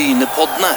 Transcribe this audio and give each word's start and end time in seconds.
Brynepoddene. 0.00 0.72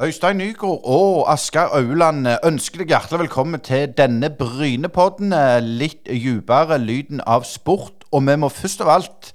Øystein 0.00 0.36
Nygaard 0.36 0.80
og 0.84 1.32
Asker 1.32 1.60
Auland 1.60 2.26
ønsker 2.44 2.82
deg 2.82 2.92
hjertelig 2.92 3.22
velkommen 3.22 3.64
til 3.64 3.94
denne 3.96 4.28
Brynepodden. 4.28 5.32
Litt 5.80 6.04
dypere 6.04 6.76
lyden 6.82 7.24
av 7.24 7.48
sport. 7.48 8.04
Og 8.12 8.26
vi 8.28 8.36
må 8.36 8.52
først 8.52 8.84
av 8.84 8.92
alt 8.98 9.32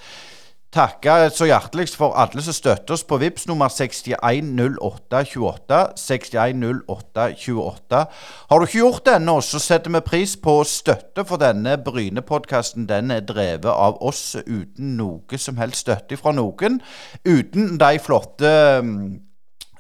takke 0.73 1.29
så 1.33 1.45
hjerteligst 1.47 1.95
for 1.99 2.15
alle 2.19 2.41
som 2.43 2.53
støtter 2.55 2.93
oss 2.95 3.03
på 3.07 3.17
VIPS 3.21 3.47
nummer 3.49 3.69
610828. 3.71 5.79
610828. 5.99 8.05
Har 8.49 8.59
du 8.59 8.63
ikke 8.67 8.79
gjort 8.79 9.05
det 9.05 9.15
ennå, 9.19 9.36
så 9.41 9.59
setter 9.61 9.91
vi 9.93 10.01
pris 10.05 10.37
på 10.37 10.63
støtte 10.67 11.25
for 11.29 11.37
denne 11.41 11.77
Bryne-podkasten 11.86 12.87
Den 12.89 13.11
er 13.13 13.21
drevet 13.27 13.71
av 13.71 13.97
oss 14.01 14.36
uten 14.45 14.97
noe 14.97 15.37
som 15.37 15.57
helst 15.61 15.79
støtte 15.86 16.17
fra 16.17 16.31
noen. 16.36 16.81
Uten 17.25 17.78
de 17.81 18.00
flotte 18.01 18.81
mm, 18.83 19.32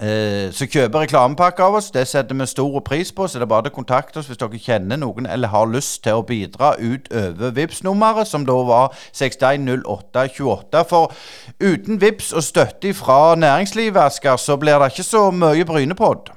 Eh, 0.03 0.51
så 0.51 0.67
kjøper 0.67 1.05
reklamepakke 1.05 1.63
av 1.63 1.77
oss. 1.79 1.91
Det 1.93 2.03
setter 2.07 2.35
vi 2.35 2.47
stor 2.49 2.79
pris 2.83 3.11
på. 3.15 3.27
Så 3.27 3.39
det 3.39 3.47
er 3.47 3.53
bare 3.53 3.71
å 3.71 3.75
kontakte 3.75 4.19
oss 4.19 4.27
hvis 4.27 4.41
dere 4.41 4.59
kjenner 4.59 4.99
noen 4.99 5.29
eller 5.29 5.53
har 5.53 5.69
lyst 5.71 6.01
til 6.03 6.19
å 6.19 6.25
bidra 6.27 6.73
utover 6.81 7.55
vips 7.55 7.83
nummeret 7.87 8.27
som 8.27 8.43
da 8.49 8.57
var 8.67 8.91
610828. 9.15 10.83
For 10.89 11.13
uten 11.63 12.01
Vips 12.03 12.33
og 12.33 12.43
støtte 12.43 12.91
fra 12.97 13.35
næringslivet, 13.39 14.01
Asker, 14.01 14.35
så 14.37 14.57
blir 14.59 14.81
det 14.81 14.91
ikke 14.91 15.07
så 15.07 15.29
mye 15.31 15.65
Brynepod. 15.65 16.33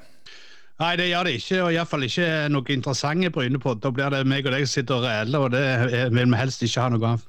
Nei, 0.77 0.97
det 1.01 1.07
gjør 1.09 1.25
det 1.25 1.37
ikke, 1.39 1.59
og 1.65 1.71
iallfall 1.73 2.03
ikke 2.05 2.25
noe 2.53 2.75
interessante 2.75 3.31
Brynepod. 3.33 3.79
Da 3.81 3.93
blir 3.97 4.11
det 4.13 4.27
meg 4.29 4.45
og 4.45 4.53
deg 4.53 4.67
som 4.67 4.75
sitter 4.75 4.99
og 4.99 5.07
reeller, 5.07 5.47
og 5.47 5.55
det 5.55 6.11
vil 6.13 6.29
vi 6.29 6.37
helst 6.37 6.67
ikke 6.67 6.83
ha 6.83 6.91
noe 6.93 7.15
av. 7.15 7.23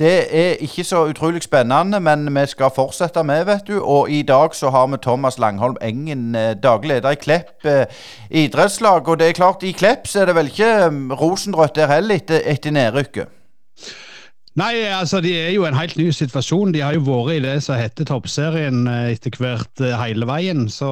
Det 0.00 0.14
er 0.38 0.62
ikke 0.64 0.84
så 0.84 1.02
utrolig 1.08 1.42
spennende, 1.44 2.00
men 2.00 2.28
vi 2.32 2.46
skal 2.48 2.72
fortsette 2.72 3.22
med, 3.24 3.44
vet 3.48 3.68
du. 3.68 3.76
Og 3.80 4.10
i 4.12 4.22
dag 4.22 4.56
så 4.56 4.72
har 4.72 4.88
vi 4.92 5.00
Thomas 5.04 5.38
Langholm 5.38 5.76
Engen, 5.84 6.34
eh, 6.34 6.54
daglig 6.56 6.96
leder 6.96 7.16
i 7.16 7.20
Klepp 7.20 7.64
eh, 7.64 7.84
idrettslag. 8.30 9.08
Og 9.08 9.18
det 9.18 9.28
er 9.28 9.38
klart, 9.40 9.62
i 9.62 9.72
Klepp 9.72 10.08
så 10.08 10.20
er 10.20 10.26
det 10.26 10.36
vel 10.36 10.52
ikke 10.52 10.90
mm, 10.90 11.12
rosenrødt 11.20 11.76
der 11.76 11.92
heller 11.92 12.16
etter, 12.16 12.40
etter 12.44 12.76
nedrykket. 12.76 13.32
Nei, 14.56 14.74
altså 14.88 15.20
de 15.20 15.32
er 15.36 15.50
jo 15.52 15.64
en 15.68 15.76
helt 15.76 15.96
ny 15.96 16.10
situasjon. 16.12 16.72
De 16.72 16.80
har 16.80 16.96
jo 16.96 17.04
vært 17.04 17.36
i 17.36 17.40
det 17.44 17.58
som 17.64 17.76
heter 17.76 18.08
toppserien 18.08 18.86
eh, 18.88 19.16
etter 19.16 19.36
hvert 19.36 19.84
hele 20.00 20.28
veien. 20.28 20.68
Så 20.68 20.90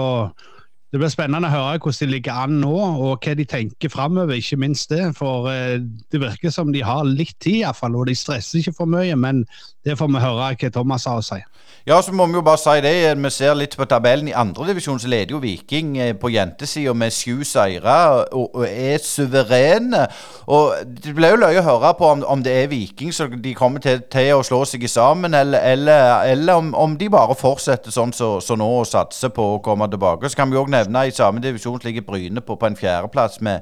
det 0.95 1.00
blir 1.03 1.11
spennende 1.11 1.48
å 1.48 1.50
høre 1.50 1.78
hvordan 1.83 2.06
de 2.06 2.14
ligger 2.14 2.37
an 2.45 2.61
nå, 2.62 2.70
og 3.03 3.25
hva 3.25 3.33
de 3.34 3.42
tenker 3.50 3.91
framover. 3.91 4.37
Ikke 4.39 4.61
minst 4.62 4.92
det. 4.92 5.09
For 5.19 5.48
eh, 5.50 5.81
det 5.83 6.20
virker 6.23 6.55
som 6.55 6.70
de 6.70 6.84
har 6.87 7.03
litt 7.09 7.34
tid, 7.42 7.64
iallfall, 7.64 7.97
og 7.98 8.06
de 8.06 8.14
stresser 8.14 8.61
ikke 8.61 8.77
for 8.77 8.92
mye. 8.92 9.17
Men 9.19 9.41
det 9.83 9.97
får 9.98 10.12
vi 10.15 10.22
høre 10.22 10.53
hva 10.55 10.70
Thomas 10.77 11.09
har 11.11 11.19
å 11.19 11.25
si. 11.27 11.41
Ja, 11.87 11.99
så 12.03 12.13
må 12.17 12.25
vi 12.27 12.33
jo 12.33 12.41
bare 12.41 12.57
si 12.57 12.81
det. 12.81 12.93
Vi 13.21 13.31
ser 13.31 13.57
litt 13.61 13.75
på 13.77 13.85
tabellen. 13.85 14.31
I 14.31 14.37
andredivisjon 14.41 14.97
så 15.03 15.09
leder 15.13 15.35
jo 15.35 15.41
Viking 15.43 15.99
eh, 16.01 16.15
på 16.17 16.31
jentesida 16.33 16.95
med 16.97 17.13
sju 17.13 17.43
seire 17.45 17.97
og, 18.33 18.55
og 18.57 18.65
er 18.65 19.03
suverene. 19.05 20.07
Og 20.49 20.79
det 20.89 21.12
blir 21.12 21.35
jo 21.35 21.43
løye 21.43 21.61
å 21.61 21.67
høre 21.67 21.91
på 21.99 22.09
om, 22.09 22.23
om 22.25 22.45
det 22.45 22.55
er 22.62 22.71
Viking 22.73 23.12
som 23.12 23.35
de 23.37 23.53
kommer 23.59 23.85
til, 23.85 24.01
til 24.09 24.31
å 24.33 24.41
slå 24.49 24.62
seg 24.65 24.87
sammen, 24.89 25.37
eller, 25.37 25.61
eller, 25.61 26.25
eller 26.33 26.62
om, 26.62 26.71
om 26.73 26.95
de 26.97 27.11
bare 27.12 27.37
fortsetter 27.37 27.93
sånn 27.93 28.17
som 28.17 28.41
så, 28.41 28.57
nå 28.57 28.69
og 28.79 28.89
satser 28.89 29.35
på 29.37 29.51
å 29.59 29.61
komme 29.61 29.91
tilbake. 29.93 30.31
Så 30.33 30.41
kan 30.41 30.49
vi 30.49 30.57
òg 30.62 30.73
nevne 30.73 31.05
i 31.05 31.12
samme 31.12 31.45
divisjon 31.45 31.85
ligger 31.85 32.07
Bryne 32.09 32.41
på, 32.41 32.57
på 32.57 32.71
en 32.71 32.81
fjerdeplass 32.81 33.43
med 33.45 33.61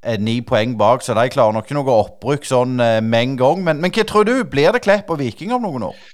eh, 0.00 0.16
ni 0.16 0.40
poeng 0.40 0.72
bak, 0.80 1.04
så 1.04 1.12
de 1.20 1.28
klarer 1.36 1.52
nok 1.52 1.68
ikke 1.68 1.76
noe 1.76 2.00
opprykk 2.06 2.48
sånn 2.48 2.80
eh, 2.80 3.02
med 3.04 3.26
en 3.26 3.36
gang. 3.44 3.66
Men, 3.68 3.84
men 3.84 3.92
hva 3.92 4.08
tror 4.08 4.24
du? 4.24 4.38
Blir 4.48 4.72
det 4.72 4.86
Klepp 4.88 5.12
og 5.12 5.20
Viking 5.20 5.52
om 5.52 5.68
noen 5.68 5.90
år? 5.92 6.08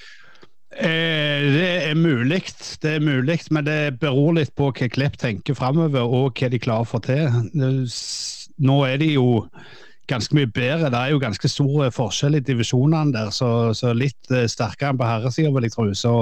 Eh, 0.74 1.44
det 1.54 1.70
er 1.90 1.94
mulig, 1.94 2.42
det 2.82 2.96
er 2.96 3.04
mulig, 3.04 3.38
men 3.50 3.66
det 3.66 3.98
beror 4.00 4.34
litt 4.38 4.54
på 4.58 4.72
hva 4.74 4.90
Klepp 4.90 5.16
tenker 5.20 5.54
framover, 5.54 6.02
og 6.02 6.34
hva 6.34 6.50
de 6.50 6.58
klarer 6.58 6.86
å 6.86 6.88
få 6.88 7.00
til. 7.04 7.28
Nå 8.64 8.78
er 8.88 8.98
de 9.02 9.14
jo 9.14 9.44
ganske 10.10 10.36
mye 10.36 10.50
bedre. 10.50 10.90
Det 10.92 11.00
er 11.00 11.12
jo 11.14 11.22
ganske 11.22 11.48
stor 11.48 11.90
forskjell 11.94 12.38
i 12.38 12.42
divisjonene 12.44 13.14
der, 13.14 13.30
så, 13.34 13.72
så 13.76 13.94
litt 13.96 14.32
eh, 14.32 14.48
sterkere 14.50 14.92
enn 14.92 15.00
på 15.00 15.08
herresida, 15.08 15.52
vil 15.54 15.68
jeg 15.68 15.76
tro. 15.76 15.86
Så 15.96 16.14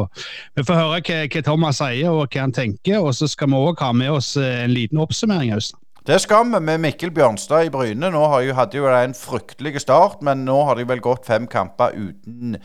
vi 0.56 0.66
får 0.66 0.80
høre 0.80 1.00
hva, 1.00 1.22
hva 1.26 1.44
Thomas 1.48 1.80
sier 1.82 2.12
og 2.12 2.26
hva 2.26 2.44
han 2.46 2.54
tenker, 2.56 3.00
og 3.00 3.14
så 3.18 3.30
skal 3.30 3.52
vi 3.52 3.62
òg 3.62 3.82
ha 3.82 3.92
med 3.96 4.18
oss 4.18 4.34
eh, 4.41 4.64
en 4.66 4.76
liten 4.76 5.02
oppsummering. 5.02 5.54
Øystein. 5.56 5.81
Det 6.06 6.16
skal 6.20 6.48
vi 6.50 6.58
med 6.58 6.78
Mikkel 6.82 7.12
Bjørnstad 7.14 7.68
i 7.68 7.70
Bryne. 7.70 8.08
Nå 8.10 8.22
jo, 8.42 8.54
hadde 8.58 8.74
jo 8.74 8.88
en 8.90 9.12
fryktelig 9.14 9.84
start, 9.84 10.18
men 10.26 10.40
nå 10.42 10.56
har 10.66 10.74
de 10.74 10.86
vel 10.88 10.98
gått 10.98 11.28
fem 11.30 11.44
kamper 11.46 11.92
uten 11.94 12.56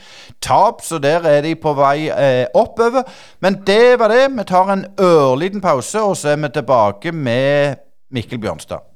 tap, 0.42 0.82
så 0.82 0.98
der 0.98 1.22
er 1.30 1.44
de 1.46 1.52
på 1.54 1.76
vei 1.78 2.10
eh, 2.10 2.48
oppover. 2.58 3.04
Men 3.40 3.60
det 3.68 4.00
var 4.02 4.10
det. 4.10 4.24
Vi 4.34 4.46
tar 4.50 4.72
en 4.74 4.86
ørliten 4.98 5.62
pause, 5.62 6.02
og 6.02 6.18
så 6.18 6.32
er 6.32 6.40
vi 6.42 6.50
tilbake 6.56 7.12
med 7.14 7.76
Mikkel 8.10 8.42
Bjørnstad. 8.42 8.88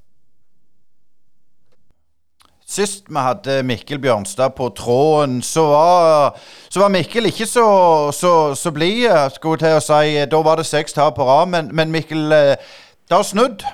Sist 2.65 3.03
vi 3.09 3.21
hadde 3.21 3.59
Mikkel 3.63 3.99
Bjørnstad 4.01 4.55
på 4.57 4.71
tråden, 4.73 5.43
så 5.45 5.67
var, 5.69 6.39
så 6.69 6.81
var 6.81 6.89
Mikkel 6.89 7.29
ikke 7.29 7.45
så, 7.45 7.67
så, 8.09 8.55
så 8.55 8.73
blid, 8.73 9.05
skulle 9.35 9.61
jeg 9.61 9.67
til 9.67 9.77
å 9.77 9.85
si. 9.85 10.25
Da 10.33 10.41
var 10.41 10.57
det 10.57 10.65
seks 10.65 10.97
tap 10.97 11.19
på 11.19 11.29
rad, 11.29 11.53
men, 11.53 11.69
men 11.77 11.93
Mikkel, 11.93 12.25
eh, 12.33 12.55
det 13.05 13.19
har 13.19 13.29
snudd. 13.29 13.67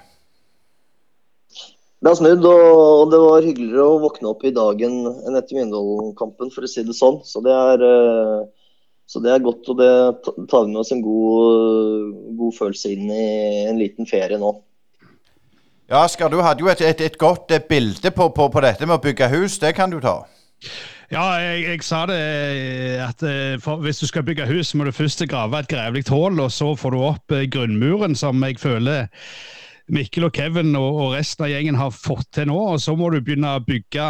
Det 1.98 2.12
har 2.12 2.18
snudd, 2.20 2.44
og 2.46 3.10
det 3.10 3.20
var 3.24 3.46
hyggeligere 3.46 3.86
å 3.90 4.02
våkne 4.04 4.30
opp 4.30 4.44
i 4.46 4.54
dagen 4.54 5.00
enn 5.10 5.38
etter 5.40 5.58
Mjøndalen-kampen, 5.58 6.52
for 6.54 6.68
å 6.68 6.70
si 6.70 6.84
det 6.86 6.94
sånn. 6.94 7.24
Så 7.26 7.42
det 7.46 7.56
er, 7.56 7.84
eh, 7.88 8.44
så 9.10 9.22
det 9.24 9.32
er 9.34 9.42
godt, 9.42 9.66
og 9.74 9.80
det 9.80 9.90
tar 10.52 10.68
vi 10.68 10.76
med 10.76 10.82
oss 10.84 10.94
en 10.94 11.02
god, 11.02 12.12
god 12.38 12.54
følelse 12.60 12.94
inn 12.94 13.10
i 13.10 13.26
en 13.72 13.82
liten 13.82 14.06
ferie 14.06 14.38
nå. 14.38 14.54
Ja, 15.90 16.04
Asker, 16.04 16.30
du 16.30 16.44
hadde 16.44 16.62
jo 16.62 16.70
et, 16.70 16.86
et, 16.86 17.02
et 17.02 17.18
godt 17.18 17.50
eh, 17.50 17.66
bilde 17.66 18.14
på, 18.14 18.30
på, 18.30 18.48
på 18.54 18.66
dette 18.68 18.86
med 18.86 19.00
å 19.00 19.02
bygge 19.02 19.34
hus. 19.34 19.58
Det 19.58 19.74
kan 19.74 19.90
du 19.90 19.98
ta. 20.04 20.20
Ja, 21.10 21.26
jeg, 21.42 21.66
jeg 21.66 21.84
sa 21.88 22.06
det 22.06 22.22
eh, 22.22 23.02
at 23.02 23.26
for, 23.64 23.82
hvis 23.82 24.04
du 24.04 24.10
skal 24.12 24.28
bygge 24.28 24.46
hus, 24.52 24.76
må 24.78 24.86
du 24.86 24.94
først 24.94 25.26
grave 25.26 25.66
et 25.66 25.74
grevlig 25.74 26.06
hull, 26.12 26.38
og 26.46 26.54
så 26.54 26.76
får 26.78 26.94
du 26.94 27.06
opp 27.10 27.40
grunnmuren, 27.58 28.14
som 28.14 28.38
jeg 28.46 28.62
føler 28.62 29.08
Mikkel 29.94 30.28
og 30.28 30.36
Kevin 30.36 30.76
og, 30.76 30.98
og 31.00 31.14
resten 31.16 31.46
av 31.46 31.52
gjengen 31.54 31.78
har 31.80 31.94
fått 31.96 32.28
til 32.36 32.50
nå. 32.50 32.58
Og 32.74 32.82
så 32.84 32.96
må 32.98 33.12
du 33.14 33.22
begynne 33.22 33.56
å 33.56 33.64
bygge 33.64 34.08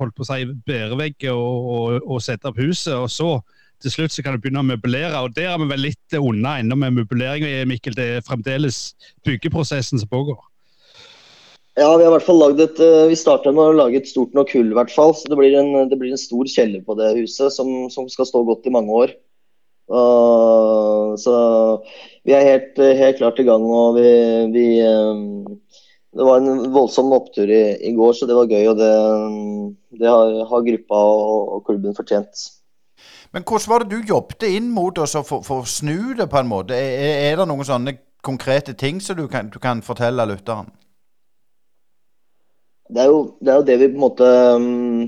holdt 0.00 0.16
på 0.16 0.26
å 0.26 0.28
si, 0.28 0.42
bærevegger 0.66 1.38
og, 1.38 1.70
og, 1.74 2.10
og 2.16 2.24
sette 2.24 2.50
opp 2.50 2.58
huset. 2.58 2.96
og 2.96 3.08
så 3.12 3.38
til 3.78 3.94
slutt 3.94 4.10
så 4.10 4.24
kan 4.26 4.34
du 4.34 4.42
begynne 4.42 4.58
å 4.58 4.66
møblere, 4.66 5.20
og 5.22 5.36
der 5.36 5.52
er 5.52 5.58
vi 5.62 5.68
vel 5.70 5.84
litt 5.86 6.14
unna 6.18 6.56
ennå 6.58 6.74
med 6.80 6.96
møbleringa, 6.96 7.62
Mikkel. 7.70 7.94
Det 7.94 8.06
er 8.16 8.24
fremdeles 8.26 8.88
byggeprosessen 9.26 10.02
som 10.02 10.10
pågår. 10.10 10.40
Ja, 11.78 11.92
vi 11.94 12.02
har 12.02 12.08
i 12.10 12.14
hvert 12.16 12.26
fall 12.26 12.40
laget 12.42 12.64
et 12.64 12.80
eh, 12.82 13.04
Vi 13.06 13.14
starta 13.14 13.52
med 13.54 13.62
å 13.62 13.76
lage 13.76 14.00
et 14.00 14.10
stort 14.10 14.32
nok 14.34 14.50
hull, 14.56 14.72
i 14.72 14.74
hvert 14.74 14.90
fall. 14.90 15.14
Så 15.14 15.30
det 15.30 15.38
blir 15.38 15.54
en, 15.54 15.70
det 15.86 15.98
blir 16.00 16.10
en 16.10 16.18
stor 16.18 16.50
kjeller 16.50 16.82
på 16.82 16.96
det 16.98 17.12
huset 17.20 17.54
som, 17.54 17.70
som 17.94 18.08
skal 18.10 18.26
stå 18.26 18.42
godt 18.48 18.66
i 18.66 18.74
mange 18.74 18.90
år. 19.04 19.14
Uh, 19.88 21.16
så 21.16 21.34
vi 22.28 22.34
er 22.36 22.44
helt, 22.44 22.76
helt 22.76 23.16
klart 23.16 23.38
i 23.40 23.46
gang, 23.46 23.64
og 23.64 23.96
vi, 23.96 24.08
vi 24.52 24.66
eh, 24.84 25.20
Det 26.18 26.26
var 26.26 26.40
en 26.42 26.66
voldsom 26.74 27.12
opptur 27.16 27.48
i, 27.48 27.62
i 27.88 27.92
går, 27.96 28.12
så 28.12 28.26
det 28.28 28.36
var 28.36 28.50
gøy. 28.50 28.66
Og 28.72 28.76
det, 28.76 28.92
det 30.00 30.08
har, 30.08 30.34
har 30.50 30.66
gruppa 30.66 31.00
og, 31.14 31.52
og 31.54 31.64
klubben 31.68 31.96
fortjent. 31.96 32.48
Men 33.32 33.44
hvordan 33.44 33.70
var 33.70 33.84
det 33.84 33.92
du 33.92 34.12
jobbet 34.12 34.48
inn 34.48 34.70
mot 34.72 34.98
oss 34.98 35.16
for, 35.20 35.44
for 35.44 35.62
å 35.62 35.68
snu 35.68 36.14
det 36.18 36.28
på 36.32 36.40
en 36.40 36.50
måte? 36.50 36.76
Er, 36.76 37.30
er 37.30 37.40
det 37.40 37.48
noen 37.48 37.68
sånne 37.68 37.96
konkrete 38.24 38.74
ting 38.76 39.00
som 39.04 39.16
du 39.16 39.26
kan, 39.28 39.48
du 39.52 39.60
kan 39.62 39.84
fortelle 39.84 40.26
lytteren? 40.28 40.72
Det 42.88 43.04
er, 43.04 43.08
jo, 43.12 43.36
det 43.44 43.52
er 43.52 43.58
jo 43.60 43.66
det 43.68 43.76
vi 43.82 43.88
på 43.92 43.98
en 43.98 44.04
måte 44.04 44.28
um, 44.56 45.02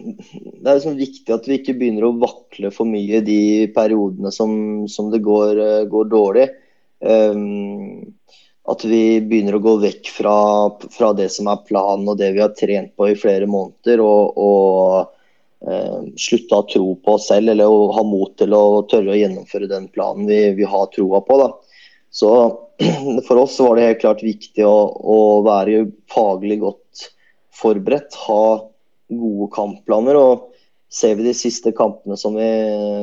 Det 0.00 0.64
er 0.64 0.76
liksom 0.76 0.98
viktig 0.98 1.34
at 1.34 1.46
vi 1.48 1.58
ikke 1.60 1.76
begynner 1.78 2.08
å 2.08 2.16
vakle 2.20 2.70
for 2.74 2.88
mye 2.88 3.20
de 3.24 3.68
periodene 3.74 4.32
som, 4.34 4.52
som 4.90 5.10
det 5.12 5.22
går, 5.24 5.60
eh, 5.64 5.84
går 5.90 6.10
dårlig. 6.12 6.48
Um, 7.00 8.12
at 8.70 8.84
vi 8.84 9.20
begynner 9.24 9.56
å 9.56 9.62
gå 9.64 9.76
vekk 9.82 10.10
fra, 10.12 10.34
fra, 10.92 11.14
det 11.16 11.30
som 11.32 11.48
er 11.50 11.62
planen 11.66 12.10
og 12.12 12.18
det 12.20 12.28
vi 12.36 12.42
har 12.44 12.52
trent 12.56 12.92
på 12.96 13.08
i 13.10 13.18
flere 13.18 13.48
måneder. 13.50 14.02
Og, 14.04 14.36
og 14.36 15.66
uh, 15.66 16.10
slutte 16.20 16.60
å 16.60 16.68
tro 16.70 16.94
på 17.00 17.16
oss 17.16 17.30
selv 17.32 17.54
eller 17.54 17.70
å 17.70 17.88
ha 17.96 18.04
mot 18.06 18.36
til 18.38 18.54
å 18.56 18.82
tørre 18.90 19.14
å 19.14 19.20
gjennomføre 19.20 19.70
den 19.70 19.88
planen 19.94 20.28
vi, 20.30 20.42
vi 20.58 20.68
har 20.68 20.90
troa 20.94 21.22
på. 21.26 21.40
Da. 21.40 21.50
Så 22.10 22.34
for 23.26 23.42
oss 23.42 23.58
var 23.60 23.76
det 23.76 23.88
helt 23.88 24.04
klart 24.04 24.24
viktig 24.26 24.66
å, 24.66 24.76
å 25.00 25.18
være 25.46 25.86
faglig 26.12 26.60
godt 26.62 27.08
forberedt, 27.60 28.14
ha 28.26 28.69
gode 29.10 29.50
kampplaner. 29.54 30.18
og 30.18 30.46
Ser 30.90 31.14
vi 31.18 31.28
de 31.28 31.34
siste 31.38 31.70
kampene 31.76 32.16
vi, 32.34 32.48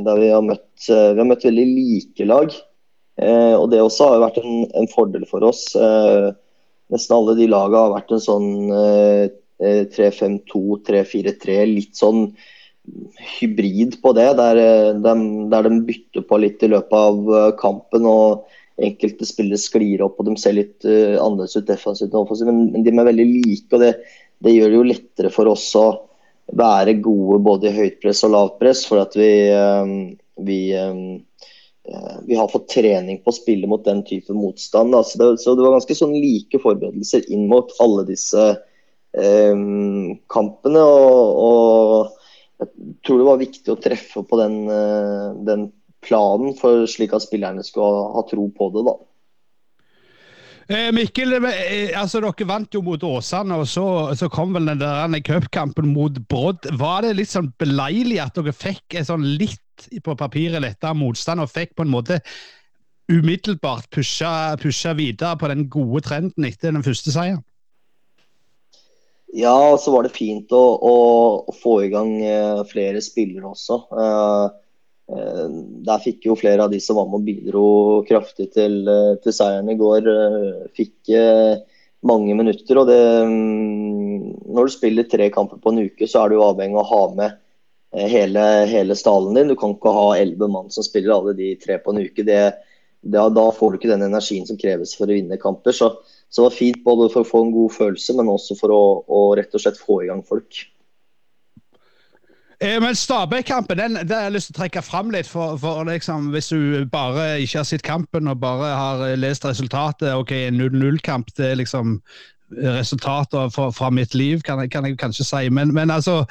der 0.03 0.19
vi 0.19 0.31
har 0.33 0.41
møtt 0.43 0.87
Vi 0.89 1.19
har 1.19 1.27
møtt 1.27 1.45
veldig 1.47 1.67
like 1.71 2.27
lag. 2.27 2.51
Eh, 3.17 3.55
og 3.57 3.69
Det 3.71 3.81
også 3.81 4.11
har 4.11 4.25
vært 4.27 4.41
en, 4.43 4.67
en 4.77 4.91
fordel 4.91 5.25
for 5.29 5.45
oss. 5.47 5.69
Eh, 5.75 6.29
nesten 6.93 7.15
alle 7.17 7.37
de 7.39 7.49
lagene 7.49 7.85
har 7.85 7.95
vært 7.95 8.13
en 8.13 8.23
sånn 8.23 8.51
eh, 8.75 9.87
3-5-2, 9.95 10.61
3-4-3. 10.87 11.57
Litt 11.71 11.97
sånn 11.97 12.29
hybrid 13.37 13.97
på 13.99 14.13
det, 14.15 14.29
der, 14.39 14.59
de, 15.03 15.15
der 15.51 15.65
de 15.67 15.79
bytter 15.89 16.23
på 16.23 16.37
litt 16.39 16.61
i 16.63 16.69
løpet 16.71 16.93
av 16.95 17.57
kampen. 17.59 18.05
og 18.07 18.45
Enkelte 18.77 19.25
spillere 19.25 19.57
sklir 19.57 20.03
opp 20.05 20.19
og 20.21 20.27
de 20.27 20.35
ser 20.37 20.53
litt 20.53 20.85
uh, 20.85 21.17
annerledes 21.17 21.57
ut 21.57 21.65
defensivt, 21.65 22.13
men, 22.45 22.59
men 22.75 22.83
de 22.85 22.91
er 22.93 23.07
veldig 23.07 23.25
like. 23.25 23.71
og 23.73 23.81
det, 23.81 23.89
det, 24.43 24.53
gjør 24.53 24.69
det 24.69 24.77
jo 24.77 24.89
lettere 24.91 25.31
for 25.33 25.49
oss 25.51 25.69
å 25.77 25.87
være 26.57 26.97
gode 27.03 27.39
både 27.43 27.69
i 27.69 27.75
høyt 27.75 27.99
press 28.03 28.23
og 28.27 28.33
lavt 28.35 28.59
press. 28.61 28.83
For 28.87 29.01
at 29.01 29.17
vi, 29.17 29.31
um, 29.51 29.95
vi, 30.47 30.59
um, 30.77 31.17
vi, 32.27 32.37
har 32.37 32.51
fått 32.51 32.69
trening 32.75 33.21
på 33.23 33.33
å 33.33 33.37
spille 33.37 33.69
mot 33.69 33.83
den 33.85 34.03
type 34.07 34.35
motstand. 34.35 34.95
Så 35.05 35.19
det, 35.21 35.31
så, 35.43 35.55
det, 35.55 35.65
var 35.65 35.77
ganske 35.77 35.97
sånn 35.97 36.15
like 36.15 36.61
forberedelser 36.63 37.27
inn 37.33 37.47
mot 37.51 37.73
alle 37.83 38.05
disse 38.07 38.45
um, 39.17 40.15
kampene. 40.31 40.85
Og, 40.85 41.43
og, 41.49 42.23
jeg 42.57 42.95
tror 43.05 43.19
det 43.21 43.27
var 43.27 43.43
viktig 43.43 43.73
å 43.73 43.81
treffe 43.81 44.23
på 44.25 44.39
den, 44.39 44.63
uh, 44.69 45.35
den 45.47 45.69
planen, 46.05 46.53
for 46.57 46.85
slik 46.89 47.13
at 47.13 47.25
spillerne 47.25 47.65
skulle 47.65 48.07
ha 48.15 48.23
tro 48.29 48.47
på 48.53 48.71
det. 48.73 48.87
da. 48.87 48.97
Eh, 50.67 50.89
Mikkel, 50.91 51.31
eh, 51.47 51.93
altså 51.95 52.19
dere 52.19 52.45
vant 52.47 52.73
jo 52.75 52.81
mot 52.83 53.03
Åsane, 53.07 53.55
og 53.55 53.69
så, 53.71 53.85
så 54.19 54.27
kom 54.27 54.51
vel 54.57 54.67
den 54.67 54.81
der 54.81 55.21
cupkampen 55.23 55.93
mot 55.93 56.17
Brodd. 56.27 56.67
Var 56.75 57.05
det 57.05 57.13
litt 57.15 57.31
sånn 57.31 57.53
beleilig 57.61 58.19
at 58.19 58.35
dere 58.35 58.51
fikk 58.51 58.97
en 58.99 59.07
sånn 59.07 59.23
litt 59.39 59.87
på 60.03 60.17
papiret 60.19 60.59
letta 60.59 60.91
motstand, 60.97 61.39
og 61.39 61.53
fikk 61.53 61.77
på 61.77 61.87
en 61.87 61.93
måte 61.93 62.19
umiddelbart 63.07 63.87
pusha, 63.95 64.57
pusha 64.59 64.91
videre 64.97 65.39
på 65.39 65.47
den 65.53 65.69
gode 65.71 66.03
trenden 66.09 66.49
etter 66.49 66.75
den 66.75 66.83
første 66.83 67.15
seieren? 67.15 67.45
Ja, 69.37 69.55
så 69.79 69.93
var 69.93 70.03
det 70.03 70.15
fint 70.15 70.51
å, 70.55 70.63
å, 70.83 70.95
å 71.47 71.53
få 71.55 71.79
i 71.85 71.91
gang 71.93 72.17
eh, 72.19 72.63
flere 72.67 72.99
spillere 73.03 73.55
også. 73.55 73.85
Uh, 73.95 74.47
Eh, 74.47 74.66
der 75.07 76.03
fikk 76.03 76.25
jo 76.27 76.35
flere 76.35 76.65
av 76.65 76.71
de 76.71 76.79
som 76.83 76.97
var 76.99 77.07
med 77.07 77.21
og 77.21 77.27
bidro 77.27 77.67
kraftig 78.07 78.49
til, 78.51 78.81
eh, 78.91 79.15
til 79.23 79.31
seieren 79.33 79.69
i 79.71 79.77
går, 79.79 80.07
eh, 80.11 80.67
fikk 80.75 81.63
mange 82.03 82.35
minutter. 82.35 82.77
og 82.77 82.87
det, 82.87 83.25
mm, 83.25 84.53
Når 84.53 84.65
du 84.65 84.71
spiller 84.71 85.03
tre 85.03 85.29
kamper 85.29 85.57
på 85.57 85.71
en 85.71 85.87
uke, 85.87 86.07
så 86.07 86.25
er 86.25 86.29
du 86.29 86.43
avhengig 86.43 86.77
av 86.77 86.85
å 86.85 86.91
ha 86.91 87.15
med 87.15 87.37
hele, 87.93 88.67
hele 88.67 88.95
stallen 88.95 89.33
din. 89.33 89.47
Du 89.47 89.55
kan 89.55 89.75
ikke 89.75 89.93
ha 89.93 90.15
elleve 90.15 90.49
mann 90.49 90.69
som 90.69 90.83
spiller 90.83 91.13
alle 91.13 91.33
de 91.33 91.55
tre 91.55 91.77
på 91.77 91.93
en 91.93 92.03
uke. 92.03 92.23
Det, 92.23 92.53
det, 93.01 93.33
da 93.33 93.51
får 93.51 93.71
du 93.71 93.77
ikke 93.77 93.93
den 93.93 94.11
energien 94.11 94.45
som 94.45 94.57
kreves 94.57 94.95
for 94.95 95.07
å 95.07 95.15
vinne 95.15 95.37
kamper. 95.37 95.71
Så, 95.71 95.95
så 96.29 96.41
det 96.41 96.49
var 96.49 96.57
fint 96.57 96.83
både 96.83 97.09
for 97.09 97.21
å 97.21 97.27
få 97.27 97.45
en 97.45 97.51
god 97.51 97.71
følelse, 97.71 98.13
men 98.13 98.27
også 98.27 98.59
for 98.59 98.69
å, 98.75 99.03
å 99.07 99.35
rett 99.35 99.53
og 99.55 99.61
slett 99.61 99.79
få 99.79 100.03
i 100.03 100.07
gang 100.11 100.23
folk. 100.23 100.67
Eh, 102.59 102.79
men 102.81 102.95
Stabæk-kampen 102.95 103.77
den, 103.77 103.95
den 103.95 104.11
har 104.11 104.23
jeg 104.27 104.33
lyst 104.33 104.49
til 104.49 104.55
å 104.55 104.61
trekke 104.63 104.81
fram 104.81 105.11
litt. 105.13 105.27
For, 105.29 105.57
for 105.61 105.83
liksom, 105.85 106.31
Hvis 106.33 106.49
du 106.49 106.87
bare 106.91 107.35
ikke 107.43 107.59
har 107.59 107.67
sett 107.69 107.85
kampen 107.85 108.31
og 108.31 108.39
bare 108.41 108.71
har 108.73 109.03
eh, 109.05 109.19
lest 109.19 109.45
resultatet 109.45 110.15
Ok, 110.17 110.33
0-0-kamp 110.55 111.29
det 111.37 111.51
er 111.51 111.61
liksom 111.61 111.99
resultater 112.57 113.49
fra, 113.51 113.67
fra 113.75 113.89
mitt 113.91 114.15
liv, 114.15 114.39
kan 114.41 114.61
jeg, 114.63 114.71
kan 114.71 114.85
jeg, 114.87 114.97
kanskje 114.97 115.25
si. 115.27 115.49
Men, 115.51 115.73
men 115.75 115.91
altså 115.91 116.23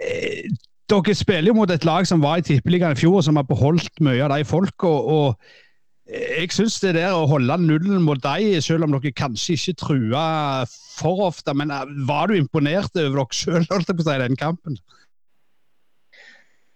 eh, 0.00 0.48
Dere 0.88 1.14
spiller 1.14 1.50
jo 1.50 1.58
mot 1.58 1.70
et 1.70 1.84
lag 1.84 2.06
som 2.08 2.22
var 2.24 2.38
i 2.38 2.44
Tippeligaen 2.46 2.94
i 2.96 3.00
fjor, 3.00 3.20
som 3.20 3.36
har 3.36 3.44
beholdt 3.44 3.98
mye 4.00 4.22
av 4.24 4.32
de 4.32 4.46
folka. 4.48 4.88
Og, 4.88 5.34
jeg 6.08 6.48
syns 6.54 6.78
det 6.80 6.94
der 6.96 7.12
å 7.12 7.26
holde 7.28 7.58
nullen 7.60 8.00
mot 8.06 8.22
dem, 8.24 8.54
selv 8.64 8.86
om 8.86 8.94
dere 8.94 9.12
kanskje 9.12 9.58
ikke 9.58 9.74
trua 9.82 10.22
for 10.70 11.26
ofte, 11.26 11.52
men 11.52 11.74
var 12.08 12.30
du 12.30 12.38
imponert 12.38 12.96
over 12.96 13.20
dere 13.20 13.36
sjøl 13.36 13.66
i 13.68 14.22
den 14.22 14.40
kampen? 14.40 14.78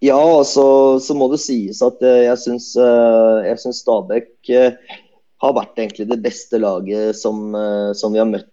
Ja, 0.03 0.19
altså, 0.19 0.99
så 0.99 1.15
må 1.15 1.29
det 1.31 1.39
sies 1.45 1.79
at 1.85 2.01
eh, 2.03 2.25
jeg 2.25 2.39
syns, 2.43 2.73
eh, 2.75 3.37
jeg 3.47 3.59
syns 3.63 3.85
Stabæk 3.85 4.51
eh, 4.51 4.97
har 5.43 5.55
vært 5.55 5.79
egentlig 5.79 6.09
det 6.11 6.19
beste 6.25 6.59
laget 6.59 7.15
som, 7.19 7.55
som 7.99 8.15
vi 8.15 8.19
har 8.19 8.29
møtt 8.31 8.49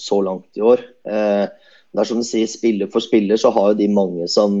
så 0.00 0.18
langt 0.24 0.56
i 0.56 0.62
år. 0.64 0.80
Det 1.04 2.00
er 2.00 2.08
som 2.08 2.22
du 2.22 2.24
sier, 2.24 2.48
Spiller 2.48 2.88
for 2.88 3.04
spiller 3.04 3.36
så 3.36 3.50
har 3.52 3.66
jo 3.70 3.78
de 3.82 3.90
mange 3.92 4.24
som, 4.32 4.56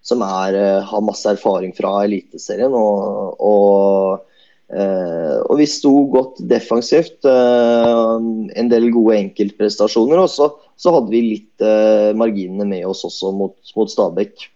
som 0.00 0.24
er, 0.24 0.56
har 0.88 1.04
masse 1.04 1.28
erfaring 1.28 1.74
fra 1.76 1.92
Eliteserien. 2.06 2.72
Og, 2.72 3.36
og, 3.36 4.24
og, 4.72 5.54
vi 5.60 5.68
sto 5.68 5.92
godt 6.16 6.40
defensivt. 6.48 7.28
En 7.28 8.72
del 8.72 8.88
gode 8.96 9.20
enkeltprestasjoner. 9.20 10.24
Og 10.24 10.32
så, 10.32 10.48
så 10.80 10.96
hadde 10.96 11.12
vi 11.12 11.24
litt 11.34 11.68
marginene 12.16 12.64
med 12.72 12.88
oss 12.88 13.04
også 13.12 13.36
mot, 13.36 13.60
mot 13.76 13.92
Stabæk. 13.92 14.48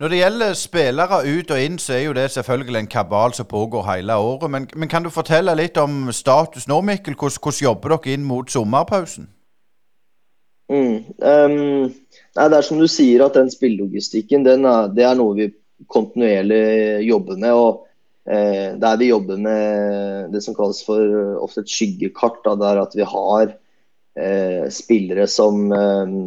Når 0.00 0.10
det 0.10 0.18
gjelder 0.18 0.56
spillere 0.58 1.20
ut 1.22 1.50
og 1.54 1.60
inn, 1.62 1.76
så 1.78 1.92
er 1.94 2.00
jo 2.08 2.14
det 2.16 2.26
selvfølgelig 2.34 2.80
en 2.80 2.90
kabal 2.90 3.34
som 3.36 3.46
pågår 3.46 3.84
hele 3.92 4.16
året. 4.16 4.50
Men, 4.50 4.66
men 4.74 4.90
kan 4.90 5.04
du 5.04 5.10
fortelle 5.14 5.54
litt 5.54 5.78
om 5.78 6.08
status 6.12 6.66
nå, 6.66 6.80
Mikkel? 6.82 7.14
Hvordan, 7.14 7.38
hvordan 7.42 7.62
jobber 7.62 7.94
dere 7.94 8.16
inn 8.16 8.24
mot 8.26 8.50
sommerpausen? 8.50 9.28
Mm, 10.72 10.96
um, 11.20 11.92
nei, 11.92 12.46
det 12.48 12.58
er 12.58 12.66
som 12.66 12.80
du 12.80 12.88
sier, 12.90 13.22
at 13.22 13.36
den 13.38 13.52
spillelogistikken 13.52 14.48
er, 14.48 14.64
er 14.98 15.14
noe 15.18 15.36
vi 15.38 15.48
kontinuerlig 15.92 17.04
jobber 17.06 17.38
med. 17.38 17.52
og 17.52 17.86
eh, 18.26 18.74
Der 18.80 18.96
vi 18.98 19.12
jobber 19.12 19.38
med 19.38 20.32
det 20.34 20.42
som 20.42 20.56
kalles 20.58 20.82
for 20.86 21.38
ofte 21.44 21.62
et 21.62 21.70
skyggekart. 21.70 22.42
Da, 22.42 22.56
det 22.58 22.72
er 22.72 22.82
at 22.82 22.98
vi 22.98 23.06
har 23.14 23.54
eh, 24.18 24.66
spillere 24.74 25.28
som 25.30 25.70
eh, 25.70 26.18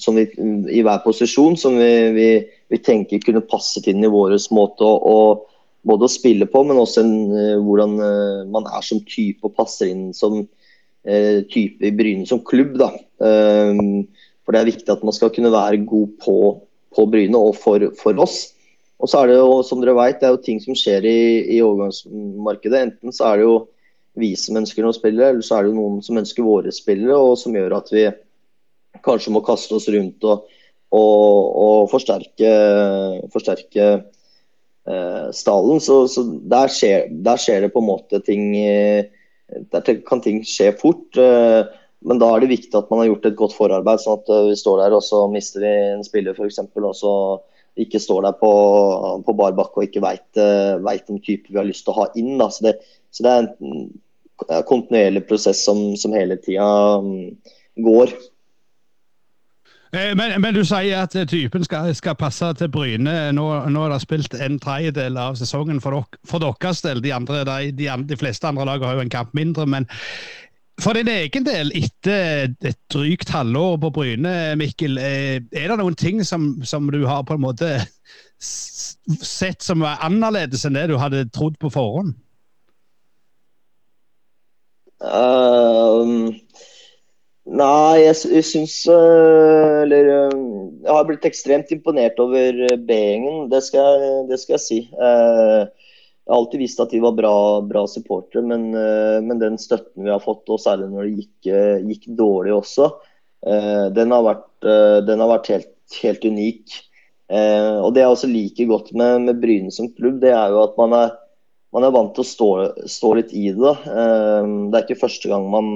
som 0.00 0.16
vi, 0.16 0.26
i 0.70 0.82
hver 0.84 1.02
posisjon 1.04 1.56
som 1.58 1.76
vi, 1.78 1.92
vi, 2.16 2.28
vi, 2.72 2.80
tenker 2.84 3.22
kunne 3.24 3.44
passe 3.48 3.82
inn 3.90 4.04
i 4.04 4.10
vår 4.10 4.36
måte 4.54 4.86
å, 4.86 4.94
å, 4.96 5.16
både 5.88 6.06
å 6.08 6.12
spille 6.12 6.48
på, 6.50 6.64
men 6.68 6.80
også 6.80 7.04
en, 7.04 7.14
uh, 7.32 7.58
hvordan 7.64 7.96
uh, 8.00 8.40
man 8.52 8.68
er 8.70 8.84
som 8.86 9.02
type 9.08 9.46
og 9.46 9.56
passer 9.58 9.92
inn 9.92 10.10
som 10.16 10.42
uh, 10.42 11.38
type 11.52 11.84
i 11.84 11.94
Bryne 11.94 12.26
som 12.28 12.42
klubb. 12.46 12.78
Da. 12.80 12.92
for 14.42 14.54
det 14.54 14.60
er 14.60 14.70
viktig 14.72 14.90
at 14.90 15.04
man 15.06 15.14
skal 15.14 15.30
kunne 15.34 15.52
være 15.54 15.84
god 15.86 16.16
på, 16.24 16.36
på 16.96 17.06
Bryne 17.10 17.38
og 17.38 17.54
for, 17.60 17.84
for, 17.98 18.18
oss. 18.22 18.50
Og 19.02 19.10
så 19.10 19.22
er 19.22 19.32
det 19.32 19.36
jo, 19.40 19.60
som 19.66 19.82
dere 19.82 19.94
vet, 19.98 20.20
det 20.20 20.28
er 20.28 20.34
jo 20.34 20.42
ting 20.46 20.58
som 20.62 20.78
skjer 20.78 21.06
i, 21.06 21.20
i 21.56 21.62
overgangsmarkedet. 21.62 22.82
Enten 22.86 23.14
så 23.14 23.32
er 23.32 23.40
det 23.40 23.46
jo 23.48 23.56
vi 24.20 24.34
som 24.36 24.58
ønsker 24.60 24.84
noen 24.84 24.96
spillere, 24.96 25.32
eller 25.32 25.46
så 25.46 25.56
er 25.56 25.64
det 25.64 25.72
jo 25.72 25.78
noen 25.78 26.02
som 26.04 26.18
ønsker 26.20 26.46
våre 26.46 26.72
spillere, 26.74 27.16
og 27.16 27.38
som 27.40 27.56
gjør 27.56 27.78
at 27.78 27.90
vi 27.94 28.04
kanskje 29.04 29.34
må 29.34 29.42
kaste 29.46 29.76
oss 29.76 29.88
rundt 29.92 30.24
og, 30.28 30.48
og, 30.94 31.52
og 31.64 31.90
forsterke, 31.92 32.52
forsterke 33.32 33.86
eh, 33.92 35.28
stallen. 35.34 35.82
Så, 35.82 36.04
så 36.12 36.24
der, 36.26 36.72
skjer, 36.72 37.08
der, 37.24 37.40
skjer, 37.40 37.66
det 37.66 37.72
på 37.74 37.82
en 37.82 37.90
måte 37.90 38.22
ting 38.26 38.52
eh, 38.58 39.10
Der 39.72 39.84
kan 40.08 40.22
ting 40.24 40.40
skje 40.48 40.70
fort. 40.80 41.18
Eh, 41.20 41.62
men 42.02 42.18
da 42.18 42.32
er 42.32 42.42
det 42.42 42.50
viktig 42.50 42.74
at 42.74 42.90
man 42.90 43.02
har 43.02 43.12
gjort 43.12 43.26
et 43.28 43.38
godt 43.38 43.54
forarbeid, 43.54 44.02
sånn 44.02 44.20
at 44.20 44.30
eh, 44.32 44.46
vi 44.50 44.58
står 44.58 44.84
der 44.84 44.96
og 44.96 45.04
så 45.06 45.24
mister 45.30 45.62
vi 45.62 45.72
en 45.92 46.06
spiller 46.06 46.36
f.eks. 46.36 46.62
og 46.64 46.94
så 46.98 47.14
ikke 47.80 48.00
står 48.02 48.26
der 48.26 48.34
på, 48.36 48.52
på 49.24 49.34
bar 49.38 49.54
bakke 49.56 49.80
og 49.80 49.86
ikke 49.86 50.02
veit 50.04 50.40
eh, 50.40 51.04
om 51.08 51.20
type 51.20 51.48
vi 51.48 51.56
har 51.56 51.68
lyst 51.68 51.86
til 51.86 51.94
å 51.94 52.02
ha 52.02 52.08
inn. 52.18 52.42
Så 52.50 52.66
det, 52.66 52.74
så, 53.10 53.24
det, 53.24 53.30
er 53.30 53.46
en 53.46 54.64
kontinuerlig 54.68 55.24
prosess 55.28 55.62
som, 55.64 55.92
som 55.96 56.14
hele 56.16 56.36
tida 56.42 56.66
um, 56.98 57.30
går. 57.80 58.12
Eh, 59.96 60.14
men, 60.16 60.40
men, 60.40 60.54
du 60.56 60.62
sier 60.64 61.02
at 61.04 61.14
typen 61.28 61.64
skal, 61.66 61.90
skal 61.96 62.16
passe 62.16 62.46
til 62.56 62.70
Bryne. 62.72 63.16
Nå, 63.36 63.44
nå 63.68 63.82
er 63.84 63.92
det 63.92 63.98
spilt 64.00 64.36
en 64.40 64.56
tredjedel 64.62 65.18
av 65.20 65.36
sesongen 65.36 65.82
for, 65.84 65.98
dok, 65.98 66.16
for 66.28 66.40
deres 66.40 66.80
del. 66.84 67.02
De, 67.04 67.12
andre, 67.12 67.42
de, 67.44 67.74
de, 67.76 67.90
de, 68.08 68.16
fleste 68.16 68.48
andre 68.48 68.64
lag 68.70 68.86
har 68.86 68.96
jo 68.96 69.04
en 69.04 69.12
kamp 69.12 69.34
mindre. 69.36 69.66
Men 69.68 69.88
for 70.80 70.96
din 70.96 71.10
egen 71.12 71.44
del, 71.44 71.74
etter 71.76 72.54
et 72.64 72.80
drygt 72.92 73.34
halvår 73.36 73.76
på 73.82 73.92
Bryne, 73.98 74.34
Mikkel, 74.56 74.96
eh, 74.96 75.44
er 75.52 75.68
det 75.68 75.76
noen 75.82 75.98
ting 76.00 76.24
som, 76.24 76.54
som 76.64 76.88
du 76.88 77.02
har 77.04 77.26
på 77.28 77.36
en 77.36 77.44
måte 77.44 77.74
sett 78.42 79.60
som 79.62 79.84
er 79.86 80.00
annerledes 80.02 80.64
enn 80.66 80.78
det 80.78 80.88
du 80.88 80.96
hadde 80.98 81.26
trodd 81.36 81.60
på 81.60 81.68
forhånd? 81.74 82.16
Um 85.02 86.32
Nei, 87.42 87.98
jeg, 88.04 88.14
jeg 88.36 88.46
syns 88.46 88.74
eh, 88.86 89.78
Eller 89.82 90.10
eh, 90.14 90.34
jeg 90.84 90.94
har 90.94 91.06
blitt 91.08 91.26
ekstremt 91.26 91.72
imponert 91.74 92.20
over 92.22 92.60
eh, 92.68 92.76
B-gjengen, 92.78 93.48
det, 93.50 93.64
det, 94.28 94.38
skal 94.38 94.54
jeg 94.56 94.62
si. 94.62 94.78
Jeg 94.86 95.66
har 96.30 96.38
alltid 96.38 96.62
visst 96.62 96.82
at 96.82 96.94
de 96.94 97.00
var 97.02 97.16
bra, 97.18 97.34
bra 97.66 97.82
supportere, 97.90 98.44
men, 98.46 98.70
men, 98.70 99.40
den 99.40 99.58
støtten 99.58 100.06
vi 100.06 100.12
har 100.12 100.22
fått, 100.22 100.46
og 100.50 100.60
særlig 100.62 100.86
når 100.92 101.06
det 101.08 101.12
gikk, 101.16 101.50
gikk 101.90 102.06
dårlig 102.18 102.54
også, 102.54 102.88
den 103.94 104.14
har 104.14 104.22
vært, 104.26 104.46
den 105.06 105.22
har 105.22 105.30
vært 105.32 105.50
helt, 105.50 105.72
helt, 105.98 106.26
unik. 106.26 106.76
Og 107.26 107.88
Det 107.94 108.04
jeg 108.04 108.14
også 108.14 108.30
liker 108.30 108.70
godt 108.70 108.92
med, 108.94 109.26
med 109.26 109.42
Bryne 109.42 109.74
som 109.74 109.90
klubb, 109.96 110.20
det 110.22 110.30
er 110.30 110.54
jo 110.54 110.62
at 110.62 110.78
man 110.78 110.94
er, 110.98 111.14
man 111.74 111.86
er 111.88 111.94
vant 111.94 112.14
til 112.14 112.22
å 112.22 112.30
stå, 112.30 112.50
stå 112.86 113.12
litt 113.18 113.34
i 113.34 113.48
det. 113.50 113.74
Det 113.82 114.78
er 114.78 114.86
ikke 114.86 115.02
første 115.02 115.30
gang 115.30 115.50
man 115.50 115.72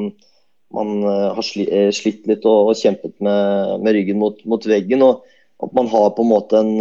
man 0.76 1.00
har 1.06 1.42
slitt 1.42 2.26
litt 2.28 2.44
og, 2.44 2.72
og 2.72 2.78
kjempet 2.78 3.16
med, 3.24 3.80
med 3.82 3.96
ryggen 3.96 4.20
mot, 4.20 4.38
mot, 4.48 4.66
veggen. 4.68 5.02
og 5.02 5.24
At 5.64 5.72
man 5.76 5.88
har 5.92 6.10
på 6.12 6.24
en 6.24 6.30
måte 6.30 6.60
en, 6.60 6.74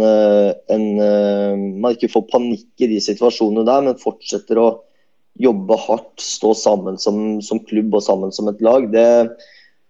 en, 0.72 0.86
Man 1.80 1.96
ikke 1.96 2.12
får 2.12 2.26
panikk 2.32 2.84
i 2.84 2.90
de 2.92 3.00
situasjonene 3.00 3.64
der, 3.68 3.86
men 3.88 4.02
fortsetter 4.02 4.60
å 4.60 4.68
jobbe 5.40 5.76
hardt, 5.86 6.20
stå 6.22 6.54
sammen 6.56 6.98
som, 7.00 7.40
som 7.44 7.60
klubb 7.68 7.94
og 7.96 8.04
sammen 8.04 8.32
som 8.32 8.48
et 8.50 8.62
lag. 8.64 8.88
Det, 8.92 9.06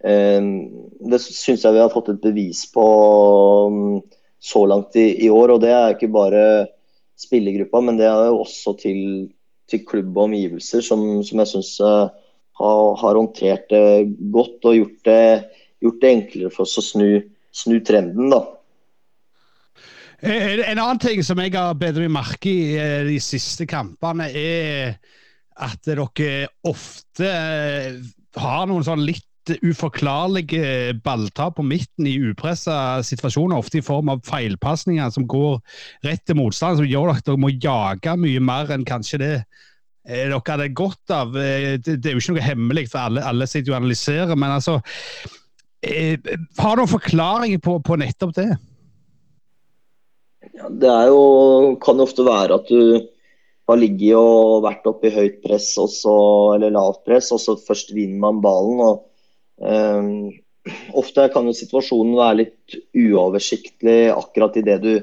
eh, 0.07 0.49
det 1.11 1.23
syns 1.23 1.65
jeg 1.65 1.77
vi 1.77 1.83
har 1.83 1.93
fått 1.93 2.11
et 2.15 2.23
bevis 2.23 2.65
på 2.75 2.87
um, 3.71 4.01
så 4.43 4.65
langt 4.69 4.97
i, 4.99 5.09
i, 5.27 5.31
år. 5.31 5.55
Og 5.55 5.63
det 5.65 5.73
er 5.75 5.95
ikke 5.95 6.13
bare 6.15 6.45
spillergruppa, 7.21 7.83
men 7.85 7.99
det 8.01 8.09
er 8.11 8.31
jo 8.31 8.43
også 8.43 8.77
til, 8.83 9.01
til 9.71 9.85
klubb 9.89 10.13
og 10.17 10.29
omgivelser, 10.29 10.85
som, 10.85 11.07
som 11.27 11.43
jeg 11.43 11.53
syns 11.55 11.73
har, 12.61 12.97
har, 13.01 13.19
håndtert 13.21 13.69
det 13.71 13.87
godt 14.33 14.65
og 14.65 14.77
gjort 14.79 15.01
det, 15.09 15.25
gjort 15.85 16.03
det 16.03 16.13
enklere 16.13 16.53
for 16.55 16.65
oss 16.65 16.79
å 16.81 16.85
snu, 16.85 17.09
snu 17.55 17.81
trenden. 17.85 18.31
da. 18.33 18.43
En 20.27 20.79
annen 20.81 21.01
ting 21.03 21.21
som 21.27 21.39
jeg 21.43 21.53
har 21.53 21.77
bedre 21.77 22.09
merke 22.09 22.49
i 22.49 22.77
eh, 22.81 23.05
de 23.07 23.19
siste 23.21 23.67
kampene, 23.69 24.31
er 24.33 24.97
at 25.57 25.81
dere 25.85 26.09
ofte 26.69 27.29
eh, 27.29 28.01
har 28.41 28.69
noen 28.69 28.85
sånn 28.85 29.05
litt 29.05 29.25
uforklarlige 29.63 30.97
balltap 31.05 31.57
på 31.59 31.65
midten 31.67 32.09
i 32.09 32.17
upressa 32.31 33.03
situasjoner, 33.07 33.61
ofte 33.61 33.79
i 33.79 33.85
form 33.85 34.11
av 34.11 34.25
feilpasninger 34.27 35.13
som 35.15 35.27
går 35.31 35.61
rett 36.07 36.25
til 36.27 36.41
motstand, 36.41 36.81
som 36.81 36.89
gjør 36.89 37.15
at 37.15 37.25
dere 37.27 37.41
må 37.41 37.53
jage 37.55 38.17
mye 38.19 38.43
mer 38.43 38.73
enn 38.75 38.87
kanskje 38.89 39.23
det 39.23 39.33
dere 40.07 40.39
hadde 40.39 40.69
godt 40.77 41.13
av. 41.15 41.35
Det, 41.35 41.83
det, 41.87 41.99
er 42.07 42.15
jo 42.15 42.23
ikke 42.23 42.37
noe 42.37 42.47
hemmelig, 42.47 42.87
for 42.93 43.09
alle, 43.09 43.25
alle 43.27 43.49
sitter 43.51 43.73
jo 43.73 43.77
og 43.77 43.83
analyserer, 43.83 44.39
men 44.39 44.55
altså 44.59 44.79
Har 45.83 46.77
du 46.77 46.83
noen 46.83 46.91
forklaringer 46.91 47.63
på, 47.63 47.79
på 47.85 47.99
nettopp 48.01 48.35
det? 48.39 48.51
Ja, 50.57 50.71
det 50.71 50.89
er 50.89 51.11
jo, 51.11 51.77
kan 51.83 52.01
ofte 52.01 52.25
være 52.27 52.57
at 52.61 52.71
du 52.71 53.03
har 53.67 53.81
ligget 53.81 54.15
og 54.19 54.63
vært 54.65 54.87
oppe 54.89 55.11
i 55.11 55.15
høyt 55.15 55.41
press 55.45 55.73
også, 55.81 56.15
eller 56.55 56.75
lavt 56.75 57.03
press, 57.07 57.33
og 57.35 57.43
så 57.43 57.57
først 57.59 57.93
vinner 57.97 58.21
man 58.23 58.43
ballen. 58.45 58.83
og 58.87 59.07
um, 59.59 60.31
Ofte 60.99 61.29
kan 61.35 61.47
jo 61.47 61.55
situasjonen 61.55 62.17
være 62.19 62.39
litt 62.45 62.79
uoversiktlig 62.99 63.99
akkurat 64.15 64.57
i 64.59 64.65
det 64.67 64.79
du, 64.83 64.95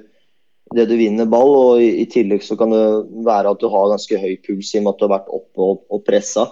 det 0.75 0.87
du 0.89 0.95
vinner 0.99 1.29
ball. 1.29 1.53
og 1.57 1.83
i, 1.83 1.89
i, 2.03 2.07
tillegg 2.09 2.43
så 2.45 2.57
kan 2.59 2.73
det 2.73 2.83
være 3.25 3.53
at 3.53 3.61
du 3.61 3.69
har 3.71 3.93
ganske 3.93 4.19
høy 4.19 4.35
puls 4.45 4.73
i 4.73 4.81
og 4.81 4.85
med 4.85 4.93
at 4.93 4.99
du 4.99 5.07
har 5.07 5.15
vært 5.15 5.31
oppe 5.39 5.69
og, 5.69 5.85
og 5.93 6.03
pressa. 6.07 6.49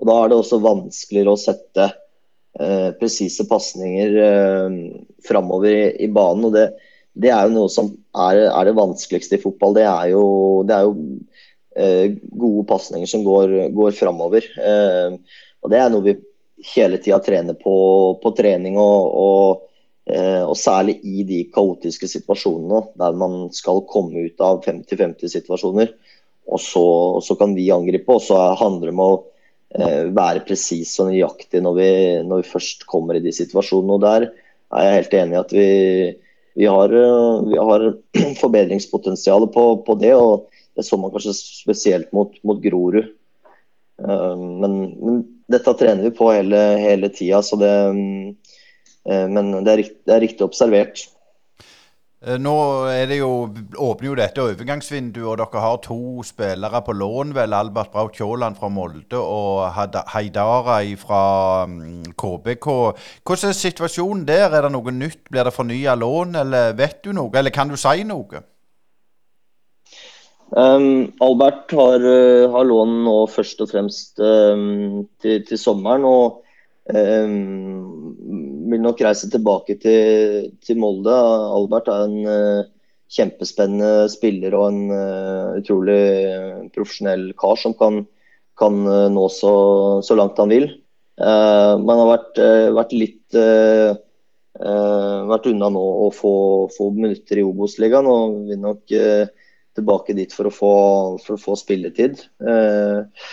Og 0.00 0.08
Da 0.10 0.16
er 0.18 0.32
det 0.32 0.40
også 0.40 0.62
vanskeligere 0.64 1.34
å 1.34 1.40
sette 1.40 1.88
eh, 1.88 2.90
presise 3.00 3.46
pasninger 3.50 4.18
eh, 4.28 4.80
framover 5.26 5.70
i, 5.70 5.86
i, 6.06 6.10
banen. 6.10 6.48
og 6.48 6.56
det, 6.56 6.68
det, 7.14 7.30
er 7.30 7.48
jo 7.48 7.56
noe 7.60 7.72
som 7.72 7.92
er, 8.14 8.46
er, 8.48 8.62
det 8.68 8.78
vanskeligste 8.78 9.38
i 9.38 9.44
fotball. 9.44 9.76
Det 9.78 9.86
er 9.86 10.14
jo, 10.14 10.24
det 10.66 10.78
er 10.78 10.88
jo 10.88 10.96
Eh, 11.76 12.12
gode 12.22 12.66
pasninger 12.66 13.06
som 13.06 13.24
går, 13.24 13.68
går 13.74 13.90
framover. 13.90 14.44
Eh, 14.58 15.16
og 15.62 15.70
det 15.72 15.78
er 15.80 15.88
noe 15.90 16.04
vi 16.04 16.14
hele 16.74 17.00
tida 17.02 17.18
trener 17.18 17.56
på 17.58 17.74
på 18.22 18.30
trening, 18.38 18.78
og, 18.78 19.16
og, 19.18 19.64
og, 20.04 20.52
særlig 20.60 20.98
i 21.08 21.22
de 21.24 21.38
kaotiske 21.48 22.04
situasjonene 22.10 22.82
der 23.00 23.14
man 23.16 23.46
skal 23.56 23.78
komme 23.88 24.26
ut 24.26 24.42
av 24.44 24.58
50-50-situasjoner. 24.66 25.94
Og 26.52 26.60
så, 26.60 26.84
så, 27.24 27.36
kan 27.40 27.54
vi 27.56 27.70
angripe, 27.72 28.12
og 28.12 28.20
så 28.20 28.36
handler 28.60 28.90
det 28.90 28.92
om 28.92 29.00
å 29.00 29.12
være 30.14 30.44
presis 30.44 30.92
og 31.00 31.08
nøyaktig 31.08 31.62
når 31.64 31.78
vi, 31.78 31.88
når 32.28 32.42
vi, 32.42 32.50
først 32.50 32.84
kommer 32.90 33.16
i 33.16 33.24
de 33.24 33.32
situasjonene. 33.32 33.96
og 33.96 34.04
Der 34.04 34.26
er 34.28 34.84
jeg 34.84 34.98
helt 34.98 35.16
enig 35.22 35.38
i 35.38 35.40
at 35.40 35.56
vi, 35.56 35.68
vi 36.60 36.68
har, 36.68 36.92
vi 37.48 37.62
har 37.70 37.88
forbedringspotensial 38.42 39.48
på, 39.56 39.64
på 39.88 39.96
det. 40.04 40.12
og 40.20 40.52
det 40.74 40.82
så 40.82 40.98
man 40.98 41.12
kanskje 41.14 41.34
spesielt 41.34 42.12
mot, 42.12 42.34
mot 42.42 42.60
Grorud. 42.62 43.06
Men, 43.98 44.74
men, 44.98 45.22
dette 45.50 45.74
trener 45.78 46.08
vi 46.08 46.16
på 46.16 46.30
hele, 46.32 46.60
hele 46.80 47.10
tida, 47.12 47.42
så 47.44 47.58
det 47.60 47.72
Men 49.04 49.50
det 49.64 49.68
er, 49.68 49.76
rikt, 49.82 49.98
det 50.08 50.14
er, 50.14 50.22
riktig 50.24 50.46
observert. 50.46 51.02
Eh, 52.24 52.38
nå 52.40 52.54
det 53.08 53.18
jo, 53.18 53.50
åpner 53.76 54.08
jo 54.08 54.14
dette 54.16 54.40
overgangsvinduet, 54.40 55.26
og 55.28 55.36
dere 55.42 55.64
har 55.64 55.82
to 55.84 56.22
spillere 56.24 56.80
på 56.86 56.94
lån. 56.96 57.34
vel, 57.36 57.52
Albert 57.52 57.92
Braut 57.92 58.16
Kjåland 58.16 58.56
fra 58.56 58.70
Molde 58.72 59.20
og 59.20 59.68
Haidara 60.14 60.78
fra 60.96 61.22
KBK. 62.16 62.66
Mm, 62.66 63.04
Hvordan 63.24 63.50
er 63.50 63.60
situasjonen 63.60 64.24
der? 64.26 64.48
Er 64.48 64.62
det 64.62 64.72
noe 64.72 64.90
nytt? 64.90 65.28
Blir 65.30 65.44
det 65.44 65.52
fornya 65.52 65.94
lån, 65.94 66.34
eller 66.40 66.72
vet 66.72 67.04
du 67.04 67.12
noe? 67.12 67.30
Eller 67.34 67.50
kan 67.50 67.68
du 67.68 67.76
si 67.76 68.04
noe? 68.08 68.40
Um, 70.56 71.12
Albert 71.20 71.72
har, 71.72 72.00
uh, 72.00 72.50
har, 72.52 72.64
lån 72.64 73.04
nå 73.04 73.26
først 73.26 73.60
og 73.64 73.72
fremst 73.72 74.20
um, 74.20 75.04
til, 75.20 75.44
til, 75.44 75.58
sommeren. 75.58 76.04
Og 76.04 76.44
um, 76.94 78.53
vil 78.70 78.82
nok 78.84 79.02
reise 79.04 79.28
tilbake 79.32 79.76
til, 79.82 80.48
til, 80.64 80.78
Molde. 80.80 81.14
Albert 81.14 81.90
er 81.92 82.06
en 82.06 82.16
uh, 82.28 82.62
kjempespennende 83.14 84.08
spiller 84.12 84.56
og 84.58 84.66
en 84.70 84.80
uh, 84.92 85.60
utrolig 85.60 86.00
profesjonell 86.74 87.28
kar 87.40 87.60
som 87.60 87.76
kan, 87.78 88.02
kan 88.60 88.80
nå 89.14 89.28
så, 89.32 89.54
så, 90.06 90.16
langt 90.18 90.40
han 90.40 90.52
vil. 90.52 90.68
man 91.18 92.00
har 92.00 92.08
vært, 92.08 92.38
vært 92.74 92.92
litt 92.94 93.36
vært 95.30 95.46
unna 95.46 95.68
nå 95.70 95.82
å 96.06 96.08
få, 96.14 96.32
få 96.74 96.88
minutter 96.94 97.38
i 97.38 97.44
Obos-ligaen 97.46 98.08
og 98.10 98.34
vil 98.48 98.60
nok 98.62 98.94
tilbake 99.74 100.14
dit 100.16 100.32
for 100.34 100.48
å 100.48 100.54
få, 100.54 100.74
for 101.24 101.36
å 101.36 101.40
få 101.40 101.56
spilletid. 101.58 102.22
Eh, 102.40 103.26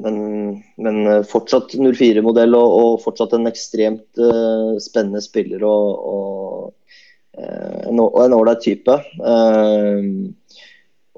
men, 0.00 0.62
men, 0.76 1.24
fortsatt 1.28 1.74
04-modell 1.74 2.54
og, 2.56 2.76
og, 2.78 3.00
fortsatt 3.04 3.34
en 3.36 3.50
ekstremt 3.50 4.20
uh, 4.20 4.78
spennende 4.82 5.22
spiller 5.24 5.64
og, 5.66 6.06
og, 6.12 6.96
uh, 7.38 7.90
en 7.90 8.36
ålreit 8.38 8.62
type. 8.64 8.96
Uh, 9.20 10.30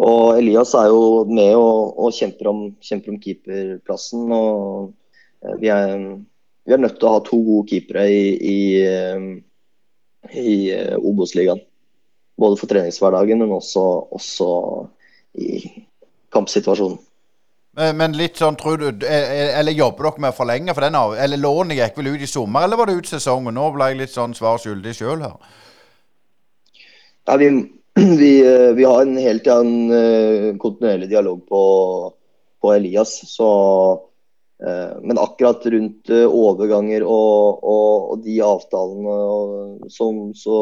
og 0.05 0.41
Elias 0.41 0.75
er 0.75 0.91
jo 0.91 1.25
med 1.31 1.55
og, 1.55 1.95
og 2.03 2.15
kjemper, 2.17 2.51
om, 2.51 2.63
kjemper, 2.83 3.15
om, 3.15 3.21
keeperplassen. 3.23 4.27
og 4.35 5.59
vi 5.61 5.71
er, 5.71 5.95
vi 6.65 6.75
er, 6.75 6.81
nødt 6.83 6.99
til 6.99 7.07
å 7.07 7.15
ha 7.15 7.23
to 7.23 7.39
gode 7.45 7.69
keepere 7.71 8.09
i, 8.11 8.25
i, 8.51 8.59
i 10.35 10.57
Obos-ligaen. 10.99 11.63
Både 12.41 12.59
for 12.59 12.67
treningshverdagen, 12.67 13.45
men 13.45 13.55
også, 13.55 13.85
også 14.19 14.49
i 15.39 15.61
kampsituasjonen. 16.35 16.99
Men 17.75 18.15
litt 18.15 18.39
sånn, 18.39 18.55
tror 18.55 18.79
du, 18.79 19.07
eller 19.09 19.75
jobber 19.75 20.07
dere 20.07 20.23
med 20.23 20.31
å 20.31 20.37
forlenge 20.37 20.75
for 20.77 20.87
den 20.87 20.95
eller 20.95 21.41
lånet 21.43 21.81
gikk 21.81 21.97
vel 21.99 22.13
ut 22.13 22.23
i 22.23 22.29
sommer, 22.31 22.63
eller 22.63 22.79
var 22.79 22.87
det 22.87 23.01
ut 23.01 23.09
sesongen? 23.11 23.57
Nå 23.57 23.65
ble 23.75 23.89
jeg 23.91 23.99
litt 23.99 24.13
sånn 24.15 24.37
svar 24.39 24.61
skyldig 24.63 24.93
sjøl 24.95 25.25
her. 25.25 25.35
Ja, 27.27 27.37
vi, 27.41 27.49
vi, 28.21 28.33
vi, 28.77 28.85
har 28.85 29.03
en 29.03 29.17
helt 29.19 29.47
annen 29.51 29.95
eh, 29.97 30.49
kontinuerlig 30.61 31.09
dialog 31.11 31.45
på, 31.49 31.63
på 32.63 32.75
Elias. 32.75 33.17
Så, 33.31 33.49
eh, 34.63 34.95
men 35.03 35.21
akkurat 35.23 35.67
rundt 35.75 36.13
eh, 36.13 36.27
overganger 36.29 37.07
og, 37.07 37.65
og, 37.65 38.11
og 38.15 38.25
de 38.27 38.39
avtalene 38.45 39.19
og, 39.35 39.89
som, 39.95 40.29
så 40.39 40.59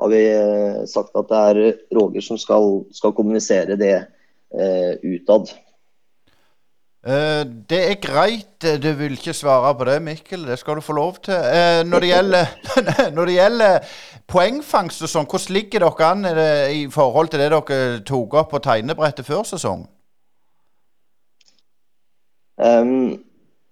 har 0.00 0.12
vi 0.14 0.22
eh, 0.32 0.84
sagt 0.88 1.16
at 1.18 1.28
det 1.28 1.40
er 1.50 1.62
Roger 1.98 2.24
som 2.24 2.38
skal, 2.40 2.86
skal 2.96 3.12
kommunisere 3.16 3.76
det 3.80 3.96
eh, 4.00 4.94
utad. 5.04 5.52
Uh, 7.06 7.46
det 7.70 7.78
er 7.90 8.00
greit. 8.02 8.66
Du 8.82 8.90
vil 8.98 9.16
ikke 9.16 9.32
svare 9.32 9.72
på 9.74 9.86
det, 9.88 10.02
Mikkel. 10.02 10.44
Det 10.48 10.58
skal 10.58 10.76
du 10.76 10.84
få 10.84 10.92
lov 10.92 11.16
til. 11.24 11.34
Uh, 11.34 11.80
når, 11.88 12.04
det 12.04 12.10
gjelder, 12.10 12.50
når, 13.16 13.24
det 13.24 13.34
gjelder, 13.34 13.94
poengfangst 14.28 15.02
og 15.02 15.12
sånn, 15.12 15.30
hvordan 15.30 15.56
ligger 15.56 15.86
dere 15.86 16.10
an 16.10 16.28
i 16.76 16.84
forhold 16.92 17.32
til 17.32 17.40
det 17.40 17.48
dere 17.50 17.80
tok 18.06 18.36
opp 18.42 18.52
på 18.52 18.62
tegnebrettet 18.64 19.26
før 19.26 19.42
sesong? 19.48 19.88
Um, 22.60 23.16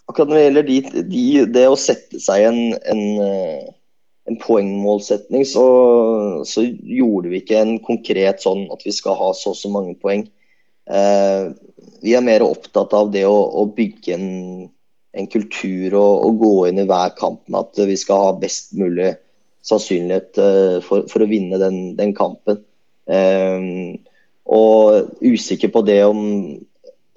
akkurat 0.09 0.33
når 0.33 0.39
det 0.39 0.45
gjelder 0.47 0.69
de, 0.71 0.79
de, 1.13 1.25
det 1.53 1.67
å 1.69 1.77
sette 1.77 2.23
seg 2.25 2.49
en, 2.49 2.63
en 2.89 3.05
en 4.29 4.37
poengmålsetning, 4.41 5.45
så, 5.49 5.65
så, 6.45 6.65
gjorde 6.83 7.33
vi 7.33 7.41
ikke 7.43 7.61
en 7.63 7.77
konkret 7.85 8.43
sånn 8.45 8.67
at 8.75 8.85
vi 8.85 8.93
skal 8.95 9.17
ha 9.19 9.33
så 9.37 9.55
og 9.55 9.59
så 9.59 9.71
mange 9.73 9.97
poeng. 10.03 10.27
Eh, 10.89 11.53
vi 12.01 12.15
er 12.17 12.25
mer 12.25 12.45
opptatt 12.47 12.95
av 12.97 13.11
det 13.13 13.25
å, 13.29 13.37
å 13.61 13.67
bygge 13.77 14.15
en, 14.15 14.29
en 15.13 15.27
kultur 15.31 15.97
og, 15.99 16.13
og, 16.25 16.39
gå 16.41 16.53
inn 16.71 16.81
i 16.81 16.87
hver 16.89 17.13
kamp 17.19 17.43
med 17.51 17.67
at 17.67 17.83
vi 17.91 17.97
skal 18.01 18.23
ha 18.23 18.37
best 18.41 18.73
mulig 18.79 19.13
sannsynlighet 19.69 20.41
eh, 20.41 20.77
for, 20.85 21.05
for, 21.11 21.25
å 21.25 21.29
vinne 21.29 21.61
den, 21.61 21.81
den 21.99 22.15
kampen. 22.17 22.63
Eh, 23.11 23.61
og 24.49 25.13
usikker 25.21 25.73
på 25.75 25.85
det 25.85 26.01
om 26.09 26.23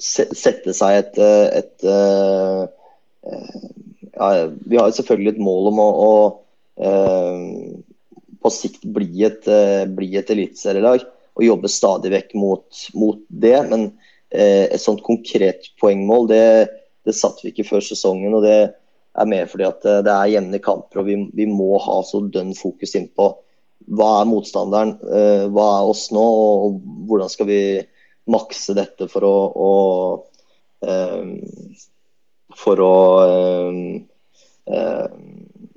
sette 0.01 0.73
seg 0.73 0.97
et, 0.97 1.19
et, 1.21 1.83
et, 1.85 1.85
ja, 4.17 4.29
Vi 4.65 4.79
har 4.81 4.91
selvfølgelig 4.97 5.35
et 5.35 5.43
mål 5.45 5.69
om 5.69 5.81
å, 5.83 5.91
å 5.93 6.11
på 8.41 8.51
sikt 8.51 8.87
bli 8.97 9.21
et, 9.27 9.45
bli 9.93 10.09
et 10.17 10.33
eliteserielag 10.33 11.05
og 11.37 11.45
jobbe 11.45 11.71
stadig 11.71 12.11
vekk 12.13 12.35
mot, 12.39 12.83
mot 12.97 13.21
det. 13.27 13.57
Men 13.71 13.87
eh, 14.29 14.67
et 14.67 14.81
sånt 14.83 15.03
konkret 15.05 15.71
poengmål, 15.81 16.27
det, 16.31 16.43
det 17.07 17.15
satt 17.17 17.41
vi 17.43 17.53
ikke 17.53 17.67
før 17.69 17.85
sesongen. 17.85 18.35
og 18.35 18.45
det 18.45 18.59
er 19.13 19.29
mer 19.29 19.47
fordi 19.51 19.67
at 19.67 19.85
eh, 19.87 20.01
det 20.05 20.13
er 20.13 20.33
jevne 20.35 20.61
kamper, 20.63 21.01
og 21.01 21.09
vi, 21.09 21.17
vi 21.35 21.47
må 21.49 21.75
ha 21.83 22.01
så 22.07 22.23
dønn 22.31 22.53
fokus 22.57 22.95
inn 22.99 23.09
på 23.15 23.31
hva 23.91 24.11
er 24.21 24.29
motstanderen, 24.29 24.93
eh, 25.09 25.47
hva 25.51 25.67
er 25.79 25.89
oss 25.89 26.05
nå, 26.13 26.21
og, 26.21 26.67
og 26.67 27.07
hvordan 27.09 27.31
skal 27.33 27.49
vi 27.49 27.61
makse 28.31 28.75
dette 28.77 29.07
for 29.11 29.25
å, 29.25 29.35
å 29.51 29.71
eh, 30.85 31.79
for 32.61 32.81
å 32.83 32.95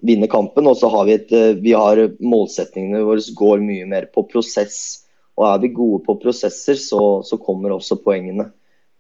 vinne 0.04 0.26
kampen. 0.28 0.66
Og 0.68 0.76
så 0.76 0.90
har 0.92 1.06
vi 1.08 1.14
et 1.16 1.30
vi 1.62 1.72
har 1.72 2.00
målsetningene 2.20 3.06
våre 3.06 3.22
går 3.38 3.62
mye 3.64 3.86
mer 3.88 4.08
på 4.12 4.26
prosess 4.28 5.03
og 5.34 5.46
er 5.48 5.62
vi 5.64 5.72
gode 5.74 6.02
på 6.06 6.16
prosesser, 6.22 6.78
så, 6.78 7.00
så 7.26 7.38
kommer 7.42 7.74
også 7.74 7.98
poengene. 8.02 8.46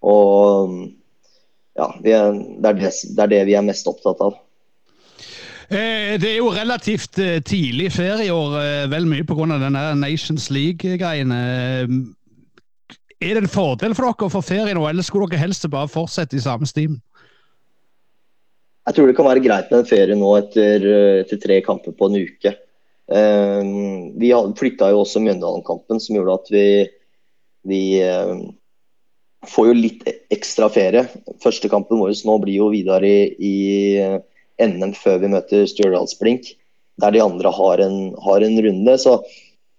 Og 0.04 0.72
ja, 1.78 1.86
er, 1.86 2.00
det, 2.02 2.14
er 2.14 2.78
det, 2.78 2.90
det, 2.90 3.22
er 3.22 3.30
det, 3.30 3.44
vi 3.50 3.54
er 3.58 3.66
mest 3.66 3.88
opptatt 3.90 4.22
av. 4.24 4.40
Eh, 5.70 6.14
det 6.20 6.28
er 6.28 6.36
jo 6.42 6.50
relativt 6.52 7.18
eh, 7.22 7.38
tidlig 7.42 7.88
ferieår, 7.94 8.58
eh, 8.60 8.82
vel 8.92 9.08
mye 9.08 9.24
pga. 9.26 9.46
Nations 9.96 10.50
League-greiene. 10.52 11.40
Er 13.24 13.38
det 13.38 13.44
en 13.44 13.50
fordel 13.50 13.94
for 13.96 14.10
dere 14.10 14.28
å 14.28 14.34
få 14.34 14.42
ferie 14.44 14.74
nå, 14.76 14.84
eller 14.90 15.06
skulle 15.06 15.30
dere 15.30 15.46
helst 15.46 15.66
bare 15.72 15.90
fortsette 15.90 16.36
i 16.36 16.44
samme 16.44 16.68
stim? 16.68 16.98
Jeg 18.84 18.98
tror 18.98 19.08
det 19.08 19.16
kan 19.16 19.30
være 19.30 19.40
greit 19.40 19.70
med 19.72 19.80
en 19.80 19.88
ferie 19.88 20.16
nå 20.18 20.34
etter, 20.36 20.82
etter 21.22 21.40
tre 21.40 21.62
kamper 21.64 21.94
på 21.96 22.10
en 22.10 22.18
uke. 22.26 22.52
Ehm, 23.12 24.18
vi 24.18 24.32
flytta 24.56 24.90
jo 24.92 25.02
også 25.02 25.20
Mjøndalen-kampen, 25.20 26.00
som 26.00 26.16
gjorde 26.16 26.36
at 26.38 26.52
vi, 26.52 26.66
vi 27.68 27.80
ehm, 28.00 28.44
får 29.48 29.70
jo 29.70 29.78
litt 29.78 30.04
ekstra 30.32 30.70
ferie. 30.72 31.04
Første 31.44 31.68
kampen 31.72 32.00
vår 32.00 32.14
nå 32.24 32.38
blir 32.42 32.60
jo 32.62 32.70
videre 32.72 33.08
i, 33.08 33.24
i 33.38 33.56
eh, 34.00 34.20
NM 34.64 34.94
før 34.96 35.20
vi 35.20 35.32
møter 35.34 35.66
Stjørdalsblink, 35.68 36.54
der 37.02 37.14
de 37.14 37.20
andre 37.24 37.52
har 37.52 37.82
en, 37.84 38.14
har 38.24 38.44
en, 38.46 38.56
runde. 38.68 38.94
Så 39.00 39.18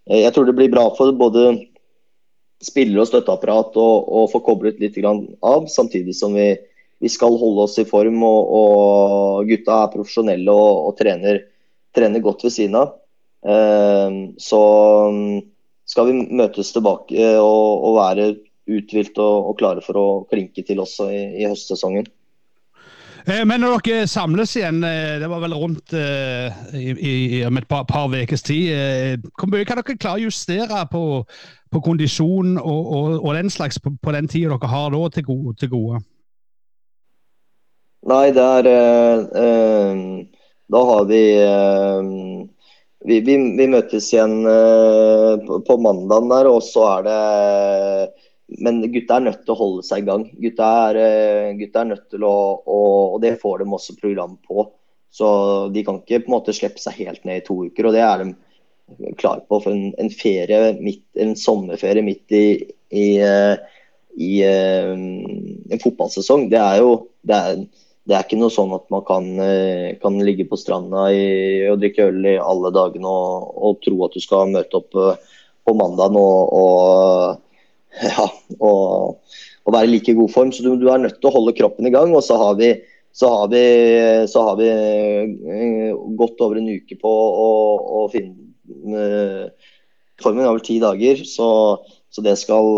eh, 0.10 0.22
jeg 0.22 0.36
tror 0.36 0.46
det 0.46 0.58
blir 0.60 0.74
bra 0.74 0.86
for 0.98 1.16
både 1.18 1.48
spillere 2.64 3.04
og 3.04 3.10
støtteapparat 3.10 3.76
å 3.78 4.22
få 4.32 4.40
koblet 4.46 4.80
litt 4.80 4.96
av, 5.06 5.66
samtidig 5.70 6.16
som 6.18 6.34
vi, 6.38 6.54
vi, 7.04 7.10
skal 7.12 7.36
holde 7.38 7.66
oss 7.66 7.76
i 7.82 7.88
form. 7.90 8.22
Og, 8.24 8.54
og 8.60 9.50
gutta 9.50 9.82
er 9.82 9.92
profesjonelle 9.98 10.54
og, 10.54 10.92
og 10.92 10.96
trener, 11.02 11.42
trener 11.96 12.24
godt 12.24 12.46
ved 12.46 12.54
siden 12.54 12.78
av. 12.84 12.94
Ehm, 13.46 14.34
så 14.42 14.60
mm, 15.12 15.42
skal 15.86 16.10
vi 16.10 16.20
møtes 16.34 16.72
tilbake 16.74 17.36
og, 17.38 17.86
og 17.86 17.98
være 18.00 18.30
uthvilt 18.66 19.18
og, 19.22 19.50
og, 19.52 19.58
klare 19.60 19.84
for 19.86 20.00
å 20.02 20.06
klinke 20.32 20.64
til 20.66 20.82
også 20.82 21.12
i, 21.14 21.26
i 21.44 21.46
høstsesongen. 21.46 22.08
Eh, 23.26 23.44
men 23.46 23.62
når 23.62 23.84
dere 23.86 24.08
samles 24.10 24.56
igjen, 24.58 24.82
eh, 24.86 25.20
det 25.22 25.30
var 25.30 25.44
vel 25.44 25.54
rundt 25.58 25.94
i, 25.94 26.90
i, 26.96 27.44
om 27.46 27.62
et 27.62 27.70
par, 27.70 27.86
ukers 27.86 28.46
tid. 28.46 29.22
Hvor 29.38 29.52
mye 29.54 29.68
kan 29.68 29.82
dere 29.82 29.98
klare 29.98 30.24
å 30.24 30.26
justere 30.26 30.82
på, 30.90 31.06
på 31.70 31.84
kondisjon 31.86 32.58
og, 32.58 32.82
og, 32.98 33.14
og, 33.22 33.32
den 33.38 33.54
slags 33.54 33.78
på, 33.82 33.94
på 34.02 34.18
den 34.18 34.30
tida 34.32 34.58
dere 34.58 34.74
har 34.74 34.90
da 34.94 35.06
til 35.14 35.30
gode? 35.30 35.56
Til 35.62 35.74
gode? 35.76 36.02
Nei, 38.06 38.30
det 38.34 38.42
er 38.42 38.68
uh, 39.34 40.02
Da 40.70 40.82
har 40.90 41.08
vi 41.10 41.22
vi, 43.06 43.20
vi, 43.26 43.36
vi, 43.58 43.68
møtes 43.70 44.08
igjen 44.14 44.40
uh, 44.48 45.36
på, 45.46 45.60
på 45.68 45.78
mandagen 45.82 46.32
der, 46.32 46.50
og 46.50 46.64
så 46.66 46.86
er 46.98 47.06
det 47.08 47.20
Men 48.66 48.82
gutta 48.94 49.18
er 49.18 49.28
nødt 49.28 49.44
til 49.44 49.54
å 49.56 49.60
holde 49.60 49.86
seg 49.86 50.04
i 50.04 50.08
gang. 50.10 50.26
Gutta 50.42 50.72
er, 50.90 51.00
uh, 51.02 51.52
gutta 51.60 51.84
er 51.84 51.92
nødt 51.94 52.10
til 52.14 52.26
å 52.26 52.34
og, 52.62 53.14
og, 53.16 53.22
det 53.24 53.36
får 53.42 53.62
de 53.62 53.70
også 53.78 53.98
program 54.02 54.36
på. 54.48 54.68
Så 55.16 55.28
de 55.72 55.86
kan 55.88 56.02
ikke 56.02 56.26
på 56.26 56.32
en 56.32 56.36
måte 56.38 56.56
slippe 56.56 56.82
seg 56.82 57.00
helt 57.06 57.24
ned 57.26 57.40
i 57.40 57.46
to 57.46 57.62
uker. 57.70 57.88
Og 57.88 57.96
det 57.96 58.04
er 58.04 58.26
de 58.26 59.14
klar 59.22 59.42
på. 59.48 59.62
For 59.64 59.72
en, 59.72 59.94
en 60.02 60.12
ferie, 60.12 60.76
midt, 60.82 61.06
en 61.22 61.34
sommerferie 61.40 62.04
midt 62.06 62.36
i, 62.36 62.46
i, 62.92 63.08
i, 63.22 64.30
i 64.30 64.34
en 64.44 65.82
fotballsesong, 65.82 66.50
det 66.52 66.60
er 66.62 66.84
jo 66.84 66.92
det 67.26 67.40
er, 67.40 67.64
det 68.06 68.14
er 68.14 68.26
ikke 68.26 68.38
noe 68.38 68.54
sånn 68.54 68.74
at 68.76 68.86
man 68.94 69.02
kan, 69.06 69.28
eh, 69.42 69.96
kan 70.02 70.18
ligge 70.22 70.46
på 70.50 70.60
stranda 70.62 71.08
i, 71.10 71.66
og 71.72 71.80
drikke 71.82 72.06
øl 72.12 72.28
i 72.30 72.36
alle 72.38 72.70
dagene 72.74 73.10
og, 73.10 73.48
og, 73.58 73.80
tro 73.82 73.98
at 74.06 74.14
du 74.14 74.22
skal 74.22 74.52
møte 74.54 74.78
opp 74.78 74.98
eh, 75.02 75.40
på 75.66 75.74
mandagen 75.74 76.20
og, 76.20 76.54
og, 76.54 77.72
ja, 78.06 78.28
og, 78.60 79.18
være 79.74 79.90
i 79.90 79.94
like 79.96 80.14
god 80.20 80.30
form. 80.36 80.54
Så 80.54 80.62
du, 80.62 80.76
du, 80.78 80.86
er 80.94 81.02
nødt 81.02 81.18
til 81.18 81.32
å 81.32 81.34
holde 81.40 81.56
kroppen 81.58 81.90
i 81.90 81.94
gang. 81.96 82.14
Og 82.14 82.22
så 82.22 82.38
har 82.38 82.54
vi, 82.62 82.76
så 83.10 83.32
har 83.34 83.50
vi, 83.50 83.64
så 84.30 84.46
har 84.52 84.62
vi 84.62 84.70
eh, 84.70 85.98
gått 86.22 86.46
over 86.46 86.62
en 86.62 86.70
uke 86.78 87.02
på 87.02 87.16
å, 87.42 88.06
finne 88.14 88.44
Formen 90.22 90.46
er 90.48 90.62
ti 90.64 90.78
dager, 90.80 91.20
så, 91.28 91.48
så 92.08 92.22
det, 92.24 92.38
skal, 92.40 92.70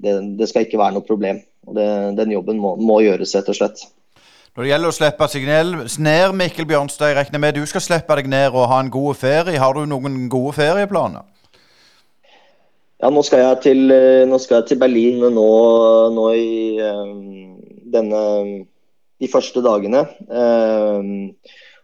det, 0.00 0.14
det 0.38 0.46
skal 0.48 0.64
ikke 0.64 0.80
være 0.80 0.96
noe 0.96 1.04
problem. 1.04 1.42
Og 1.68 1.76
det, 1.76 1.88
Den 2.18 2.32
jobben 2.36 2.60
må, 2.60 2.74
må, 2.80 3.00
gjøres, 3.04 3.34
rett 3.36 3.50
og 3.52 3.58
slett. 3.58 3.82
Når 4.56 4.64
det 4.64 4.70
gjelder 4.72 4.90
å 4.90 4.96
slippe 4.96 5.28
seg 5.30 5.44
ned, 5.46 6.32
Mikkel 6.36 6.66
Bjørnstad, 6.68 7.12
jeg 7.12 7.18
regner 7.20 7.42
med 7.42 7.58
du 7.58 7.62
skal 7.70 7.84
slippe 7.84 8.16
deg 8.18 8.30
ned 8.30 8.56
og 8.56 8.66
ha 8.72 8.80
en 8.82 8.90
god 8.92 9.20
ferie. 9.20 9.60
Har 9.62 9.76
du 9.76 9.84
noen 9.86 10.24
gode 10.32 10.56
ferieplaner? 10.58 11.28
Ja, 13.00 13.08
nå 13.08 13.22
skal 13.24 13.44
jeg 13.44 13.60
til, 13.64 13.94
nå 14.28 14.40
skal 14.42 14.60
jeg 14.60 14.72
til 14.72 14.80
Berlin 14.82 15.22
nå, 15.32 15.46
nå 16.12 16.26
i 16.36 16.50
um, 16.84 17.54
denne 17.94 18.24
de 19.20 19.28
første 19.30 19.62
dagene. 19.64 20.02
Um, 20.28 21.30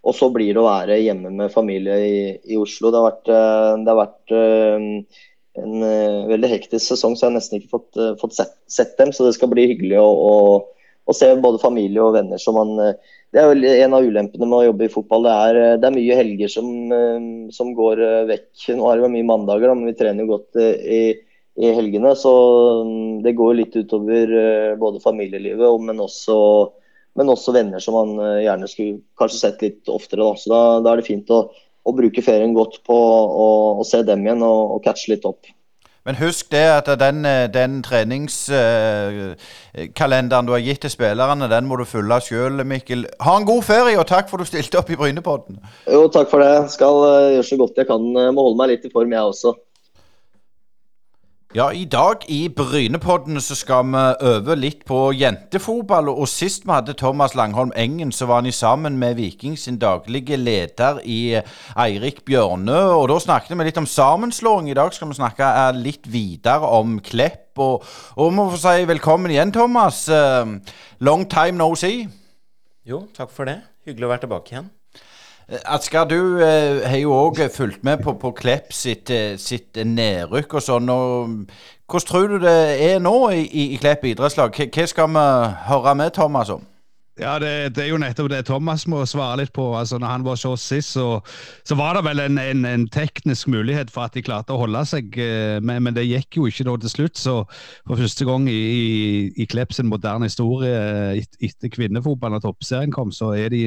og 0.07 0.15
så 0.15 0.29
blir 0.33 0.55
det 0.55 0.63
å 0.63 0.69
være 0.69 1.01
hjemme 1.03 1.33
med 1.35 1.55
familie 1.55 1.97
i, 2.07 2.19
i 2.53 2.59
Oslo. 2.61 2.93
Det 2.93 3.01
har 3.01 3.09
vært, 3.09 3.31
eh, 3.35 3.71
det 3.83 3.91
har 3.91 3.99
vært 3.99 4.35
en 5.63 5.83
uh, 5.83 6.29
veldig 6.31 6.51
hektisk 6.51 6.85
sesong, 6.85 7.17
så 7.17 7.27
jeg 7.27 7.31
har 7.31 7.37
nesten 7.39 7.61
ikke 7.61 7.75
fått, 7.77 7.91
uh, 7.99 8.15
fått 8.21 8.37
sett, 8.39 8.55
sett, 8.71 8.97
dem. 9.01 9.13
Så 9.15 9.27
det 9.27 9.35
skal 9.37 9.51
bli 9.53 9.67
hyggelig 9.73 9.99
å, 10.01 10.07
å, 10.07 10.89
å 11.07 11.17
se 11.17 11.31
både 11.43 11.63
familie 11.63 12.03
og 12.03 12.17
venner. 12.17 12.41
Så 12.43 12.55
man, 12.57 12.75
uh, 12.79 13.19
det 13.35 13.43
er 13.43 13.51
vel 13.53 13.69
en 13.71 13.97
av 13.99 14.07
ulempene 14.07 14.49
med 14.49 14.59
å 14.59 14.67
jobbe 14.69 14.89
i 14.89 14.93
fotball. 14.93 15.27
Det 15.27 15.37
er, 15.49 15.61
det 15.83 15.89
er 15.89 15.97
mye 15.97 16.19
helger 16.21 16.53
som, 16.53 16.71
som 17.53 17.75
går 17.77 18.03
vekk. 18.31 18.49
Nå 18.79 18.89
er 18.91 19.03
det 19.03 19.13
mye 19.17 19.29
mandager, 19.29 19.69
da, 19.69 19.77
men 19.77 19.91
vi 19.91 19.97
trener 19.99 20.25
jo 20.25 20.37
godt 20.37 20.61
i, 20.63 21.03
i 21.61 21.75
helgene. 21.77 22.15
Så 22.17 22.33
um, 22.87 23.21
det 23.27 23.37
går 23.37 23.59
litt 23.61 23.77
utover 23.77 24.33
både 24.81 25.03
familielivet, 25.05 25.69
men 25.85 26.01
også, 26.05 26.39
men 27.19 27.33
også 27.35 27.57
venner 27.57 27.83
som 27.83 27.99
man 27.99 28.41
gjerne 28.45 28.71
skulle 28.71 29.03
kanskje 29.21 29.43
sett 29.43 29.67
litt 29.67 29.93
oftere. 29.93 30.23
Da. 30.23 30.41
Så 30.41 30.55
da, 30.55 30.65
da 30.87 30.95
er 30.95 31.03
det 31.03 31.11
fint 31.11 31.35
å 31.35 31.49
og 31.87 31.95
bruke 32.01 32.23
ferien 32.25 32.55
godt 32.57 32.81
på 32.87 32.97
å, 32.97 33.49
å 33.81 33.83
se 33.87 34.03
dem 34.07 34.27
igjen 34.27 34.43
og, 34.43 34.71
og, 34.77 34.83
catche 34.85 35.13
litt 35.15 35.25
opp. 35.29 35.43
Men 36.07 36.15
husk 36.21 36.53
det 36.55 36.67
at 36.71 36.87
den, 37.01 37.27
den 37.51 37.83
treningskalenderen 37.83 40.47
du 40.47 40.53
har 40.55 40.63
gitt 40.63 40.81
til 40.85 40.93
spillerne, 40.93 41.49
den 41.51 41.67
må 41.67 41.75
du 41.81 41.85
følge 41.89 42.21
sjøl, 42.29 42.63
Mikkel. 42.63 43.07
Ha 43.27 43.33
en 43.41 43.49
god 43.49 43.63
ferie, 43.67 43.99
og 43.99 44.07
takk 44.07 44.31
for 44.31 44.39
at 44.39 44.47
du 44.47 44.49
stilte 44.53 44.79
opp 44.79 44.91
i 44.95 45.01
Brynepodden. 45.01 45.59
Jo, 45.91 46.07
takk 46.15 46.31
for 46.31 46.39
det. 46.47 46.71
Skal 46.77 46.95
uh, 47.03 47.35
gjøre 47.35 47.49
så 47.49 47.59
godt 47.59 47.81
jeg 47.83 47.91
kan. 47.91 48.03
Uh, 48.15 48.31
må 48.31 48.47
holde 48.47 48.59
meg 48.61 48.71
litt 48.77 48.87
i 48.87 48.95
form, 48.95 49.11
jeg 49.19 49.33
også. 49.33 49.51
Ja, 51.57 51.71
i 51.73 51.87
dag 51.89 52.21
i 52.29 52.51
Brynepodden 52.53 53.41
så 53.41 53.55
skal 53.57 53.87
vi 53.89 54.01
øve 54.29 54.55
litt 54.61 54.83
på 54.85 54.99
jentefotball. 55.17 56.11
Og 56.13 56.29
sist 56.29 56.67
vi 56.67 56.75
hadde 56.75 56.93
Thomas 57.01 57.33
Langholm 57.33 57.73
Engen, 57.73 58.13
så 58.13 58.27
var 58.29 58.43
han 58.43 58.53
sammen 58.53 58.99
med 59.01 59.15
Viking 59.17 59.57
sin 59.57 59.79
daglige 59.81 60.37
leder 60.37 61.01
i 61.01 61.41
Eirik 61.73 62.21
Bjørnø. 62.29 62.77
Og 62.99 63.09
da 63.09 63.17
snakket 63.25 63.57
vi 63.57 63.65
litt 63.71 63.81
om 63.81 63.89
sammenslåing. 63.89 64.69
I 64.69 64.77
dag 64.77 64.93
skal 64.93 65.09
vi 65.09 65.17
snakke 65.17 65.49
litt 65.81 66.05
videre 66.13 66.69
om 66.77 66.99
Klepp. 67.01 67.57
Og, 67.57 67.89
og 68.21 68.37
må 68.37 68.51
få 68.53 68.61
si 68.61 68.85
velkommen 68.93 69.33
igjen, 69.33 69.57
Thomas. 69.57 70.11
Uh, 70.13 70.61
long 71.01 71.25
time 71.25 71.57
no 71.57 71.73
see. 71.73 72.05
Jo, 72.85 73.07
takk 73.17 73.33
for 73.33 73.49
det. 73.49 73.63
Hyggelig 73.89 74.05
å 74.05 74.13
være 74.13 74.27
tilbake 74.29 74.53
igjen. 74.53 74.69
Eh, 75.49 75.59
Asker, 75.65 76.05
du 76.05 76.41
eh, 76.43 76.83
har 76.89 76.99
jo 76.99 77.13
òg 77.15 77.39
fulgt 77.55 77.85
med 77.87 78.01
på, 78.03 78.17
på 78.19 78.33
Klepp 78.35 78.73
sitt, 78.75 79.11
eh, 79.15 79.37
sitt 79.39 79.79
nedrykk 79.79 80.59
og 80.59 80.65
sånn. 80.65 80.91
og 80.91 81.37
Hvordan 81.87 82.09
tror 82.09 82.33
du 82.33 82.39
det 82.43 82.57
er 82.83 82.99
nå 82.99 83.15
i, 83.31 83.45
i 83.47 83.77
Klepp 83.79 84.03
idrettslag? 84.11 84.59
Hva 84.59 84.87
skal 84.91 85.13
vi 85.15 85.27
høre 85.69 85.95
med 85.95 86.11
Thomas 86.19 86.51
om? 86.51 86.67
Ja, 87.17 87.39
det, 87.41 87.77
det, 87.77 87.81
er 87.87 87.95
jo 87.95 87.99
nettopp 88.01 88.27
det 88.29 88.43
Thomas 88.45 88.83
må 88.93 88.99
svare 89.09 89.39
litt 89.41 89.53
på. 89.57 89.65
Altså, 89.73 89.97
når 89.97 90.11
han 90.11 90.25
var 90.27 90.37
så 90.37 90.51
sist, 90.61 90.93
så, 90.99 91.23
så 91.65 91.77
var 91.79 91.97
det 91.97 92.03
vel 92.05 92.21
en, 92.21 92.37
en, 92.37 92.65
en, 92.69 92.83
teknisk 92.93 93.49
mulighet 93.49 93.89
for 93.93 94.05
at 94.05 94.13
de 94.13 94.23
klarte 94.25 94.53
å 94.53 94.59
holde 94.61 94.83
seg, 94.85 95.17
eh, 95.25 95.57
men, 95.65 95.81
men 95.87 95.95
det 95.97 96.05
gikk 96.05 96.37
jo 96.37 96.45
ikke 96.51 96.67
til 96.83 96.93
slutt. 96.93 97.17
Så 97.17 97.39
for 97.87 97.97
første 97.97 98.27
gang 98.29 98.45
i, 98.53 98.59
i, 98.59 98.83
i 99.33 99.47
Klepps 99.49 99.81
moderne 99.89 100.29
historie 100.29 100.69
eh, 100.69 101.23
et, 101.23 101.39
etter 101.49 101.73
kvinnefotballen 101.73 102.37
og 102.37 102.45
toppserien 102.45 102.93
kom, 102.93 103.09
så 103.09 103.31
er 103.33 103.49
de 103.55 103.63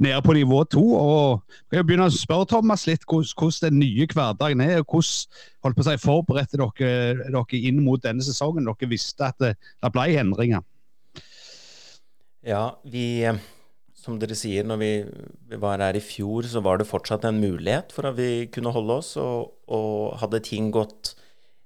nede 0.00 0.22
på 0.24 0.38
nivå 0.38 0.62
to. 0.72 0.86
og 0.96 1.76
Jeg 1.76 1.84
begynner 1.84 2.08
å 2.08 2.16
spørre 2.16 2.48
Thomas 2.54 2.86
litt 2.88 3.04
hvordan 3.04 3.74
den 3.74 3.82
nye 3.82 4.08
hverdagen 4.08 4.64
er. 4.64 4.80
og 4.80 4.88
hvordan 4.88 5.44
holdt 5.66 5.76
på 5.76 5.84
å 5.84 5.90
si, 5.90 5.98
forberedte 6.00 6.62
dere 6.62 7.28
dere 7.28 7.60
inn 7.60 7.84
mot 7.84 8.00
denne 8.00 8.24
sesongen? 8.24 8.64
Dere 8.64 8.88
visste 8.88 9.28
at 9.28 9.36
det, 9.44 9.52
det 9.84 9.92
ble 9.92 10.08
endringer. 10.16 10.64
Ja, 12.46 12.78
vi 12.86 13.26
Som 13.96 14.20
dere 14.22 14.36
sier, 14.38 14.62
når 14.62 14.76
vi, 14.78 14.90
var 15.58 15.80
her 15.82 15.96
i 15.98 16.02
fjor, 16.04 16.46
så 16.46 16.60
var 16.62 16.78
det 16.78 16.86
fortsatt 16.86 17.24
en 17.26 17.40
mulighet 17.42 17.90
for 17.90 18.06
at 18.06 18.14
vi 18.14 18.46
kunne 18.54 18.70
holde 18.70 19.00
oss. 19.00 19.16
Og, 19.18 19.56
og 19.66 20.20
hadde 20.20 20.38
ting 20.46 20.68
gått 20.70 21.16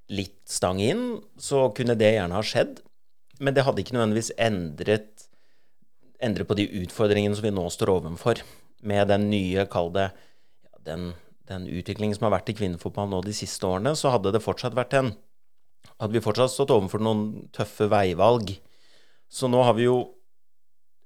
litt 0.09 0.39
stang 0.49 0.79
inn, 0.81 1.19
så 1.37 1.67
kunne 1.77 1.99
det 2.01 2.15
gjerne 2.15 2.39
ha 2.39 2.41
skjedd. 2.41 2.79
Men 3.45 3.53
det 3.57 3.67
hadde 3.67 3.83
ikke 3.83 3.93
nødvendigvis 3.97 4.31
endret, 4.41 5.27
endret 6.23 6.49
på 6.49 6.57
de 6.57 6.65
utfordringene 6.81 7.37
som 7.37 7.45
vi 7.45 7.53
nå 7.53 7.67
står 7.75 7.93
overfor. 7.99 8.41
Med 8.89 9.11
den 9.13 9.29
nye, 9.29 9.67
kall 9.69 9.93
det 9.93 10.07
den, 10.89 11.11
den 11.51 11.67
utviklingen 11.69 12.17
som 12.17 12.31
har 12.31 12.39
vært 12.39 12.55
i 12.55 12.57
kvinnefotball 12.57 13.11
nå 13.11 13.21
de 13.27 13.35
siste 13.37 13.69
årene, 13.69 13.93
så 13.99 14.15
hadde 14.15 14.33
det 14.33 14.41
fortsatt 14.47 14.79
vært 14.79 14.97
en 15.03 15.13
Hadde 16.01 16.17
vi 16.17 16.21
fortsatt 16.25 16.53
stått 16.53 16.73
overfor 16.73 17.01
noen 17.05 17.49
tøffe 17.53 17.87
veivalg. 17.93 18.55
Så 19.29 19.49
nå 19.53 19.61
har 19.65 19.75
vi 19.77 19.85
jo 19.85 19.99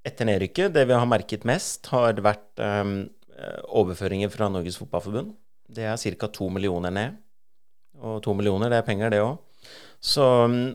etter 0.05 0.29
nedrykket, 0.29 0.75
det 0.75 0.85
vi 0.88 0.97
har 0.97 1.09
merket 1.09 1.47
mest, 1.49 1.88
har 1.93 2.21
vært 2.25 2.61
um, 2.61 2.97
overføringer 3.81 4.31
fra 4.33 4.51
Norges 4.53 4.77
Fotballforbund. 4.81 5.33
Det 5.75 5.87
er 5.88 5.97
ca. 5.97 6.29
to 6.29 6.51
millioner 6.53 6.93
ned. 6.93 7.17
Og 8.05 8.21
to 8.23 8.35
millioner, 8.37 8.71
det 8.71 8.81
er 8.81 8.87
penger, 8.87 9.14
det 9.14 9.23
òg. 9.25 9.40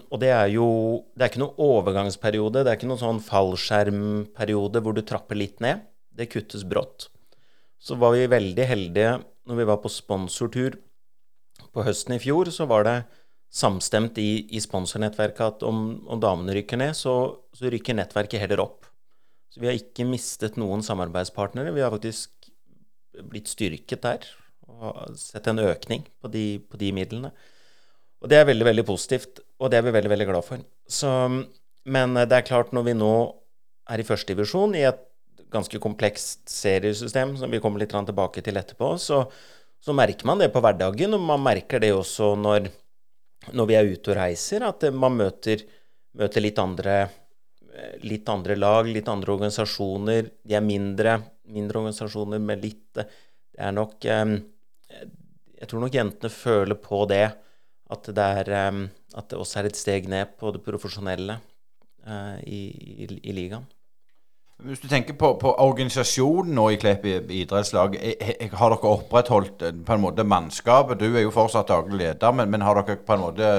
Og 0.10 0.18
det 0.18 0.32
er 0.34 0.48
jo 0.50 1.06
Det 1.14 1.22
er 1.22 1.30
ikke 1.30 1.44
noen 1.44 1.62
overgangsperiode. 1.62 2.64
Det 2.64 2.72
er 2.72 2.80
ikke 2.80 2.90
noen 2.90 3.04
sånn 3.04 3.22
fallskjermperiode 3.22 4.82
hvor 4.82 4.98
du 4.98 5.04
trapper 5.06 5.38
litt 5.38 5.60
ned. 5.62 5.86
Det 6.10 6.32
kuttes 6.32 6.66
brått. 6.66 7.10
Så 7.80 7.96
var 7.96 8.16
vi 8.16 8.26
veldig 8.28 8.66
heldige 8.66 9.20
når 9.48 9.56
vi 9.56 9.68
var 9.70 9.80
på 9.84 9.92
sponsortur 9.92 10.80
på 11.74 11.86
høsten 11.86 12.18
i 12.18 12.20
fjor. 12.20 12.50
Så 12.50 12.66
var 12.66 12.88
det 12.88 12.98
samstemt 13.54 14.18
i, 14.18 14.48
i 14.50 14.60
sponsornettverket 14.62 15.46
at 15.46 15.64
om, 15.66 16.02
om 16.10 16.20
damene 16.22 16.58
rykker 16.58 16.78
ned, 16.82 16.98
så, 16.98 17.38
så 17.54 17.70
rykker 17.70 17.98
nettverket 17.98 18.42
heller 18.42 18.66
opp. 18.66 18.89
Så 19.50 19.62
vi 19.62 19.70
har 19.70 19.78
ikke 19.78 20.06
mistet 20.08 20.60
noen 20.62 20.84
samarbeidspartnere. 20.86 21.74
Vi 21.74 21.82
har 21.84 21.94
faktisk 21.94 22.52
blitt 23.30 23.50
styrket 23.52 24.06
der 24.06 24.28
og 24.70 25.16
sett 25.18 25.48
en 25.50 25.60
økning 25.64 26.06
på 26.22 26.30
de, 26.32 26.44
på 26.70 26.78
de 26.80 26.92
midlene. 26.96 27.32
Og 28.20 28.30
det 28.32 28.38
er 28.38 28.48
veldig, 28.50 28.68
veldig 28.68 28.86
positivt, 28.88 29.42
og 29.60 29.72
det 29.72 29.80
er 29.80 29.86
vi 29.88 29.94
veldig, 29.96 30.12
veldig 30.12 30.28
glad 30.30 30.46
for. 30.46 30.64
Så, 30.88 31.12
men 31.90 32.18
det 32.20 32.36
er 32.36 32.48
klart, 32.48 32.74
når 32.76 32.90
vi 32.90 32.96
nå 32.98 33.14
er 33.90 34.02
i 34.02 34.06
førstedivisjon, 34.06 34.76
i 34.78 34.86
et 34.88 35.06
ganske 35.50 35.80
komplekst 35.82 36.44
seriesystem, 36.52 37.34
som 37.40 37.52
vi 37.52 37.62
kommer 37.64 37.82
litt 37.82 37.94
tilbake 37.94 38.44
til 38.46 38.60
etterpå, 38.60 38.92
så, 39.02 39.24
så, 39.82 39.96
merker 39.98 40.30
man 40.30 40.44
det 40.44 40.52
på 40.54 40.62
hverdagen, 40.64 41.16
og 41.18 41.26
man 41.32 41.42
merker 41.44 41.82
det 41.82 41.94
også 41.96 42.36
når, 42.40 42.70
når 43.56 43.70
vi 43.72 43.80
er 43.80 43.90
ute 43.90 44.14
og 44.14 44.20
reiser, 44.20 44.68
at 44.68 44.86
man 44.94 45.18
møter, 45.18 45.64
møter 46.20 46.46
litt 46.46 46.62
andre 46.62 47.00
litt 48.06 48.30
andre 48.32 48.56
lag, 48.58 48.88
litt 48.88 49.10
andre 49.12 49.36
organisasjoner. 49.36 50.30
De 50.46 50.56
er 50.58 50.66
mindre, 50.66 51.18
mindre 51.54 51.82
organisasjoner 51.82 52.42
med 52.44 52.64
litt 52.64 53.00
Det 53.00 53.60
er 53.66 53.74
nok 53.76 54.06
Jeg 54.08 55.68
tror 55.68 55.84
nok 55.84 55.96
jentene 55.96 56.32
føler 56.32 56.78
på 56.80 57.04
det, 57.12 57.26
at 57.90 58.12
det, 58.16 58.28
er, 58.44 58.80
at 59.18 59.32
det 59.32 59.40
også 59.40 59.60
er 59.60 59.70
et 59.70 59.80
steg 59.80 60.08
ned 60.12 60.38
på 60.40 60.54
det 60.56 60.62
profesjonelle 60.64 61.40
eh, 62.06 62.38
i, 62.46 62.62
i, 63.04 63.10
i 63.10 63.36
ligaen. 63.36 63.66
Hvis 64.60 64.82
du 64.84 64.90
tenker 64.92 65.16
på, 65.16 65.32
på 65.40 65.52
organisasjonen 65.64 66.52
nå 66.58 66.66
i 66.74 66.78
Klepp 66.82 67.06
idrettslag, 67.08 67.94
har 67.96 68.74
dere 68.74 68.90
opprettholdt 68.92 69.64
eh, 69.64 69.78
på 69.88 69.96
en 69.96 70.04
måte 70.04 70.26
mannskapet? 70.28 71.00
Du 71.00 71.08
er 71.08 71.24
jo 71.24 71.32
fortsatt 71.32 71.72
daglig 71.72 72.02
leder, 72.02 72.34
men, 72.36 72.52
men 72.52 72.66
har 72.68 72.82
dere 72.82 73.00
på 73.00 73.16
en 73.16 73.24
måte 73.24 73.52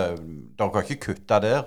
Dere 0.61 0.75
har 0.75 0.85
ikke 0.85 1.15
kutta 1.15 1.39
der? 1.41 1.63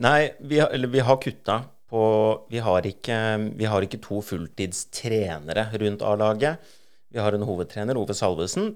Nei, 0.00 0.32
vi 0.40 0.60
har, 0.62 0.70
eller 0.72 0.88
vi 0.88 1.00
har 1.04 1.16
kutta 1.20 1.62
på 1.90 2.02
vi 2.48 2.60
har, 2.64 2.86
ikke, 2.86 3.16
vi 3.58 3.66
har 3.68 3.84
ikke 3.84 3.98
to 4.00 4.22
fulltidstrenere 4.24 5.66
rundt 5.82 6.04
A-laget. 6.06 6.70
Vi 7.10 7.20
har 7.20 7.34
en 7.36 7.44
hovedtrener, 7.44 7.98
Ove 8.00 8.14
Salvesen. 8.16 8.70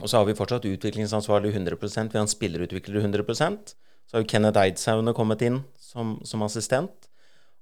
Og 0.00 0.10
så 0.10 0.20
har 0.20 0.26
vi 0.28 0.36
fortsatt 0.36 0.66
utviklingsansvarlig 0.68 1.54
100% 1.54 2.12
Vi 2.12 2.18
har 2.18 2.24
en 2.24 2.30
spillerutvikler 2.30 3.00
100% 3.02 3.72
Så 3.72 4.16
har 4.16 4.22
jo 4.22 4.28
Kenneth 4.28 4.60
Eidsaune 4.60 5.12
kommet 5.16 5.42
inn 5.44 5.62
som, 5.80 6.18
som, 6.24 6.44
assistent. 6.46 7.08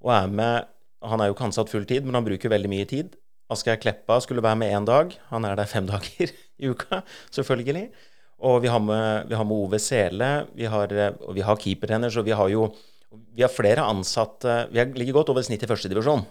Og 0.03 0.13
er 0.15 0.29
med 0.31 0.69
Han 1.03 1.21
er 1.21 1.31
jo 1.31 1.37
ikke 1.37 1.49
ansatt 1.49 1.71
fulltid, 1.71 2.03
men 2.03 2.19
han 2.19 2.27
bruker 2.27 2.51
veldig 2.51 2.71
mye 2.73 2.87
tid. 2.91 3.15
Asgeir 3.49 3.79
Kleppa 3.79 4.19
skulle 4.21 4.43
være 4.43 4.59
med 4.59 4.75
én 4.75 4.87
dag. 4.87 5.15
Han 5.31 5.47
er 5.47 5.55
der 5.55 5.71
fem 5.71 5.87
dager 5.93 6.35
i 6.59 6.71
uka, 6.73 7.05
selvfølgelig. 7.31 7.93
Og 8.39 8.61
vi 8.63 8.71
har 8.71 8.79
med, 8.83 9.27
vi 9.31 9.35
har 9.35 9.47
med 9.47 9.57
Ove 9.57 9.81
Sele, 9.83 10.29
vi 10.55 10.69
har, 10.71 10.93
og 11.27 11.35
vi 11.35 11.43
har 11.43 11.59
keepertrener, 11.59 12.13
så 12.13 12.23
vi 12.23 12.37
har 12.37 12.53
jo 12.53 12.69
vi 13.09 13.41
har 13.41 13.49
flere 13.53 13.87
ansatte 13.89 14.67
Vi 14.73 14.85
ligger 15.01 15.17
godt 15.21 15.31
over 15.33 15.45
snittet 15.47 15.69
i 15.69 15.71
førstedivisjon. 15.71 16.27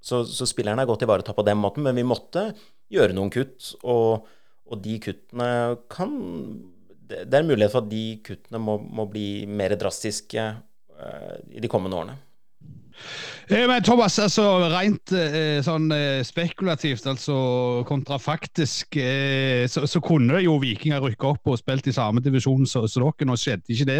Så, 0.00 0.24
så 0.24 0.48
spillerne 0.48 0.82
er 0.82 0.88
godt 0.88 1.04
ivaretatt 1.04 1.36
på 1.36 1.44
den 1.46 1.60
måten, 1.60 1.84
men 1.84 1.98
vi 1.98 2.06
måtte 2.06 2.48
gjøre 2.90 3.14
noen 3.16 3.30
kutt. 3.32 3.74
Og, 3.84 4.26
og 4.70 4.82
de 4.82 4.96
kuttene 5.02 5.50
kan 5.92 6.16
Det 7.10 7.28
er 7.28 7.42
en 7.42 7.50
mulighet 7.50 7.74
for 7.74 7.84
at 7.84 7.92
de 7.92 8.04
kuttene 8.26 8.62
må, 8.62 8.78
må 8.80 9.06
bli 9.10 9.44
mer 9.46 9.76
drastiske 9.78 10.46
uh, 10.50 11.36
i 11.50 11.62
de 11.62 11.70
kommende 11.70 11.98
årene. 11.98 12.16
Eh, 13.50 13.64
men 13.66 13.82
Thomas, 13.82 14.14
altså 14.22 14.44
rent 14.70 15.10
eh, 15.16 15.58
sånn 15.66 15.88
eh, 15.90 16.20
spekulativt, 16.22 17.06
altså 17.10 17.34
kontrafaktisk, 17.88 18.94
så, 19.70 19.82
så, 19.90 20.02
kunne 20.04 20.38
jo 20.44 20.54
Vikinger 20.62 21.02
rykke 21.02 21.32
opp 21.32 21.50
og 21.50 21.58
spilt 21.58 21.88
i 21.90 21.94
samme 21.96 22.22
divisjon 22.22 22.68
som 22.70 22.86
dere. 22.86 23.26
Nå 23.26 23.36
skjedde 23.40 23.74
ikke 23.74 23.88
det. 23.88 23.98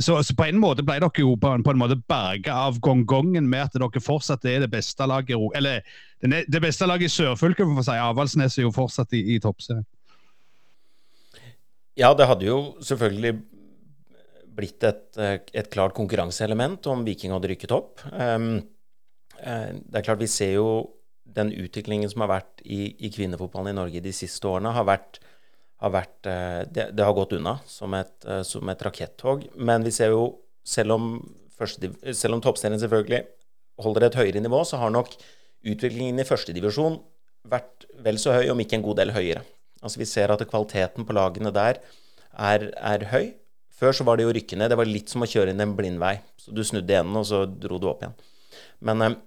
Så, 0.00 0.16
så, 0.24 0.36
på 0.36 0.48
en 0.48 0.60
måte 0.62 0.84
ble 0.86 0.96
dere 1.02 1.24
jo 1.26 1.36
på 1.40 1.52
en, 1.52 1.64
på 1.66 1.74
en 1.74 1.82
måte 1.82 2.00
berga 2.08 2.56
av 2.70 2.80
gongongen 2.80 3.50
med 3.50 3.68
at 3.68 3.76
dere 3.76 4.04
fortsatt 4.04 4.48
er 4.48 4.64
det 4.64 4.72
beste 4.72 5.04
laget 5.04 5.36
Eller 5.54 5.84
det 6.20 6.62
beste 6.62 6.88
laget 6.88 7.10
i 7.10 7.14
sørfylket, 7.14 7.68
for 7.68 7.84
å 7.84 7.84
si. 7.84 8.00
Avaldsnes 8.00 8.58
er 8.58 8.64
jo 8.64 8.74
fortsatt 8.74 9.12
i, 9.16 9.24
i 9.36 9.40
toppserien. 9.44 9.84
Ja, 12.00 12.14
det 12.16 12.30
hadde 12.30 12.48
jo 12.48 12.60
selvfølgelig 12.80 13.36
blitt 14.56 14.84
et, 14.86 15.04
eh, 15.18 15.38
et 15.54 15.70
klart 15.72 15.94
konkurranseelement 15.96 16.86
om 16.90 17.04
Viking 17.06 17.34
hadde 17.34 17.50
rykket 17.52 17.74
opp. 17.74 18.04
Um, 18.12 18.62
det 19.40 19.96
er 19.96 20.04
klart 20.04 20.20
Vi 20.20 20.26
ser 20.28 20.50
jo 20.58 20.66
den 21.24 21.48
utviklingen 21.56 22.10
som 22.10 22.20
har 22.20 22.28
vært 22.28 22.60
i, 22.60 22.92
i 23.00 23.08
kvinnefotballen 23.08 23.72
i 23.72 23.78
Norge 23.78 24.02
de 24.04 24.12
siste 24.12 24.44
årene, 24.44 24.74
har 24.76 24.84
vært, 24.84 25.20
har 25.80 25.94
vært 25.94 26.28
eh, 26.28 26.62
det, 26.68 26.90
det, 26.92 27.04
har 27.06 27.16
gått 27.16 27.32
unna 27.38 27.56
som 27.64 27.94
et, 27.96 28.12
som 28.44 28.68
et 28.68 28.82
rakettog. 28.84 29.46
Men 29.56 29.86
vi 29.86 29.94
ser 29.94 30.12
jo, 30.12 30.26
selv 30.66 30.98
om, 30.98 31.14
første, 31.56 31.88
selv 32.12 32.36
om 32.36 32.42
toppserien 32.44 32.82
selvfølgelig 32.82 33.22
holder 33.80 34.10
et 34.10 34.18
høyere 34.20 34.42
nivå, 34.44 34.60
så 34.68 34.82
har 34.82 34.92
nok 34.92 35.14
utviklingen 35.64 36.20
i 36.20 36.26
førstedivisjon 36.28 36.98
vært 37.48 37.86
vel 38.04 38.20
så 38.20 38.36
høy, 38.36 38.50
om 38.52 38.60
ikke 38.60 38.78
en 38.78 38.84
god 38.84 39.00
del 39.00 39.14
høyere. 39.16 39.44
Altså 39.80 40.02
Vi 40.02 40.08
ser 40.08 40.32
at 40.32 40.44
kvaliteten 40.48 41.06
på 41.08 41.16
lagene 41.16 41.52
der 41.54 41.80
er, 42.36 42.68
er 42.76 43.06
høy. 43.12 43.32
Før 43.80 43.96
så 43.96 44.04
var 44.04 44.18
det 44.18 44.26
jo 44.26 44.34
rykke 44.36 44.58
ned. 44.60 44.72
Det 44.72 44.76
var 44.76 44.88
litt 44.88 45.12
som 45.12 45.24
å 45.24 45.28
kjøre 45.28 45.54
inn 45.54 45.64
en 45.64 45.74
blindvei. 45.76 46.18
Så 46.40 46.52
du 46.52 46.60
snudde 46.66 46.92
igjen, 46.92 47.16
og 47.16 47.24
så 47.28 47.46
dro 47.48 47.80
du 47.80 47.88
opp 47.88 48.04
igjen. 48.04 48.16
Men 48.84 49.04
eh, 49.06 49.18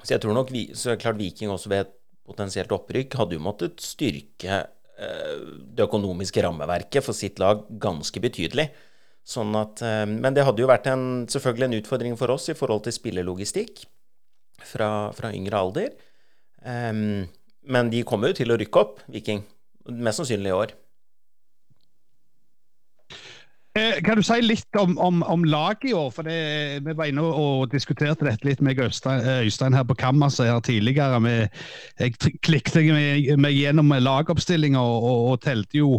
Så 0.00 0.14
jeg 0.14 0.22
tror 0.24 0.36
nok 0.36 0.52
vi, 0.52 0.70
så 0.72 0.96
klart 0.96 1.18
Viking 1.20 1.52
også 1.52 1.68
ved 1.68 1.84
et 1.84 1.96
potensielt 2.30 2.70
opprykk 2.72 3.18
hadde 3.18 3.36
jo 3.36 3.42
måttet 3.44 3.82
styrke 3.84 4.62
eh, 4.62 5.34
det 5.76 5.84
økonomiske 5.84 6.44
rammeverket 6.46 7.04
for 7.04 7.16
sitt 7.16 7.42
lag 7.42 7.66
ganske 7.82 8.22
betydelig. 8.22 8.70
Sånn 9.28 9.52
at, 9.60 9.82
eh, 9.84 10.06
men 10.08 10.36
det 10.36 10.46
hadde 10.48 10.64
jo 10.64 10.70
vært 10.70 10.88
en, 10.88 11.26
selvfølgelig 11.28 11.68
en 11.68 11.78
utfordring 11.82 12.16
for 12.16 12.32
oss 12.32 12.48
i 12.48 12.56
forhold 12.56 12.86
til 12.86 12.96
spillelogistikk 12.96 13.84
fra, 14.64 15.10
fra 15.16 15.34
yngre 15.36 15.60
alder. 15.60 15.92
men 16.60 17.88
de 17.90 18.02
kommer 18.04 18.28
jo 18.28 18.36
til 18.36 18.52
å 18.52 18.56
rykke 18.60 18.80
opp, 18.80 18.98
Viking. 19.08 19.40
Mest 19.88 20.20
sannsynlig 20.20 20.50
i 20.52 20.56
år. 20.56 20.74
Eh, 23.78 24.00
kan 24.02 24.18
du 24.18 24.22
si 24.26 24.40
litt 24.42 24.76
om, 24.80 24.96
om, 24.98 25.20
om 25.30 25.44
laget 25.46 25.92
i 25.92 25.92
år? 25.94 26.08
For 26.10 26.26
det, 26.26 26.82
Vi 26.82 26.94
var 26.98 27.06
inne 27.06 27.22
og 27.22 27.68
diskuterte 27.70 28.26
dette 28.26 28.48
litt 28.48 28.62
med 28.66 28.80
Øystein, 28.82 29.22
eh, 29.22 29.44
Øystein 29.46 29.76
her 29.78 29.86
på 29.86 29.94
kammerset 29.94 30.50
her 30.50 30.58
tidligere. 30.60 31.20
Med, 31.22 31.54
jeg 32.00 32.16
klikket 32.42 32.82
meg, 32.90 33.30
meg 33.38 33.54
gjennom 33.54 33.94
lagoppstillinga 33.94 34.82
og, 34.82 35.06
og, 35.06 35.22
og, 35.30 35.40
telte 35.46 35.78
jo 35.78 35.92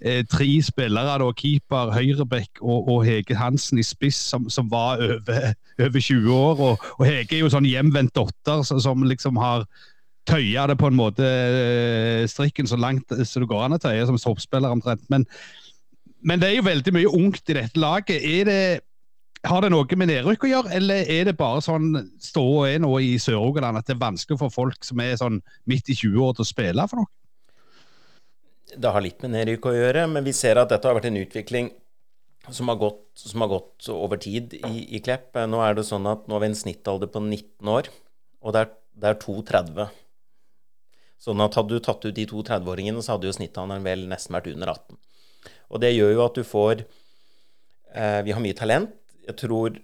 eh, 0.00 0.24
tre 0.24 0.48
spillere, 0.64 1.20
da, 1.20 1.30
keeper, 1.36 1.92
høyrebekk 1.92 2.64
og, 2.64 2.88
og, 2.88 3.04
Hege 3.04 3.36
Hansen 3.36 3.78
i 3.78 3.84
spiss, 3.84 4.24
som, 4.32 4.48
som 4.48 4.72
var 4.72 5.04
over, 5.04 5.52
over, 5.84 6.00
20 6.00 6.32
år. 6.32 6.66
Og, 6.70 7.06
Hege 7.06 7.36
er 7.36 7.44
jo 7.44 7.52
sånn 7.52 7.68
hjemvendt 7.68 8.16
datter 8.16 8.64
som 8.64 9.04
liksom 9.04 9.36
har 9.36 9.68
tøya 10.24 10.64
det 10.70 10.78
på 10.80 10.88
en 10.88 10.96
måte 10.96 11.26
eh, 11.28 12.24
strikken 12.30 12.64
så 12.70 12.78
langt 12.78 13.10
så 13.10 13.42
det 13.42 13.48
går 13.50 13.66
an 13.66 13.76
å 13.76 13.82
tøye 13.82 14.06
som 14.08 14.16
toppspiller 14.16 14.72
omtrent. 14.72 15.04
Men, 15.12 15.28
men, 16.22 16.40
det 16.40 16.48
er 16.48 16.56
jo 16.58 16.66
veldig 16.66 16.94
mye 16.96 17.12
ungt 17.18 17.50
i 17.50 17.56
dette 17.58 17.80
laget. 17.80 18.24
Det, 18.48 18.58
har 19.48 19.64
det 19.64 19.72
noe 19.74 19.98
med 19.98 20.10
nedrykk 20.10 20.46
å 20.46 20.50
gjøre, 20.52 20.74
eller 20.78 21.08
er 21.10 21.26
det 21.26 21.34
bare 21.38 21.62
sånn 21.64 21.96
ståa 22.22 22.68
er 22.70 22.82
nå 22.84 22.92
i 23.02 23.16
Sør-Rogaland 23.22 23.80
at 23.80 23.88
det 23.88 23.96
er 23.96 24.04
vanskelig 24.04 24.38
for 24.38 24.54
folk 24.54 24.86
som 24.86 25.02
er 25.02 25.16
sånn 25.18 25.40
midt 25.70 25.90
i 25.90 25.96
20-år 25.98 26.36
til 26.38 26.44
å 26.44 26.50
spille 26.52 26.86
for 26.90 27.02
noe? 27.02 27.10
Det 28.72 28.92
har 28.94 29.04
litt 29.04 29.20
med 29.24 29.34
nedrykk 29.34 29.66
å 29.68 29.74
gjøre, 29.74 30.06
men 30.14 30.24
vi 30.24 30.34
ser 30.36 30.60
at 30.62 30.70
dette 30.70 30.88
har 30.88 30.96
vært 30.96 31.10
en 31.10 31.20
utvikling 31.20 31.72
som 32.50 32.70
har 32.70 32.78
gått, 32.80 33.02
som 33.18 33.42
har 33.44 33.50
gått 33.52 33.90
over 33.92 34.18
tid 34.22 34.54
i, 34.58 34.86
i, 34.96 35.00
Klepp. 35.04 35.36
Nå 35.50 35.60
er 35.62 35.76
det 35.78 35.84
sånn 35.86 36.06
at 36.10 36.24
nå 36.26 36.38
har 36.38 36.42
vi 36.42 36.52
en 36.52 36.58
snittalder 36.58 37.10
på 37.12 37.22
19 37.22 37.70
år, 37.70 37.90
og 38.42 38.54
det 38.54 38.64
er, 38.64 38.72
er 39.10 39.18
2,30. 39.22 39.90
Sånn 41.22 41.42
at 41.44 41.58
hadde 41.58 41.76
du 41.76 41.82
tatt 41.84 42.02
ut 42.06 42.14
de 42.14 42.26
to 42.26 42.42
30-åringene, 42.42 43.02
så 43.02 43.14
hadde 43.14 43.28
jo 43.28 43.36
snittalderen 43.36 43.84
vel 43.86 44.08
nesten 44.10 44.34
vært 44.34 44.50
under 44.54 44.72
18. 44.74 44.98
Og 45.72 45.82
det 45.82 45.94
gjør 45.94 46.12
jo 46.14 46.24
at 46.26 46.36
du 46.38 46.44
får 46.46 46.84
eh, 46.84 48.20
Vi 48.26 48.34
har 48.34 48.44
mye 48.44 48.56
talent. 48.58 48.94
Jeg 49.26 49.38
tror 49.40 49.78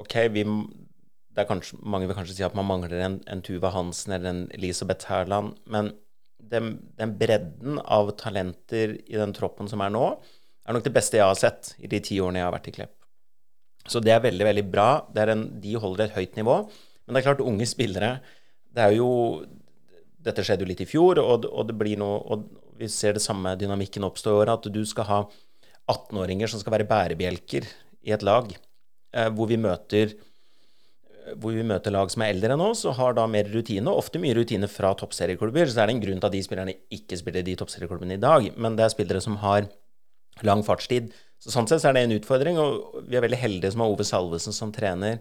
OK, 0.00 0.16
vi 0.34 0.44
det 1.30 1.44
er 1.44 1.48
kanskje, 1.48 1.78
Mange 1.86 2.08
vil 2.10 2.16
kanskje 2.18 2.36
si 2.36 2.46
at 2.46 2.56
man 2.58 2.66
mangler 2.66 3.04
en, 3.06 3.20
en 3.30 3.42
Tuva 3.46 3.70
Hansen 3.74 4.16
eller 4.16 4.32
en 4.32 4.40
Elisabeth 4.56 5.06
Herland. 5.10 5.54
Men 5.70 5.92
den, 6.50 6.72
den, 6.98 7.14
bredden 7.20 7.78
av 7.84 8.10
talenter 8.18 8.96
i 8.98 9.18
den 9.18 9.34
troppen 9.36 9.70
som 9.70 9.82
er 9.84 9.92
nå, 9.94 10.06
er 10.66 10.74
nok 10.74 10.86
det 10.86 10.94
beste 10.94 11.20
jeg 11.20 11.28
har 11.28 11.38
sett 11.38 11.74
i 11.78 11.90
de 11.90 12.00
ti 12.02 12.18
årene 12.20 12.40
jeg 12.40 12.48
har 12.48 12.56
vært 12.56 12.70
i 12.72 12.74
Klepp. 12.74 12.96
Så 13.88 14.02
det 14.02 14.12
er 14.12 14.24
veldig, 14.24 14.44
veldig 14.48 14.66
bra. 14.72 14.88
En, 15.22 15.46
de 15.62 15.76
holder 15.80 16.08
et 16.08 16.18
høyt 16.18 16.36
nivå. 16.40 16.58
Men 17.06 17.14
det 17.14 17.22
er 17.22 17.28
klart, 17.30 17.42
unge 17.42 17.66
spillere 17.66 18.10
Det 18.70 18.82
er 18.84 18.92
jo 18.98 19.08
dette 20.20 20.44
skjedde 20.44 20.66
jo 20.66 20.68
litt 20.68 20.82
i 20.84 20.88
fjor, 20.88 21.18
og, 21.22 21.46
og, 21.48 21.62
det 21.68 21.76
blir 21.80 22.00
noe 22.00 22.18
og 22.20 22.44
Vi 22.80 22.88
ser 22.88 23.16
det 23.16 23.24
samme 23.24 23.52
dynamikken 23.60 24.06
oppstå 24.06 24.32
i 24.32 24.40
år, 24.40 24.54
at 24.54 24.66
du 24.72 24.80
skal 24.88 25.08
ha 25.08 25.20
18-åringer 25.90 26.50
som 26.50 26.62
skal 26.62 26.78
være 26.78 26.88
bærebjelker 26.88 27.66
i 28.06 28.14
et 28.14 28.24
lag, 28.24 28.50
eh, 29.12 29.30
hvor 29.34 29.50
vi 29.50 29.60
møter 29.60 30.16
hvor 31.38 31.54
vi 31.54 31.62
møter 31.62 31.92
lag 31.94 32.10
som 32.10 32.24
er 32.24 32.32
eldre 32.32 32.54
enn 32.56 32.62
oss 32.64 32.82
og 32.88 32.96
har 32.98 33.14
da 33.14 33.26
mer 33.30 33.48
rutine, 33.52 33.92
ofte 33.92 34.18
mye 34.22 34.34
rutine 34.34 34.66
fra 34.70 34.92
toppserieklubber. 34.98 35.68
Så 35.68 35.82
er 35.82 35.90
det 35.90 35.96
en 35.96 36.02
grunn 36.02 36.22
til 36.22 36.26
at 36.26 36.34
de 36.34 36.42
spillerne 36.42 36.74
ikke 36.96 37.18
spiller 37.20 37.44
de 37.46 37.56
toppserieklubbene 37.60 38.16
i 38.16 38.22
dag. 38.22 38.48
Men 38.56 38.78
det 38.78 38.86
er 38.86 38.94
spillere 38.94 39.22
som 39.22 39.36
har 39.44 39.68
lang 40.46 40.64
fartstid. 40.66 41.12
Så 41.40 41.52
Sånn 41.54 41.68
sett 41.70 41.84
så 41.84 41.90
er 41.90 41.96
det 41.96 42.06
en 42.06 42.16
utfordring, 42.16 42.58
og 42.60 43.04
vi 43.08 43.18
er 43.18 43.24
veldig 43.24 43.40
heldige 43.40 43.72
som 43.74 43.84
har 43.84 43.92
Ove 43.92 44.06
Salvesen 44.08 44.56
som 44.56 44.72
trener, 44.74 45.20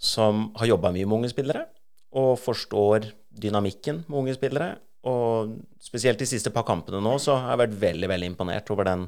som 0.00 0.48
har 0.58 0.72
jobba 0.72 0.92
mye 0.94 1.06
med 1.06 1.20
unge 1.20 1.32
spillere 1.32 1.68
og 2.14 2.36
forstår 2.38 3.08
dynamikken 3.34 4.04
med 4.06 4.18
unge 4.20 4.36
spillere. 4.36 4.74
Og 5.04 5.58
spesielt 5.82 6.20
de 6.20 6.28
siste 6.28 6.52
par 6.54 6.64
kampene 6.68 7.02
nå 7.04 7.18
så 7.20 7.36
har 7.36 7.52
jeg 7.52 7.62
vært 7.64 7.80
veldig 7.82 8.08
veldig 8.08 8.30
imponert 8.32 8.70
over 8.72 8.88
den 8.88 9.04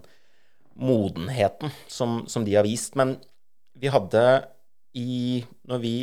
modenheten 0.77 1.73
som, 1.89 2.25
som 2.29 2.45
de 2.45 2.57
har 2.57 2.67
vist. 2.67 2.97
Men 3.01 3.17
vi 3.77 3.93
hadde 3.93 4.27
i 4.97 5.45
Når 5.69 5.79
vi, 5.79 5.97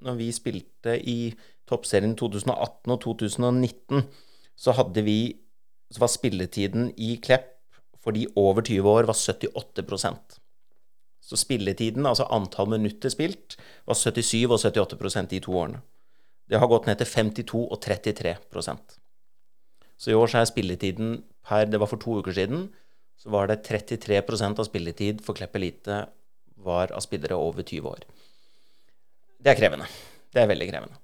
når 0.00 0.14
vi 0.16 0.30
spilte 0.32 0.94
i 0.96 1.34
toppserien 1.68 2.14
2018 2.16 2.92
og 2.92 3.00
2019, 3.02 4.06
så 4.56 4.72
hadde 4.72 5.04
vi 5.04 5.18
Så 5.92 6.00
var 6.00 6.12
spilletiden 6.12 6.92
i 6.96 7.18
Klepp 7.20 7.50
for 8.04 8.12
de 8.12 8.26
over 8.36 8.62
20 8.62 8.88
år 8.88 9.08
var 9.08 9.16
78% 9.16 10.38
Så 11.20 11.36
spilletiden, 11.36 12.06
altså 12.06 12.26
antall 12.30 12.68
minutter 12.68 13.08
spilt, 13.08 13.56
var 13.86 13.94
77 13.96 14.44
og 14.44 14.58
78% 14.60 15.30
de 15.30 15.40
to 15.40 15.56
årene. 15.56 15.80
Det 16.48 16.60
har 16.60 16.68
gått 16.68 16.86
ned 16.86 17.00
til 17.00 17.08
52 17.08 17.62
og 17.64 17.80
33 17.80 18.36
Så 20.04 20.12
i 20.12 20.16
år 20.18 20.28
så 20.28 20.42
er 20.42 20.50
spilletiden 20.50 21.22
per 21.48 21.64
Det 21.64 21.80
var 21.80 21.88
for 21.88 22.00
to 22.00 22.18
uker 22.20 22.36
siden. 22.36 22.68
Så 23.16 23.30
var 23.32 23.48
det 23.48 23.62
33% 23.64 24.60
av 24.60 24.66
spilletid 24.68 25.22
for 25.24 25.36
Klepp 25.36 25.56
Elite 25.56 26.04
var 26.64 26.92
av 26.92 27.00
spillere 27.00 27.36
over 27.36 27.62
20 27.62 27.88
år. 27.88 28.04
Det 29.40 29.52
er 29.52 29.56
krevende. 29.56 29.88
Det 30.34 30.42
er 30.42 30.50
veldig 30.50 30.68
krevende. 30.68 31.00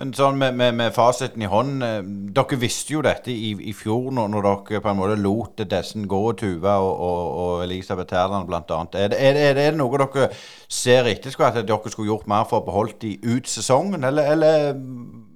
Men 0.00 0.14
sånn 0.16 0.38
med, 0.40 0.54
med, 0.56 0.74
med 0.78 0.94
fasiten 0.96 1.42
i 1.44 1.48
hånd 1.50 1.84
eh, 1.84 1.98
Dere 2.32 2.56
visste 2.56 2.94
jo 2.94 3.02
dette 3.04 3.28
i, 3.28 3.50
i 3.68 3.74
fjor, 3.76 4.08
når, 4.16 4.30
når, 4.32 4.46
dere 4.46 4.80
på 4.80 4.88
en 4.88 4.96
måte 4.96 5.18
lot 5.20 5.60
dessen 5.68 6.06
gå, 6.08 6.20
Tuva 6.40 6.78
og, 6.80 6.94
og, 7.04 7.26
og 7.42 7.64
Elisabeth 7.66 8.16
Herland 8.16 8.48
bl.a. 8.48 8.80
Er, 8.96 9.12
er, 9.18 9.36
er, 9.36 9.58
det 9.58 9.68
noe 9.76 10.00
dere 10.00 10.30
ser 10.72 11.10
etter 11.10 11.36
at 11.50 11.60
dere 11.68 11.92
skulle 11.92 12.08
gjort 12.08 12.30
mer 12.30 12.48
for 12.48 12.62
å 12.62 12.68
beholde 12.70 12.96
de 13.04 13.12
ut 13.28 13.50
sesongen, 13.50 14.06
eller, 14.08 14.32
eller 14.32 14.72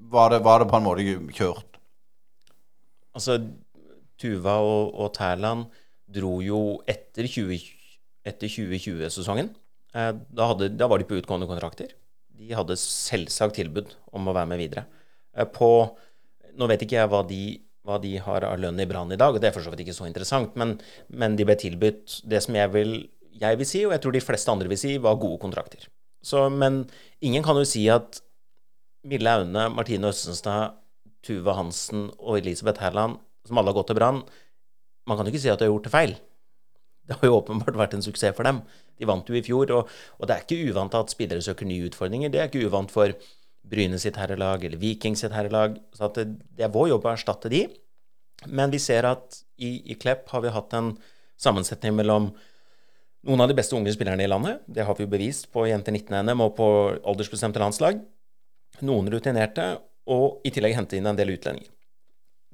var, 0.08 0.32
det, 0.32 0.40
var, 0.46 0.64
det, 0.64 0.70
på 0.72 0.80
en 0.80 0.88
måte 0.88 1.36
kjørt? 1.36 1.73
Altså, 3.14 3.38
Tuva 4.20 4.58
og, 4.62 4.94
og 4.94 5.12
Tærland 5.16 5.66
dro 6.14 6.38
jo 6.44 6.60
etter, 6.90 7.26
etter 7.26 8.48
2020-sesongen. 8.50 9.50
Eh, 9.94 10.10
da, 10.14 10.48
da 10.54 10.90
var 10.90 11.00
de 11.00 11.08
på 11.08 11.18
utgående 11.18 11.50
kontrakter 11.50 11.94
de 12.38 12.54
hadde 12.56 12.76
selvsagt 12.80 13.58
tilbud 13.58 13.94
om 14.14 14.28
å 14.28 14.34
være 14.34 14.50
med 14.52 14.62
videre. 14.62 14.86
Eh, 15.36 15.46
på 15.48 15.70
Nå 16.54 16.68
vet 16.70 16.84
ikke 16.84 17.00
jeg 17.00 17.10
hva 17.10 17.24
de, 17.26 17.38
hva 17.82 17.96
de 17.98 18.12
har 18.22 18.44
av 18.46 18.60
lønn 18.62 18.78
i 18.78 18.84
Brann 18.86 19.10
i 19.10 19.16
dag, 19.18 19.34
og 19.34 19.42
det 19.42 19.48
er 19.48 19.54
for 19.56 19.64
så 19.64 19.72
vidt 19.72 19.80
ikke 19.82 19.96
så 19.96 20.04
interessant, 20.06 20.52
men, 20.60 20.76
men 21.10 21.34
de 21.34 21.42
ble 21.48 21.56
tilbudt 21.58 22.20
det 22.30 22.38
som 22.44 22.54
jeg 22.54 22.70
vil, 22.70 22.92
jeg 23.40 23.58
vil 23.58 23.66
si, 23.66 23.80
og 23.82 23.90
jeg 23.90 24.04
tror 24.04 24.14
de 24.14 24.22
fleste 24.22 24.52
andre 24.52 24.70
vil 24.70 24.78
si, 24.78 24.92
var 25.02 25.18
gode 25.18 25.40
kontrakter. 25.42 25.88
Så, 26.22 26.44
men 26.54 26.84
ingen 27.26 27.42
kan 27.42 27.58
jo 27.58 27.66
si 27.66 27.82
at 27.90 28.20
Mille 29.10 29.34
Aune, 29.34 29.66
Martine 29.74 30.12
Østenstad, 30.14 30.78
Tuve 31.24 31.56
Hansen 31.56 32.08
og 32.18 32.38
Elisabeth 32.38 32.82
Herland, 32.84 33.18
som 33.48 33.60
alle 33.60 33.72
har 33.72 33.78
gått 33.80 33.92
til 33.92 33.98
Brann 33.98 34.22
Man 35.04 35.18
kan 35.18 35.26
jo 35.26 35.34
ikke 35.34 35.42
si 35.42 35.52
at 35.52 35.60
de 35.60 35.66
har 35.66 35.72
gjort 35.74 35.84
det 35.84 35.92
feil. 35.92 36.12
Det 37.04 37.18
har 37.20 37.28
jo 37.28 37.36
åpenbart 37.36 37.76
vært 37.76 37.96
en 37.96 38.04
suksess 38.04 38.32
for 38.36 38.48
dem. 38.48 38.62
De 38.96 39.08
vant 39.08 39.28
jo 39.28 39.36
i 39.36 39.42
fjor, 39.44 39.68
og, 39.76 39.90
og 40.16 40.28
det 40.28 40.36
er 40.36 40.44
ikke 40.46 40.70
uvant 40.70 40.94
at 40.96 41.12
spillere 41.12 41.44
søker 41.44 41.68
nye 41.68 41.90
utfordringer. 41.90 42.32
Det 42.32 42.40
er 42.40 42.48
ikke 42.48 42.64
uvant 42.64 42.92
for 42.92 43.12
Bryne 43.64 43.98
sitt 44.00 44.16
herrelag 44.20 44.64
eller 44.64 44.80
Viking 44.80 45.16
sitt 45.16 45.32
herrelag. 45.36 45.76
Så 45.96 46.08
det, 46.16 46.26
det, 46.56 46.66
er 46.66 46.72
vår 46.72 46.90
jobb 46.94 47.04
å 47.04 47.12
erstatte 47.12 47.52
de. 47.52 47.66
Men 48.48 48.72
vi 48.72 48.80
ser 48.82 49.08
at 49.08 49.38
i, 49.56 49.76
i 49.92 49.96
Klepp 50.00 50.28
har 50.32 50.44
vi 50.44 50.52
hatt 50.52 50.72
en 50.76 50.94
sammensetning 51.40 51.96
mellom 51.96 52.30
noen 53.24 53.40
av 53.40 53.48
de 53.48 53.56
beste 53.56 53.76
unge 53.76 53.92
spillerne 53.94 54.24
i 54.24 54.30
landet. 54.30 54.64
Det 54.68 54.84
har 54.84 54.96
vi 54.96 55.06
jo 55.06 55.12
bevist 55.12 55.48
på 55.52 55.64
Jenter 55.68 55.96
19-NM 55.96 56.44
og 56.44 56.56
på 56.58 56.68
aldersbestemte 57.04 57.62
landslag. 57.62 58.02
Noen 58.84 59.08
rutinerte, 59.12 59.78
og 60.10 60.44
i 60.44 60.52
tillegg 60.54 60.76
hente 60.76 60.98
inn 60.98 61.08
en 61.08 61.18
del 61.18 61.32
utlendinger 61.36 61.74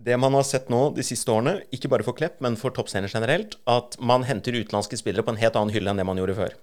det 0.00 0.16
man 0.16 0.34
har 0.36 0.46
sett 0.48 0.70
nå 0.72 0.80
de 0.96 1.04
siste 1.04 1.28
årene, 1.32 1.58
ikke 1.74 1.90
bare 1.92 2.04
for 2.06 2.16
Klepp, 2.16 2.38
men 2.44 2.56
for 2.56 2.72
toppscener 2.72 3.10
generelt, 3.12 3.58
at 3.68 3.98
man 4.00 4.24
henter 4.24 4.56
utenlandske 4.56 4.98
spillere 5.00 5.24
på 5.26 5.34
en 5.34 5.40
helt 5.40 5.56
annen 5.58 5.74
hylle 5.74 5.92
enn 5.92 6.00
det 6.00 6.06
man 6.08 6.20
gjorde 6.20 6.38
før. 6.38 6.56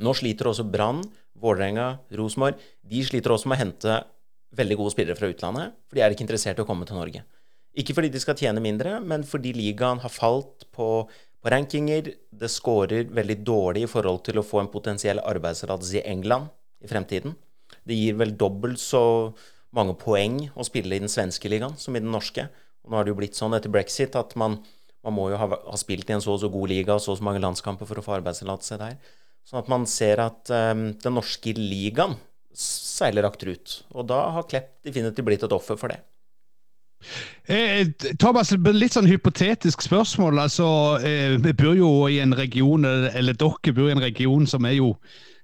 Nå 0.00 0.12
sliter 0.16 0.50
også 0.50 0.66
Brann, 0.68 1.02
Vålerenga, 1.40 2.02
Rosenborg. 2.16 2.60
De 2.84 3.00
sliter 3.04 3.32
også 3.32 3.48
med 3.48 3.56
å 3.56 3.62
hente 3.62 3.96
veldig 4.56 4.76
gode 4.76 4.92
spillere 4.92 5.16
fra 5.16 5.30
utlandet, 5.30 5.76
for 5.88 5.96
de 5.96 6.04
er 6.04 6.12
ikke 6.12 6.26
interessert 6.26 6.60
i 6.60 6.64
å 6.64 6.68
komme 6.68 6.88
til 6.88 6.98
Norge. 6.98 7.22
Ikke 7.80 7.94
fordi 7.96 8.10
de 8.12 8.20
skal 8.20 8.36
tjene 8.36 8.62
mindre, 8.62 8.98
men 9.00 9.24
fordi 9.24 9.54
ligaen 9.56 10.02
har 10.02 10.12
falt 10.12 10.66
på, 10.74 10.88
på 11.40 11.52
rankinger. 11.54 12.10
Det 12.28 12.50
scorer 12.50 13.08
veldig 13.14 13.38
dårlig 13.46 13.86
i 13.86 13.90
forhold 13.90 14.24
til 14.26 14.40
å 14.40 14.44
få 14.44 14.60
en 14.60 14.72
potensiell 14.72 15.22
arbeidstillatelse 15.22 16.02
i 16.02 16.04
England 16.12 16.50
i 16.84 16.90
fremtiden. 16.90 17.38
Det 17.86 17.96
gir 17.96 18.18
vel 18.20 18.34
dobbelt 18.36 18.82
så 18.82 19.02
mange 19.76 19.94
poeng 19.98 20.42
å 20.58 20.66
spille 20.66 20.96
i 20.96 21.02
den 21.02 21.12
svenske 21.12 21.50
ligaen 21.50 21.76
som 21.78 21.96
i 21.96 22.02
den 22.02 22.12
norske. 22.12 22.48
Og 22.84 22.90
nå 22.90 22.98
har 22.98 23.06
det 23.06 23.14
jo 23.14 23.20
blitt 23.20 23.38
sånn 23.38 23.54
etter 23.56 23.72
brexit 23.72 24.16
at 24.18 24.34
man, 24.40 24.58
man 25.06 25.16
må 25.16 25.28
jo 25.32 25.38
ha, 25.40 25.48
ha, 25.50 25.78
spilt 25.80 26.10
i 26.10 26.16
en 26.16 26.24
så 26.24 26.34
og 26.34 26.42
så 26.42 26.50
god 26.52 26.72
liga 26.72 26.96
og 26.96 27.04
så 27.04 27.14
og 27.14 27.20
så 27.20 27.26
mange 27.26 27.42
landskamper 27.44 27.88
for 27.88 28.00
å 28.00 28.04
få 28.04 28.16
arbeidstillatelse 28.18 28.80
der. 28.80 28.98
Sånn 29.46 29.62
at 29.62 29.70
man 29.72 29.86
ser 29.88 30.22
at 30.22 30.50
um, 30.52 30.90
den 31.00 31.16
norske 31.16 31.54
ligaen 31.56 32.18
seiler 32.56 33.28
akterut. 33.28 33.80
Og 33.94 34.08
da 34.10 34.24
har 34.34 34.48
Klepp 34.50 34.80
definitivt 34.86 35.26
blitt 35.26 35.46
et 35.46 35.54
offer 35.54 35.78
for 35.80 35.92
det. 35.92 36.00
Eh, 37.48 37.88
Thomas, 38.20 38.52
litt 38.52 38.94
sånn 38.94 39.08
hypotetisk 39.08 39.82
spørsmål. 39.86 40.42
altså, 40.42 40.66
eh, 41.02 41.36
Vi 41.38 41.52
bor 41.52 41.74
jo 41.74 42.08
i 42.08 42.18
en 42.20 42.34
region, 42.36 42.84
eller 42.84 43.32
dere 43.32 43.72
bor 43.72 43.88
i 43.88 43.92
en 43.92 44.02
region 44.02 44.46
som 44.46 44.64
er 44.64 44.76
jo 44.76 44.96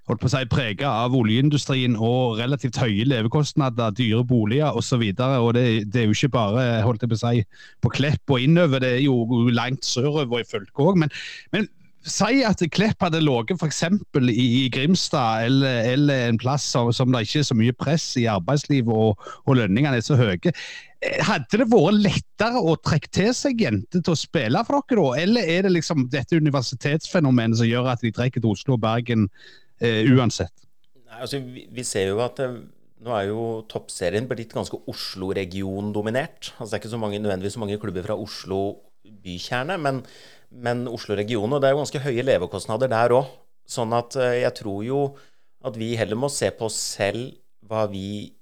holdt 0.07 0.23
på 0.23 0.29
å 0.29 0.33
si, 0.33 0.43
prega 0.51 0.91
av 1.03 1.15
oljeindustrien 1.17 1.97
og 1.99 2.37
relativt 2.39 2.79
høye 2.79 3.07
levekostnader, 3.07 3.95
dyre 3.97 4.23
boliger 4.27 4.77
osv. 4.77 5.03
Det, 5.11 5.65
det 5.91 6.03
er 6.03 6.07
jo 6.07 6.15
ikke 6.15 6.33
bare 6.37 6.67
holdt 6.85 7.03
jeg 7.03 7.11
på 7.11 7.19
å 7.19 7.23
si, 7.23 7.47
på 7.83 7.93
Klepp 7.97 8.35
og 8.35 8.43
innover, 8.43 8.83
det 8.83 8.93
er 8.97 9.03
jo 9.07 9.47
langt 9.51 9.87
sørover 9.87 10.43
i 10.43 10.47
fylket 10.47 10.85
òg. 10.85 11.01
Men, 11.03 11.13
men 11.55 11.67
Si 12.07 12.39
at 12.45 12.61
Klepp 12.71 13.03
hadde 13.03 13.19
ligget 13.19 13.59
f.eks. 13.59 13.81
i 14.31 14.69
Grimstad 14.71 15.47
eller, 15.49 15.81
eller, 15.91 16.27
en 16.29 16.37
plass 16.39 16.63
som, 16.63 16.87
som 16.95 17.11
det 17.11 17.25
ikke 17.25 17.41
er 17.41 17.47
så 17.49 17.57
mye 17.57 17.75
press 17.75 18.05
i 18.21 18.23
arbeidslivet 18.31 18.93
og, 18.93 19.25
og 19.43 19.57
lønningene 19.59 19.99
er 19.99 20.05
så 20.05 20.15
høye. 20.15 20.53
Hadde 21.27 21.59
det 21.59 21.67
vært 21.67 21.99
lettere 22.05 22.63
å 22.63 22.77
trekke 22.79 23.11
til 23.11 23.33
seg 23.35 23.59
jenter 23.65 23.99
til 23.99 24.15
å 24.15 24.19
spille 24.19 24.63
for 24.69 24.87
dere 24.87 25.03
da, 25.03 25.23
eller 25.25 25.51
er 25.57 25.67
det 25.67 25.75
liksom 25.75 26.07
dette 26.13 26.39
universitetsfenomenet 26.39 27.59
som 27.59 27.67
gjør 27.67 27.91
at 27.91 28.05
de 28.05 28.13
trekker 28.15 28.43
til 28.43 28.55
Oslo 28.55 28.77
og 28.77 28.85
Bergen 28.87 29.27
uansett? 29.81 30.53
Nei, 31.07 31.21
altså, 31.23 31.41
vi, 31.43 31.67
vi, 31.73 31.85
ser 31.87 32.11
jo 32.11 32.21
at 32.25 32.41
eh, 32.43 32.57
nå 33.05 33.13
er 33.15 33.29
jo 33.29 33.43
toppserien 33.71 34.27
blitt 34.29 34.55
ganske 34.55 34.79
Oslo-region-dominert. 34.89 36.53
Altså, 36.57 36.71
det 36.71 36.77
er 36.77 36.83
ikke 36.83 36.95
så 36.95 37.01
mange, 37.01 37.21
nødvendigvis 37.21 37.57
så 37.57 37.63
mange 37.63 37.79
klubber 37.81 38.05
fra 38.07 38.17
Oslo 38.17 38.61
bykjerne, 39.23 39.77
men, 39.81 40.01
men 40.51 40.87
Oslo-regionen. 40.91 41.57
Og 41.57 41.63
det 41.63 41.69
er 41.69 41.75
jo 41.75 41.83
ganske 41.83 42.03
høye 42.07 42.25
levekostnader 42.25 42.91
der 42.91 43.15
òg. 43.17 43.29
Sånn 43.67 43.93
at 43.95 44.15
eh, 44.19 44.41
jeg 44.43 44.55
tror 44.63 44.81
jo 44.87 45.03
at 45.67 45.77
vi 45.79 45.95
heller 45.99 46.19
må 46.19 46.29
se 46.31 46.49
på 46.55 46.69
oss 46.69 46.77
selv 46.97 47.33
hva 47.67 47.85
vi 47.91 48.33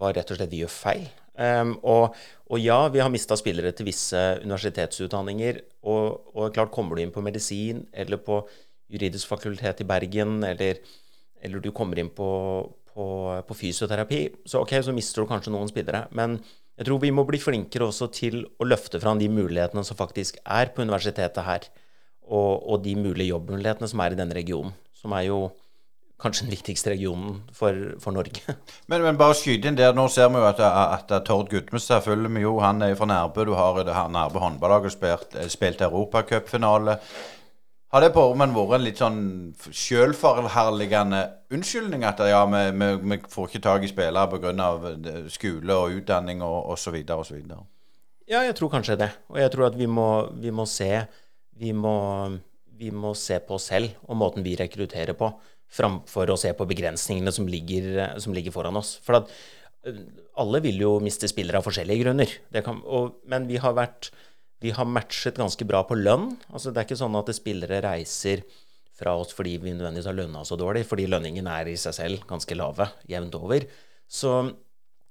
hva 0.00 0.14
rett 0.16 0.30
og 0.32 0.38
slett 0.38 0.52
vi 0.52 0.62
gjør 0.62 0.72
feil. 0.72 1.08
Um, 1.40 1.74
og, 1.88 2.16
og, 2.48 2.58
ja, 2.60 2.78
vi 2.92 3.00
har 3.00 3.12
mista 3.12 3.36
spillere 3.38 3.72
til 3.76 3.88
visse 3.88 4.18
universitetsutdanninger. 4.42 5.60
Og, 5.84 6.32
og, 6.34 6.46
klart, 6.56 6.72
kommer 6.74 6.96
du 6.96 7.04
inn 7.04 7.12
på 7.14 7.24
medisin 7.24 7.84
eller 7.92 8.20
på 8.24 8.42
juridisk 8.90 9.30
fakultet 9.30 9.82
i 9.82 9.88
Bergen, 9.88 10.40
eller, 10.46 10.80
eller 11.42 11.62
du 11.62 11.70
kommer 11.74 12.00
inn 12.00 12.10
på, 12.14 12.30
på, 12.90 13.06
på, 13.46 13.58
fysioterapi, 13.58 14.22
så 14.48 14.64
ok, 14.64 14.76
så 14.84 14.94
mister 14.96 15.22
du 15.22 15.30
kanskje 15.30 15.54
noen 15.54 15.70
spillere. 15.70 16.06
Men 16.16 16.38
jeg 16.80 16.88
tror 16.88 17.00
vi 17.02 17.12
må 17.14 17.26
bli 17.28 17.40
flinkere 17.42 17.90
også 17.90 18.10
til 18.16 18.42
å 18.58 18.68
løfte 18.68 19.00
fram 19.02 19.20
de 19.20 19.30
mulighetene 19.30 19.84
som 19.86 19.98
faktisk 19.98 20.40
er 20.44 20.72
på 20.74 20.84
universitetet 20.86 21.46
her, 21.46 21.70
og, 22.30 22.62
og 22.62 22.84
de 22.84 22.94
mulige 22.98 23.32
jobbmulighetene 23.32 23.90
som 23.90 24.02
er 24.04 24.14
i 24.14 24.20
denne 24.20 24.36
regionen, 24.36 24.76
som 24.94 25.14
er 25.16 25.26
jo 25.28 25.40
kanskje 26.20 26.46
den 26.46 26.52
viktigste 26.52 26.92
regionen 26.92 27.40
for, 27.56 27.76
for 28.00 28.14
Norge. 28.14 28.42
Men, 28.90 29.02
men, 29.02 29.18
bare 29.20 29.36
skyte 29.38 29.70
inn 29.70 29.78
der. 29.78 29.94
Nå 29.96 30.06
ser 30.12 30.28
vi 30.32 30.40
jo 30.40 30.46
at, 30.48 30.60
at, 30.60 31.12
at 31.16 31.26
Tord 31.26 31.48
Gudmestad 31.48 32.04
følger 32.04 32.32
vi 32.34 32.42
jo. 32.44 32.58
Han 32.60 32.82
er 32.84 32.96
fra 32.98 33.08
Nærbø. 33.08 33.46
Du 33.48 33.54
har 33.56 33.78
det 33.80 33.94
her 33.94 34.10
Nærbø 34.12 34.42
håndballag 34.42 34.88
og 34.88 34.92
spilt, 34.92 35.36
spilt 35.52 35.80
europacupfinale. 35.86 36.98
Har 37.90 38.04
det 38.04 38.12
vært 38.14 38.74
en 38.76 38.84
litt 38.84 39.00
sånn 39.02 39.22
sjølforherligende 39.58 41.24
unnskyldning 41.50 42.04
at 42.06 42.20
ja, 42.22 42.44
vi, 42.46 42.60
vi, 42.70 42.90
vi, 43.02 43.18
får 43.32 43.48
ikke 43.48 43.62
tak 43.64 43.86
i 43.86 43.90
spillere 43.90 44.30
pga. 44.30 44.52
Eh, 44.94 45.24
skole 45.32 45.74
og 45.74 45.96
utdanning 45.98 46.44
og 46.46 46.70
osv. 46.76 47.00
osv.? 47.16 47.40
Ja, 48.30 48.44
jeg 48.46 48.54
tror 48.60 48.70
kanskje 48.76 49.00
det. 49.00 49.10
Og 49.34 49.40
jeg 49.42 49.50
tror 49.50 49.66
at 49.72 49.78
vi 49.80 49.90
må, 49.90 50.06
vi 50.38 50.54
må 50.54 50.68
se 50.70 50.92
vi 51.60 51.74
må, 51.76 51.96
vi 52.78 52.92
må, 52.94 53.12
se 53.18 53.40
på 53.44 53.58
oss 53.58 53.68
selv 53.72 53.92
og 54.06 54.16
måten 54.22 54.46
vi 54.46 54.54
rekrutterer 54.56 55.16
på, 55.18 55.28
framfor 55.70 56.30
å 56.32 56.38
se 56.40 56.54
på 56.56 56.66
begrensningene 56.70 57.34
som 57.34 57.50
ligger, 57.50 58.16
som 58.22 58.34
ligger 58.36 58.54
foran 58.54 58.78
oss. 58.80 58.94
For 59.04 59.18
at 59.18 59.34
eh, 59.82 59.98
alle 60.40 60.62
vil 60.62 60.78
jo 60.86 60.94
miste 61.02 61.28
spillere 61.30 61.58
av 61.58 61.66
forskjellige 61.66 62.06
grunner. 62.06 62.38
Kan, 62.62 62.80
og, 62.86 63.18
men 63.26 63.50
vi 63.50 63.58
har 63.60 63.74
vært 63.76 64.12
vi 64.60 64.72
har 64.76 64.88
matchet 64.88 65.38
ganske 65.40 65.64
bra 65.68 65.82
på 65.88 65.96
lønn. 65.96 66.34
Altså, 66.52 66.70
det 66.70 66.82
er 66.82 66.88
ikke 66.88 67.00
sånn 67.00 67.16
at 67.18 67.32
spillere 67.36 67.80
reiser 67.84 68.44
fra 69.00 69.14
oss 69.16 69.32
fordi 69.32 69.54
vi 69.62 69.72
nødvendigvis 69.72 70.10
har 70.10 70.18
lønna 70.18 70.42
så 70.44 70.58
dårlig, 70.60 70.84
fordi 70.88 71.08
lønningen 71.08 71.48
er 71.48 71.70
i 71.70 71.78
seg 71.80 71.96
selv 71.96 72.26
ganske 72.28 72.56
lave 72.58 72.90
jevnt 73.08 73.38
over. 73.38 73.64
Så, 74.10 74.34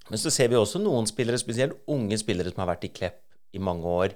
men 0.09 0.21
så 0.21 0.33
ser 0.33 0.51
vi 0.51 0.59
også 0.59 0.81
noen 0.83 1.09
spillere, 1.09 1.41
spesielt 1.41 1.79
unge 1.89 2.19
spillere 2.21 2.53
som 2.53 2.63
har 2.63 2.75
vært 2.75 2.85
i 2.85 2.93
Klepp 2.93 3.23
i 3.57 3.61
mange 3.63 3.89
år, 3.89 4.13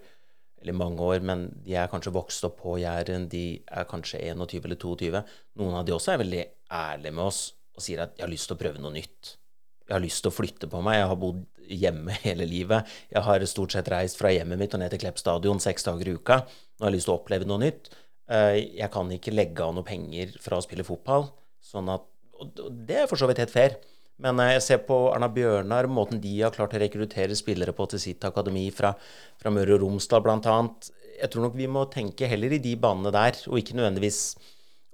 eller 0.62 0.78
mange 0.78 1.04
år, 1.04 1.24
men 1.26 1.48
de 1.66 1.74
er 1.76 1.90
kanskje 1.92 2.14
vokst 2.16 2.46
opp 2.48 2.62
på 2.62 2.78
Jæren, 2.80 3.26
de 3.32 3.64
er 3.66 3.90
kanskje 3.90 4.22
21 4.30 4.68
eller 4.70 4.80
22. 4.80 5.24
Noen 5.60 5.80
av 5.80 5.88
de 5.88 5.96
også 5.96 6.14
er 6.14 6.22
veldig 6.22 6.44
ærlige 6.72 7.18
med 7.18 7.26
oss 7.26 7.48
og 7.74 7.82
sier 7.84 8.06
at 8.06 8.14
de 8.14 8.24
har 8.24 8.32
lyst 8.32 8.48
til 8.48 8.56
å 8.56 8.62
prøve 8.62 8.80
noe 8.80 8.94
nytt'. 8.94 9.34
Jeg 9.88 9.96
har 9.98 10.04
lyst 10.04 10.24
til 10.24 10.32
å 10.32 10.36
flytte 10.36 10.70
på 10.72 10.82
meg. 10.86 11.00
Jeg 11.02 11.10
har 11.12 11.20
bodd 11.20 11.44
hjemme 11.68 12.16
hele 12.26 12.48
livet. 12.50 12.90
Jeg 13.14 13.26
har 13.26 13.46
stort 13.50 13.76
sett 13.76 13.92
reist 13.94 14.20
fra 14.20 14.32
hjemmet 14.34 14.60
mitt 14.60 14.76
og 14.76 14.84
ned 14.84 14.94
til 14.94 15.04
Klepp 15.04 15.20
stadion 15.22 15.62
seks 15.64 15.88
dager 15.88 16.10
i 16.10 16.16
uka. 16.18 16.44
Nå 16.44 16.86
har 16.86 16.92
jeg 16.92 17.00
lyst 17.00 17.10
til 17.10 17.16
å 17.16 17.20
oppleve 17.20 17.50
noe 17.50 17.62
nytt. 17.64 17.92
Eh, 18.32 18.60
jeg 18.80 18.92
kan 18.94 19.10
ikke 19.12 19.36
legge 19.36 19.66
av 19.66 19.76
noe 19.76 19.88
penger 19.88 20.36
fra 20.44 20.60
å 20.60 20.66
spille 20.66 20.86
fotball. 20.88 21.28
Sånn 21.64 21.92
at, 21.92 22.06
og 22.40 22.72
det 22.88 23.04
er 23.04 23.10
for 23.12 23.20
så 23.20 23.30
vidt 23.30 23.44
helt 23.44 23.54
fair. 23.54 23.78
Men 24.24 24.40
eh, 24.40 24.56
jeg 24.58 24.66
ser 24.68 24.82
på 24.88 24.98
Arna 25.12 25.30
Bjørnar, 25.34 25.90
måten 25.92 26.22
de 26.24 26.34
har 26.42 26.54
klart 26.56 26.76
å 26.76 26.82
rekruttere 26.82 27.36
spillere 27.38 27.76
på 27.76 27.88
til 27.92 28.02
sitt 28.02 28.26
akademi 28.28 28.70
fra, 28.76 28.94
fra 29.42 29.54
Møre 29.54 29.78
og 29.78 29.84
Romsdal 29.84 30.24
bl.a. 30.26 30.58
Jeg 31.14 31.32
tror 31.32 31.48
nok 31.48 31.58
vi 31.58 31.70
må 31.70 31.86
tenke 31.94 32.28
heller 32.28 32.56
i 32.56 32.62
de 32.64 32.74
banene 32.80 33.14
der, 33.14 33.38
og 33.50 33.60
ikke 33.60 33.78
nødvendigvis 33.78 34.22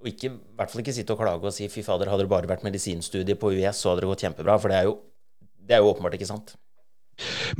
og 0.00 0.08
ikke, 0.08 0.32
i 0.32 0.56
hvert 0.56 0.72
fall 0.72 0.82
ikke 0.82 0.96
sitte 0.96 1.14
og 1.14 1.20
klage 1.20 1.50
og 1.50 1.54
si 1.54 1.68
fy 1.68 1.84
fader, 1.84 2.08
hadde 2.08 2.24
det 2.24 2.32
bare 2.32 2.48
vært 2.48 2.64
medisinstudie 2.64 3.36
på 3.36 3.52
US, 3.58 3.82
så 3.82 3.92
hadde 3.92 4.04
det 4.04 4.10
gått 4.10 4.24
kjempebra. 4.24 4.56
For 4.60 4.72
det 4.72 4.78
er 4.78 4.88
jo, 4.88 4.96
det 5.68 5.76
er 5.76 5.82
jo 5.84 5.90
åpenbart 5.92 6.16
ikke 6.16 6.30
sant. 6.30 6.54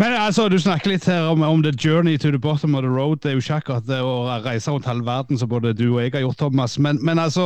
Men 0.01 0.15
altså, 0.17 0.49
Du 0.49 0.57
snakker 0.59 0.95
litt 0.95 1.05
her 1.05 1.29
om, 1.29 1.43
om, 1.45 1.63
the 1.63 1.73
journey 1.73 2.17
to 2.17 2.31
the 2.31 2.39
bottom 2.39 2.75
of 2.75 2.83
the 2.83 2.89
road. 2.89 3.21
Det 3.21 3.31
er 3.31 3.37
jo 3.37 3.45
ikke 3.45 3.59
akkurat 3.61 3.89
det 3.89 4.01
å 4.01 4.15
reise 4.45 4.73
rundt 4.73 4.89
halve 4.89 5.05
verden 5.05 5.39
som 5.39 5.51
både 5.51 5.75
du 5.77 5.91
og 5.91 6.01
jeg 6.01 6.15
har 6.15 6.25
gjort, 6.25 6.41
Thomas. 6.41 6.79
Men, 6.79 7.01
men 7.05 7.21
altså 7.21 7.45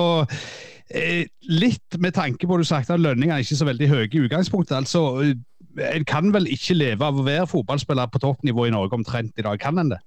eh, 0.91 1.27
Litt 1.51 1.99
med 1.99 2.15
tanke 2.15 2.47
på 2.47 2.59
du 2.61 2.65
sagt 2.65 2.93
at 2.95 3.03
lønningene 3.03 3.41
er 3.41 3.47
ikke 3.47 3.59
så 3.59 3.69
veldig 3.69 3.91
høye 3.91 4.09
i 4.09 4.25
utgangspunktet. 4.29 4.77
altså 4.77 5.35
En 5.75 6.07
kan 6.07 6.31
vel 6.35 6.47
ikke 6.55 6.79
leve 6.79 7.03
av 7.03 7.19
å 7.19 7.27
være 7.27 7.51
fotballspiller 7.51 8.13
på 8.13 8.23
toppnivå 8.23 8.69
i 8.69 8.75
Norge 8.75 8.95
omtrent 8.95 9.35
i 9.35 9.47
dag, 9.47 9.59
kan 9.59 9.83
en 9.83 9.97
det? 9.97 10.01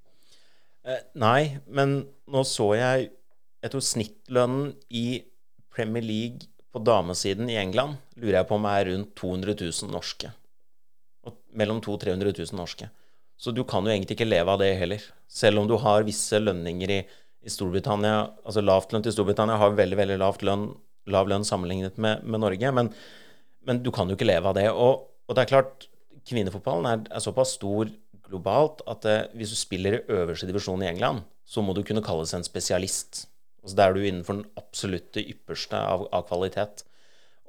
Eh, 0.88 1.04
nei, 1.19 1.60
men 1.67 2.00
nå 2.32 2.47
så 2.47 2.71
jeg 2.80 3.10
Jeg 3.63 3.73
tror 3.73 3.83
snittlønnen 3.83 4.73
i 4.93 5.23
Premier 5.73 6.05
League 6.05 6.49
på 6.73 6.81
damesiden 6.85 7.49
i 7.49 7.57
England 7.57 7.97
lurer 8.19 8.41
jeg 8.41 8.49
på 8.49 8.57
om 8.57 8.67
er 8.69 8.89
rundt 8.91 9.15
200 9.17 9.57
000 9.61 9.93
norske 9.93 10.33
mellom 11.57 11.81
200 11.81 12.15
000 12.15 12.19
300 12.21 12.33
000 12.51 12.59
norske. 12.59 12.89
Så 13.37 13.51
du 13.51 13.63
kan 13.63 13.85
jo 13.85 13.93
egentlig 13.93 14.17
ikke 14.17 14.29
leve 14.29 14.53
av 14.53 14.61
det 14.61 14.71
heller. 14.79 15.03
Selv 15.29 15.61
om 15.61 15.67
du 15.69 15.75
har 15.81 16.05
visse 16.07 16.39
lønninger 16.41 16.93
i, 16.93 16.99
i 17.45 17.53
Storbritannia 17.53 18.31
Altså 18.45 18.63
lavtlønn 18.63 19.05
til 19.05 19.13
Storbritannia 19.13 19.59
har 19.61 19.77
veldig 19.77 19.99
veldig 19.99 20.17
lavt 20.21 20.45
lønn, 20.47 20.71
lav 21.13 21.29
lønn 21.29 21.45
sammenlignet 21.47 21.99
med, 22.01 22.25
med 22.25 22.43
Norge, 22.43 22.71
men, 22.73 22.91
men, 23.67 23.83
du 23.83 23.91
kan 23.95 24.09
jo 24.09 24.17
ikke 24.17 24.27
leve 24.27 24.49
av 24.49 24.57
det. 24.57 24.67
Og, 24.71 25.07
og 25.27 25.37
det 25.37 25.45
er 25.45 25.53
klart, 25.53 25.87
kvinnefotballen 26.27 26.89
er, 26.89 27.05
er 27.13 27.23
såpass 27.23 27.55
stor 27.59 27.91
globalt 28.27 28.81
at 28.91 29.05
eh, 29.07 29.25
hvis 29.39 29.53
du 29.53 29.59
spiller 29.59 29.99
i 29.99 30.17
øverste 30.17 30.49
divisjon 30.49 30.83
i 30.83 30.89
England, 30.89 31.21
så 31.47 31.63
må 31.63 31.75
du 31.75 31.83
kunne 31.87 32.03
kalles 32.03 32.33
en 32.35 32.43
spesialist. 32.43 33.25
Altså, 33.67 33.75
da 33.75 33.89
er 33.89 33.97
du 33.97 34.06
innenfor 34.06 34.39
den 34.39 34.47
absolutte 34.56 35.19
ypperste 35.19 35.75
av, 35.75 36.06
av 36.15 36.23
kvalitet. 36.30 36.86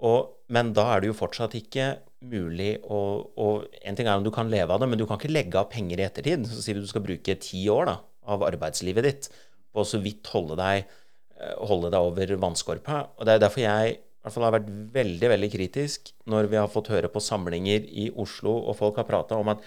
Og, 0.02 0.32
men 0.50 0.72
da 0.74 0.88
er 0.90 1.02
det 1.02 1.12
jo 1.12 1.18
fortsatt 1.18 1.54
ikke 1.54 1.92
mulig 2.26 2.80
å 2.90 2.98
og 3.38 3.68
En 3.86 3.94
ting 3.94 4.08
er 4.10 4.18
om 4.18 4.24
du 4.26 4.32
kan 4.34 4.50
leve 4.50 4.74
av 4.74 4.82
det, 4.82 4.88
men 4.90 4.98
du 4.98 5.04
kan 5.06 5.20
ikke 5.20 5.30
legge 5.30 5.60
av 5.60 5.68
penger 5.70 6.02
i 6.02 6.06
ettertid. 6.08 6.48
Så 6.50 6.64
sier 6.64 6.74
du 6.74 6.82
du 6.82 6.90
skal 6.90 7.04
bruke 7.06 7.38
ti 7.38 7.62
år 7.70 7.86
da, 7.86 7.96
av 8.26 8.42
arbeidslivet 8.48 9.06
ditt 9.06 9.30
på 9.74 9.84
så 9.86 10.00
vidt 10.02 10.26
holde 10.32 10.58
deg, 10.58 10.90
eh, 11.38 11.54
holde 11.70 11.92
deg 11.94 12.10
over 12.10 12.34
vannskorpa. 12.42 13.04
Og 13.14 13.26
Det 13.28 13.36
er 13.36 13.44
derfor 13.44 13.62
jeg 13.62 13.94
i 13.94 14.26
hvert 14.26 14.34
fall 14.34 14.48
har 14.48 14.56
vært 14.58 14.72
veldig 14.98 15.28
veldig 15.30 15.50
kritisk 15.52 16.10
når 16.26 16.50
vi 16.50 16.58
har 16.58 16.72
fått 16.72 16.90
høre 16.90 17.10
på 17.12 17.22
samlinger 17.22 17.86
i 17.86 18.08
Oslo, 18.18 18.56
og 18.66 18.74
folk 18.76 18.98
har 18.98 19.06
prata 19.06 19.38
om 19.38 19.54
at 19.54 19.62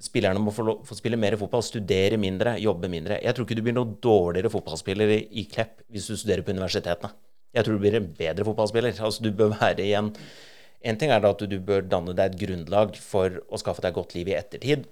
spillerne 0.00 0.40
må 0.42 0.52
få, 0.54 0.78
få, 0.86 0.96
spille 0.98 1.18
mer 1.20 1.36
fotball, 1.40 1.64
studere 1.66 2.18
mindre, 2.20 2.56
jobbe 2.62 2.90
mindre. 2.90 3.18
Jeg 3.22 3.36
tror 3.36 3.46
ikke 3.46 3.58
du 3.58 3.64
blir 3.66 3.76
noen 3.76 3.96
dårligere 4.02 4.52
fotballspiller 4.52 5.12
i, 5.18 5.44
Klepp 5.50 5.84
hvis 5.92 6.08
du 6.10 6.16
studerer 6.16 6.44
på 6.46 6.54
universitetene. 6.54 7.12
Jeg 7.52 7.66
tror 7.66 7.76
du 7.76 7.82
blir 7.84 7.98
en 7.98 8.08
bedre 8.16 8.46
fotballspiller. 8.48 8.96
Altså, 8.96 9.22
du 9.24 9.30
bør 9.36 9.52
være 9.58 9.84
i 9.84 9.92
en 10.82 10.98
ting 10.98 11.12
er 11.14 11.22
at 11.28 11.44
du 11.46 11.58
bør 11.62 11.84
danne 11.86 12.14
deg 12.16 12.32
et 12.32 12.40
grunnlag 12.40 12.96
for 12.98 13.38
å 13.46 13.60
skaffe 13.60 13.84
deg 13.84 13.94
godt 13.94 14.16
liv 14.16 14.32
i 14.32 14.34
ettertid, 14.34 14.88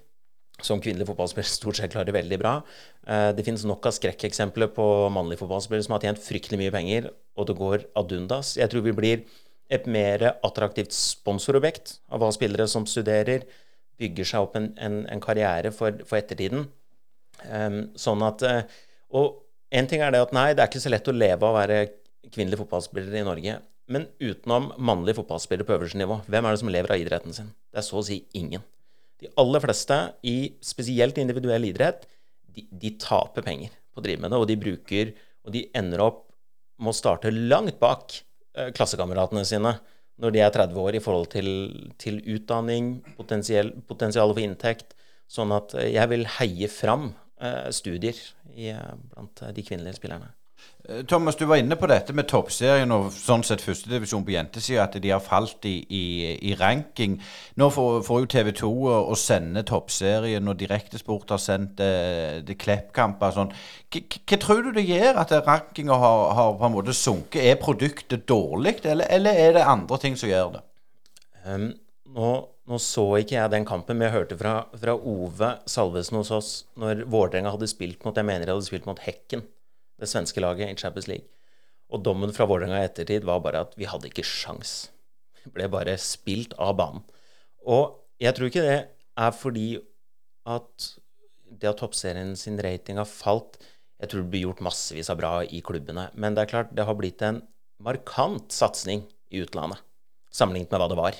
som 0.63 0.83
kvinnelig 0.83 1.09
fotballspiller 1.09 1.49
stort 1.49 1.81
sett 1.81 1.95
klarer 1.95 2.15
veldig 2.15 2.39
bra. 2.39 2.53
Eh, 3.09 3.31
det 3.35 3.43
finnes 3.47 3.65
nok 3.67 3.89
av 3.89 3.97
skrekkeksempler 3.97 4.71
på 4.77 4.87
mannlige 5.11 5.43
fotballspillere 5.43 5.87
som 5.87 5.97
har 5.97 6.05
tjent 6.05 6.23
fryktelig 6.23 6.61
mye 6.61 6.75
penger, 6.75 7.09
og 7.35 7.49
det 7.49 7.57
går 7.59 7.89
ad 7.99 8.15
undas. 8.15 8.55
Jeg 8.61 8.71
tror 8.71 8.85
vi 8.87 8.95
blir 8.95 9.25
et 9.71 9.87
mer 9.91 10.27
attraktivt 10.47 10.95
sponsorobjekt 10.95 11.97
av 12.11 12.23
hva 12.23 12.31
spillere 12.35 12.67
som 12.71 12.87
studerer, 12.91 13.47
bygger 14.01 14.29
seg 14.33 14.47
opp 14.47 14.57
en, 14.59 14.71
en, 14.81 15.03
en 15.13 15.23
karriere 15.23 15.73
for, 15.77 16.03
for 16.09 16.21
ettertiden. 16.21 16.67
Um, 17.41 17.83
sånn 17.97 18.21
at 18.27 18.43
eh, 18.45 18.81
Og 19.17 19.39
en 19.73 19.87
ting 19.89 20.03
er 20.05 20.13
det 20.13 20.21
at 20.21 20.35
nei, 20.37 20.51
det 20.53 20.61
er 20.61 20.69
ikke 20.69 20.83
så 20.83 20.93
lett 20.93 21.09
å 21.09 21.15
leve 21.15 21.47
av 21.47 21.55
å 21.55 21.57
være 21.57 21.79
kvinnelig 22.29 22.59
fotballspiller 22.61 23.17
i 23.21 23.25
Norge. 23.27 23.55
Men 23.91 24.07
utenom 24.23 24.71
mannlige 24.79 25.19
fotballspillere 25.19 25.67
på 25.67 25.75
øverste 25.79 25.99
nivå, 25.99 26.21
hvem 26.31 26.47
er 26.47 26.55
det 26.55 26.61
som 26.63 26.71
lever 26.71 26.95
av 26.95 27.03
idretten 27.03 27.35
sin? 27.35 27.49
Det 27.73 27.81
er 27.81 27.87
så 27.87 27.99
å 27.99 28.05
si 28.07 28.21
ingen. 28.39 28.63
De 29.21 29.31
aller 29.41 29.63
fleste, 29.65 29.97
i 30.27 30.53
spesielt 30.65 31.19
individuell 31.21 31.67
idrett, 31.69 32.07
de, 32.55 32.67
de 32.71 32.93
taper 33.03 33.45
penger 33.47 33.73
på 33.91 34.03
å 34.03 34.05
drive 34.05 34.23
med 34.23 34.33
det, 34.33 34.39
og 34.41 34.49
de 34.51 34.61
bruker 34.61 35.13
Og 35.41 35.55
de 35.55 35.63
ender 35.73 36.03
opp 36.05 36.27
med 36.81 36.93
å 36.93 36.97
starte 36.99 37.31
langt 37.33 37.79
bak 37.81 38.13
eh, 38.59 38.69
klassekameratene 38.77 39.41
sine 39.49 39.71
når 40.21 40.35
de 40.35 40.43
er 40.45 40.53
30 40.55 40.81
år, 40.83 40.97
i 40.97 41.03
forhold 41.05 41.31
til, 41.33 41.49
til 42.01 42.21
utdanning, 42.35 42.99
potensial, 43.17 43.73
for 43.89 44.43
inntekt. 44.45 44.95
Sånn 45.31 45.55
at 45.57 45.75
eh, 45.79 45.93
jeg 45.95 46.11
vil 46.13 46.27
heie 46.39 46.71
fram 46.73 47.13
eh, 47.41 47.71
studier 47.75 48.19
i, 48.51 48.73
blant 49.13 49.45
de 49.57 49.65
kvinnelige 49.67 50.01
spillerne. 50.01 50.33
Eh, 50.89 51.05
Thomas, 51.05 51.37
du 51.37 51.45
var 51.45 51.61
inne 51.61 51.77
på 51.77 51.89
dette 51.91 52.15
med 52.17 52.29
toppserien 52.31 52.91
og 52.95 53.11
sånn 53.13 53.43
sett 53.47 53.63
førstedivisjon 53.65 54.25
på 54.25 54.33
jentesida, 54.35 54.87
at 54.87 54.97
de 55.03 55.13
har 55.13 55.23
falt 55.25 55.67
i, 55.69 55.77
i, 55.85 56.05
i 56.51 56.55
ranking. 56.59 57.19
Nå 57.61 57.69
får, 57.75 58.01
får 58.07 58.23
jo 58.23 58.31
TV 58.35 58.53
2 58.63 58.71
å, 58.95 59.19
sende 59.19 59.65
toppserien, 59.69 60.49
og 60.49 60.59
Direktesport 60.61 61.35
har 61.35 61.43
sendt 61.43 61.83
eh, 61.85 62.41
det 62.47 62.57
Klepp-kamper 62.61 63.37
sånn. 63.37 63.53
Hva 63.91 64.41
tror 64.41 64.65
du 64.67 64.73
det 64.79 64.87
gjør 64.89 65.21
at 65.25 65.35
rankinga 65.47 66.01
har, 66.01 66.25
har, 66.39 66.57
på 66.61 66.69
en 66.71 66.77
måte 66.79 66.97
sunket? 66.97 67.43
Er 67.45 67.61
produktet 67.61 68.27
dårlig, 68.31 68.79
eller, 68.85 69.07
eller, 69.11 69.37
er 69.37 69.59
det 69.59 69.69
andre 69.69 70.01
ting 70.01 70.17
som 70.19 70.33
gjør 70.33 70.57
det? 70.57 70.65
Um, 71.45 71.71
nå, 72.17 72.35
nå, 72.69 72.79
så 72.83 73.05
ikke 73.21 73.37
jeg 73.37 73.53
den 73.53 73.69
kampen, 73.69 73.99
men 73.99 74.09
jeg 74.09 74.17
hørte 74.19 74.41
fra, 74.41 74.59
fra 74.81 74.97
Ove 74.97 75.55
Salvesen 75.69 76.21
hos 76.21 76.33
oss 76.35 76.51
når 76.81 77.07
Vålerenga 77.11 77.55
hadde 77.55 77.69
spilt 77.71 78.05
mot 78.05 78.17
jeg 78.17 78.29
mener 78.29 78.47
de 78.47 78.55
hadde 78.55 78.69
spilt 78.69 78.89
mot 78.89 79.01
Hekken 79.01 79.45
det 80.01 80.09
svenske 80.11 80.43
laget 80.43 80.73
i 80.73 80.79
Champions 80.81 81.09
League. 81.11 81.29
Og 81.91 82.03
dommen 82.07 82.33
fra 82.35 82.47
Vålerenga 82.49 82.81
i 82.81 82.89
ettertid 82.89 83.27
var 83.27 83.43
bare 83.45 83.65
at 83.67 83.75
vi 83.79 83.89
hadde 83.91 84.11
ikke 84.11 84.27
sjans. 84.27 84.91
Vi 85.45 85.53
ble 85.55 85.67
bare 85.73 85.97
spilt 86.01 86.55
av 86.61 86.77
banen. 86.79 87.05
Og 87.67 87.99
jeg 88.21 88.37
tror 88.37 88.51
ikke 88.51 88.65
det 88.65 88.79
er 89.21 89.37
fordi 89.37 89.69
at 90.49 90.91
det 91.51 91.73
at 91.73 91.81
toppserien 91.83 92.37
sin 92.39 92.61
rating 92.63 93.01
har 93.01 93.09
falt 93.09 93.59
Jeg 94.01 94.09
tror 94.09 94.23
det 94.23 94.31
blir 94.33 94.47
gjort 94.47 94.63
massevis 94.65 95.11
av 95.13 95.19
bra 95.21 95.31
i 95.45 95.59
klubbene. 95.61 96.07
Men 96.17 96.33
det 96.33 96.47
er 96.47 96.49
klart, 96.49 96.71
det 96.73 96.87
har 96.89 96.97
blitt 96.97 97.21
en 97.21 97.43
markant 97.85 98.49
satsing 98.49 99.03
i 99.29 99.43
utlandet 99.45 99.83
sammenlignet 100.33 100.71
med 100.73 100.81
hva 100.81 100.89
det 100.89 100.97
var 100.97 101.19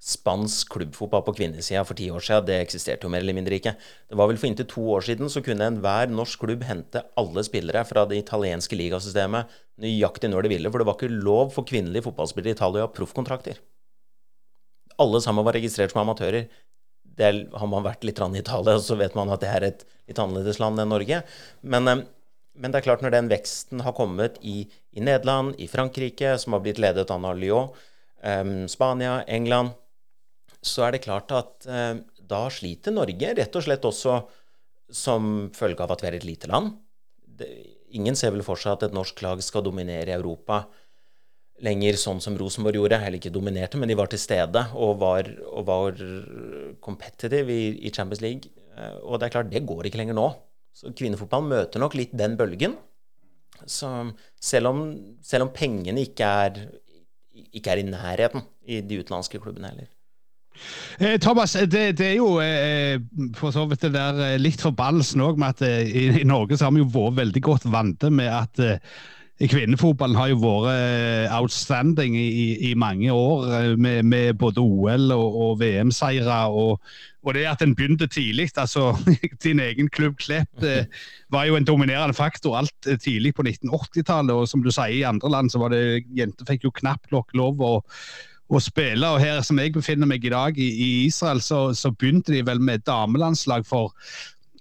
spansk 0.00 0.70
klubbfotball 0.72 1.20
på 1.26 1.34
kvinnesida 1.36 1.82
for 1.84 1.98
ti 1.98 2.06
år 2.08 2.24
siden, 2.24 2.46
det 2.48 2.56
eksisterte 2.62 3.04
jo 3.04 3.10
mer 3.12 3.20
eller 3.20 3.36
mindre 3.36 3.58
ikke. 3.60 3.74
Det 4.08 4.16
var 4.16 4.30
vel 4.30 4.38
for 4.40 4.48
inntil 4.48 4.68
to 4.68 4.84
år 4.94 5.04
siden 5.04 5.28
så 5.28 5.42
kunne 5.44 5.66
enhver 5.68 6.08
norsk 6.08 6.40
klubb 6.40 6.64
hente 6.64 7.02
alle 7.20 7.44
spillere 7.44 7.82
fra 7.84 8.06
det 8.08 8.22
italienske 8.22 8.78
ligasystemet 8.80 9.52
nøyaktig 9.80 10.30
når 10.32 10.46
de 10.46 10.52
ville, 10.54 10.72
for 10.72 10.80
det 10.80 10.88
var 10.88 10.96
ikke 10.96 11.12
lov 11.12 11.52
for 11.52 11.68
kvinnelige 11.68 12.06
fotballspillere 12.06 12.54
i 12.54 12.56
Italia 12.56 12.84
å 12.84 12.88
ha 12.88 12.94
proffkontrakter. 12.96 13.60
Alle 15.00 15.20
sammen 15.24 15.44
var 15.44 15.56
registrert 15.56 15.92
som 15.92 16.00
amatører. 16.02 16.48
Det 17.20 17.30
har 17.52 17.68
man 17.68 17.84
vært 17.84 18.06
litt 18.08 18.20
i 18.20 18.40
Italia, 18.40 18.78
så 18.80 18.96
vet 18.96 19.16
man 19.18 19.32
at 19.32 19.44
det 19.44 19.52
er 19.52 19.68
et 19.68 19.84
litt 20.08 20.20
annerledes 20.20 20.60
land 20.60 20.80
enn 20.80 20.92
Norge. 20.92 21.20
Men, 21.60 21.88
eh, 21.88 22.02
men 22.56 22.72
det 22.72 22.80
er 22.80 22.88
klart, 22.88 23.04
når 23.04 23.12
den 23.12 23.28
veksten 23.28 23.84
har 23.84 23.92
kommet 23.92 24.40
i, 24.40 24.64
i 24.96 25.00
Nederland, 25.00 25.60
i 25.60 25.68
Frankrike, 25.68 26.38
som 26.38 26.56
har 26.56 26.64
blitt 26.64 26.80
ledet 26.80 27.10
av 27.10 27.36
Lyon, 27.36 27.70
um, 28.24 28.68
Spania, 28.68 29.22
England 29.28 29.76
så 30.60 30.86
er 30.86 30.94
det 30.94 31.04
klart 31.06 31.32
at 31.32 31.66
eh, 31.68 31.96
da 32.30 32.44
sliter 32.52 32.94
Norge 32.94 33.34
rett 33.36 33.56
og 33.56 33.64
slett 33.64 33.86
også 33.88 34.20
som 34.90 35.48
følge 35.56 35.84
av 35.84 35.94
at 35.94 36.02
vi 36.02 36.10
er 36.10 36.18
et 36.18 36.26
lite 36.26 36.50
land. 36.50 36.74
Det, 37.24 37.48
ingen 37.96 38.18
ser 38.18 38.34
vel 38.34 38.44
for 38.46 38.60
seg 38.60 38.76
at 38.76 38.88
et 38.88 38.96
norsk 38.96 39.22
lag 39.24 39.42
skal 39.44 39.64
dominere 39.66 40.16
Europa 40.16 40.64
lenger 41.64 41.98
sånn 42.00 42.20
som 42.24 42.36
Rosenborg 42.40 42.78
gjorde. 42.78 43.00
Heller 43.00 43.20
ikke 43.20 43.32
dominerte, 43.34 43.80
men 43.80 43.90
de 43.90 43.96
var 43.98 44.10
til 44.12 44.20
stede 44.20 44.62
og 44.76 45.00
var, 45.02 45.28
og 45.50 45.66
var 45.68 46.04
competitive 46.84 47.52
i, 47.52 47.72
i, 47.80 47.92
Champions 47.94 48.22
League. 48.24 48.52
Eh, 48.76 48.96
og 49.04 49.20
det 49.20 49.28
er 49.28 49.36
klart, 49.36 49.52
det 49.52 49.66
går 49.68 49.88
ikke 49.88 50.00
lenger 50.00 50.18
nå. 50.18 50.28
Så 50.76 50.94
kvinnefotball 50.96 51.44
møter 51.48 51.82
nok 51.82 51.96
litt 51.98 52.14
den 52.16 52.36
bølgen. 52.40 52.76
Så 53.68 53.90
selv 54.40 54.70
om, 54.70 54.84
selv 55.26 55.48
om 55.48 55.54
pengene 55.54 56.06
ikke 56.06 56.28
er, 56.46 56.60
ikke 57.50 57.74
er 57.74 57.82
i 57.82 57.88
nærheten 57.88 58.46
i 58.64 58.80
de 58.80 59.00
utenlandske 59.02 59.40
klubbene 59.42 59.72
heller. 59.72 59.90
Eh, 61.00 61.18
Thomas, 61.20 61.52
det, 61.52 61.96
det, 61.98 62.06
er 62.06 62.18
jo 62.18 62.34
eh, 62.44 62.98
for 63.36 63.54
så 63.54 63.64
vidt 63.70 63.86
det 63.86 63.94
der 63.94 64.18
eh, 64.26 64.40
litt 64.40 64.60
forbannelsen 64.60 65.22
òg 65.24 65.40
med 65.40 65.54
at 65.54 65.64
eh, 65.64 65.86
i, 65.88 66.04
i, 66.20 66.26
Norge 66.28 66.58
så 66.58 66.68
har 66.68 66.76
vi 66.76 66.82
jo 66.82 66.90
vært 66.92 67.16
veldig 67.22 67.42
godt 67.46 67.64
vant 67.72 68.04
med 68.12 68.28
at 68.28 68.60
eh, 68.64 69.00
Kvinnefotballen 69.40 70.18
har 70.20 70.28
jo 70.28 70.42
vært 70.42 70.74
eh, 70.74 71.32
outstanding 71.32 72.12
i, 72.20 72.50
i 72.68 72.74
mange 72.76 73.08
år, 73.08 73.46
med, 73.80 74.02
med, 74.04 74.34
både 74.36 74.60
OL 74.60 75.14
og, 75.14 75.38
og 75.46 75.54
VM-seire. 75.62 76.42
Og, 76.52 76.76
og, 77.24 77.30
det 77.32 77.46
at 77.48 77.64
en 77.64 77.72
begynte 77.72 78.04
tidlig. 78.04 78.50
altså 78.60 78.90
Din 79.44 79.62
egen 79.64 79.88
klubb 79.88 80.20
Klepp 80.20 80.68
var 81.32 81.48
jo 81.48 81.56
en 81.56 81.64
dominerende 81.64 82.12
faktor 82.12 82.58
alt 82.60 82.90
tidlig 83.00 83.32
på 83.38 83.46
1980-tallet. 83.48 84.34
Og 84.36 84.44
som 84.44 84.60
du 84.60 84.68
sier, 84.68 84.98
i 84.98 85.08
andre 85.08 85.32
land 85.32 85.48
så 85.48 85.64
var 85.64 85.72
det 85.72 86.04
jenter 86.12 86.44
fikk 86.44 86.68
jo 86.68 86.76
knapt 86.82 87.08
nok 87.08 87.32
lov 87.32 87.64
å 87.64 87.78
å 88.50 88.60
spille. 88.62 89.06
Og 89.06 89.22
her 89.22 89.40
som 89.46 89.58
jeg 89.60 89.74
befinner 89.76 90.08
meg 90.10 90.26
i 90.26 90.32
dag, 90.32 90.58
i, 90.58 90.68
i 90.70 90.90
Israel, 91.06 91.42
så, 91.44 91.70
så, 91.76 91.92
begynte 91.94 92.34
de 92.34 92.42
vel 92.46 92.60
med 92.62 92.84
damelandslag 92.88 93.66
for 93.68 93.94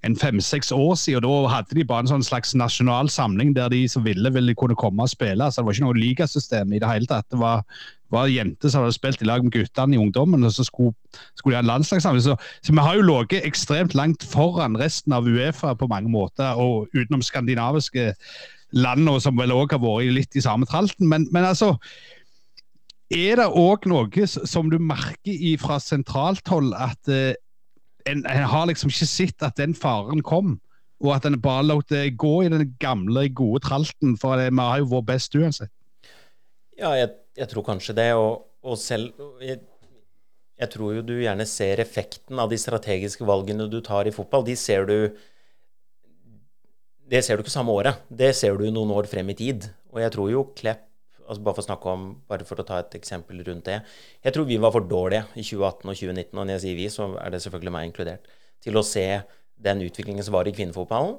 en 0.07 0.15
fem-seks 0.15 0.71
år 0.71 0.95
siden. 0.95 1.25
og 1.27 1.47
Da 1.47 1.55
hadde 1.57 1.75
de 1.75 1.85
bare 1.87 2.05
en 2.05 2.11
sånn 2.13 2.25
slags 2.25 2.53
nasjonal 2.55 3.09
samling 3.11 3.51
der 3.57 3.71
de 3.73 3.83
som 3.91 4.05
ville, 4.05 4.31
ville 4.31 4.55
kunne 4.55 4.77
komme 4.79 5.03
og 5.03 5.11
spille. 5.11 5.49
så 5.49 5.61
Det 5.61 5.67
var 5.67 5.77
ikke 5.77 5.87
noe 5.87 6.01
ligasystem 6.01 6.73
i 6.73 6.81
det 6.81 6.91
hele 6.91 7.09
tatt. 7.09 7.27
Det 7.33 7.39
var, 7.41 7.65
var 8.13 8.29
jenter 8.31 8.71
som 8.71 8.85
hadde 8.85 8.95
spilt 8.95 9.25
i 9.25 9.27
lag 9.27 9.43
med 9.43 9.55
guttene 9.57 9.97
i 9.97 10.01
ungdommen, 10.01 10.45
og 10.45 10.53
så 10.55 10.63
skulle, 10.67 10.93
skulle 11.35 11.57
de 11.57 11.59
ha 11.59 11.65
en 11.65 11.73
landslagssamling. 11.73 12.23
Så, 12.23 12.37
så, 12.61 12.75
vi 12.75 12.85
har 12.85 12.95
jo 12.95 13.09
ligget 13.09 13.49
ekstremt 13.49 13.97
langt 13.97 14.23
foran 14.23 14.79
resten 14.79 15.17
av 15.17 15.27
Uefa 15.27 15.73
på 15.75 15.89
mange 15.91 16.13
måter, 16.13 16.55
og 16.55 16.87
utenom 16.95 17.25
skandinaviske 17.25 18.13
land, 18.77 19.09
som 19.19 19.37
vel 19.37 19.51
òg 19.51 19.73
har 19.73 19.81
vært 19.81 20.13
litt 20.13 20.37
i 20.37 20.45
samme 20.45 20.69
tralten. 20.69 21.09
Men, 21.09 21.27
men 21.33 21.49
altså 21.49 21.73
er 23.09 23.39
det 23.39 23.47
òg 23.57 23.87
noe 23.89 24.25
som 24.29 24.69
du 24.69 24.77
merker 24.81 25.61
fra 25.61 25.79
sentralt 25.81 26.47
hold, 26.51 26.73
at 26.77 27.09
uh, 27.09 27.33
en, 28.09 28.21
en, 28.23 28.45
har 28.51 28.67
liksom 28.69 28.91
ikke 28.93 29.09
sett 29.09 29.45
at 29.45 29.57
den 29.57 29.73
faren 29.77 30.21
kom? 30.25 30.57
Og 30.99 31.13
at 31.15 31.25
en 31.25 31.39
bare 31.39 31.63
lot 31.63 31.89
det 31.89 32.17
gå 32.19 32.33
i 32.43 32.51
den 32.51 32.73
gamle, 32.81 33.29
gode 33.31 33.63
tralten? 33.63 34.17
For 34.19 34.39
vi 34.39 34.51
har 34.59 34.81
jo 34.81 34.89
vært 34.91 35.07
best 35.13 35.35
uansett. 35.39 35.71
Ja, 36.79 36.93
jeg, 36.95 37.13
jeg, 37.39 37.47
tror 37.51 37.65
kanskje 37.67 37.95
det. 37.95 38.11
Og, 38.19 38.45
og 38.63 38.79
selv 38.79 39.15
jeg, 39.43 39.61
jeg, 40.59 40.69
tror 40.75 40.97
jo 40.97 41.05
du 41.07 41.15
gjerne 41.21 41.47
ser 41.47 41.81
effekten 41.83 42.39
av 42.39 42.51
de 42.51 42.59
strategiske 42.59 43.27
valgene 43.27 43.69
du 43.71 43.79
tar 43.85 44.11
i 44.11 44.15
fotball. 44.15 44.45
De 44.47 44.57
ser 44.59 44.87
du 44.89 44.97
Det 47.09 47.23
ser 47.25 47.39
du 47.39 47.45
ikke 47.45 47.55
samme 47.55 47.73
året. 47.73 48.03
Det 48.09 48.35
ser 48.37 48.59
du 48.59 48.67
noen 48.69 48.91
år 48.93 49.07
frem 49.09 49.31
i 49.31 49.39
tid. 49.39 49.71
Og 49.89 50.03
jeg 50.03 50.13
tror 50.13 50.29
jo 50.35 50.45
Klepp 50.59 50.88
altså 51.29 51.45
bare 51.45 51.57
for 51.57 51.63
å 51.63 51.67
snakke 51.69 51.93
om, 51.93 52.05
bare 52.29 52.47
for 52.47 52.61
å 52.61 52.65
ta 52.65 52.81
et 52.81 52.97
eksempel 52.97 53.43
rundt 53.47 53.69
det. 53.69 53.79
Jeg 54.25 54.35
tror 54.35 54.47
vi 54.49 54.57
var 54.61 54.73
for 54.75 54.85
dårlige 54.89 55.27
i 55.35 55.45
2018 55.45 55.85
og 55.85 55.95
2019, 55.95 56.33
og 56.33 56.43
når 56.43 56.55
jeg 56.55 56.65
sier 56.65 56.79
vi, 56.79 56.87
så 56.93 57.09
er 57.21 57.33
det 57.33 57.41
selvfølgelig 57.45 57.75
meg 57.75 57.89
inkludert, 57.89 58.29
til 58.65 58.79
å 58.79 58.85
se 58.85 59.05
den 59.69 59.83
utviklingen 59.85 60.25
som 60.25 60.35
var 60.35 60.49
i 60.49 60.55
kvinnefotballen 60.55 61.17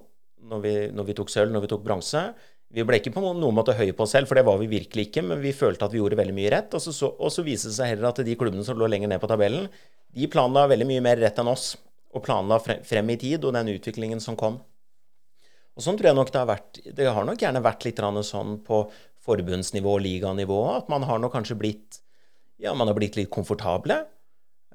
når 0.51 0.63
vi, 0.65 0.73
når 0.97 1.11
vi 1.11 1.17
tok 1.19 1.31
sølv, 1.33 1.53
når 1.53 1.67
vi 1.67 1.71
tok 1.73 1.85
bronse. 1.85 2.23
Vi 2.71 2.85
ble 2.87 3.01
ikke 3.01 3.13
på 3.13 3.23
noen 3.25 3.55
måte 3.55 3.75
høye 3.77 3.95
på 3.97 4.07
oss 4.07 4.15
selv, 4.17 4.31
for 4.31 4.39
det 4.39 4.47
var 4.47 4.61
vi 4.61 4.71
virkelig 4.71 5.09
ikke, 5.09 5.25
men 5.27 5.43
vi 5.43 5.53
følte 5.57 5.87
at 5.87 5.95
vi 5.95 6.01
gjorde 6.01 6.19
veldig 6.21 6.37
mye 6.37 6.53
rett. 6.55 6.75
Og 6.77 6.83
så, 6.83 6.95
så, 6.97 7.11
og 7.13 7.33
så 7.35 7.45
viste 7.47 7.71
det 7.71 7.77
seg 7.77 7.93
heller 7.93 8.11
at 8.11 8.23
de 8.25 8.37
klubbene 8.39 8.65
som 8.67 8.79
lå 8.79 8.89
lenger 8.91 9.11
ned 9.11 9.23
på 9.23 9.31
tabellen, 9.31 9.69
de 10.17 10.29
planla 10.31 10.67
veldig 10.71 10.89
mye 10.89 11.05
mer 11.05 11.21
rett 11.21 11.39
enn 11.43 11.51
oss. 11.51 11.75
Og 12.11 12.25
planla 12.27 12.59
frem 12.59 13.13
i 13.13 13.19
tid, 13.21 13.45
og 13.47 13.55
den 13.55 13.71
utviklingen 13.75 14.23
som 14.23 14.39
kom. 14.39 14.59
Og 15.79 15.85
sånn 15.85 15.99
tror 15.99 16.11
jeg 16.11 16.19
nok 16.19 16.33
det 16.35 16.41
har 16.41 16.49
vært. 16.49 16.81
Det 16.97 17.07
har 17.07 17.27
nok 17.27 17.43
gjerne 17.43 17.63
vært 17.63 17.87
litt 17.87 18.01
sånn 18.27 18.57
på 18.67 18.81
forbundsnivå 19.27 19.97
og 19.99 20.05
liganivå 20.05 20.61
at 20.75 20.91
man 20.93 21.05
har 21.09 21.21
nå 21.21 21.31
kanskje 21.33 21.59
blitt 21.61 22.01
ja, 22.61 22.75
man 22.77 22.91
har 22.91 22.97
blitt 22.97 23.17
litt 23.17 23.31
komfortable. 23.33 24.03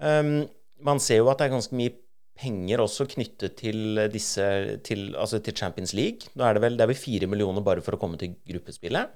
Um, 0.02 0.48
man 0.86 1.00
ser 1.02 1.22
jo 1.22 1.30
at 1.30 1.40
det 1.40 1.48
er 1.48 1.54
ganske 1.54 1.78
mye 1.78 1.94
penger 2.36 2.82
også 2.84 3.06
knyttet 3.14 3.56
til 3.62 4.02
disse 4.12 4.46
til, 4.84 5.08
altså 5.16 5.40
til 5.44 5.56
Champions 5.56 5.94
League. 5.96 6.32
Nå 6.36 6.44
er 6.44 6.58
det 6.58 6.64
vel 6.66 6.76
det 6.80 6.84
er 6.84 6.92
vel 6.92 7.00
fire 7.00 7.30
millioner 7.32 7.64
bare 7.64 7.84
for 7.86 7.96
å 7.96 8.02
komme 8.02 8.20
til 8.20 8.36
gruppespillet. 8.50 9.14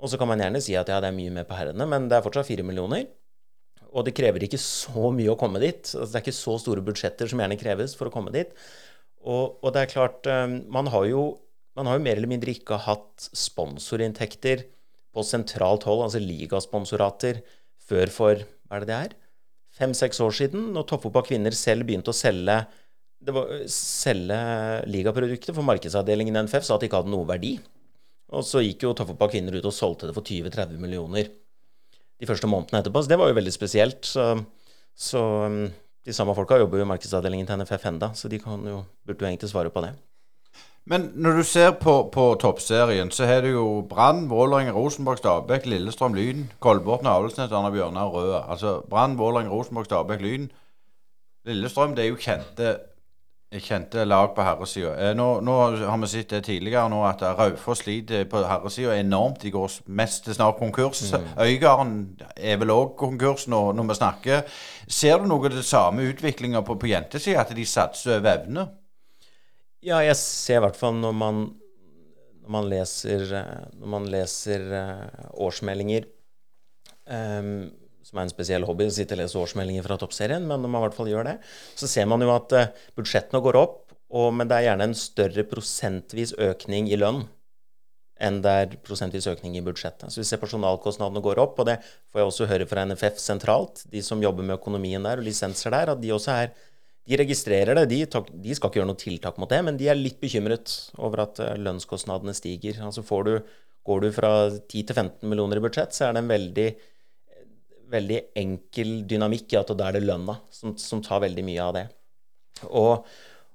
Og 0.00 0.10
så 0.10 0.18
kan 0.18 0.30
man 0.30 0.40
gjerne 0.40 0.62
si 0.64 0.74
at 0.80 0.88
ja, 0.88 0.98
det 1.02 1.10
er 1.10 1.16
mye 1.16 1.32
mer 1.34 1.46
på 1.46 1.56
herrene, 1.58 1.86
men 1.86 2.08
det 2.08 2.16
er 2.16 2.24
fortsatt 2.24 2.48
fire 2.48 2.64
millioner. 2.66 3.04
Og 3.90 4.06
det 4.06 4.14
krever 4.16 4.42
ikke 4.46 4.60
så 4.62 5.10
mye 5.14 5.32
å 5.32 5.38
komme 5.38 5.60
dit. 5.62 5.82
Altså, 5.82 6.08
det 6.08 6.18
er 6.18 6.24
ikke 6.24 6.38
så 6.38 6.56
store 6.62 6.84
budsjetter 6.86 7.30
som 7.30 7.42
gjerne 7.42 7.58
kreves 7.60 7.96
for 7.98 8.08
å 8.08 8.14
komme 8.14 8.32
dit. 8.34 8.54
Og, 9.20 9.58
og 9.60 9.74
det 9.74 9.84
er 9.84 9.92
klart, 9.92 10.26
um, 10.30 10.60
man 10.72 10.88
har 10.94 11.06
jo 11.10 11.24
man 11.80 11.88
har 11.88 11.96
jo 11.96 12.04
mer 12.04 12.18
eller 12.18 12.30
mindre 12.30 12.52
ikke 12.52 12.76
hatt 12.84 13.30
sponsorinntekter 13.32 14.66
på 15.10 15.24
sentralt 15.26 15.86
hold, 15.88 16.04
altså 16.04 16.20
ligasponsorater, 16.22 17.40
før 17.90 18.12
for 18.14 18.44
hva 18.44 18.78
er 18.78 18.84
det 18.84 18.90
det 18.90 18.98
er? 18.98 19.16
Fem-seks 19.80 20.20
år 20.22 20.34
siden, 20.36 20.68
når 20.74 20.86
toppfotball 20.90 21.24
kvinner 21.26 21.54
selv 21.56 21.88
begynte 21.88 22.12
å 22.12 22.16
selge 22.16 22.60
var, 23.28 23.50
selge 23.70 24.38
ligaprodukter, 24.88 25.54
for 25.56 25.66
markedsavdelingen 25.66 26.36
i 26.36 26.42
NFF 26.46 26.66
sa 26.66 26.76
at 26.76 26.84
det 26.84 26.90
ikke 26.90 27.02
hadde 27.02 27.12
noe 27.12 27.28
verdi. 27.28 27.54
Og 28.30 28.44
så 28.46 28.62
gikk 28.62 28.86
jo 28.86 28.94
toppfotball 28.96 29.32
kvinner 29.32 29.56
ut 29.58 29.66
og 29.66 29.74
solgte 29.74 30.08
det 30.08 30.16
for 30.16 30.26
20-30 30.26 30.80
millioner 30.80 31.28
de 32.20 32.28
første 32.28 32.48
månedene 32.50 32.82
etterpå. 32.82 33.02
Så 33.02 33.10
det 33.10 33.18
var 33.20 33.30
jo 33.30 33.38
veldig 33.38 33.54
spesielt. 33.54 34.04
Så, 34.06 34.26
så 34.94 35.24
um, 35.48 35.64
de 36.06 36.14
samme 36.16 36.36
folka 36.36 36.60
jobber 36.60 36.80
jo 36.80 36.86
i 36.86 36.92
markedsavdelingen 36.92 37.48
til 37.48 37.60
NFF 37.60 37.88
enda, 37.90 38.12
så 38.16 38.30
de 38.30 38.40
kan 38.42 38.62
jo, 38.68 38.84
burde 39.08 39.24
jo 39.24 39.30
egentlig 39.32 39.50
svare 39.52 39.72
på 39.72 39.82
det. 39.84 39.94
Men 40.86 41.10
når 41.14 41.36
du 41.36 41.42
ser 41.42 41.70
på, 41.70 42.10
på 42.12 42.34
toppserien, 42.40 43.10
så 43.10 43.26
har 43.28 43.40
du 43.40 43.48
jo 43.48 43.86
Brann, 43.88 44.30
Vålerenga, 44.30 44.72
Rosenborg, 44.72 45.18
Stabæk, 45.18 45.66
Lillestrøm, 45.66 46.14
Lyn, 46.14 46.52
Kolbotn, 46.60 47.06
Avaldsnes, 47.06 47.52
Arne 47.52 47.70
Bjørnar 47.70 48.08
Røa. 48.08 48.50
Altså 48.50 48.80
Brann, 48.90 49.18
Vålerenga, 49.18 49.50
Rosenborg, 49.50 49.84
Stabæk, 49.84 50.20
Lyn. 50.20 50.50
Lillestrøm 51.46 51.94
det 51.96 52.04
er 52.04 52.08
jo 52.08 52.16
kjente 52.20 52.76
kjente 53.58 54.04
lag 54.04 54.34
på 54.34 54.42
herresida. 54.46 54.92
Eh, 54.94 55.14
nå, 55.16 55.40
nå, 55.42 55.54
har 55.82 55.96
vi 55.98 56.06
sett 56.06 56.30
det 56.30 56.44
tidligere 56.46 56.86
nå 56.90 57.00
at 57.08 57.22
Raufoss 57.38 57.82
sliter 57.82 58.28
på 58.30 58.44
herresida 58.46 58.94
enormt. 58.94 59.42
De 59.42 59.50
går 59.50 59.72
mest 59.86 60.24
til 60.24 60.34
snart 60.34 60.58
konkurs. 60.58 61.02
Mm. 61.12 61.26
Øygarden 61.42 61.96
er 62.36 62.60
vel 62.62 62.70
òg 62.70 62.94
konkurs 62.98 63.48
nå, 63.50 63.72
når 63.72 63.88
vi 63.88 63.96
snakker. 63.98 64.60
Ser 64.86 65.18
du 65.18 65.26
noe 65.26 65.50
av 65.50 65.56
det 65.56 65.64
samme 65.66 66.06
utviklinga 66.12 66.62
på, 66.62 66.78
på 66.78 66.92
jentesida, 66.92 67.42
at 67.42 67.50
de 67.56 67.66
satser 67.66 68.20
over 68.20 68.36
evne? 68.36 68.68
Ja, 69.80 70.02
jeg 70.04 70.16
ser 70.20 70.58
i 70.58 70.64
hvert 70.66 70.76
fall 70.76 70.98
når 71.00 71.14
man, 71.16 71.42
når 72.42 72.52
man 72.52 72.66
leser, 72.68 73.22
når 73.80 73.92
man 73.94 74.08
leser 74.12 74.66
årsmeldinger 75.40 76.08
um, 77.08 77.70
som 78.04 78.18
er 78.18 78.26
en 78.26 78.32
spesiell 78.32 78.66
hobby, 78.68 78.88
å 78.88 78.94
sitte 78.94 79.16
og 79.16 79.22
lese 79.22 79.40
årsmeldinger 79.40 79.84
fra 79.86 79.98
toppserien, 80.00 80.44
men 80.44 80.60
når 80.60 80.72
man 80.72 80.82
i 80.82 80.84
hvert 80.88 80.96
fall 80.98 81.10
gjør 81.10 81.28
det, 81.30 81.36
så 81.78 81.88
ser 81.90 82.08
man 82.10 82.24
jo 82.24 82.32
at 82.34 82.56
uh, 82.56 82.70
budsjettene 82.98 83.42
går 83.44 83.58
opp, 83.60 83.82
og, 84.10 84.32
men 84.34 84.50
det 84.50 84.58
er 84.58 84.70
gjerne 84.70 84.90
en 84.90 84.96
større 84.98 85.44
prosentvis 85.46 86.34
økning 86.50 86.90
i 86.90 86.98
lønn 86.98 87.22
enn 88.20 88.42
det 88.44 88.52
er 88.52 88.74
prosentvis 88.84 89.30
økning 89.30 89.54
i 89.56 89.62
budsjettet. 89.64 90.12
Så 90.12 90.20
vi 90.20 90.26
ser 90.28 90.40
personalkostnadene 90.42 91.22
går 91.24 91.38
opp, 91.40 91.62
og 91.62 91.70
det 91.70 91.78
får 92.12 92.20
jeg 92.20 92.28
også 92.28 92.48
høre 92.50 92.66
fra 92.68 92.82
NFF 92.84 93.16
sentralt, 93.22 93.84
de 93.88 94.02
som 94.04 94.20
jobber 94.20 94.44
med 94.44 94.58
økonomien 94.58 95.06
der 95.06 95.22
og 95.22 95.24
lisenser 95.24 95.72
der, 95.72 95.94
at 95.94 96.02
de 96.02 96.10
også 96.12 96.34
er 96.34 96.50
de 97.10 97.18
registrerer 97.18 97.74
det. 97.80 97.88
De, 97.90 98.04
de, 98.06 98.54
skal 98.54 98.70
ikke 98.70 98.80
gjøre 98.80 98.90
noe 98.92 99.00
tiltak 99.00 99.40
mot 99.42 99.50
det, 99.50 99.58
men 99.66 99.78
de 99.80 99.88
er 99.90 99.98
litt 99.98 100.20
bekymret 100.22 100.76
over 101.00 101.24
at 101.26 101.40
eh, 101.42 101.58
lønnskostnadene 101.58 102.36
stiger. 102.36 102.78
Altså 102.86 103.02
du, 103.26 103.34
Går 103.86 104.04
du 104.04 104.10
fra 104.14 104.32
10 104.52 104.86
til 104.86 104.94
15 104.94 105.26
millioner 105.26 105.58
i 105.58 105.64
budsjett, 105.64 105.96
så 105.96 106.06
er 106.06 106.14
det 106.14 106.22
en 106.22 106.30
veldig 106.30 106.68
veldig 107.90 108.20
enkel 108.38 108.92
dynamikk 109.08 109.54
i 109.54 109.58
at 109.58 109.72
da 109.74 109.88
er 109.88 109.98
det 109.98 110.04
lønna 110.06 110.36
som, 110.54 110.76
som, 110.78 111.02
tar 111.02 111.24
veldig 111.24 111.42
mye 111.46 111.64
av 111.64 111.74
det. 111.74 111.84
Og, 112.68 113.06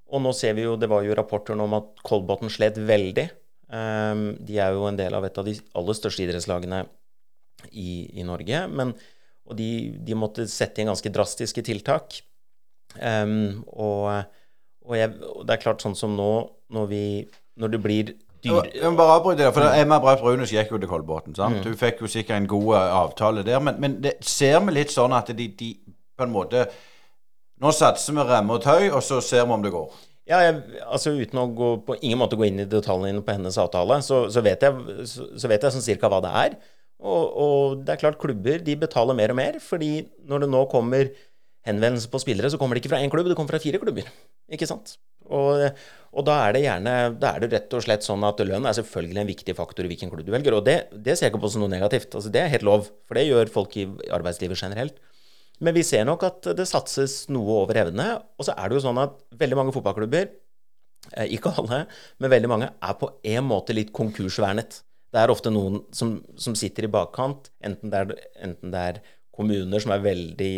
og, 0.09 0.19
nå 0.25 0.33
ser 0.35 0.57
vi 0.57 0.65
jo, 0.65 0.75
det 0.79 0.89
var 0.91 1.05
jo 1.05 1.15
rapporter 1.17 1.55
om 1.61 1.77
at 1.77 2.03
Kolbotn 2.05 2.51
slet 2.51 2.79
veldig. 2.81 3.29
Um, 3.71 4.27
de 4.45 4.59
er 4.61 4.75
jo 4.75 4.85
en 4.89 4.99
del 4.99 5.15
av 5.15 5.25
et 5.25 5.39
av 5.39 5.47
de 5.47 5.55
aller 5.79 5.97
største 5.97 6.25
idrettslagene 6.25 6.83
i, 7.71 8.19
i 8.19 8.27
Norge. 8.27 8.65
Men, 8.67 8.93
og 9.45 9.57
de, 9.59 9.69
de, 10.03 10.17
måtte 10.17 10.49
sette 10.51 10.81
inn 10.81 10.91
ganske 10.91 11.13
drastiske 11.15 11.63
tiltak. 11.65 12.19
Um, 13.01 13.63
og, 13.67 14.23
og, 14.85 14.93
jeg, 14.97 15.15
og, 15.21 15.41
det 15.47 15.55
er 15.55 15.63
klart, 15.63 15.83
sånn 15.83 15.97
som 15.97 16.15
nå, 16.17 16.29
når, 16.73 16.87
vi, 16.91 17.03
når 17.59 17.73
det 17.73 17.81
blir 17.83 18.13
dyr... 18.45 18.71
Jeg 18.73 18.91
må 18.91 18.99
bare 18.99 19.19
avbryte 19.19 19.43
det, 19.43 19.51
for 19.55 19.67
Emma 19.75 19.99
Braut 20.03 20.23
Brunes 20.23 20.53
gikk 20.53 20.73
jo 20.73 20.81
til 20.81 20.91
Kolbotn. 20.91 21.35
Mm. 21.35 21.61
Hun 21.65 21.77
fikk 21.79 22.03
jo 22.05 22.11
sikkert 22.11 22.39
en 22.39 22.49
god 22.49 22.71
eh, 22.77 22.97
avtale 23.01 23.45
der. 23.47 23.61
Men, 23.63 23.79
men 23.81 23.99
det 24.03 24.17
ser 24.25 24.59
vi 24.65 24.77
litt 24.77 24.93
sånn 24.93 25.15
at 25.17 25.31
de, 25.35 25.49
de 25.59 25.71
på 26.15 26.27
en 26.27 26.35
måte 26.35 26.67
Nå 27.63 27.69
satser 27.71 28.11
vi 28.11 28.23
remme 28.27 28.57
og 28.57 28.65
tøy, 28.65 28.89
og 28.89 28.99
så 28.99 29.21
ser 29.23 29.45
vi 29.47 29.55
om 29.55 29.61
det 29.63 29.69
går. 29.71 29.91
Ja, 30.27 30.41
jeg, 30.43 30.57
altså 30.83 31.13
Uten 31.15 31.39
å 31.39 31.45
gå 31.55 31.69
på 31.87 31.95
ingen 32.01 32.19
måte 32.19 32.35
gå 32.35 32.47
inn 32.49 32.59
i 32.59 32.65
detaljene 32.67 33.21
på 33.23 33.31
hennes 33.31 33.55
avtale, 33.61 34.01
så, 34.03 34.25
så 34.33 34.43
vet 34.43 34.65
jeg, 34.65 34.97
så, 35.07 35.27
så 35.39 35.51
vet 35.51 35.63
jeg 35.63 35.75
sånn 35.75 35.85
cirka 35.85 36.09
hva 36.11 36.19
det 36.25 36.33
er. 36.41 36.57
Og, 36.99 37.23
og, 37.29 37.77
det 37.85 37.93
er 37.93 38.01
klart, 38.01 38.19
klubber 38.19 38.59
de 38.65 38.75
betaler 38.81 39.15
mer 39.17 39.31
og 39.31 39.39
mer, 39.39 39.59
fordi 39.63 39.91
når 40.27 40.43
det 40.43 40.49
nå 40.51 40.65
kommer 40.71 41.11
henvendelser 41.65 42.11
på 42.13 42.21
spillere, 42.21 42.51
så 42.51 42.59
kommer 42.61 42.77
det 42.77 42.83
ikke 42.83 42.93
fra 42.93 43.01
én 43.01 43.11
klubb, 43.13 43.27
det 43.29 43.37
kommer 43.37 43.55
fra 43.55 43.61
fire 43.63 43.81
klubber. 43.81 44.07
Ikke 44.53 44.67
sant? 44.69 44.97
Og, 45.25 45.63
og, 46.13 46.21
da 46.27 46.35
er 46.45 46.53
det 46.53 46.61
gjerne 46.67 46.93
da 47.17 47.31
er 47.33 47.41
det 47.41 47.49
rett 47.55 47.73
og 47.73 47.81
slett 47.81 48.05
sånn 48.05 48.23
at 48.27 48.43
lønn 48.45 48.67
er 48.69 48.77
selvfølgelig 48.77 49.21
en 49.23 49.31
viktig 49.31 49.55
faktor 49.57 49.87
i 49.87 49.89
hvilken 49.89 50.11
klubb 50.11 50.27
du 50.27 50.31
velger. 50.35 50.57
Og 50.57 50.65
det, 50.67 50.77
det 50.93 51.15
ser 51.15 51.27
jeg 51.27 51.33
ikke 51.33 51.43
på 51.47 51.51
som 51.55 51.65
noe 51.65 51.73
negativt. 51.73 52.13
Altså, 52.13 52.31
det 52.33 52.43
er 52.43 52.53
helt 52.53 52.67
lov, 52.67 52.87
for 53.07 53.17
det 53.17 53.25
gjør 53.25 53.53
folk 53.53 53.77
i 53.81 53.87
arbeidslivet 54.13 54.61
generelt. 54.61 55.01
Men 55.63 55.75
vi 55.75 55.85
ser 55.87 56.05
nok 56.07 56.25
at 56.27 56.49
det 56.57 56.67
satses 56.69 57.23
noe 57.31 57.61
over 57.63 57.79
evne. 57.85 58.09
Og 58.37 58.47
så 58.47 58.55
er 58.57 58.69
det 58.69 58.77
jo 58.77 58.85
sånn 58.85 59.01
at 59.01 59.17
veldig 59.39 59.59
mange 59.61 59.75
fotballklubber, 59.75 60.29
eh, 61.15 61.29
ikke 61.37 61.55
alle, 61.57 61.85
men 62.19 62.33
veldig 62.33 62.51
mange, 62.51 62.69
er 62.69 62.99
på 62.99 63.09
en 63.35 63.47
måte 63.47 63.75
litt 63.77 63.93
konkursvernet. 63.95 64.81
Det 65.15 65.21
er 65.21 65.31
ofte 65.31 65.51
noen 65.53 65.79
som, 65.95 66.17
som 66.35 66.57
sitter 66.59 66.89
i 66.89 66.91
bakkant, 66.91 67.53
enten 67.63 67.93
det, 67.93 68.01
er, 68.03 68.25
enten 68.43 68.73
det 68.73 68.87
er 68.91 69.05
kommuner 69.35 69.83
som 69.83 69.93
er 69.95 70.03
veldig 70.03 70.55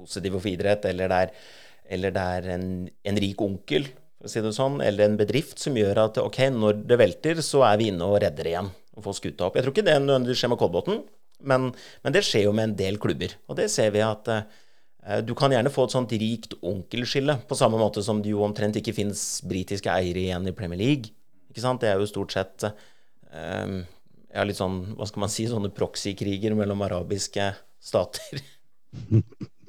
positive 0.00 0.40
for 0.40 0.50
idrett, 0.50 0.86
eller 0.90 1.10
det 1.12 1.22
er, 1.24 1.34
eller 1.96 2.14
det 2.16 2.26
er 2.36 2.48
en, 2.56 2.68
en 2.88 3.20
rik 3.24 3.42
onkel 3.44 3.88
for 4.20 4.28
å 4.28 4.32
si 4.32 4.42
det 4.44 4.52
sånn, 4.52 4.80
eller 4.84 5.06
en 5.06 5.20
bedrift 5.20 5.62
som 5.62 5.76
gjør 5.78 6.02
at 6.02 6.18
ok, 6.20 6.42
når 6.52 6.82
det 6.90 6.98
velter, 7.00 7.38
så 7.44 7.64
er 7.70 7.78
vi 7.80 7.88
inne 7.88 8.04
og 8.04 8.18
redder 8.20 8.50
igjen 8.50 8.68
og 8.96 9.06
får 9.06 9.16
skuta 9.16 9.46
opp. 9.46 9.56
Jeg 9.56 9.64
tror 9.64 9.72
ikke 9.72 9.86
det 9.86 9.94
nødvendigvis 10.02 10.42
skjer 10.42 10.52
med 10.52 10.60
Kolbotn, 10.60 10.98
men, 11.48 11.70
men, 12.04 12.12
det 12.12 12.20
skjer 12.26 12.44
jo 12.44 12.56
med 12.56 12.68
en 12.68 12.74
del 12.76 12.98
klubber. 13.00 13.32
Og 13.48 13.56
det 13.56 13.70
ser 13.72 13.94
vi 13.94 14.02
at 14.04 14.28
uh, 14.28 15.20
du 15.24 15.32
kan 15.38 15.54
gjerne 15.54 15.72
få 15.72 15.86
et 15.88 15.94
sånt 15.94 16.12
rikt 16.20 16.58
onkelskille, 16.60 17.38
på 17.48 17.56
samme 17.56 17.80
måte 17.80 18.04
som 18.04 18.20
det 18.20 18.34
jo 18.34 18.44
omtrent 18.44 18.76
ikke 18.76 18.96
fins 18.98 19.24
britiske 19.48 19.88
eiere 19.94 20.26
igjen 20.26 20.50
i 20.50 20.54
Premier 20.56 20.82
League. 20.82 21.14
Ikke 21.48 21.64
sant? 21.64 21.80
Det 21.80 21.88
er 21.88 21.96
jo 21.96 22.10
stort 22.10 22.36
sett 22.36 22.66
uh, 22.68 23.78
ja, 24.34 24.44
litt 24.44 24.60
sånn, 24.60 24.82
hva 24.98 25.08
skal 25.08 25.24
man 25.24 25.32
si, 25.32 25.48
sånne 25.48 25.72
proxykriger 25.74 26.54
mellom 26.58 26.84
arabiske 26.86 27.52
stater. 27.80 28.44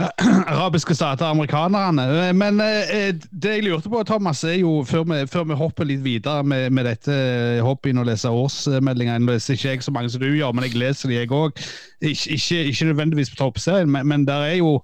arabiske 0.46 0.94
stater, 0.94 1.26
amerikanerne. 1.26 2.32
Men 2.32 2.60
eh, 2.60 3.14
det 3.42 3.56
jeg 3.56 3.64
lurte 3.66 3.90
på, 3.92 4.02
Thomas, 4.08 4.44
er 4.44 4.60
jo 4.62 4.80
før 4.88 5.04
vi, 5.10 5.20
før 5.28 5.44
vi 5.50 5.58
hopper 5.60 5.88
litt 5.88 6.04
videre 6.04 6.44
med, 6.44 6.70
med 6.70 6.88
dette 6.88 7.16
hobbyen 7.64 8.00
å 8.00 8.06
lese 8.08 8.32
årsmeldinger 8.32 9.20
Nå 9.20 9.34
leser 9.34 9.58
ikke 9.58 9.74
jeg 9.74 9.84
så 9.84 9.94
mange 9.94 10.12
som 10.12 10.22
du 10.22 10.30
gjør, 10.30 10.54
men 10.56 10.68
jeg 10.68 10.80
leser 10.80 11.12
de, 11.12 11.20
jeg 11.20 11.32
òg. 11.34 11.60
Ikke, 12.00 12.36
ikke, 12.36 12.64
ikke, 12.72 12.90
nødvendigvis 12.92 13.34
på 13.34 13.40
toppserien, 13.42 13.90
men, 13.92 14.08
men 14.08 14.26
der 14.28 14.48
er 14.48 14.58
jo 14.62 14.78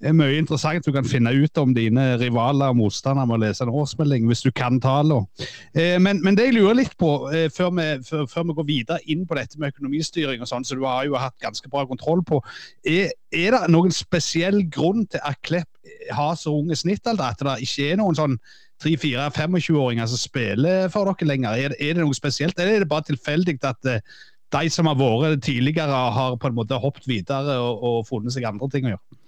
er 0.00 0.14
mye 0.14 0.38
interessant 0.38 0.86
du 0.86 0.92
kan 0.94 1.06
finne 1.08 1.32
ut 1.34 1.58
om 1.58 1.72
dine 1.74 2.04
rivaler 2.20 2.70
og 2.70 2.78
motstandere 2.78 3.26
med 3.26 3.38
å 3.38 3.42
lese 3.46 3.64
en 3.64 3.72
årsmelding, 3.74 4.28
hvis 4.30 4.44
du 4.46 4.50
kan 4.54 4.78
tallene. 4.82 5.26
Eh, 5.74 5.96
men, 6.02 6.22
men, 6.22 6.38
det 6.38 6.48
jeg 6.48 6.58
lurer 6.58 6.78
litt 6.80 6.94
på, 7.00 7.10
eh, 7.34 7.48
før, 7.54 7.72
vi, 7.78 7.88
før, 8.06 8.26
før, 8.30 8.46
vi, 8.50 8.56
går 8.60 8.68
videre 8.68 9.00
inn 9.10 9.26
på 9.26 9.38
dette 9.38 9.58
med 9.58 9.74
økonomistyring, 9.74 10.44
og 10.44 10.50
sånn, 10.50 10.66
så 10.66 10.78
du 10.78 10.86
har 10.86 11.08
jo 11.08 11.18
hatt 11.18 11.36
ganske 11.42 11.70
bra 11.72 11.84
kontroll 11.88 12.22
på, 12.26 12.40
er, 12.86 13.10
er 13.34 13.56
det 13.56 13.64
noen 13.74 13.94
spesiell 13.94 14.62
grunn 14.70 15.06
til 15.10 15.22
at 15.26 15.42
Klepp 15.46 15.68
har 16.14 16.38
så 16.38 16.54
unge 16.54 16.78
snittalder? 16.78 17.34
At 17.34 17.44
det 17.44 17.58
ikke 17.66 17.92
er 17.92 18.00
noen 18.00 18.18
sånn 18.18 18.38
3-4-25-åringer 18.84 20.06
som 20.10 20.20
spiller 20.20 20.90
for 20.94 21.10
dere 21.10 21.32
lenger? 21.32 21.58
Er, 21.58 21.76
er, 21.78 21.96
det 21.96 22.04
noe 22.04 22.16
spesielt, 22.16 22.58
eller 22.58 22.78
er 22.78 22.84
det 22.84 22.90
bare 22.90 23.08
tilfeldig 23.10 23.58
at 23.66 23.90
eh, 23.90 24.18
de 24.54 24.70
som 24.72 24.88
har 24.88 24.96
vært 24.96 25.42
tidligere, 25.44 26.04
har 26.14 26.38
på 26.40 26.48
en 26.48 26.56
måte 26.56 26.78
hoppet 26.80 27.08
videre 27.10 27.58
og, 27.60 27.82
og 27.82 28.06
funnet 28.08 28.32
seg 28.34 28.46
andre 28.48 28.70
ting 28.72 28.88
å 28.88 28.94
gjøre? 28.94 29.18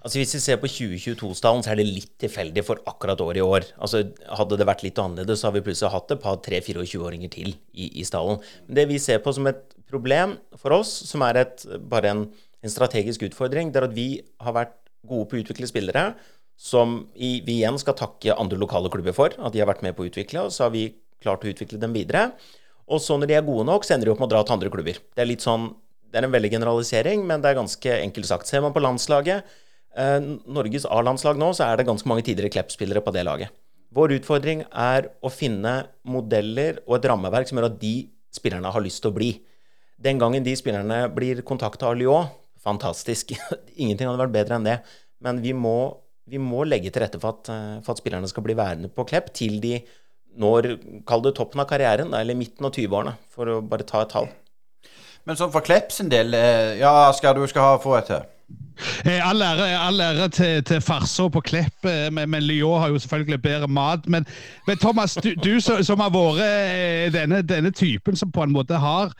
Altså 0.00 0.16
Hvis 0.16 0.32
vi 0.32 0.40
ser 0.40 0.60
på 0.60 0.68
2022-stallen, 0.70 1.62
så 1.64 1.72
er 1.74 1.80
det 1.80 1.84
litt 1.88 2.12
tilfeldig 2.22 2.62
for 2.64 2.80
akkurat 2.88 3.20
året 3.20 3.40
i 3.42 3.44
år. 3.44 3.66
Altså 3.84 4.00
Hadde 4.38 4.56
det 4.56 4.66
vært 4.68 4.84
litt 4.86 5.00
annerledes, 5.00 5.42
så 5.42 5.50
har 5.50 5.56
vi 5.58 5.64
plutselig 5.66 5.92
hatt 5.92 6.14
et 6.14 6.22
par 6.22 6.38
3-24-åringer 6.46 7.32
til 7.34 7.50
i, 7.52 7.90
i, 7.90 8.04
stallen. 8.08 8.40
Men 8.66 8.78
det 8.80 8.86
vi 8.88 9.00
ser 9.02 9.20
på 9.24 9.34
som 9.36 9.50
et 9.50 9.60
problem 9.90 10.38
for 10.56 10.78
oss, 10.78 10.92
som 11.10 11.24
er 11.26 11.42
et, 11.42 11.66
bare 11.92 12.14
en, 12.14 12.24
en, 12.64 12.72
strategisk 12.72 13.26
utfordring, 13.28 13.74
det 13.74 13.82
er 13.82 13.88
at 13.90 13.96
vi 13.96 14.08
har 14.40 14.56
vært 14.56 14.76
gode 15.08 15.28
på 15.28 15.36
å 15.36 15.44
utvikle 15.44 15.68
spillere 15.68 16.10
som 16.60 17.02
i, 17.16 17.40
vi 17.44 17.60
igjen 17.60 17.78
skal 17.80 17.96
takke 17.96 18.36
andre 18.36 18.58
lokale 18.60 18.90
klubber 18.92 19.16
for 19.16 19.36
at 19.36 19.52
de 19.52 19.60
har 19.62 19.68
vært 19.68 19.84
med 19.84 19.96
på 19.96 20.04
å 20.04 20.10
utvikle, 20.10 20.48
og 20.48 20.52
så 20.52 20.66
har 20.66 20.74
vi 20.74 20.90
klart 21.20 21.44
å 21.44 21.52
utvikle 21.52 21.80
dem 21.80 21.92
videre. 21.96 22.30
Og 22.88 23.00
så 23.04 23.16
når 23.20 23.30
de 23.30 23.36
er 23.36 23.46
gode 23.46 23.68
nok, 23.68 23.84
så 23.84 23.94
ender 23.94 24.08
de 24.08 24.14
opp 24.14 24.20
med 24.20 24.30
å 24.30 24.34
dra 24.34 24.44
til 24.44 24.56
andre 24.56 24.72
klubber. 24.72 25.00
Det 25.12 25.24
er 25.24 25.28
litt 25.28 25.44
sånn, 25.44 25.70
det 26.08 26.20
er 26.20 26.26
en 26.26 26.32
veldig 26.32 26.52
generalisering, 26.56 27.24
men 27.28 27.44
det 27.44 27.52
er 27.52 27.60
ganske 27.60 27.96
enkelt 28.00 28.28
sagt. 28.28 28.48
Ser 28.48 28.64
man 28.64 28.74
på 28.76 28.82
landslaget 28.82 29.44
Norges 29.90 30.84
A-landslag 30.86 31.38
nå, 31.40 31.50
så 31.56 31.66
er 31.66 31.80
det 31.80 31.88
ganske 31.88 32.06
mange 32.06 32.22
tidligere 32.22 32.52
Klepp-spillere 32.54 33.02
på 33.02 33.12
det 33.14 33.24
laget. 33.26 33.50
Vår 33.90 34.14
utfordring 34.20 34.62
er 34.70 35.08
å 35.18 35.30
finne 35.34 35.72
modeller 36.06 36.78
og 36.86 37.00
et 37.00 37.08
rammeverk 37.10 37.48
som 37.50 37.58
gjør 37.58 37.72
at 37.72 37.80
de 37.80 37.94
spillerne 38.30 38.70
har 38.70 38.84
lyst 38.84 39.02
til 39.02 39.10
å 39.10 39.16
bli. 39.16 39.30
Den 40.00 40.20
gangen 40.20 40.46
de 40.46 40.54
spillerne 40.56 41.02
blir 41.12 41.42
kontakta 41.46 41.90
av 41.90 41.98
Lyon, 41.98 42.30
fantastisk. 42.62 43.34
Ingenting 43.82 44.06
hadde 44.06 44.22
vært 44.22 44.36
bedre 44.36 44.60
enn 44.60 44.68
det. 44.68 44.78
Men 45.24 45.42
vi 45.42 45.52
må, 45.56 45.76
vi 46.30 46.38
må 46.40 46.62
legge 46.68 46.92
til 46.92 47.02
rette 47.02 47.20
for 47.20 47.34
at, 47.34 47.50
eh, 47.52 47.80
for 47.84 47.96
at, 47.96 48.00
spillerne 48.00 48.30
skal 48.30 48.46
bli 48.46 48.56
værende 48.56 48.92
på 48.94 49.04
Klepp 49.10 49.32
til 49.36 49.58
de 49.62 49.80
når 50.40 50.76
Kall 51.08 51.24
det 51.24 51.34
toppen 51.34 51.58
av 51.58 51.66
karrieren, 51.66 52.12
eller 52.14 52.38
midten 52.38 52.68
av 52.68 52.70
20-årene, 52.70 53.16
for 53.34 53.50
å 53.50 53.56
bare 53.66 53.82
ta 53.82 54.04
et 54.04 54.12
tall. 54.14 54.28
Men 55.26 55.36
sånn 55.36 55.50
for 55.50 55.66
Klepp 55.66 55.90
sin 55.90 56.08
del, 56.12 56.30
eh, 56.38 56.78
ja, 56.78 57.10
skal 57.16 57.34
du 57.34 57.42
skal 57.50 57.66
ha, 57.66 57.80
få 57.82 57.96
et 57.98 58.06
til? 58.12 58.28
Eh, 59.04 59.20
all 59.28 59.42
ære, 59.42 60.28
til, 60.28 60.64
til 60.64 60.80
farser 60.80 61.28
på 61.28 61.42
Klepp, 61.44 61.84
eh, 61.84 62.08
men, 62.12 62.30
men 62.30 62.42
Lyon 62.42 62.80
har 62.80 62.88
jo 62.88 62.98
selvfølgelig 62.98 63.42
bedre 63.42 63.68
mat. 63.68 64.08
Men, 64.08 64.26
men 64.66 64.78
Thomas, 64.78 65.14
du, 65.14 65.34
du 65.34 65.60
som 65.60 66.00
har 66.00 66.12
vært 66.14 66.42
eh, 66.44 67.12
denne, 67.12 67.42
denne, 67.42 67.70
typen 67.70 68.16
som 68.16 68.32
på 68.32 68.42
en 68.42 68.54
måte 68.54 68.80
har 68.80 69.12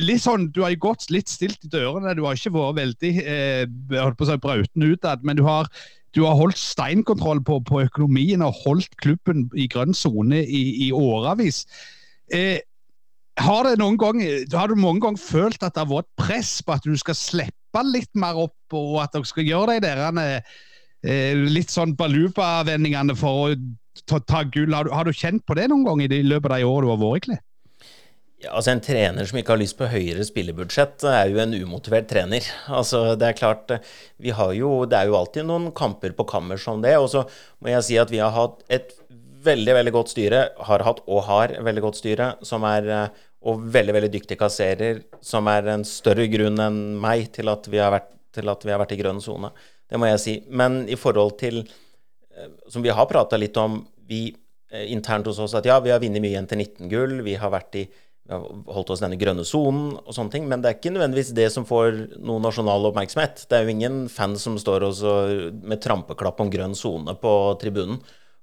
litt 0.00 0.22
sånn, 0.24 0.48
Du 0.54 0.62
har 0.62 0.72
jo 0.72 0.84
gått 0.88 1.10
litt 1.12 1.28
stilt 1.28 1.66
i 1.66 1.72
dørene. 1.72 2.14
Du 2.16 2.24
har 2.24 2.38
ikke 2.38 2.54
vært 2.54 2.78
veldig 2.78 3.12
eh, 3.22 3.64
holdt 3.98 4.18
på 4.18 4.26
å 4.26 4.30
si 4.30 4.38
brauten 4.40 4.86
utad, 4.86 5.24
men 5.26 5.36
du 5.36 5.44
har, 5.44 5.68
du 6.16 6.24
har 6.24 6.38
holdt 6.38 6.60
steinkontroll 6.60 7.42
på, 7.44 7.60
på, 7.68 7.82
økonomien 7.84 8.44
og 8.46 8.56
holdt 8.64 8.96
klubben 9.02 9.48
i 9.54 9.68
grønn 9.68 9.94
sone 9.94 10.44
i, 10.44 10.62
i 10.86 10.92
årevis. 10.94 11.66
Eh, 12.32 12.62
har, 13.40 13.66
gang, 13.76 14.22
har, 14.52 14.68
du 14.68 14.76
noen 14.76 15.00
ganger 15.00 15.20
følt 15.20 15.62
at 15.64 15.74
det 15.74 15.84
har 15.84 15.90
vært 15.90 16.08
press 16.20 16.60
på 16.64 16.74
at 16.74 16.86
du 16.86 16.96
skal 17.00 17.16
slippe 17.16 17.61
litt 17.88 18.12
mer 18.14 18.38
opp, 18.44 18.76
og 18.76 18.98
at 19.02 19.14
dere 19.14 19.28
skal 19.28 19.48
gjøre 19.48 19.78
de 19.78 19.86
der 19.86 20.02
eh, 20.20 21.36
litt 21.36 21.72
sånn 21.72 21.96
baluba-vendingene 21.98 23.16
for 23.18 23.46
å 23.46 23.54
ta, 24.06 24.20
ta 24.20 24.42
gull. 24.44 24.74
Har 24.74 24.88
du, 24.88 24.92
har 24.94 25.08
du, 25.08 25.12
kjent 25.16 25.44
på 25.46 25.56
det 25.58 25.68
noen 25.72 25.86
gang 25.88 26.04
i, 26.04 26.22
løpet 26.26 26.50
av 26.52 26.60
de 26.60 26.68
årene 26.68 26.86
du 26.86 26.92
har 26.92 27.02
vært 27.02 27.22
i 27.22 27.26
Klepp? 27.30 27.48
Ja, 28.42 28.56
altså 28.58 28.72
En 28.72 28.80
trener 28.82 29.26
som 29.28 29.38
ikke 29.38 29.54
har 29.54 29.60
lyst 29.60 29.76
på 29.78 29.86
høyere 29.86 30.24
spillebudsjett, 30.26 31.04
er 31.06 31.28
jo 31.30 31.38
en 31.38 31.54
umotivert 31.54 32.08
trener. 32.10 32.46
Altså, 32.66 33.14
Det 33.14 33.28
er 33.28 33.38
klart, 33.38 33.70
vi 34.18 34.34
har 34.34 34.50
jo, 34.58 34.84
det 34.84 34.98
er 34.98 35.10
jo 35.10 35.18
alltid 35.18 35.46
noen 35.46 35.70
kamper 35.70 36.10
på 36.18 36.26
kammer 36.26 36.58
som 36.58 36.82
det. 36.82 36.96
Og 36.98 37.06
så 37.12 37.22
må 37.62 37.70
jeg 37.70 37.86
si 37.86 38.00
at 38.02 38.10
vi 38.10 38.18
har 38.18 38.34
hatt 38.34 38.64
et 38.68 38.96
veldig 39.42 39.74
veldig 39.78 39.92
godt 39.94 40.10
styre, 40.12 40.42
har 40.68 40.84
hatt 40.86 41.02
og 41.06 41.24
har 41.28 41.54
veldig 41.66 41.82
godt 41.82 41.98
styre, 41.98 42.32
som 42.46 42.66
er, 42.66 43.10
og 43.42 43.62
veldig 43.74 43.94
veldig 43.96 44.10
dyktig 44.12 44.38
kasserer, 44.40 45.02
som 45.24 45.48
er 45.50 45.70
en 45.72 45.86
større 45.86 46.28
grunn 46.30 46.60
enn 46.62 46.80
meg 47.02 47.30
til 47.34 47.50
at 47.52 47.66
vi 47.70 47.80
har 47.82 47.92
vært, 47.94 48.12
vi 48.38 48.72
har 48.72 48.80
vært 48.80 48.94
i 48.94 49.00
grønn 49.00 49.20
sone. 49.20 49.50
Det 49.90 50.00
må 50.00 50.08
jeg 50.08 50.22
si. 50.22 50.36
Men 50.48 50.84
i 50.88 50.98
forhold 50.98 51.38
til 51.42 51.64
Som 52.72 52.80
vi 52.80 52.88
har 52.88 53.04
prata 53.04 53.36
litt 53.36 53.56
om, 53.60 53.74
vi 54.08 54.32
internt 54.88 55.26
hos 55.28 55.38
oss 55.38 55.52
at 55.54 55.66
ja, 55.68 55.74
vi 55.84 55.90
har 55.92 56.00
vunnet 56.00 56.22
mye 56.24 56.32
Jenter 56.32 56.56
19-gull, 56.56 57.20
vi 57.26 57.34
har 57.36 57.52
vært 57.52 57.76
i 57.76 57.82
vi 58.22 58.30
har 58.30 58.42
holdt 58.76 58.92
oss 58.94 59.00
denne 59.02 59.18
grønne 59.18 59.42
sonen 59.46 59.96
og 59.98 60.14
sånne 60.14 60.30
ting. 60.30 60.44
Men 60.48 60.62
det 60.62 60.70
er 60.70 60.76
ikke 60.78 60.92
nødvendigvis 60.94 61.32
det 61.34 61.48
som 61.50 61.66
får 61.66 61.96
noe 62.22 62.42
nasjonal 62.42 62.86
oppmerksomhet. 62.92 63.44
Det 63.50 63.58
er 63.58 63.66
jo 63.66 63.74
ingen 63.74 63.96
fans 64.12 64.44
som 64.46 64.58
står 64.60 64.86
med 65.66 65.82
trampeklapp 65.82 66.40
om 66.44 66.52
grønn 66.52 66.76
sone 66.78 67.16
på 67.18 67.32
tribunen. 67.60 67.98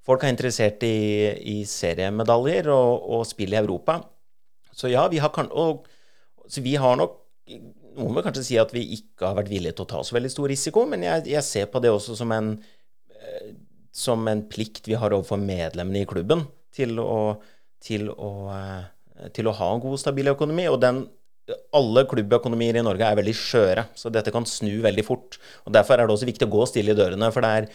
Folk 0.05 0.25
er 0.25 0.33
interessert 0.33 0.83
i, 0.83 1.29
i 1.53 1.57
seriemedaljer 1.69 2.67
og, 2.73 3.07
og, 3.07 3.23
spill 3.29 3.55
i 3.55 3.59
Europa. 3.61 3.99
Så 4.79 4.91
ja, 4.91 5.05
vi 5.11 5.19
har, 5.21 5.35
og, 5.51 5.87
vi 6.57 6.75
har 6.79 6.99
nok 6.99 7.17
Noen 7.49 8.13
vil 8.13 8.23
kanskje 8.23 8.43
si 8.45 8.57
at 8.61 8.69
vi 8.71 8.83
ikke 8.95 9.25
har 9.25 9.33
vært 9.39 9.49
villige 9.49 9.73
til 9.75 9.83
å 9.83 9.89
ta 9.89 9.99
så 10.05 10.13
veldig 10.13 10.29
stor 10.31 10.45
risiko, 10.47 10.83
men 10.87 11.01
jeg, 11.03 11.23
jeg 11.31 11.41
ser 11.43 11.65
på 11.73 11.81
det 11.83 11.89
også 11.91 12.13
som 12.15 12.29
en, 12.31 12.51
eh, 13.09 13.47
som 13.91 14.27
en 14.29 14.43
plikt 14.47 14.85
vi 14.87 14.95
har 15.01 15.15
overfor 15.15 15.41
medlemmene 15.41 16.03
i 16.05 16.07
klubben 16.07 16.45
til 16.77 17.01
å, 17.01 17.33
til 17.83 18.11
å 18.13 18.29
eh, 18.53 18.85
til 19.35 19.49
å 19.49 19.55
ha 19.55 19.69
en 19.73 19.83
god, 19.83 19.99
stabil 20.01 20.31
økonomi. 20.31 20.65
Og 20.71 20.79
den, 20.83 21.03
alle 21.75 22.05
klubbøkonomier 22.09 22.79
i 22.79 22.85
Norge 22.85 23.07
er 23.07 23.19
veldig 23.19 23.35
skjøre, 23.35 23.87
så 23.97 24.11
dette 24.13 24.33
kan 24.35 24.47
snu 24.47 24.71
veldig 24.85 25.05
fort. 25.05 25.39
og 25.65 25.73
Derfor 25.75 25.99
er 25.99 26.07
det 26.07 26.15
også 26.15 26.29
viktig 26.29 26.47
å 26.47 26.53
gå 26.53 26.67
stille 26.69 26.95
i 26.95 26.99
dørene. 26.99 27.31
for 27.35 27.45
det 27.45 27.49
er 27.57 27.69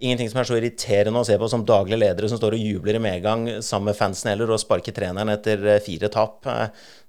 ingenting 0.00 0.30
som 0.32 0.40
er 0.40 0.48
så 0.48 0.56
irriterende 0.58 1.20
å 1.20 1.26
se 1.28 1.36
på 1.38 1.48
som 1.52 1.64
daglige 1.68 2.00
ledere 2.00 2.30
som 2.30 2.40
står 2.40 2.56
og 2.56 2.64
jubler 2.64 2.98
i 2.98 3.02
medgang 3.04 3.46
sammen 3.62 3.90
med 3.90 3.98
fansen 3.98 4.32
heller, 4.32 4.50
og 4.50 4.62
sparker 4.62 4.96
treneren 4.96 5.32
etter 5.32 5.62
eh, 5.76 5.82
fire 5.84 6.10
tap. 6.12 6.48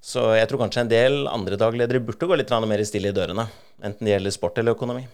Så 0.03 0.27
jeg 0.37 0.49
tror 0.49 0.65
kanskje 0.65 0.85
en 0.85 0.91
del 0.91 1.21
andre 1.31 1.59
dagledere 1.59 2.03
burde 2.03 2.27
gå 2.27 2.37
litt 2.39 2.51
mer 2.67 2.83
stille 2.87 3.11
i 3.11 3.15
dørene. 3.15 3.47
Enten 3.81 4.05
det 4.05 4.15
gjelder 4.15 4.35
sport 4.35 4.59
eller 4.61 4.77
økonomi. 4.77 5.07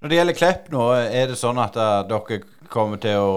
Når 0.00 0.08
det 0.08 0.16
gjelder 0.16 0.36
Klepp 0.38 0.70
nå, 0.72 0.86
er 0.96 1.28
det 1.28 1.36
sånn 1.36 1.58
at 1.60 1.76
uh, 1.76 2.00
dere 2.08 2.40
kommer 2.72 3.00
til 3.02 3.20
å 3.20 3.34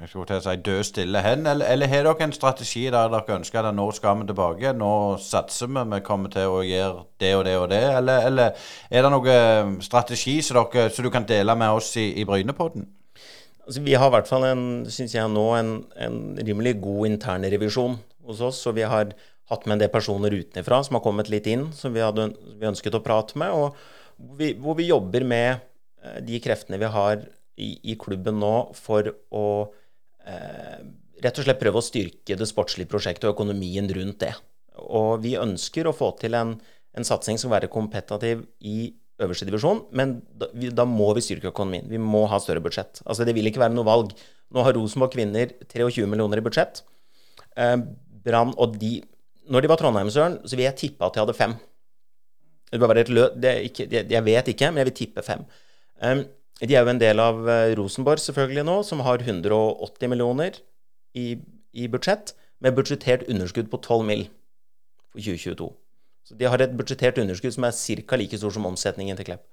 jeg 0.00 0.08
skulle 0.08 0.28
til 0.30 0.38
å 0.38 0.44
si 0.44 0.52
dø 0.64 0.76
stille 0.86 1.20
hen, 1.20 1.42
eller, 1.50 1.68
eller 1.74 1.90
har 1.92 2.06
dere 2.06 2.24
en 2.24 2.32
strategi 2.32 2.86
der 2.88 3.10
dere 3.12 3.34
ønsker 3.36 3.66
at 3.68 3.76
nå 3.76 3.84
skal 3.92 4.20
vi 4.20 4.28
tilbake, 4.30 4.72
nå 4.76 4.92
satser 5.20 5.68
vi, 5.68 5.82
vi 5.92 6.00
kommer 6.06 6.32
til 6.32 6.54
å 6.54 6.62
gjøre 6.64 7.04
det 7.20 7.34
og 7.36 7.44
det 7.44 7.56
og 7.58 7.66
det, 7.72 7.82
eller, 7.98 8.28
eller 8.30 8.70
er 8.88 9.04
det 9.04 9.10
noen 9.12 9.76
strategi 9.84 10.38
som, 10.46 10.62
dere, 10.72 10.88
som 10.94 11.04
du 11.04 11.12
kan 11.12 11.28
dele 11.28 11.56
med 11.58 11.76
oss 11.76 11.92
i, 12.00 12.10
i 12.16 12.24
Brynepodden? 12.28 12.88
Altså, 13.66 13.82
vi 13.86 13.94
har 13.94 14.08
i 14.08 14.14
hvert 14.16 14.26
fall 14.30 14.46
en, 14.48 14.62
synes 14.90 15.12
jeg 15.14 15.30
nå, 15.30 15.44
en, 15.54 15.74
en 16.00 16.20
rimelig 16.42 16.78
god 16.82 17.12
internrevisjon 17.12 18.00
hos 18.26 18.40
oss. 18.42 18.62
Så 18.64 18.72
vi 18.74 18.82
har 18.88 19.12
hatt 19.50 19.66
med 19.66 19.76
en 19.76 19.82
del 19.84 19.92
personer 19.92 20.34
utenfra 20.34 20.80
som 20.86 20.96
har 20.98 21.04
kommet 21.04 21.30
litt 21.30 21.46
inn, 21.50 21.68
som 21.76 21.94
vi, 21.94 22.02
hadde, 22.02 22.32
vi 22.58 22.66
ønsket 22.70 22.96
å 22.98 23.02
prate 23.04 23.38
med. 23.38 23.54
Og 23.54 24.34
vi, 24.40 24.54
hvor 24.58 24.74
vi 24.80 24.88
jobber 24.88 25.22
med 25.28 25.60
eh, 26.02 26.18
de 26.26 26.40
kreftene 26.42 26.80
vi 26.82 26.90
har 26.90 27.22
i, 27.60 27.70
i 27.92 27.94
klubben 28.00 28.40
nå 28.42 28.54
for 28.74 29.12
å 29.30 29.46
rett 30.24 31.38
og 31.40 31.46
slett 31.46 31.60
prøve 31.60 31.80
å 31.80 31.84
styrke 31.84 32.36
det 32.38 32.48
sportslige 32.48 32.90
prosjektet 32.90 33.28
og 33.28 33.34
økonomien 33.34 33.88
rundt 33.96 34.20
det. 34.24 34.32
Og 34.80 35.20
vi 35.24 35.36
ønsker 35.40 35.88
å 35.88 35.94
få 35.96 36.12
til 36.20 36.36
en, 36.38 36.54
en 36.96 37.06
satsing 37.06 37.40
som 37.40 37.52
være 37.52 37.70
kompetativ 37.72 38.44
i 38.60 38.92
øverste 39.20 39.46
divisjon, 39.48 39.82
men 39.96 40.18
da, 40.32 40.48
da, 40.72 40.86
må 40.88 41.10
vi 41.16 41.24
styrke 41.24 41.50
økonomien. 41.50 41.88
Vi 41.90 42.00
må 42.00 42.24
ha 42.30 42.40
større 42.40 42.62
budsjett. 42.64 43.02
Altså 43.04 43.26
Det 43.28 43.34
vil 43.36 43.50
ikke 43.50 43.62
være 43.62 43.76
noe 43.76 43.88
valg. 43.88 44.14
Nå 44.50 44.64
har 44.64 44.74
Rosenborg 44.74 45.12
kvinner 45.14 45.52
23 45.68 46.06
millioner 46.08 46.40
i 46.40 46.44
budsjett. 46.46 46.82
Eh, 47.56 47.76
Brann 48.24 48.54
og 48.56 48.78
de 48.80 49.00
Når 49.50 49.64
de 49.64 49.68
var 49.68 49.80
Trondheimsøren, 49.80 50.36
så 50.46 50.54
vil 50.54 50.68
jeg 50.68 50.78
tippe 50.78 51.02
at 51.02 51.16
de 51.16 51.20
hadde 51.24 51.34
fem. 51.34 51.56
Det 52.70 52.78
være 52.78 53.02
et 53.02 53.08
lø, 53.10 53.24
det 53.34 53.54
ikke, 53.66 53.86
jeg 53.90 54.22
vet 54.22 54.50
ikke, 54.52 54.68
men 54.70 54.78
jeg 54.78 54.86
vil 54.86 54.94
tippe 54.94 55.24
fem. 55.26 55.40
Um, 55.98 56.20
de 56.68 56.76
er 56.76 56.84
jo 56.84 56.92
en 56.92 57.00
del 57.00 57.20
av 57.22 57.46
eh, 57.48 57.72
Rosenborg 57.78 58.20
selvfølgelig 58.20 58.66
nå, 58.68 58.76
som 58.84 59.00
har 59.06 59.22
180 59.24 60.10
millioner 60.12 60.58
i, 61.16 61.38
i 61.72 61.86
budsjett, 61.88 62.34
med 62.60 62.76
budsjettert 62.76 63.24
underskudd 63.32 63.70
på 63.72 63.80
12 63.80 64.04
mill. 64.04 64.26
for 65.10 65.24
2022. 65.24 65.70
Så 66.28 66.36
de 66.38 66.46
har 66.46 66.60
et 66.60 66.74
budsjettert 66.76 67.18
underskudd 67.18 67.56
som 67.56 67.64
er 67.64 67.72
ca. 68.04 68.16
like 68.20 68.38
stor 68.38 68.52
som 68.54 68.68
omsetningen 68.68 69.16
til 69.16 69.30
Klepp. 69.30 69.46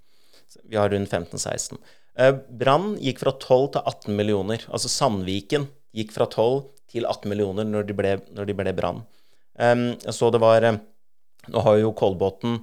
Vi 0.67 0.77
har 0.77 0.91
rundt 0.91 1.09
15-16. 1.09 1.79
Eh, 2.19 2.33
Brann 2.59 2.95
gikk 2.99 3.23
fra 3.23 3.31
12 3.31 3.71
til 3.77 3.81
18 3.81 4.15
millioner. 4.15 4.65
Altså 4.67 4.91
Sandviken 4.91 5.69
gikk 5.95 6.11
fra 6.15 6.27
12 6.27 6.67
til 6.91 7.07
18 7.07 7.31
millioner 7.31 7.67
når 7.67 7.87
de 7.87 7.95
ble, 7.97 8.13
når 8.35 8.51
ble 8.57 8.75
Brann. 8.75 9.03
Um, 9.57 9.95
så 10.13 10.29
det 10.29 10.41
var 10.43 10.61
Nå 11.47 11.61
har 11.63 11.77
jo 11.79 11.95
Kolbotn 11.95 12.59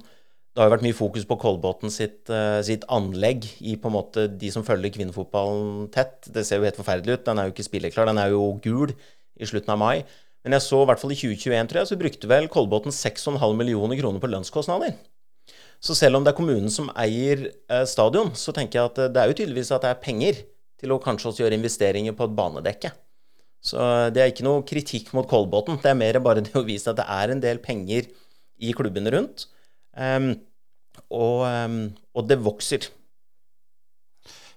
det 0.55 0.61
har 0.63 0.69
jo 0.69 0.71
vært 0.71 0.83
mye 0.85 0.95
fokus 0.95 1.25
på 1.27 1.35
Kolbotn 1.35 1.91
sitt, 1.91 2.29
uh, 2.31 2.61
sitt, 2.63 2.85
anlegg 2.87 3.43
i 3.59 3.73
på 3.75 3.89
en 3.89 3.95
måte 3.97 4.23
de 4.31 4.51
som 4.53 4.63
følger 4.63 4.93
kvinnefotballen 4.95 5.89
tett. 5.91 6.29
Det 6.31 6.45
ser 6.47 6.61
jo 6.61 6.67
helt 6.69 6.77
forferdelig 6.79 7.17
ut. 7.17 7.25
Den 7.25 7.41
er 7.41 7.49
jo 7.49 7.51
ikke 7.51 7.65
spilleklar. 7.65 8.07
Den 8.07 8.21
er 8.21 8.31
jo 8.31 8.53
gul 8.63 8.93
i 9.35 9.49
slutten 9.49 9.73
av 9.73 9.81
mai. 9.81 10.05
Men 10.47 10.55
jeg 10.55 10.63
så 10.63 10.77
i 10.79 10.87
hvert 10.87 11.01
fall 11.01 11.11
i 11.11 11.17
2021, 11.19 11.67
tror 11.67 11.81
jeg, 11.81 11.89
så 11.89 11.97
brukte 11.99 12.29
vel 12.31 12.47
Kolbotn 12.53 12.95
6,5 12.95 13.43
millioner 13.59 13.99
kroner 13.99 14.23
på 14.23 14.29
lønnskostnader. 14.31 14.93
Så 15.83 15.97
selv 15.99 16.21
om 16.21 16.23
det 16.23 16.31
er 16.31 16.37
kommunen 16.37 16.71
som 16.71 16.87
eier 17.03 17.49
uh, 17.67 17.81
stadion, 17.91 18.31
så 18.39 18.53
tenker 18.55 18.79
jeg 18.79 18.91
at 18.93 19.01
uh, 19.01 19.09
det 19.11 19.21
er 19.21 19.33
jo 19.33 19.37
tydeligvis 19.41 19.73
at 19.75 19.83
det 19.83 19.91
er 19.91 19.99
penger 20.05 20.39
til 20.79 20.93
å 20.95 20.99
kanskje 21.03 21.33
også 21.33 21.43
gjøre 21.43 21.57
investeringer 21.59 22.15
på 22.15 22.29
et 22.29 22.37
banedekke. 22.37 22.93
Så 23.65 23.81
det 24.15 24.23
er 24.23 24.31
ikke 24.31 24.47
noe 24.47 24.63
kritikk 24.63 25.11
mot 25.17 25.27
Kolbotn. 25.27 25.81
Det 25.83 25.91
er 25.91 25.99
mer 25.99 26.21
bare 26.23 26.45
det 26.45 26.55
å 26.55 26.63
vise 26.63 26.93
at 26.93 27.01
det 27.01 27.09
er 27.11 27.33
en 27.33 27.43
del 27.43 27.59
penger 27.59 28.07
i 28.63 28.71
klubbene 28.77 29.11
rundt. 29.11 29.49
Um, 29.95 30.33
og, 31.09 31.65
um, 31.65 31.93
og, 32.13 32.29
det 32.29 32.45
vokser. 32.45 32.89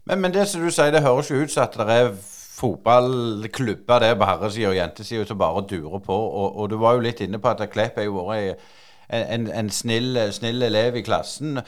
Men, 0.05 0.21
men, 0.21 0.35
det 0.35 0.49
som 0.49 0.63
du 0.63 0.71
sier, 0.71 0.91
det 0.91 1.05
høres 1.05 1.31
jo 1.31 1.39
ut 1.43 1.53
som 1.53 1.63
at 1.63 1.77
det 1.79 1.95
er 1.95 2.11
fotballklubber 2.59 4.03
det 4.03 4.09
er 4.09 4.19
på 4.19 4.27
herresida 4.27 4.73
og 4.73 4.77
jentesida 4.77 5.27
som 5.29 5.39
bare 5.39 5.63
durer 5.71 6.03
på. 6.03 6.15
Og, 6.15 6.57
og, 6.57 6.71
du 6.71 6.77
var 6.77 6.97
jo 6.97 7.05
litt 7.07 7.21
inne 7.21 7.39
på 7.39 7.53
at 7.53 7.63
Klepp 7.71 8.01
har 8.01 8.11
vært 8.11 8.65
en, 9.09 9.23
en, 9.23 9.51
en 9.61 9.71
snill, 9.71 10.19
snill, 10.35 10.63
elev 10.63 10.99
i 10.99 11.05
klassen. 11.07 11.61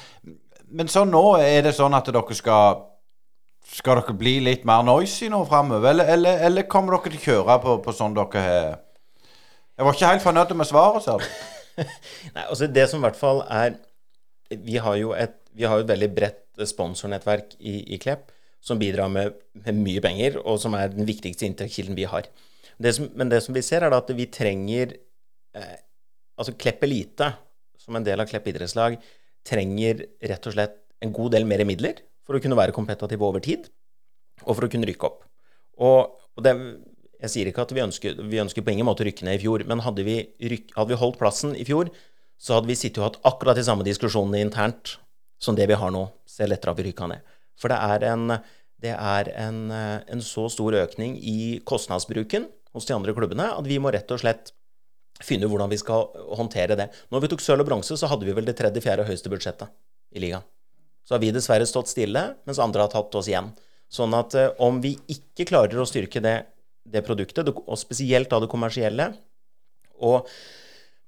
Men 0.70 0.88
så 0.88 1.04
nå 1.06 1.24
er 1.38 1.62
det 1.66 1.76
sånn 1.78 1.94
at 1.94 2.10
dere 2.10 2.36
skal 2.38 2.86
Skal 3.70 4.00
dere 4.00 4.16
bli 4.18 4.40
litt 4.42 4.64
mer 4.66 4.82
noisy 4.82 5.28
nå 5.30 5.44
framover, 5.46 5.92
eller, 5.92 6.08
eller, 6.10 6.40
eller, 6.48 6.66
kommer 6.66 6.96
dere 6.96 7.12
til 7.12 7.20
å 7.20 7.24
kjøre 7.26 7.58
på, 7.62 7.76
på 7.84 7.92
sånn 7.94 8.16
dere 8.16 8.42
har 8.42 8.64
Jeg 9.76 9.86
var 9.86 9.94
ikke 9.94 10.10
helt 10.10 10.24
fornøyd 10.24 10.54
med 10.58 10.66
svaret, 10.66 11.04
sa 11.04 11.18
du. 11.20 11.59
Nei, 12.34 12.44
altså 12.44 12.68
Det 12.70 12.86
som 12.90 13.00
i 13.00 13.06
hvert 13.06 13.18
fall 13.18 13.42
er 13.46 13.78
Vi 14.50 14.76
har 14.82 14.96
jo 15.00 15.14
et, 15.16 15.36
har 15.62 15.80
et 15.80 15.90
veldig 15.90 16.10
bredt 16.14 16.66
sponsornettverk 16.68 17.56
i, 17.58 17.80
i 17.94 17.98
Klepp 18.02 18.30
som 18.60 18.78
bidrar 18.80 19.08
med, 19.08 19.36
med, 19.56 19.78
mye 19.80 20.02
penger, 20.04 20.36
og 20.44 20.58
som 20.60 20.74
er 20.76 20.90
den 20.92 21.06
viktigste 21.08 21.46
inntektskilden 21.48 21.96
vi 21.96 22.04
har. 22.04 22.26
Det 22.76 22.92
som, 22.92 23.06
men 23.16 23.30
det 23.32 23.38
som 23.44 23.56
vi 23.56 23.62
ser, 23.64 23.86
er 23.86 23.94
at 23.96 24.12
vi 24.16 24.28
trenger 24.28 24.98
eh, 25.56 25.78
Altså 26.40 26.54
Klepp 26.56 26.84
Elite, 26.86 27.26
som 27.76 27.96
en 27.98 28.04
del 28.04 28.22
av 28.22 28.28
Klepp 28.30 28.46
idrettslag, 28.48 28.94
trenger 29.44 29.98
rett 30.24 30.46
og 30.48 30.54
slett 30.54 30.78
en 31.04 31.12
god 31.12 31.34
del 31.34 31.44
mer 31.48 31.60
midler 31.68 31.98
for 32.24 32.36
å 32.36 32.40
kunne 32.40 32.56
være 32.56 32.72
kompetative 32.72 33.26
over 33.26 33.44
tid, 33.44 33.66
og 34.46 34.54
for 34.54 34.64
å 34.64 34.70
kunne 34.72 34.88
rykke 34.88 35.08
opp. 35.08 35.26
Og, 35.84 36.14
og 36.36 36.46
det, 36.46 36.54
jeg 37.20 37.32
sier 37.32 37.50
ikke 37.50 37.64
at 37.66 37.74
vi 37.76 37.82
ønsker, 37.84 38.20
vi 38.30 38.40
ønsker 38.40 38.64
på 38.64 38.72
ingen 38.72 38.88
måte 38.88 39.04
å 39.04 39.08
rykke 39.08 39.26
ned 39.26 39.38
i 39.38 39.42
fjor, 39.42 39.64
men 39.68 39.82
hadde 39.84 40.04
vi, 40.06 40.16
ryk, 40.52 40.70
hadde 40.76 40.94
vi, 40.94 41.00
holdt 41.00 41.18
plassen 41.20 41.52
i 41.58 41.66
fjor, 41.68 41.90
så 42.40 42.56
hadde 42.56 42.70
vi 42.70 42.78
sittet 42.78 43.02
og 43.02 43.08
hatt 43.08 43.18
akkurat 43.28 43.58
de 43.58 43.64
samme 43.66 43.84
diskusjonene 43.84 44.40
internt 44.40 44.96
som 45.40 45.56
det 45.56 45.66
vi 45.68 45.76
har 45.76 45.92
nå. 45.92 46.06
Selv 46.28 46.56
etter 46.56 46.72
at 46.72 46.78
vi 46.78 46.86
rykka 46.88 47.08
ned. 47.10 47.34
For 47.60 47.72
det 47.72 47.76
er, 47.76 48.06
en, 48.14 48.36
det 48.80 48.94
er 48.94 49.32
en, 49.42 49.58
en, 49.72 50.22
så 50.24 50.46
stor 50.52 50.76
økning 50.80 51.18
i 51.20 51.60
kostnadsbruken 51.68 52.48
hos 52.72 52.88
de 52.88 52.96
andre 52.96 53.12
klubbene 53.16 53.50
at 53.52 53.68
vi 53.68 53.76
må 53.82 53.92
rett 53.92 54.08
og 54.14 54.22
slett 54.22 54.54
finne 55.20 55.44
ut 55.44 55.52
hvordan 55.52 55.68
vi 55.72 55.80
skal 55.80 56.06
håndtere 56.38 56.78
det. 56.80 56.88
Når 57.12 57.26
vi 57.26 57.30
tok 57.32 57.44
sølv 57.44 57.66
og 57.66 57.68
bronse, 57.68 57.98
så 57.98 58.08
hadde 58.08 58.24
vi 58.24 58.32
vel 58.36 58.48
det 58.48 58.56
tredje-fjerde 58.56 59.04
høyeste 59.08 59.32
budsjettet 59.32 59.68
i 60.16 60.22
ligaen. 60.24 60.46
Så 61.04 61.16
har 61.16 61.20
vi 61.20 61.32
dessverre 61.34 61.66
stått 61.68 61.90
stille, 61.90 62.22
mens 62.48 62.60
andre 62.62 62.86
har 62.86 62.92
tatt 62.92 63.14
oss 63.18 63.28
igjen. 63.28 63.50
Sånn 63.90 64.14
at 64.16 64.36
eh, 64.38 64.52
om 64.62 64.78
vi 64.80 64.94
ikke 65.10 65.48
klarer 65.50 65.82
å 65.82 65.88
styrke 65.88 66.22
det 66.24 66.36
det 66.92 67.04
produktet, 67.06 67.48
og 67.50 67.78
spesielt 67.78 68.30
da 68.30 68.40
det 68.42 68.50
kommersielle, 68.50 69.10
og 70.00 70.28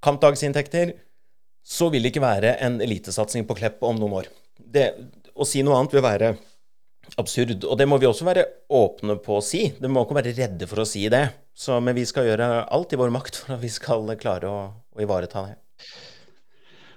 kampdagsinntekter, 0.04 0.94
så 1.62 1.88
vil 1.92 2.02
det 2.02 2.12
ikke 2.12 2.24
være 2.24 2.56
en 2.66 2.80
elitesatsing 2.82 3.46
på 3.48 3.56
Klepp 3.58 3.84
om 3.86 4.00
noen 4.00 4.22
år. 4.22 4.30
Det, 4.58 4.88
å 5.32 5.46
si 5.48 5.62
noe 5.64 5.78
annet 5.78 5.94
vil 5.94 6.04
være 6.04 6.32
absurd. 7.20 7.64
Og 7.66 7.78
det 7.78 7.86
må 7.88 7.98
vi 8.02 8.08
også 8.08 8.26
være 8.26 8.44
åpne 8.72 9.16
på 9.22 9.38
å 9.38 9.44
si. 9.44 9.66
Det 9.78 9.90
må 9.90 10.04
ikke 10.04 10.18
være 10.18 10.34
redde 10.36 10.68
for 10.70 10.82
å 10.82 10.88
si 10.88 11.04
det. 11.12 11.24
Så, 11.54 11.78
men 11.84 11.96
vi 11.96 12.06
skal 12.08 12.28
gjøre 12.28 12.48
alt 12.72 12.94
i 12.94 13.00
vår 13.00 13.12
makt 13.14 13.42
for 13.42 13.56
at 13.56 13.62
vi 13.62 13.70
skal 13.72 14.08
klare 14.20 14.48
å, 14.48 14.62
å 14.72 15.04
ivareta 15.04 15.46
det. 15.48 15.58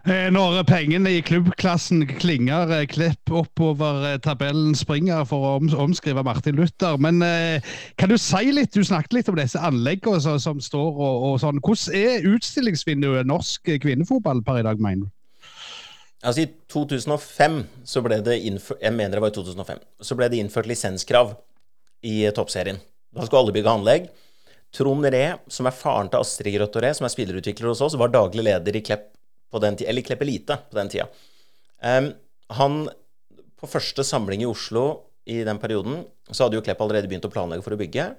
Eh, 0.06 0.28
når 0.30 0.60
pengene 0.70 1.16
i 1.16 1.22
klubbklassen 1.26 2.04
klinger, 2.06 2.70
klipp 2.86 3.16
Klepp 3.26 3.32
oppover 3.40 4.04
eh, 4.12 4.18
tabellen 4.22 4.76
springer, 4.78 5.24
for 5.26 5.42
å 5.42 5.80
omskrive 5.82 6.22
Martin 6.22 6.60
Luther. 6.60 7.00
Men 7.02 7.24
kan 7.98 8.12
du 8.12 8.18
si 8.22 8.52
litt, 8.54 8.76
du 8.76 8.86
snakket 8.86 9.18
litt 9.18 9.32
om 9.32 9.40
disse 9.40 9.58
anleggene 9.58 10.22
som, 10.22 10.62
står 10.62 10.92
og, 10.94 11.26
og, 11.26 11.40
sånn. 11.42 11.62
Hvordan 11.66 11.98
er 11.98 12.28
utstillingsvinduet 12.36 13.26
norsk 13.26 13.74
kvinnefotball 13.82 14.44
per 14.46 14.62
i 14.62 14.68
dag, 14.68 14.84
mener 14.84 15.08
du? 15.08 15.14
Altså 16.26 16.46
I 16.46 16.48
2005 16.72 17.58
så 17.86 18.02
ble 18.02 18.18
det 18.26 18.40
innført 18.50 18.82
Jeg 18.82 18.96
mener 18.96 19.18
det 19.18 19.26
var 19.26 19.34
i 19.34 19.36
2005. 19.36 19.82
Så 20.06 20.18
ble 20.18 20.30
det 20.30 20.40
innført 20.42 20.70
lisenskrav 20.70 21.34
i 22.06 22.22
toppserien. 22.34 22.78
Da 23.10 23.26
skulle 23.26 23.42
alle 23.42 23.58
bygge 23.58 23.74
anlegg. 23.74 24.08
Trond 24.76 25.10
Ree, 25.10 25.34
som 25.50 25.66
er 25.70 25.76
faren 25.76 26.10
til 26.12 26.22
Astrid 26.22 26.58
Grøtt 26.58 26.78
Ree, 26.84 26.94
som 26.94 27.08
er 27.08 27.14
spillerutvikler 27.14 27.72
hos 27.72 27.84
oss, 27.86 27.98
var 27.98 28.14
daglig 28.14 28.46
leder 28.46 28.78
i 28.78 28.86
Klepp 28.86 29.15
på 29.52 29.62
den 29.64 29.78
tida, 29.80 29.90
eller 29.92 30.06
Klepp 30.06 30.24
lite 30.28 30.58
på 30.70 30.80
den 30.80 30.92
tida. 30.92 31.08
Um, 31.82 32.12
han, 32.58 32.78
på 33.60 33.70
første 33.70 34.06
samling 34.06 34.44
i 34.44 34.50
Oslo 34.50 34.86
i 35.26 35.42
den 35.46 35.60
perioden, 35.62 36.04
så 36.32 36.46
hadde 36.46 36.60
jo 36.60 36.64
Klepp 36.66 36.82
allerede 36.86 37.10
begynt 37.10 37.28
å 37.28 37.34
planlegge 37.34 37.66
for 37.66 37.76
å 37.76 37.80
bygge. 37.80 38.10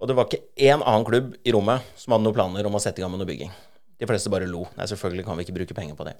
Og 0.00 0.08
det 0.08 0.16
var 0.16 0.28
ikke 0.28 0.44
én 0.56 0.80
annen 0.80 1.06
klubb 1.06 1.34
i 1.44 1.52
rommet 1.52 1.84
som 2.00 2.14
hadde 2.14 2.24
noen 2.24 2.36
planer 2.36 2.68
om 2.68 2.76
å 2.76 2.82
sette 2.82 3.00
i 3.00 3.04
gang 3.04 3.12
med 3.12 3.20
noe 3.20 3.28
bygging. 3.28 3.52
De 4.00 4.08
fleste 4.08 4.32
bare 4.32 4.48
lo. 4.48 4.64
Nei, 4.78 4.88
selvfølgelig 4.88 5.26
kan 5.26 5.36
vi 5.36 5.44
ikke 5.44 5.56
bruke 5.58 5.76
penger 5.76 5.98
på 5.98 6.06
det. 6.08 6.16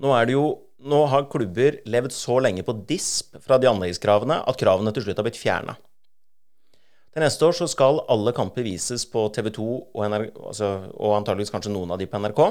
Nå, 0.00 0.10
er 0.14 0.26
det 0.26 0.36
jo, 0.36 0.44
nå 0.86 1.02
har 1.10 1.28
klubber 1.30 1.80
levd 1.90 2.14
så 2.14 2.38
lenge 2.42 2.64
på 2.66 2.74
disp 2.88 3.36
fra 3.42 3.58
de 3.60 3.68
anleggskravene 3.70 4.40
at 4.48 4.58
kravene 4.58 4.92
til 4.94 5.04
slutt 5.04 5.18
har 5.20 5.26
blitt 5.26 5.40
fjerna. 5.40 5.76
Til 7.10 7.24
neste 7.24 7.42
år 7.42 7.56
så 7.58 7.66
skal 7.70 8.04
alle 8.12 8.32
kamper 8.34 8.62
vises 8.62 9.02
på 9.10 9.26
TV2 9.34 9.64
og, 9.66 10.02
altså, 10.06 10.70
og 10.94 11.16
antageligvis 11.18 11.50
kanskje 11.50 11.72
noen 11.74 11.90
av 11.90 11.98
de 11.98 12.06
på 12.06 12.20
NRK. 12.22 12.42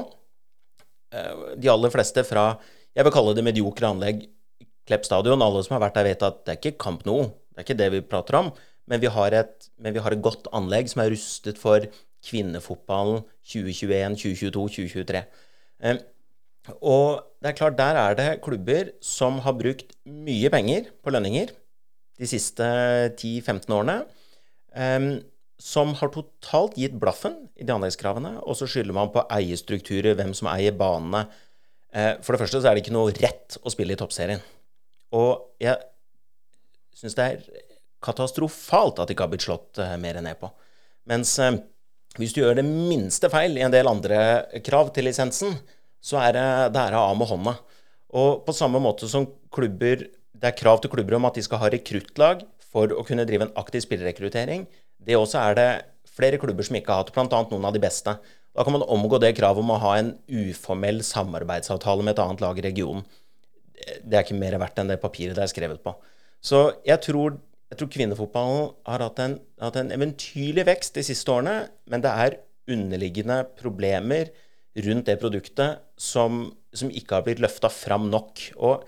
Eh, 1.14 1.56
de 1.60 1.70
aller 1.72 1.92
fleste 1.92 2.24
fra 2.26 2.52
jeg 2.96 3.06
vil 3.06 3.14
kalle 3.14 3.34
det 3.38 3.46
mediokre 3.46 3.90
anlegg, 3.90 4.28
Klepp 4.88 5.04
stadion. 5.06 5.42
Alle 5.44 5.62
som 5.62 5.76
har 5.76 5.84
vært 5.84 5.98
der, 6.00 6.08
vet 6.08 6.22
at 6.26 6.38
det 6.42 6.52
er 6.52 6.58
ikke 6.58 6.82
kamp 6.82 7.04
nå. 7.06 7.18
Det 7.52 7.60
er 7.60 7.66
ikke 7.66 7.78
det 7.78 7.90
vi 7.94 8.00
prater 8.02 8.38
om. 8.40 8.48
Men 8.90 9.02
vi 9.02 9.10
har 9.12 9.36
et, 9.38 9.68
vi 9.78 10.02
har 10.02 10.16
et 10.16 10.24
godt 10.24 10.48
anlegg 10.56 10.90
som 10.90 11.04
er 11.04 11.12
rustet 11.12 11.60
for 11.60 11.84
kvinnefotballen 12.26 13.22
2021, 13.46 14.16
2022, 14.18 14.64
2023. 14.90 15.22
Og 16.80 17.20
det 17.40 17.52
er 17.52 17.56
klart, 17.60 17.78
der 17.78 18.00
er 18.00 18.18
det 18.18 18.28
klubber 18.44 18.90
som 19.04 19.38
har 19.44 19.56
brukt 19.56 19.94
mye 20.04 20.50
penger 20.52 20.90
på 21.04 21.14
lønninger 21.14 21.54
de 22.20 22.28
siste 22.28 22.66
10-15 23.14 23.70
årene. 23.72 24.00
Um, 24.74 25.12
som 25.60 25.92
har 25.98 26.08
totalt 26.14 26.78
gitt 26.80 26.96
blaffen 26.96 27.36
i 27.60 27.66
de 27.68 27.74
anleggskravene, 27.74 28.38
og 28.40 28.56
så 28.56 28.68
skylder 28.70 28.96
man 28.96 29.12
på 29.12 29.26
eierstrukturer, 29.28 30.16
hvem 30.16 30.32
som 30.36 30.48
eier 30.48 30.72
banene. 30.76 31.26
Eh, 31.92 32.14
for 32.24 32.32
det 32.32 32.42
første 32.44 32.62
så 32.62 32.70
er 32.70 32.76
det 32.76 32.84
ikke 32.84 32.96
noe 32.96 33.12
rett 33.12 33.58
å 33.60 33.72
spille 33.72 33.92
i 33.92 34.00
toppserien. 34.00 34.40
Og 35.16 35.60
jeg 35.60 35.76
syns 36.96 37.16
det 37.18 37.26
er 37.26 37.66
katastrofalt 38.00 39.02
at 39.02 39.10
det 39.10 39.16
ikke 39.16 39.26
har 39.26 39.34
blitt 39.34 39.44
slått 39.44 39.82
eh, 39.82 39.96
mer 40.00 40.20
ned 40.24 40.40
på. 40.40 40.48
Mens 41.10 41.34
eh, 41.42 41.58
hvis 42.18 42.32
du 42.34 42.40
gjør 42.40 42.56
det 42.58 42.66
minste 42.66 43.28
feil 43.32 43.58
i 43.58 43.66
en 43.66 43.74
del 43.74 43.90
andre 43.90 44.20
krav 44.64 44.94
til 44.94 45.06
lisensen, 45.10 45.58
så 46.00 46.22
er 46.24 46.34
det, 46.38 46.46
det 46.74 46.86
er 46.86 46.96
av 46.96 47.12
med 47.18 47.28
hånda. 47.28 47.58
Og 48.16 48.40
på 48.46 48.56
samme 48.56 48.80
måte 48.82 49.06
som 49.06 49.28
klubber 49.54 50.08
Det 50.40 50.48
er 50.48 50.56
krav 50.56 50.80
til 50.80 50.90
klubber 50.90 51.18
om 51.18 51.26
at 51.28 51.36
de 51.36 51.42
skal 51.44 51.60
ha 51.60 51.68
rekruttlag 51.68 52.40
for 52.72 52.88
å 52.96 53.02
kunne 53.04 53.26
drive 53.28 53.44
en 53.44 53.58
aktiv 53.60 53.82
spillerekruttering. 53.84 54.62
Det 55.06 55.16
også 55.16 55.40
er 55.40 55.56
det 55.58 55.70
flere 56.10 56.40
klubber 56.40 56.66
som 56.66 56.76
ikke 56.78 56.92
har 56.92 57.04
hatt, 57.04 57.14
bl.a. 57.14 57.42
noen 57.50 57.66
av 57.68 57.74
de 57.74 57.82
beste. 57.82 58.14
Da 58.56 58.66
kan 58.66 58.74
man 58.74 58.86
omgå 58.90 59.20
det 59.22 59.36
kravet 59.38 59.62
om 59.62 59.72
å 59.72 59.80
ha 59.80 59.94
en 60.00 60.14
uformell 60.26 61.00
samarbeidsavtale 61.06 62.04
med 62.04 62.16
et 62.16 62.22
annet 62.24 62.42
lag 62.42 62.58
i 62.58 62.66
regionen. 62.66 63.06
Det 64.04 64.16
er 64.16 64.26
ikke 64.26 64.38
mer 64.38 64.58
verdt 64.60 64.80
enn 64.82 64.90
det 64.90 65.00
papiret 65.00 65.38
det 65.38 65.46
er 65.46 65.52
skrevet 65.52 65.80
på. 65.84 65.94
Så 66.44 66.66
jeg 66.86 67.00
tror, 67.04 67.38
jeg 67.70 67.80
tror 67.80 67.90
kvinnefotballen 67.94 68.70
har 68.88 69.04
hatt 69.06 69.20
en, 69.22 69.36
hatt 69.62 69.78
en, 69.80 69.92
eventyrlig 69.94 70.66
vekst 70.68 70.98
de 70.98 71.04
siste 71.06 71.32
årene, 71.32 71.70
men 71.88 72.04
det 72.04 72.12
er 72.24 72.38
underliggende 72.70 73.42
problemer 73.60 74.32
rundt 74.84 75.08
det 75.08 75.18
produktet 75.22 75.80
som, 75.98 76.48
som 76.76 76.90
ikke 76.92 77.18
har 77.18 77.26
blitt 77.26 77.42
løfta 77.42 77.70
fram 77.72 78.08
nok. 78.12 78.42
Og 78.58 78.84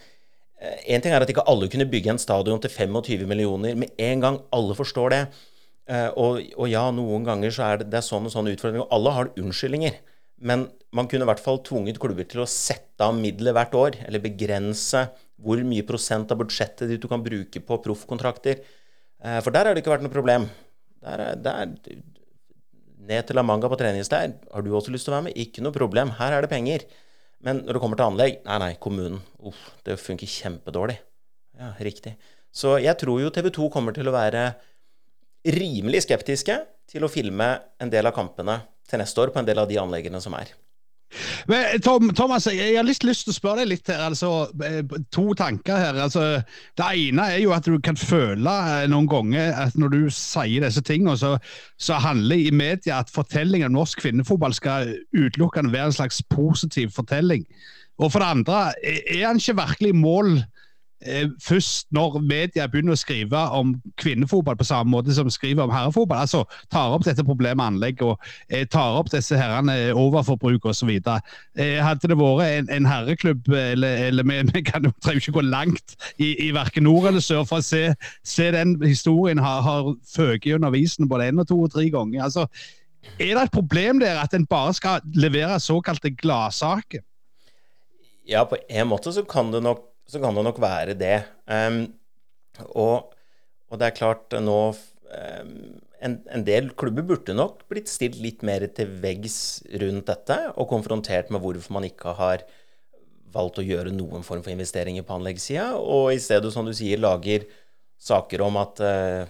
én 0.63 0.99
eh, 0.99 1.03
ting 1.03 1.15
er 1.15 1.25
at 1.25 1.33
ikke 1.33 1.47
alle 1.51 1.71
kunne 1.71 1.89
bygge 1.91 2.13
en 2.15 2.23
stadion 2.23 2.61
til 2.63 2.73
25 2.73 3.25
millioner 3.31 3.79
med 3.79 3.95
en 4.11 4.27
gang 4.27 4.39
alle 4.55 4.77
forstår 4.79 5.15
det. 5.15 5.23
Uh, 5.91 6.11
og, 6.15 6.39
og, 6.55 6.67
ja, 6.71 6.85
noen 6.95 7.27
ganger 7.27 7.55
så 7.55 7.67
er 7.67 7.81
det, 7.81 7.89
det 7.91 7.99
er 7.99 8.07
sånn 8.07 8.29
og 8.29 8.35
sånn 8.35 8.51
utfordring. 8.53 8.85
Og 8.85 8.95
alle 8.95 9.15
har 9.17 9.33
unnskyldninger. 9.41 9.99
Men 10.43 10.69
man 10.95 11.09
kunne 11.11 11.27
i 11.27 11.31
hvert 11.31 11.43
fall 11.43 11.61
tvunget 11.67 12.01
klubber 12.03 12.27
til 12.29 12.43
å 12.45 12.51
sette 12.51 13.07
av 13.07 13.17
midler 13.19 13.55
hvert 13.57 13.75
år, 13.79 13.99
eller 14.07 14.23
begrense 14.23 15.07
hvor 15.43 15.63
mye 15.67 15.87
prosent 15.87 16.31
av 16.31 16.39
budsjettet 16.39 16.91
ditt 16.91 17.03
du 17.03 17.09
kan 17.11 17.23
bruke 17.25 17.63
på 17.67 17.81
proffkontrakter. 17.87 18.63
Uh, 19.23 19.39
for 19.43 19.55
der 19.55 19.69
har 19.69 19.75
det 19.75 19.85
ikke 19.85 19.95
vært 19.97 20.07
noe 20.07 20.15
problem. 20.15 20.49
Der, 21.03 21.33
der, 21.43 21.77
ned 23.03 23.27
til 23.27 23.39
La 23.39 23.43
Manga 23.47 23.71
på 23.71 23.79
treningsleir. 23.81 24.37
Har 24.53 24.63
du 24.63 24.71
også 24.75 24.95
lyst 24.95 25.09
til 25.09 25.15
å 25.15 25.19
være 25.19 25.31
med? 25.31 25.39
Ikke 25.41 25.65
noe 25.65 25.75
problem. 25.75 26.15
Her 26.19 26.37
er 26.37 26.45
det 26.45 26.53
penger. 26.53 26.87
Men 27.43 27.65
når 27.67 27.75
det 27.75 27.83
kommer 27.83 27.99
til 27.99 28.07
anlegg 28.07 28.37
Nei, 28.47 28.59
nei, 28.63 28.75
kommunen. 28.83 29.19
Uff, 29.43 29.63
det 29.87 29.99
funker 29.99 30.31
kjempedårlig. 30.31 31.01
Ja, 31.59 31.73
riktig. 31.83 32.15
Så 32.55 32.77
jeg 32.83 32.95
tror 33.01 33.19
jo 33.23 33.33
TV 33.35 33.51
2 33.55 33.69
kommer 33.73 33.97
til 33.97 34.09
å 34.09 34.15
være 34.15 34.53
rimelig 35.45 36.05
skeptiske 36.07 36.59
til 36.91 37.05
å 37.05 37.11
filme 37.11 37.55
en 37.83 37.91
del 37.93 38.07
av 38.09 38.15
kampene 38.17 38.61
til 38.89 39.01
neste 39.03 39.23
år 39.23 39.33
på 39.33 39.41
en 39.41 39.49
del 39.49 39.63
av 39.63 39.71
de 39.71 39.81
anleggene 39.81 40.21
som 40.23 40.35
er. 40.39 40.53
Men, 41.47 41.81
Tom, 41.85 42.11
Thomas, 42.17 42.47
jeg 42.49 42.77
har 42.77 42.87
lyst, 42.87 43.05
lyst 43.05 43.27
til 43.27 43.35
å 43.35 43.37
spørre 43.37 43.63
deg 43.63 43.73
litt 43.75 43.91
her. 43.91 44.01
altså 44.07 44.31
eh, 44.65 44.81
To 45.13 45.35
tanker 45.37 45.77
her. 45.77 45.99
altså 46.07 46.23
Det 46.79 46.87
ene 46.89 47.27
er 47.35 47.43
jo 47.43 47.53
at 47.53 47.69
du 47.69 47.77
kan 47.85 47.99
føle 47.99 48.55
eh, 48.79 48.87
noen 48.91 49.09
ganger 49.11 49.53
at 49.67 49.77
når 49.77 49.93
du 49.93 50.01
sier 50.15 50.65
disse 50.65 50.83
tingene, 50.87 51.17
så, 51.21 51.35
så 51.77 52.01
handler 52.03 52.41
i 52.41 52.55
media 52.55 53.03
at 53.03 53.13
fortellingen 53.13 53.73
om 53.73 53.83
norsk 53.83 54.01
kvinnefotball 54.01 54.57
skal 54.57 54.95
utelukkende 55.13 55.75
være 55.75 55.93
en 55.93 55.99
slags 56.01 56.23
positiv 56.33 56.95
fortelling. 56.97 57.45
Og 58.01 58.09
for 58.15 58.23
det 58.23 58.33
andre, 58.33 58.61
er 58.83 59.27
han 59.27 59.41
ikke 59.41 59.59
virkelig 59.61 59.95
mål 59.95 60.39
først 61.43 61.89
når 61.95 62.21
media 62.23 62.67
begynner 62.71 62.95
å 62.95 63.01
skrive 63.01 63.39
om 63.57 63.75
kvinnefotball 64.01 64.57
på 64.59 64.67
samme 64.67 64.93
måte 64.93 65.15
som 65.17 65.31
skriver 65.31 65.65
om 65.65 65.73
herrefotball, 65.75 66.23
altså 66.23 66.45
tar 66.73 66.95
opp 66.95 67.05
dette 67.07 67.25
problemet 67.27 67.59
med 67.59 67.67
anlegg 67.73 68.03
og 68.07 68.23
eh, 68.49 68.67
tar 68.71 68.99
opp 69.01 69.11
disse 69.13 69.37
herrene 69.39 69.93
overforbruk 69.99 70.69
osv. 70.71 70.93
Eh, 70.95 71.79
hadde 71.83 72.11
det 72.13 72.19
vært 72.19 72.45
en, 72.47 72.71
en 72.77 72.89
herreklubb, 72.89 73.49
eller, 73.49 74.07
eller 74.09 74.29
vi, 74.29 74.39
vi 74.55 74.65
kan 74.67 74.91
trenger 75.03 75.23
ikke 75.23 75.39
gå 75.39 75.47
langt 75.49 75.97
i, 76.19 76.35
i 76.49 76.53
verken 76.55 76.87
nord 76.87 77.11
eller 77.11 77.25
sør 77.25 77.47
for 77.49 77.63
å 77.63 77.67
se, 77.67 77.89
se 78.27 78.51
den 78.55 78.77
historien 78.85 79.43
har, 79.43 79.63
har 79.67 79.95
føket 80.15 80.53
gjennom 80.53 80.71
avisen 80.71 81.11
både 81.11 81.31
én 81.33 81.43
og 81.43 81.51
to 81.51 81.59
og 81.67 81.75
tre 81.75 81.89
ganger. 81.93 82.23
altså 82.29 82.47
er 83.19 83.35
det 83.35 83.43
et 83.43 83.55
problem 83.55 83.99
der 83.99 84.21
at 84.23 84.35
en 84.35 84.47
bare 84.47 84.75
skal 84.75 85.01
levere 85.19 85.59
såkalte 85.61 86.13
gladsaker? 86.15 87.03
Ja, 88.29 88.45
på 88.47 88.57
en 88.71 88.87
måte 88.87 89.11
så 89.13 89.25
kan 89.27 89.51
det 89.53 89.63
nok 89.63 89.89
så 90.09 90.21
kan 90.23 90.37
det 90.37 90.45
nok 90.47 90.61
være 90.63 90.97
det. 90.99 91.19
Um, 91.47 91.85
og, 92.77 93.15
og, 93.71 93.79
det 93.81 93.89
er 93.89 93.97
klart 93.97 94.35
nå 94.43 94.59
um, 94.73 95.55
en, 96.03 96.17
en, 96.27 96.45
del 96.45 96.73
klubber 96.79 97.07
burde 97.07 97.37
nok 97.37 97.63
blitt 97.71 97.91
stilt 97.91 98.19
litt 98.21 98.43
mer 98.47 98.67
til 98.75 98.91
veggs 99.03 99.63
rundt 99.83 100.11
dette, 100.11 100.39
og 100.57 100.69
konfrontert 100.73 101.31
med 101.33 101.43
hvorfor 101.45 101.79
man 101.79 101.87
ikke 101.89 102.17
har 102.19 102.45
valgt 103.33 103.63
å 103.63 103.65
gjøre 103.65 103.95
noen 103.95 104.25
form 104.27 104.43
for 104.45 104.53
investeringer 104.53 105.07
på 105.07 105.17
anleggssida, 105.17 105.73
og 105.79 106.13
i 106.13 106.21
stedet, 106.21 106.51
som 106.53 106.67
du 106.69 106.75
sier, 106.77 107.01
lager 107.01 107.47
saker 108.03 108.43
om 108.43 108.59
at 108.59 108.83
uh, 108.83 109.23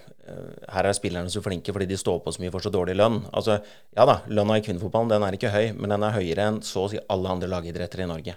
her 0.73 0.89
er 0.89 0.97
spillerne 0.97 1.31
så 1.31 1.43
flinke 1.45 1.75
fordi 1.75 1.91
de 1.91 1.99
står 2.01 2.23
på 2.25 2.33
så 2.33 2.41
mye 2.41 2.53
for 2.55 2.65
så 2.65 2.73
dårlig 2.73 2.97
lønn. 2.97 3.21
Altså, 3.37 3.59
ja 3.93 4.07
da, 4.09 4.23
lønna 4.33 4.57
i 4.59 4.65
kvinnefotballen 4.65 5.13
den 5.13 5.27
er 5.27 5.37
ikke 5.37 5.53
høy, 5.53 5.75
men 5.77 5.93
den 5.93 6.07
er 6.07 6.17
høyere 6.17 6.49
enn 6.49 6.63
så 6.65 6.87
å 6.87 6.91
si 6.93 7.01
alle 7.13 7.35
andre 7.37 7.51
lagidretter 7.53 8.05
i 8.05 8.09
Norge. 8.09 8.37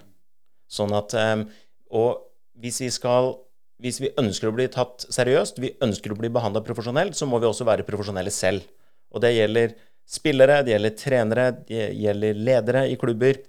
Sånn 0.68 0.92
at 0.98 1.14
um, 1.14 1.46
Og 1.94 2.25
hvis 2.62 2.80
vi 2.84 2.92
skal 2.94 3.34
hvis 3.82 3.98
vi 4.00 4.08
ønsker 4.16 4.48
å 4.48 4.54
bli 4.56 4.64
tatt 4.72 5.04
seriøst, 5.12 5.58
vi 5.60 5.74
ønsker 5.84 6.14
å 6.14 6.16
bli 6.16 6.30
behandla 6.32 6.62
profesjonelt, 6.64 7.16
så 7.16 7.28
må 7.28 7.40
vi 7.42 7.48
også 7.48 7.66
være 7.68 7.84
profesjonelle 7.84 8.32
selv. 8.32 8.64
Og 9.12 9.20
det 9.20 9.34
gjelder 9.36 9.74
spillere, 10.08 10.62
det 10.64 10.72
gjelder 10.72 10.94
trenere, 10.96 11.44
det 11.68 11.90
gjelder 11.98 12.40
ledere 12.48 12.86
i 12.88 12.96
klubber. 13.00 13.42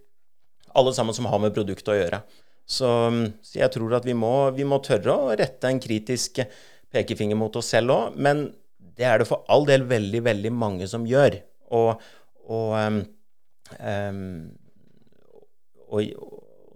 Alle 0.77 0.91
sammen 0.93 1.15
som 1.15 1.29
har 1.31 1.39
med 1.41 1.55
produktet 1.55 1.93
å 1.93 1.97
gjøre. 1.97 2.21
Så, 2.67 2.89
så 3.39 3.59
jeg 3.61 3.71
tror 3.71 3.95
at 3.95 4.07
vi 4.07 4.17
må, 4.17 4.33
vi 4.57 4.67
må, 4.67 4.81
tørre 4.83 5.15
å 5.15 5.35
rette 5.39 5.71
en 5.71 5.79
kritisk 5.79 6.41
pekefinger 6.91 7.39
mot 7.39 7.55
oss 7.55 7.71
selv 7.71 7.95
òg. 7.95 8.17
Men 8.19 8.49
det 8.97 9.07
er 9.07 9.21
det 9.21 9.29
for 9.29 9.47
all 9.53 9.63
del 9.69 9.87
veldig, 9.87 10.23
veldig 10.27 10.51
mange 10.51 10.89
som 10.91 11.07
gjør. 11.07 11.39
Og, 11.77 12.03
og, 12.51 12.75
um, 13.79 14.41
og, 15.87 16.01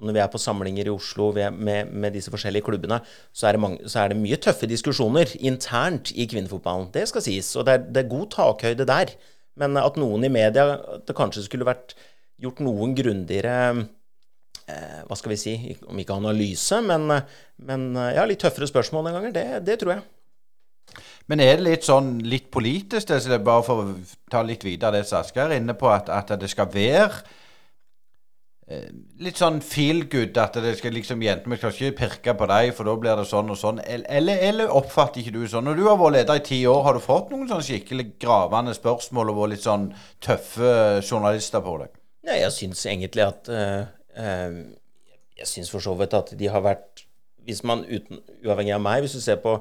og 0.01 0.07
når 0.09 0.15
vi 0.17 0.21
er 0.23 0.29
på 0.33 0.41
samlinger 0.41 0.87
i 0.89 0.93
Oslo 0.93 1.29
med, 1.37 1.91
med, 1.93 2.09
disse 2.15 2.31
forskjellige 2.33 2.65
klubbene, 2.65 2.97
så 3.31 3.51
er, 3.51 3.59
mange, 3.61 3.85
så 3.85 4.01
er, 4.01 4.11
det 4.11 4.17
mye 4.17 4.39
tøffe 4.41 4.65
diskusjoner 4.69 5.29
internt 5.45 6.09
i 6.17 6.25
kvinnefotballen. 6.25 6.87
Det 6.93 7.05
skal 7.11 7.21
sies. 7.21 7.53
Og 7.55 7.67
det 7.67 7.75
er, 7.75 7.83
det 7.85 8.01
er 8.01 8.09
god 8.09 8.31
takhøyde 8.33 8.87
der. 8.89 9.13
Men 9.61 9.77
at 9.77 9.99
noen 9.99 10.23
i 10.25 10.31
media 10.31 10.63
Det 11.03 11.11
kanskje 11.13 11.43
skulle 11.43 11.67
vært 11.67 11.91
gjort 12.39 12.61
noen 12.63 12.93
grundigere 12.95 13.55
eh, 14.71 15.01
Hva 15.03 15.17
skal 15.19 15.33
vi 15.33 15.37
si 15.41 15.55
Om 15.83 15.99
ikke 15.99 16.15
analyse, 16.15 16.79
men, 16.87 17.11
men 17.59 17.83
ja, 18.15 18.23
litt 18.25 18.39
tøffere 18.41 18.69
spørsmål 18.71 19.05
noen 19.05 19.19
ganger. 19.19 19.35
Det, 19.35 19.45
det 19.67 19.77
tror 19.83 19.97
jeg. 19.97 20.07
Men 21.29 21.43
er 21.43 21.59
det 21.59 21.67
litt 21.67 21.85
sånn 21.85 22.15
litt 22.25 22.49
politisk, 22.51 23.11
det, 23.11 23.21
så 23.21 23.29
det 23.31 23.37
er 23.37 23.45
bare 23.45 23.63
for 23.67 23.83
å 23.83 23.93
ta 24.33 24.41
litt 24.43 24.65
videre 24.65 24.97
det 24.97 25.05
som 25.07 25.21
er 25.43 25.59
inne 25.59 25.77
på, 25.77 25.91
at, 25.93 26.09
at 26.09 26.33
det 26.41 26.49
skal 26.51 26.71
være 26.73 27.21
litt 29.21 29.39
sånn 29.39 29.59
feel 29.65 30.03
good, 30.09 30.37
at 30.39 30.57
det 30.63 30.73
skal 30.79 30.93
liksom 30.95 31.21
jentene 31.25 31.57
skal 31.57 31.73
ikke 31.73 31.97
pirke 31.99 32.35
på 32.37 32.47
deg, 32.51 32.71
for 32.77 32.87
da 32.87 32.95
blir 32.99 33.19
det 33.19 33.27
sånn 33.29 33.51
og 33.53 33.59
sånn. 33.59 33.81
Eller, 33.83 34.41
eller 34.49 34.73
oppfatter 34.73 35.21
ikke 35.21 35.33
du 35.35 35.45
sånn? 35.49 35.67
Når 35.67 35.79
du 35.79 35.83
har 35.87 35.99
vært 35.99 36.15
leder 36.17 36.41
i 36.41 36.45
ti 36.47 36.59
år, 36.69 36.83
har 36.87 36.97
du 36.97 37.03
fått 37.03 37.31
noen 37.33 37.49
sånn 37.49 37.63
skikkelig 37.65 38.07
gravende 38.21 38.75
spørsmål 38.77 39.33
og 39.33 39.39
vært 39.41 39.55
litt 39.55 39.65
sånn 39.65 39.87
tøffe 40.23 40.73
journalister 41.01 41.63
på 41.65 41.77
deg? 41.83 41.95
Nei, 42.29 42.41
jeg 42.43 42.53
syns 42.53 42.83
egentlig 42.85 43.23
at 43.25 43.49
øh, 43.49 44.57
Jeg 45.41 45.47
syns 45.49 45.71
for 45.73 45.81
så 45.81 45.95
vidt 45.97 46.13
at 46.13 46.35
de 46.37 46.49
har 46.53 46.61
vært 46.61 47.01
Hvis 47.47 47.63
man 47.65 47.81
uten, 47.89 48.19
uavhengig 48.45 48.75
av 48.75 48.83
meg, 48.85 49.01
hvis 49.01 49.17
du 49.17 49.23
ser 49.23 49.39
på 49.41 49.55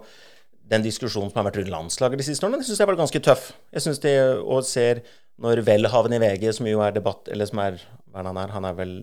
den 0.70 0.84
diskusjonen 0.84 1.32
som 1.32 1.40
har 1.40 1.48
vært 1.48 1.62
rundt 1.62 1.72
landslaget 1.72 2.20
de 2.20 2.26
siste 2.28 2.46
årene, 2.46 2.60
det 2.60 2.68
syns 2.68 2.82
jeg 2.82 2.86
var 2.86 2.98
ganske 3.00 3.22
tøff. 3.26 3.48
Jeg 3.72 3.82
synes 3.86 4.02
det, 4.04 4.14
Og 4.38 4.60
ser 4.68 5.00
når 5.40 5.64
Welhaven 5.66 6.12
i 6.14 6.20
VG, 6.20 6.50
som 6.52 6.68
jo 6.68 6.82
er 6.84 6.92
debatt 6.94 7.30
Eller 7.32 7.48
som 7.48 7.62
er 7.64 7.80
han 8.14 8.40
er, 8.42 8.54
han 8.54 8.66
er 8.68 8.76
vel 8.78 8.94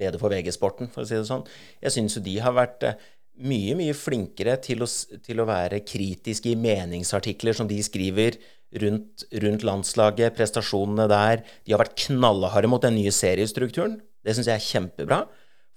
leder 0.00 0.20
for 0.20 0.32
VG-sporten, 0.32 0.90
for 0.92 1.04
å 1.04 1.08
si 1.08 1.18
det 1.18 1.28
sånn. 1.28 1.46
Jeg 1.82 1.94
syns 1.96 2.16
jo 2.16 2.24
de 2.24 2.36
har 2.42 2.54
vært 2.56 2.86
eh, 2.88 3.02
mye, 3.40 3.74
mye 3.78 3.96
flinkere 3.96 4.56
til 4.64 4.84
å, 4.84 4.88
til 5.24 5.42
å, 5.42 5.48
være 5.48 5.82
kritiske 5.86 6.52
i 6.52 6.58
meningsartikler 6.60 7.56
som 7.56 7.68
de 7.70 7.78
skriver 7.84 8.38
rundt, 8.82 9.26
rundt 9.44 9.66
landslaget, 9.66 10.36
prestasjonene 10.36 11.08
der. 11.10 11.44
De 11.66 11.74
har 11.74 11.82
vært 11.82 11.98
knallharde 12.06 12.70
mot 12.70 12.82
den 12.84 12.96
nye 12.98 13.12
seriestrukturen. 13.14 13.98
Det 14.24 14.36
syns 14.36 14.50
jeg 14.50 14.60
er 14.60 14.68
kjempebra. 14.68 15.24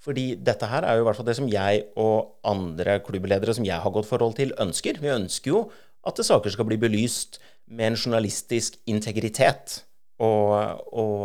Fordi 0.04 0.34
dette 0.36 0.68
her 0.68 0.84
er 0.84 0.98
jo 0.98 1.04
i 1.04 1.06
hvert 1.06 1.16
fall 1.16 1.28
det 1.30 1.38
som 1.38 1.48
jeg 1.48 1.86
og 2.00 2.34
andre 2.44 2.98
klubbledere 3.06 3.54
som 3.56 3.64
jeg 3.64 3.80
har 3.80 3.92
gått 3.92 4.08
forhold 4.08 4.36
til, 4.36 4.52
ønsker. 4.60 5.00
Vi 5.00 5.12
ønsker 5.14 5.52
jo 5.54 5.62
at 6.04 6.20
saker 6.20 6.52
skal 6.52 6.68
bli 6.68 6.76
belyst 6.80 7.40
med 7.72 7.92
en 7.92 7.96
journalistisk 7.96 8.76
integritet. 8.90 9.80
Og, 10.20 10.52
og, 10.92 11.24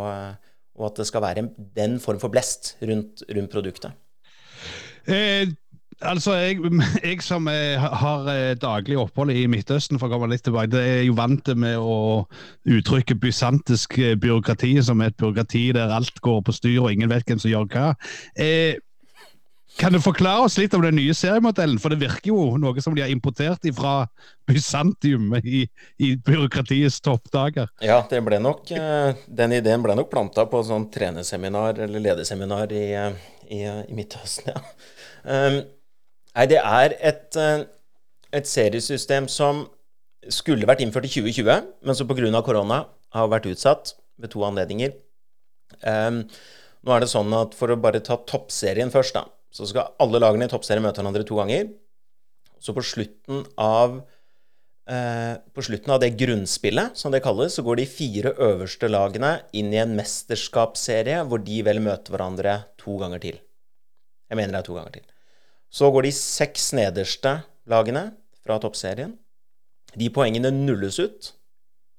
og 0.79 0.91
at 0.91 1.01
det 1.01 1.07
skal 1.09 1.23
være 1.25 1.47
den 1.77 1.99
form 1.99 2.19
for 2.21 2.31
blest 2.31 2.75
rundt, 2.81 3.23
rundt 3.29 3.51
produktet. 3.51 3.91
Eh, 5.09 5.47
altså, 6.01 6.33
jeg, 6.33 6.59
jeg 7.03 7.21
som 7.25 7.47
er, 7.51 7.77
har 7.79 8.27
eh, 8.31 8.55
daglig 8.59 8.97
opphold 8.97 9.33
i 9.33 9.45
Midtøsten, 9.51 9.99
for 9.99 10.07
å 10.07 10.15
komme 10.15 10.31
litt 10.31 10.45
tilbake, 10.47 10.71
det 10.73 10.83
er 10.83 11.01
jo 11.07 11.17
vant 11.19 11.51
med 11.59 11.77
å 11.79 12.25
uttrykke 12.69 13.17
bysantisk 13.19 13.99
eh, 13.99 14.15
byråkrati 14.19 14.75
som 14.85 15.01
et 15.05 15.17
byråkrati 15.19 15.69
der 15.77 15.95
alt 15.95 16.21
går 16.25 16.43
på 16.45 16.55
styr 16.55 16.83
og 16.83 16.93
ingen 16.93 17.11
vet 17.11 17.27
hvem 17.27 17.41
som 17.41 17.51
gjør 17.51 17.69
hva. 17.73 17.89
Eh, 18.39 18.79
kan 19.79 19.95
du 19.95 19.99
forklare 20.03 20.43
oss 20.43 20.57
litt 20.59 20.73
om 20.75 20.83
den 20.83 20.97
nye 20.99 21.13
seriemodellen? 21.15 21.79
For 21.79 21.93
det 21.93 22.01
virker 22.01 22.33
jo 22.33 22.57
noe 22.59 22.83
som 22.83 22.95
de 22.97 23.03
har 23.05 23.11
importert 23.13 23.63
fra 23.77 23.93
Bysantium 24.49 25.31
i, 25.39 25.63
i 26.03 26.11
byråkratiets 26.19 26.99
toppdager. 27.05 27.71
Ja, 27.85 28.01
nok, 28.43 28.71
eh, 28.75 29.15
den 29.25 29.55
ideen 29.55 29.83
ble 29.85 29.95
nok 29.95 30.11
planta 30.11 30.45
på 30.51 30.61
sånn 30.67 30.89
trenerseminar 30.91 31.79
eller 31.79 32.03
lederseminar 32.09 32.75
i, 32.75 32.85
i, 33.47 33.63
i 33.63 33.95
Midtøsten, 33.95 34.53
ja. 34.53 34.63
Um, 35.23 35.61
Nei, 36.39 36.45
det 36.47 36.59
er 36.61 36.93
et, 37.03 37.35
eh, 37.35 37.65
et, 38.31 38.47
seriesystem 38.47 39.25
som 39.27 39.65
skulle 40.31 40.67
vært 40.69 40.83
innført 40.85 41.07
i 41.09 41.11
2020, 41.11 41.65
men 41.83 41.97
som 41.97 42.07
pga. 42.07 42.43
korona 42.45 42.85
har 43.15 43.27
vært 43.27 43.49
utsatt 43.49 43.95
ved 44.15 44.31
to 44.31 44.45
anledninger. 44.45 44.93
Um, 45.83 46.23
nå 46.85 46.95
er 46.95 47.03
det 47.03 47.09
sånn 47.11 47.33
at 47.37 47.53
For 47.53 47.69
å 47.69 47.75
bare 47.77 47.99
ta 48.01 48.15
toppserien 48.17 48.89
først, 48.89 49.17
da, 49.17 49.25
så 49.49 49.65
skal 49.69 49.93
alle 50.01 50.21
lagene 50.21 50.45
i 50.47 50.51
toppserien 50.51 50.83
møte 50.85 51.01
hverandre 51.01 51.25
to 51.27 51.37
ganger. 51.39 51.69
Så 52.61 52.75
på 52.75 52.83
slutten 52.85 53.45
av 53.59 54.01
eh, 54.89 55.35
på 55.55 55.63
slutten 55.65 55.93
av 55.95 56.01
det 56.03 56.11
grunnspillet, 56.19 56.97
som 56.99 57.13
det 57.13 57.23
kalles, 57.25 57.55
så 57.55 57.63
går 57.65 57.79
de 57.79 57.87
fire 57.89 58.33
øverste 58.35 58.89
lagene 58.91 59.37
inn 59.57 59.71
i 59.73 59.81
en 59.81 59.95
mesterskapsserie 59.97 61.23
hvor 61.29 61.41
de 61.45 61.61
vel 61.65 61.81
møter 61.85 62.13
hverandre 62.13 62.59
to 62.81 62.99
ganger 63.01 63.23
til. 63.23 63.39
Jeg 64.29 64.37
mener 64.37 64.53
det 64.53 64.61
er 64.61 64.69
to 64.69 64.77
ganger 64.77 64.99
til. 64.99 65.07
Så 65.69 65.89
går 65.93 66.05
de 66.05 66.13
seks 66.15 66.71
nederste 66.77 67.39
lagene 67.69 68.09
fra 68.43 68.59
toppserien. 68.61 69.15
De 69.97 70.09
poengene 70.13 70.51
nulles 70.53 70.99
ut. 71.01 71.33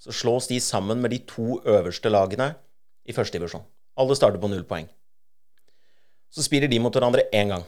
Så 0.01 0.15
slås 0.17 0.49
de 0.49 0.61
sammen 0.63 1.03
med 1.03 1.13
de 1.13 1.21
to 1.29 1.59
øverste 1.69 2.11
lagene 2.11 2.55
i 3.05 3.15
første 3.15 3.37
divisjon. 3.37 3.67
Alle 4.01 4.17
starter 4.17 4.41
på 4.41 4.49
null 4.49 4.65
poeng. 4.65 4.89
Så 6.31 6.45
spiller 6.47 6.71
de 6.71 6.79
mot 6.83 6.95
hverandre 6.95 7.27
én 7.35 7.51
gang. 7.51 7.65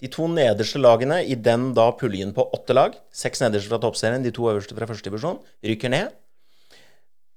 De 0.00 0.08
to 0.08 0.26
nederste 0.32 0.80
lagene 0.80 1.20
i 1.28 1.36
den 1.36 1.70
da 1.76 1.90
puljen 1.92 2.32
på 2.34 2.46
åtte 2.56 2.74
lag, 2.74 2.94
seks 3.12 3.42
nederste 3.42 3.68
fra 3.68 3.80
toppserien, 3.82 4.24
de 4.24 4.32
to 4.32 4.48
øverste 4.48 4.76
fra 4.76 4.88
første 4.88 5.10
divisjon, 5.10 5.38
rykker 5.66 5.92
ned. 5.92 6.14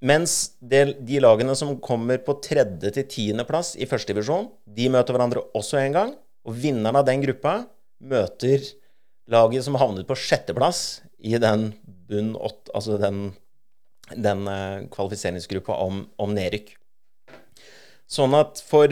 Mens 0.03 0.55
de 0.59 1.19
lagene 1.23 1.55
som 1.55 1.75
kommer 1.83 2.19
på 2.23 2.35
tredje 2.43 2.91
til 2.95 3.07
tiendeplass 3.07 3.73
i 3.79 3.87
første 3.87 4.11
divisjon, 4.11 4.49
de 4.67 4.89
møter 4.91 5.15
hverandre 5.15 5.43
også 5.55 5.79
en 5.79 5.95
gang. 5.95 6.13
Og 6.43 6.57
vinneren 6.59 6.99
av 6.99 7.05
den 7.07 7.23
gruppa 7.23 7.61
møter 8.03 8.63
laget 9.31 9.63
som 9.63 9.77
havnet 9.79 10.07
på 10.07 10.17
sjetteplass 10.19 11.03
i 11.23 11.37
den 11.39 11.69
bunn 11.85 12.33
åtte 12.35 12.73
Altså 12.75 12.97
den, 12.99 13.29
den 14.11 14.47
uh, 14.49 14.83
kvalifiseringsgruppa 14.91 15.77
om, 15.85 16.03
om 16.19 16.33
nedrykk. 16.35 16.73
Sånn 18.09 18.35
at 18.35 18.59
for 18.67 18.91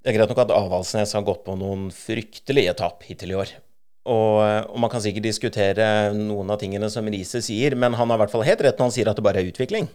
Det 0.00 0.12
er 0.12 0.16
greit 0.16 0.30
nok 0.32 0.44
at 0.46 0.52
Avaldsnes 0.56 1.10
har 1.12 1.24
gått 1.26 1.42
på 1.44 1.54
noen 1.60 1.90
fryktelige 1.92 2.72
tap 2.78 3.02
hittil 3.04 3.34
i 3.34 3.36
år. 3.36 3.50
Og, 4.08 4.40
og, 4.40 4.78
man 4.80 4.88
kan 4.92 5.02
sikkert 5.04 5.26
diskutere 5.26 5.86
noen 6.16 6.48
av 6.52 6.60
tingene 6.62 6.88
som 6.92 7.08
Riise 7.12 7.42
sier, 7.44 7.76
men 7.76 7.92
han 7.98 8.08
har 8.08 8.16
i 8.16 8.22
hvert 8.22 8.32
fall 8.32 8.46
helt 8.48 8.62
rett 8.64 8.80
når 8.80 8.88
han 8.88 8.94
sier 8.96 9.10
at 9.12 9.20
det 9.20 9.26
bare 9.26 9.42
er 9.42 9.50
utvikling. 9.50 9.90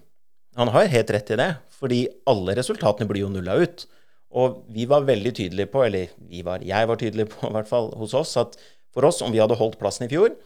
Han 0.60 0.70
har 0.72 0.92
helt 0.94 1.10
rett 1.12 1.32
i 1.34 1.40
det, 1.42 1.50
fordi 1.74 2.04
alle 2.30 2.54
resultatene 2.56 3.10
blir 3.10 3.26
jo 3.26 3.32
nulla 3.34 3.58
ut. 3.60 3.88
Og 4.36 4.62
vi 4.76 4.86
var 4.90 5.08
veldig 5.08 5.34
tydelige 5.36 5.72
på, 5.74 5.82
eller 5.88 6.14
var, 6.46 6.64
jeg 6.64 6.92
var 6.92 7.02
tydelig 7.02 7.28
på, 7.34 7.50
i 7.50 7.56
hvert 7.58 7.72
fall 7.72 7.90
hos 7.98 8.14
oss, 8.18 8.36
at 8.40 8.56
for 8.96 9.10
oss, 9.10 9.24
om 9.26 9.34
vi 9.34 9.42
hadde 9.42 9.58
holdt 9.60 9.80
plassen 9.82 10.06
i 10.06 10.12
fjor, 10.12 10.38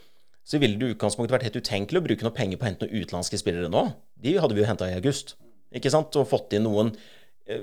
så 0.47 0.57
ville 0.61 0.79
det 0.79 0.87
i 0.87 0.95
utgangspunktet 0.95 1.35
vært 1.35 1.49
helt 1.49 1.59
utenkelig 1.59 1.99
å 1.99 2.05
bruke 2.07 2.25
noe 2.25 2.33
penger 2.33 2.57
på 2.57 2.65
å 2.65 2.69
hente 2.71 2.87
noen 2.87 3.03
utenlandske 3.03 3.37
spillere 3.41 3.69
nå. 3.69 3.83
De 4.17 4.37
hadde 4.39 4.55
vi 4.55 4.63
jo 4.63 4.69
henta 4.69 4.87
i 4.89 4.95
august, 4.97 5.35
ikke 5.75 5.91
sant? 5.93 6.15
Og 6.17 6.29
fått 6.31 6.55
inn 6.57 6.65
noen 6.65 6.95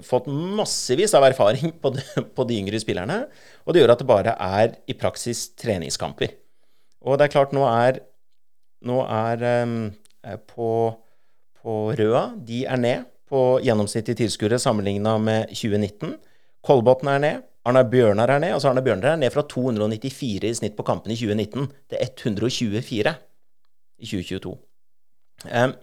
Fått 0.03 0.27
massevis 0.27 1.15
av 1.15 1.25
erfaring 1.29 1.71
på 1.83 1.93
de, 1.95 2.03
på 2.37 2.47
de 2.49 2.59
yngre 2.59 2.81
spillerne. 2.83 3.23
Og 3.67 3.75
det 3.75 3.83
gjør 3.83 3.95
at 3.95 4.03
det 4.03 4.09
bare 4.09 4.35
er 4.35 4.77
i 4.91 4.97
praksis 4.99 5.49
treningskamper. 5.59 6.35
Og 7.07 7.19
det 7.19 7.29
er 7.29 7.35
klart, 7.37 7.55
nå 7.55 7.63
er, 7.71 8.01
nå 8.87 9.03
er 9.07 9.45
um, 9.63 9.77
på, 10.51 10.71
på 11.63 11.77
Røa 11.99 12.25
De 12.35 12.65
er 12.67 12.81
ned 12.83 13.05
på 13.31 13.43
gjennomsnittlige 13.63 14.25
tilskuere 14.25 14.59
sammenligna 14.63 15.17
med 15.23 15.53
2019. 15.55 16.17
Kolbotn 16.67 17.11
er 17.11 17.23
ned. 17.23 17.47
Arne 17.67 17.83
Bjørnar 17.91 18.31
er 18.31 18.43
ned. 18.43 18.55
Altså 18.55 18.71
Arne 18.71 18.83
Bjørnar 18.87 19.15
er 19.15 19.21
ned 19.23 19.35
fra 19.35 19.43
294 19.47 20.51
i 20.51 20.55
snitt 20.61 20.77
på 20.79 20.87
kampene 20.87 21.15
i 21.15 21.19
2019 21.19 21.67
til 21.91 21.99
124 22.03 23.15
i 23.99 24.07
2022. 24.07 24.55
Um, 25.51 25.75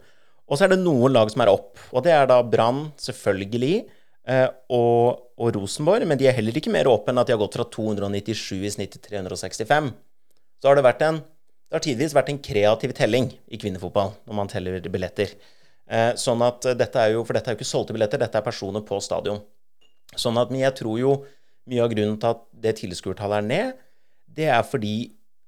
og 0.54 0.60
så 0.60 0.68
er 0.68 0.76
det 0.76 0.84
noen 0.84 1.16
lag 1.16 1.32
som 1.34 1.42
er 1.42 1.50
opp. 1.50 1.82
Og 1.90 2.06
det 2.06 2.14
er 2.14 2.28
da 2.30 2.38
Brann, 2.46 2.86
selvfølgelig, 3.02 3.88
uh, 4.30 4.50
og, 4.70 5.24
og, 5.34 5.48
Rosenborg. 5.58 6.06
Men 6.06 6.20
de 6.22 6.30
er 6.30 6.38
heller 6.38 6.60
ikke 6.60 6.74
mer 6.74 6.90
opp 6.92 7.10
enn 7.10 7.18
at 7.18 7.30
de 7.30 7.34
har 7.34 7.42
gått 7.42 7.58
fra 7.58 7.66
297 7.74 8.62
i 8.62 8.74
snitt 8.78 8.94
til 8.94 9.02
365. 9.18 9.90
Så 10.62 10.70
har 10.70 10.78
det 10.78 10.86
vært 10.86 11.02
en 11.10 11.24
det 11.74 11.80
har 11.80 11.86
tidvis 11.88 12.14
vært 12.14 12.28
en 12.30 12.38
kreativ 12.46 12.92
telling 12.94 13.32
i 13.50 13.58
kvinnefotball 13.58 14.12
når 14.30 14.36
man 14.38 14.50
teller 14.52 14.76
billetter. 14.94 15.32
Eh, 15.90 16.12
sånn 16.22 16.44
at 16.46 16.68
dette 16.78 17.02
er 17.02 17.16
jo, 17.16 17.24
For 17.26 17.34
dette 17.34 17.50
er 17.50 17.56
jo 17.56 17.58
ikke 17.58 17.66
solgte 17.66 17.96
billetter, 17.96 18.22
dette 18.22 18.38
er 18.38 18.46
personer 18.46 18.84
på 18.86 19.00
stadion. 19.02 19.40
Sånn 20.14 20.38
at, 20.38 20.52
Men 20.54 20.62
jeg 20.62 20.76
tror 20.78 21.00
jo 21.02 21.16
mye 21.66 21.82
av 21.82 21.90
grunnen 21.90 22.20
til 22.22 22.30
at 22.30 22.44
det 22.54 22.76
tilskuertallet 22.78 23.42
er 23.42 23.48
ned, 23.50 23.82
det 24.38 24.52
er 24.54 24.62
fordi 24.62 24.94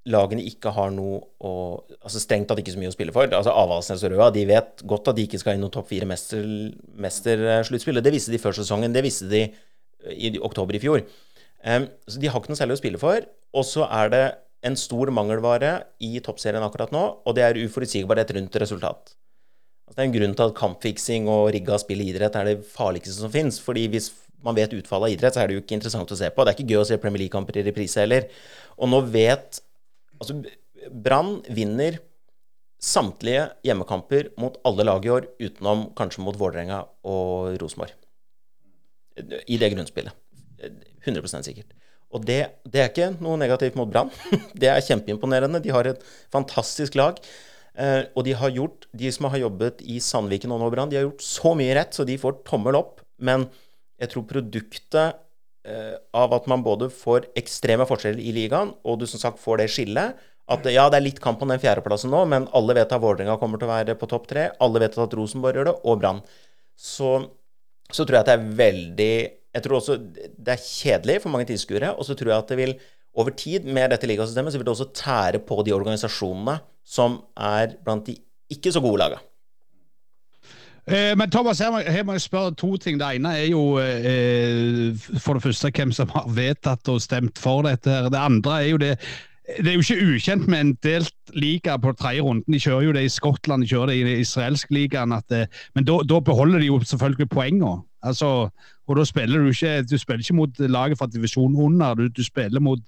lagene 0.10 0.43
ikke 0.45 0.72
har 0.76 0.91
noe 0.93 1.22
å 1.41 1.51
altså 1.97 2.22
Strengt 2.22 2.49
tatt 2.49 2.62
ikke 2.62 2.76
så 2.76 2.82
mye 2.82 2.91
å 2.91 2.95
spille 2.95 3.14
for. 3.16 3.30
Altså 3.30 3.53
Avaldsnes 3.53 4.03
og 4.06 4.14
Røa 4.14 4.30
de 4.34 4.45
vet 4.49 4.84
godt 4.86 5.10
at 5.12 5.18
de 5.18 5.26
ikke 5.26 5.41
skal 5.41 5.58
inn 5.58 5.64
noen 5.66 5.74
topp 5.74 5.89
fire-sluttspill. 5.89 6.51
Mester, 7.01 8.01
det 8.06 8.14
visste 8.14 8.34
de 8.34 8.41
før 8.41 8.58
sesongen. 8.58 8.93
Det 8.93 9.03
visste 9.06 9.30
de 9.32 9.47
i 10.14 10.36
oktober 10.38 10.78
i 10.78 10.82
fjor. 10.84 11.06
Um, 11.66 11.88
så 12.06 12.22
de 12.22 12.30
har 12.30 12.41
ikke 12.41 12.53
noe 12.53 12.60
særlig 12.60 12.78
å 12.78 12.82
spille 12.82 13.01
for. 13.01 13.26
Og 13.58 13.66
så 13.66 13.88
er 13.89 14.12
det 14.14 14.26
en 14.66 14.78
stor 14.78 15.10
mangelvare 15.14 15.78
i 16.03 16.20
toppserien 16.26 16.64
akkurat 16.66 16.93
nå, 16.93 17.03
og 17.22 17.38
det 17.38 17.43
er 17.45 17.60
uforutsigbarhet 17.66 18.34
rundt 18.38 18.58
resultat. 18.62 19.14
Altså, 19.86 19.97
det 19.97 20.01
er 20.01 20.08
en 20.08 20.16
grunn 20.16 20.38
til 20.38 20.49
at 20.49 20.56
kampfiksing 20.58 21.28
og 21.30 21.49
rigga 21.53 21.78
spill 21.82 22.01
i 22.01 22.10
idrett 22.14 22.38
er 22.38 22.49
det 22.49 22.62
farligste 22.70 23.14
som 23.18 23.34
fins. 23.34 23.60
Fordi 23.62 23.86
hvis 23.93 24.12
man 24.45 24.58
vet 24.58 24.74
utfallet 24.78 25.10
av 25.10 25.18
idrett, 25.18 25.36
så 25.36 25.43
er 25.43 25.49
det 25.49 25.58
jo 25.58 25.64
ikke 25.64 25.78
interessant 25.78 26.14
å 26.14 26.18
se 26.18 26.30
på. 26.34 26.45
Det 26.45 26.53
er 26.53 26.58
ikke 26.58 26.74
gøy 26.74 26.82
å 26.82 26.88
se 26.89 27.01
Premier 27.01 27.26
League-kamper 27.26 27.62
i 27.62 27.66
reprise 27.66 28.01
heller. 28.01 28.28
Og 28.78 28.89
nå 28.91 29.01
vet 29.14 29.62
Altså, 30.26 30.89
Brann 31.05 31.39
vinner 31.53 31.99
samtlige 32.82 33.47
hjemmekamper 33.65 34.34
mot 34.41 34.57
alle 34.67 34.86
lag 34.86 35.05
i 35.05 35.13
år, 35.13 35.30
utenom 35.41 35.88
kanskje 35.97 36.26
mot 36.26 36.38
Vålerenga 36.38 36.84
og 37.07 37.55
Rosenborg. 37.61 37.93
I 39.47 39.57
det 39.61 39.71
grunnspillet. 39.71 40.13
100 41.05 41.45
sikkert. 41.45 41.73
Og 42.15 42.23
det, 42.26 42.39
det, 42.67 42.80
er 42.80 42.89
ikke 42.91 43.09
noe 43.23 43.38
negativt 43.39 43.78
mot 43.78 43.89
Brann. 43.91 44.11
Det 44.61 44.69
er 44.71 44.84
kjempeimponerende. 44.84 45.61
De 45.63 45.73
har 45.73 45.88
et 45.89 46.01
fantastisk 46.34 46.95
lag. 46.99 47.19
Eh, 47.76 48.05
og 48.15 48.23
de 48.28 48.36
har 48.39 48.53
gjort, 48.55 48.88
de 48.95 49.11
som 49.11 49.28
har 49.32 49.41
jobbet 49.41 49.84
i 49.84 49.99
Sandviken 50.03 50.53
og 50.55 50.61
nå 50.61 50.69
Brann, 50.71 50.91
de 50.91 50.99
har 50.99 51.07
gjort 51.09 51.26
så 51.26 51.51
mye 51.59 51.76
rett, 51.76 51.95
så 51.95 52.07
de 52.07 52.17
får 52.21 52.39
tommel 52.47 52.78
opp. 52.80 53.03
Men 53.19 53.47
jeg 53.99 54.13
tror 54.13 54.28
produktet 54.30 55.19
av 56.16 56.34
at 56.38 56.45
man 56.51 56.61
både 56.66 56.91
får 56.93 57.30
ekstreme 57.39 57.88
forskjeller 57.89 58.22
i 58.22 58.34
ligaen, 58.36 58.74
og 58.86 58.99
du 59.01 59.07
som 59.09 59.22
sagt 59.22 59.41
får 59.41 59.63
det 59.63 59.70
skillet 59.74 60.20
at 60.53 60.68
ja, 60.70 60.84
det 60.93 60.99
er 60.99 61.05
litt 61.07 61.22
kamp 61.24 61.41
om 61.41 61.49
den 61.49 61.61
fjerdeplassen 61.61 62.11
nå, 62.13 62.20
men 62.30 62.45
alle 62.53 62.76
vet 62.78 62.91
at 62.93 63.01
Vålerenga 63.01 63.39
kommer 63.41 63.57
til 63.57 63.66
å 63.66 63.72
være 63.72 63.95
på 63.97 64.09
topp 64.11 64.28
tre. 64.30 64.51
Alle 64.61 64.82
vet 64.84 64.97
at 65.01 65.16
Rosenborg 65.18 65.57
gjør 65.57 65.72
det, 65.72 65.74
og 65.82 66.03
Brann. 66.03 66.20
Så, 66.78 67.16
så, 67.89 68.03
tror 68.03 68.20
jeg 68.20 68.22
at 68.26 68.30
det 68.30 68.36
er 68.36 68.51
veldig 68.59 69.13
Jeg 69.55 69.63
tror 69.63 69.78
også 69.78 69.95
det 70.03 70.51
er 70.53 70.61
kjedelig 70.61 71.22
for 71.24 71.34
mange 71.34 71.47
tilskuere. 71.49 71.95
Og 71.95 72.05
så 72.05 72.18
tror 72.18 72.34
jeg 72.34 72.43
at 72.43 72.53
det 72.53 72.59
vil 72.59 72.76
over 73.16 73.32
tid, 73.32 73.66
med 73.66 73.93
dette 73.93 74.09
ligasystemet, 74.09 74.51
så 74.51 74.59
vil 74.59 74.68
det 74.68 74.74
også 74.76 74.91
tære 74.91 75.39
på 75.47 75.61
de 75.63 75.74
organisasjonene 75.74 76.59
som 76.86 77.22
er 77.39 77.78
blant 77.82 78.05
de 78.05 78.18
ikke 78.51 78.74
så 78.76 78.84
gode 78.84 78.99
laga. 79.01 79.22
Eh, 80.88 81.17
men 81.17 81.31
Thomas, 81.31 81.59
her 81.59 81.71
må, 81.71 81.79
her 81.79 82.03
må, 82.03 82.13
jeg 82.13 82.21
spørre 82.21 82.53
to 82.53 82.75
ting. 82.77 82.99
Det 82.99 83.15
ene 83.15 83.31
er 83.38 83.47
jo 83.49 83.77
eh, 83.81 84.91
for 85.17 85.33
det 85.33 85.43
første 85.43 85.71
hvem 85.73 85.93
som 85.95 86.11
har 86.13 86.27
vedtatt 86.29 86.89
og 86.93 87.01
stemt 87.01 87.39
for 87.41 87.65
dette. 87.65 87.89
her. 87.89 88.09
Det 88.09 88.21
andre 88.21 88.59
er 88.63 88.69
jo 88.69 88.77
det 88.77 88.97
det 89.45 89.67
er 89.67 89.73
jo 89.73 89.83
ikke 89.83 90.15
ukjent 90.15 90.47
med 90.49 90.59
en 90.59 90.77
delt 90.83 91.33
liga 91.38 91.75
på 91.77 91.91
tredje 91.93 92.21
runden. 92.21 92.53
De 92.53 92.59
kjører 92.59 92.88
jo 92.88 92.93
det 92.97 93.03
i 93.05 93.11
Skottland, 93.13 93.61
de 93.61 93.69
kjører 93.69 93.91
det 93.91 93.97
i 93.99 94.03
den 94.03 94.21
israelske 94.23 94.73
ligaen. 94.73 95.13
Det, 95.29 95.43
men 95.75 95.86
da 95.86 96.19
beholder 96.19 96.59
de 96.59 96.65
jo 96.71 96.79
selvfølgelig 96.81 97.29
poengene. 97.29 97.83
Altså, 98.01 98.49
og 98.88 98.97
da 98.97 99.03
spiller 99.05 99.39
du 99.39 99.51
ikke 99.53 99.83
du 99.83 99.97
spiller 99.97 100.23
ikke 100.23 100.36
mot 100.36 100.59
laget 100.59 100.97
fra 100.97 101.05
divisjon 101.13 101.55
under. 101.55 101.93
Du, 101.93 102.07
du 102.07 102.23
spiller 102.23 102.59
mot 102.59 102.79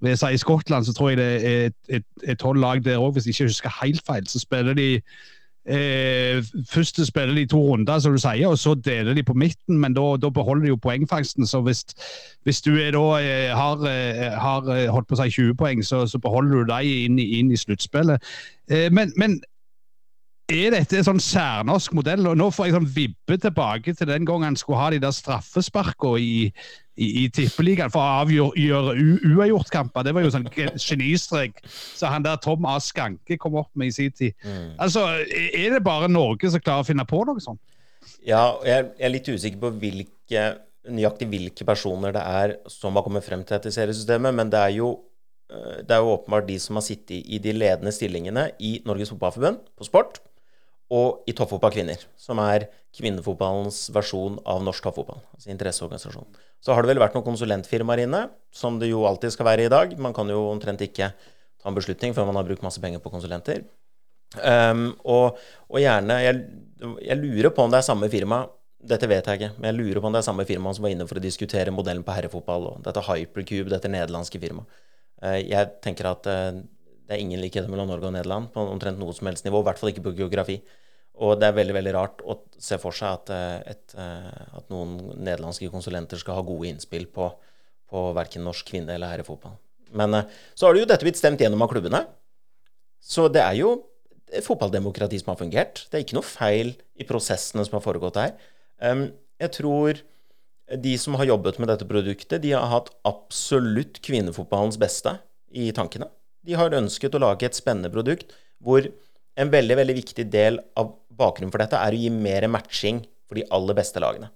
hvis 0.00 0.22
jeg 0.22 0.34
I 0.34 0.36
Skottland 0.36 0.84
så 0.84 0.92
tror 0.92 1.10
jeg 1.10 1.18
det 1.18 2.02
er 2.24 2.34
tolv 2.34 2.60
lag 2.60 2.84
der 2.84 2.96
òg, 2.96 3.12
hvis 3.12 3.26
jeg 3.26 3.34
ikke 3.34 3.50
husker 3.50 3.82
helt 3.82 4.02
feil. 4.06 4.28
Så 4.28 4.38
spiller 4.38 4.74
de 4.74 5.00
Eh, 5.68 6.44
først 6.70 7.06
spiller 7.06 7.34
de 7.34 7.46
to 7.46 7.60
runder, 7.60 7.98
som 7.98 8.12
du 8.12 8.18
sier, 8.18 8.48
og 8.48 8.58
så 8.58 8.74
deler 8.74 9.14
de 9.14 9.22
på 9.22 9.34
midten, 9.36 9.78
men 9.78 9.94
da 9.94 10.30
beholder 10.30 10.62
de 10.62 10.68
jo 10.68 10.76
poengfangsten. 10.76 11.46
Så 11.46 11.60
hvis, 11.60 11.84
hvis 12.44 12.62
du 12.62 12.72
da 12.76 13.04
eh, 13.20 13.56
har, 13.56 13.84
eh, 13.84 14.32
har, 14.40 14.70
eh, 14.72 14.88
holdt 14.88 15.08
på 15.08 15.18
å 15.18 15.22
si 15.22 15.30
20 15.36 15.54
poeng, 15.60 15.84
så, 15.84 16.06
så 16.06 16.18
beholder 16.18 16.64
du 16.64 16.72
dem 16.72 16.88
inn, 16.88 17.18
inn, 17.18 17.52
i 17.52 17.60
sluttspillet. 17.60 18.24
Eh, 18.70 18.88
men, 18.92 19.12
men, 19.16 19.40
er 20.50 20.74
dette 20.74 20.98
en 20.98 21.06
sånn 21.06 21.22
særnorsk 21.22 21.94
modell? 21.96 22.26
og 22.28 22.36
Nå 22.38 22.50
får 22.54 22.68
jeg 22.68 22.76
sånn 22.76 22.88
vibbe 22.94 23.36
tilbake 23.40 23.94
til 23.96 24.08
den 24.10 24.26
gangen 24.28 24.50
han 24.50 24.58
skulle 24.58 24.80
ha 24.80 24.90
de 24.92 25.00
der 25.02 25.14
straffesparkene 25.14 26.20
i, 26.20 26.50
i, 27.00 27.08
i 27.22 27.24
Tippeligaen 27.34 27.92
for 27.92 28.02
å 28.02 28.22
avgjøre 28.24 28.94
uavgjortkamper. 29.30 30.06
Det 30.06 30.14
var 30.16 30.26
jo 30.26 30.32
sånn 30.34 30.48
genistrek 30.88 31.60
så 31.68 32.12
han 32.12 32.26
der 32.26 32.40
Tom 32.42 32.66
A. 32.68 32.76
Skanke 32.82 33.38
kom 33.40 33.58
opp 33.60 33.70
med 33.78 33.92
i 33.92 33.96
sin 33.96 34.14
tid. 34.16 34.36
Mm. 34.44 34.72
Altså, 34.78 35.06
Er 35.34 35.76
det 35.76 35.84
bare 35.86 36.10
Norge 36.10 36.50
som 36.52 36.62
klarer 36.62 36.84
å 36.84 36.88
finne 36.88 37.06
på 37.08 37.22
noe 37.28 37.42
sånt? 37.42 37.62
Ja, 38.24 38.56
jeg 38.66 38.90
er 38.98 39.12
litt 39.12 39.28
usikker 39.28 39.60
på 39.60 39.74
hvilke, 39.80 40.46
nøyaktig 40.90 41.28
hvilke 41.30 41.66
personer 41.68 42.14
det 42.16 42.24
er 42.24 42.56
som 42.72 42.96
har 42.96 43.04
kommet 43.06 43.26
frem 43.26 43.44
til 43.44 43.56
dette 43.56 43.72
seriesystemet, 43.74 44.34
men 44.36 44.50
det 44.52 44.60
er 44.60 44.74
jo 44.78 44.90
eh, 45.52 45.84
det 45.84 45.96
er 45.96 46.02
jo 46.02 46.16
åpenbart 46.16 46.48
de 46.48 46.56
som 46.62 46.80
har 46.80 46.84
sittet 46.86 47.20
i 47.20 47.40
de 47.42 47.54
ledende 47.56 47.92
stillingene 47.94 48.48
i 48.58 48.78
Norges 48.88 49.12
Fotballforbund 49.12 49.60
på 49.76 49.88
sport, 49.88 50.20
og 50.90 51.26
i 51.30 51.34
toppfotball 51.36 51.72
kvinner, 51.74 52.02
som 52.18 52.40
er 52.42 52.66
kvinnefotballens 52.96 53.84
versjon 53.94 54.40
av 54.48 54.62
norsk 54.66 54.82
toppfotball. 54.82 55.20
Altså 55.36 55.52
interesseorganisasjon. 55.52 56.26
Så 56.60 56.74
har 56.74 56.82
det 56.82 56.90
vel 56.92 57.00
vært 57.00 57.14
noen 57.16 57.28
konsulentfirmaer 57.28 58.04
inne, 58.04 58.24
som 58.52 58.80
det 58.80 58.90
jo 58.90 59.04
alltid 59.08 59.32
skal 59.32 59.48
være 59.48 59.68
i 59.68 59.72
dag. 59.72 59.94
Man 60.02 60.16
kan 60.16 60.28
jo 60.28 60.42
omtrent 60.50 60.82
ikke 60.84 61.12
ta 61.14 61.70
en 61.70 61.76
beslutning 61.76 62.16
før 62.16 62.26
man 62.28 62.40
har 62.40 62.48
brukt 62.48 62.64
masse 62.66 62.82
penger 62.82 63.02
på 63.04 63.12
konsulenter. 63.12 63.62
Um, 64.38 64.90
og, 65.02 65.38
og, 65.66 65.78
gjerne 65.82 66.20
jeg, 66.22 66.42
jeg, 67.02 67.16
lurer 67.18 67.50
på 67.54 67.64
om 67.64 67.72
det 67.72 67.80
er 67.80 67.86
samme 67.86 68.10
firma. 68.12 68.42
Dette 68.90 69.08
vet 69.10 69.26
jeg 69.26 69.40
ikke, 69.40 69.54
men 69.58 69.70
jeg 69.70 69.78
lurer 69.78 70.00
på 70.00 70.08
om 70.08 70.14
det 70.14 70.22
er 70.22 70.28
samme 70.28 70.46
firma 70.48 70.72
som 70.74 70.86
var 70.86 70.94
inne 70.94 71.06
for 71.08 71.20
å 71.20 71.22
diskutere 71.22 71.74
modellen 71.74 72.04
på 72.04 72.14
herrefotball 72.16 72.68
og 72.70 72.84
dette 72.84 73.02
Hypercube, 73.04 73.68
dette 73.72 73.90
nederlandske 73.92 74.40
firmaet. 74.42 74.82
Uh, 75.20 75.36
jeg 75.38 75.74
tenker 75.84 76.10
at 76.10 76.28
uh, 76.30 76.60
det 77.10 77.16
er 77.16 77.24
ingen 77.24 77.40
likheter 77.42 77.66
mellom 77.66 77.88
Norge 77.90 78.06
og 78.06 78.14
Nederland 78.14 78.52
på 78.54 78.62
omtrent 78.70 79.00
noe 79.00 79.10
som 79.16 79.26
helst 79.26 79.42
nivå. 79.42 79.64
I 79.64 79.66
hvert 79.66 79.80
fall 79.80 79.90
ikke 79.90 80.04
på 80.04 80.12
geografi. 80.14 80.60
Og 81.20 81.34
det 81.40 81.48
er 81.48 81.56
veldig 81.56 81.74
veldig 81.74 81.94
rart 81.96 82.20
å 82.22 82.36
se 82.54 82.76
for 82.78 82.94
seg 82.94 83.16
at, 83.16 83.32
eh, 83.34 83.72
et, 83.72 83.94
eh, 83.98 84.44
at 84.60 84.68
noen 84.70 84.94
nederlandske 85.18 85.72
konsulenter 85.72 86.20
skal 86.22 86.38
ha 86.38 86.44
gode 86.46 86.70
innspill 86.70 87.08
på, 87.10 87.26
på 87.90 88.02
verken 88.14 88.46
norsk 88.46 88.70
kvinne- 88.70 88.94
eller 88.94 89.10
herrefotball. 89.10 89.56
Men 89.90 90.14
eh, 90.14 90.38
så 90.54 90.68
har 90.68 90.76
det 90.76 90.84
jo 90.84 90.90
dette 90.92 91.08
blitt 91.08 91.18
stemt 91.18 91.42
gjennom 91.42 91.66
av 91.66 91.72
klubbene. 91.72 92.04
Så 93.02 93.26
det 93.32 93.42
er 93.42 93.58
jo 93.58 93.72
fotballdemokrati 94.46 95.18
som 95.18 95.34
har 95.34 95.40
fungert. 95.42 95.82
Det 95.90 95.98
er 95.98 96.06
ikke 96.06 96.20
noe 96.20 96.30
feil 96.30 96.76
i 96.94 97.08
prosessene 97.08 97.66
som 97.66 97.74
har 97.74 97.82
foregått 97.82 98.20
her. 98.20 98.36
Jeg 99.40 99.50
tror 99.56 99.98
de 100.70 100.92
som 101.02 101.16
har 101.18 101.26
jobbet 101.26 101.58
med 101.58 101.72
dette 101.72 101.88
produktet, 101.88 102.44
de 102.44 102.54
har 102.54 102.70
hatt 102.70 102.92
absolutt 103.08 103.98
kvinnefotballens 104.06 104.78
beste 104.78 105.16
i 105.50 105.72
tankene. 105.74 106.06
De 106.46 106.56
har 106.56 106.76
ønsket 106.76 107.14
å 107.14 107.22
lage 107.22 107.48
et 107.48 107.56
spennende 107.58 107.90
produkt 107.92 108.32
hvor 108.64 108.86
en 109.40 109.52
veldig 109.52 109.76
veldig 109.78 109.96
viktig 109.96 110.26
del 110.32 110.60
av 110.78 110.94
bakgrunnen 111.20 111.52
for 111.52 111.62
dette 111.62 111.78
er 111.78 111.96
å 111.96 112.00
gi 112.00 112.10
mer 112.12 112.46
matching 112.50 113.02
for 113.28 113.38
de 113.38 113.46
aller 113.54 113.76
beste 113.78 114.02
lagene. 114.02 114.30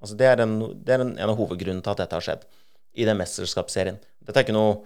Altså 0.00 0.16
det 0.16 0.30
er, 0.30 0.42
en, 0.44 0.56
det 0.80 0.94
er 0.94 1.04
en, 1.04 1.12
av 1.20 1.36
hovedgrunnene 1.38 1.84
til 1.84 1.92
at 1.92 2.00
dette 2.02 2.16
har 2.16 2.24
skjedd 2.24 2.46
i 2.98 3.06
den 3.06 3.18
mesterskapsserien. 3.20 4.00
Dette 4.24 4.40
er 4.40 4.46
ikke 4.46 4.56
noe, 4.56 4.80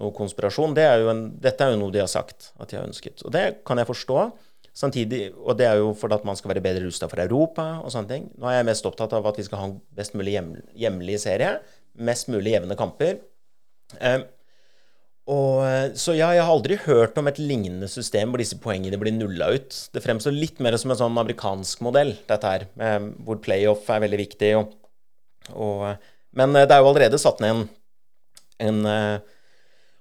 noe 0.00 0.14
konspirasjon. 0.16 0.76
Det 0.78 0.86
er 0.86 1.04
en, 1.10 1.26
dette 1.42 1.66
er 1.66 1.74
jo 1.74 1.80
noe 1.82 1.94
de 1.94 2.00
har 2.02 2.10
sagt 2.10 2.52
at 2.56 2.70
de 2.70 2.78
har 2.78 2.86
ønsket. 2.86 3.24
Og 3.26 3.34
det 3.34 3.44
kan 3.68 3.82
jeg 3.82 3.90
forstå. 3.90 4.26
Samtidig, 4.72 5.26
og 5.36 5.58
det 5.58 5.66
er 5.68 5.82
jo 5.82 5.90
fordi 5.98 6.16
at 6.16 6.22
man 6.24 6.38
skal 6.38 6.54
være 6.54 6.62
bedre 6.64 6.86
rusta 6.86 7.08
for 7.10 7.20
Europa 7.20 7.66
og 7.82 7.92
sånne 7.92 8.08
ting. 8.08 8.30
Nå 8.40 8.48
er 8.48 8.60
jeg 8.60 8.68
mest 8.70 8.86
opptatt 8.88 9.12
av 9.18 9.26
at 9.28 9.40
vi 9.40 9.44
skal 9.44 9.60
ha 9.60 9.66
en 9.68 9.74
best 9.98 10.14
mulig 10.16 10.38
hjem, 10.38 10.54
hjemlig 10.80 11.18
serie. 11.26 11.58
Mest 12.08 12.30
mulig 12.32 12.54
jevne 12.54 12.78
kamper. 12.78 13.18
Eh, 13.98 14.22
og, 15.30 15.62
eh, 15.62 15.92
så 15.94 16.16
ja, 16.16 16.32
jeg 16.34 16.42
har 16.42 16.50
aldri 16.50 16.76
hørt 16.82 17.18
om 17.20 17.28
et 17.30 17.38
lignende 17.38 17.86
system 17.90 18.32
hvor 18.32 18.42
disse 18.42 18.58
poengene 18.62 18.98
blir 18.98 19.14
nulla 19.14 19.52
ut. 19.54 19.76
Det 19.94 20.02
fremstår 20.02 20.34
litt 20.34 20.58
mer 20.64 20.74
som 20.80 20.90
en 20.90 20.98
sånn 20.98 21.20
amerikansk 21.20 21.84
modell, 21.86 22.16
dette 22.26 22.54
her, 22.54 22.64
hvor 23.22 23.38
playoff 23.44 23.86
er 23.92 24.02
veldig 24.02 24.18
viktig. 24.24 24.50
Og, 24.58 24.72
og, 25.54 25.84
eh, 25.92 26.16
men 26.38 26.56
eh, 26.56 26.66
det 26.66 26.74
er 26.74 26.82
jo 26.82 26.90
allerede 26.90 27.22
satt 27.22 27.42
ned 27.44 27.54
en, 27.54 27.68
en 28.66 29.20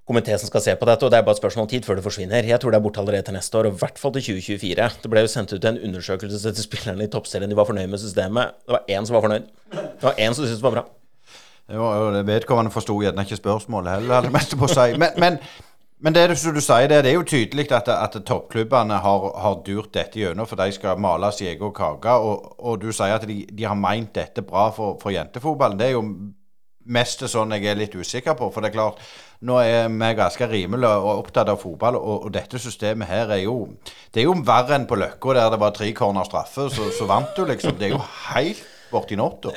komité 0.09 0.37
som 0.41 0.49
skal 0.49 0.63
se 0.65 0.73
på 0.75 0.87
dette, 0.89 1.05
og 1.05 1.13
det 1.13 1.19
er 1.19 1.27
bare 1.27 1.37
et 1.37 1.41
spørsmål 1.43 1.67
om 1.67 1.69
tid 1.71 1.85
før 1.85 1.99
det 1.99 2.05
forsvinner. 2.05 2.47
Jeg 2.49 2.59
tror 2.61 2.73
det 2.73 2.79
er 2.81 2.85
borte 2.87 3.03
allerede 3.03 3.27
til 3.29 3.37
neste 3.37 3.59
år, 3.59 3.69
og 3.69 3.77
i 3.77 3.81
hvert 3.83 4.01
fall 4.01 4.15
til 4.17 4.25
2024. 4.41 4.89
Det 5.03 5.11
ble 5.13 5.23
jo 5.23 5.29
sendt 5.31 5.53
ut 5.53 5.69
en 5.69 5.77
undersøkelse 5.85 6.41
til 6.49 6.65
spillerne 6.65 7.05
i 7.05 7.13
toppserien. 7.13 7.51
De 7.51 7.59
var 7.59 7.69
fornøyd 7.69 7.93
med 7.93 8.01
systemet. 8.01 8.57
Det 8.65 8.73
var 8.73 8.89
én 8.89 9.05
som 9.05 9.19
var 9.19 9.27
fornøyd. 9.27 9.53
Det 9.69 10.09
var 10.09 10.17
én 10.17 10.33
som 10.33 10.43
syntes 10.43 10.57
det 10.57 10.65
var 10.65 10.79
bra. 10.79 10.85
Jo, 11.71 11.89
vedkommende 12.27 12.71
forsto 12.73 12.97
gjerne 13.01 13.23
ikke 13.25 13.39
spørsmålet 13.39 13.99
heller, 13.99 14.17
hadde 14.19 14.33
mest 14.33 14.57
på 14.59 14.67
å 14.67 14.71
si. 14.71 14.87
Men, 14.99 15.15
men, 15.21 15.37
men 16.03 16.15
det, 16.17 16.25
som 16.41 16.55
du 16.55 16.61
sier, 16.63 16.89
det, 16.89 17.05
er 17.05 17.15
jo 17.15 17.23
tydelig 17.27 17.69
at, 17.77 17.87
at 17.93 18.17
toppklubbene 18.27 18.99
har, 19.03 19.25
har, 19.43 19.57
durt 19.65 19.93
dette 19.95 20.19
gjennom, 20.19 20.49
for 20.49 20.59
de 20.59 20.73
skal 20.75 20.99
male 20.99 21.31
sin 21.35 21.51
egen 21.53 21.73
kake. 21.77 22.17
Og, 22.17 22.53
og, 22.59 22.77
du 22.81 22.91
sier 22.91 23.15
at 23.15 23.27
de, 23.29 23.43
de, 23.47 23.65
har 23.69 23.79
meint 23.79 24.11
dette 24.15 24.43
bra 24.45 24.67
for, 24.75 24.97
for 25.01 25.13
jentefotballen. 25.15 25.79
Det 25.79 25.89
er 25.91 25.95
jo 25.95 26.05
mest 26.91 27.21
sånn 27.29 27.53
jeg 27.53 27.69
er 27.69 27.77
litt 27.77 27.95
usikker 27.95 28.35
på. 28.35 28.49
For 28.51 28.65
det 28.65 28.71
er 28.71 28.77
klart, 28.79 29.03
nå 29.47 29.59
er 29.61 29.91
vi 29.93 30.13
ganske 30.17 30.47
rimelig 30.49 30.89
og 30.89 31.11
opptatt 31.19 31.53
av 31.53 31.61
fotball, 31.61 31.99
og, 32.01 32.25
og, 32.25 32.31
dette 32.33 32.59
systemet 32.59 33.09
her 33.09 33.31
er 33.37 33.45
jo 33.45 33.59
Det 34.11 34.23
er 34.23 34.27
jo 34.27 34.39
verre 34.45 34.75
enn 34.75 34.89
på 34.89 34.97
Løkka, 34.99 35.37
der 35.37 35.53
det 35.53 35.61
var 35.61 35.77
tre 35.77 35.93
corner 35.95 36.27
straffe, 36.27 36.67
så, 36.73 36.89
så 36.91 37.07
vant 37.09 37.37
du, 37.37 37.45
liksom. 37.45 37.77
Det 37.79 37.91
er 37.91 37.95
jo 37.95 38.01
helt 38.33 38.65
borti 38.91 39.15
natta. 39.15 39.53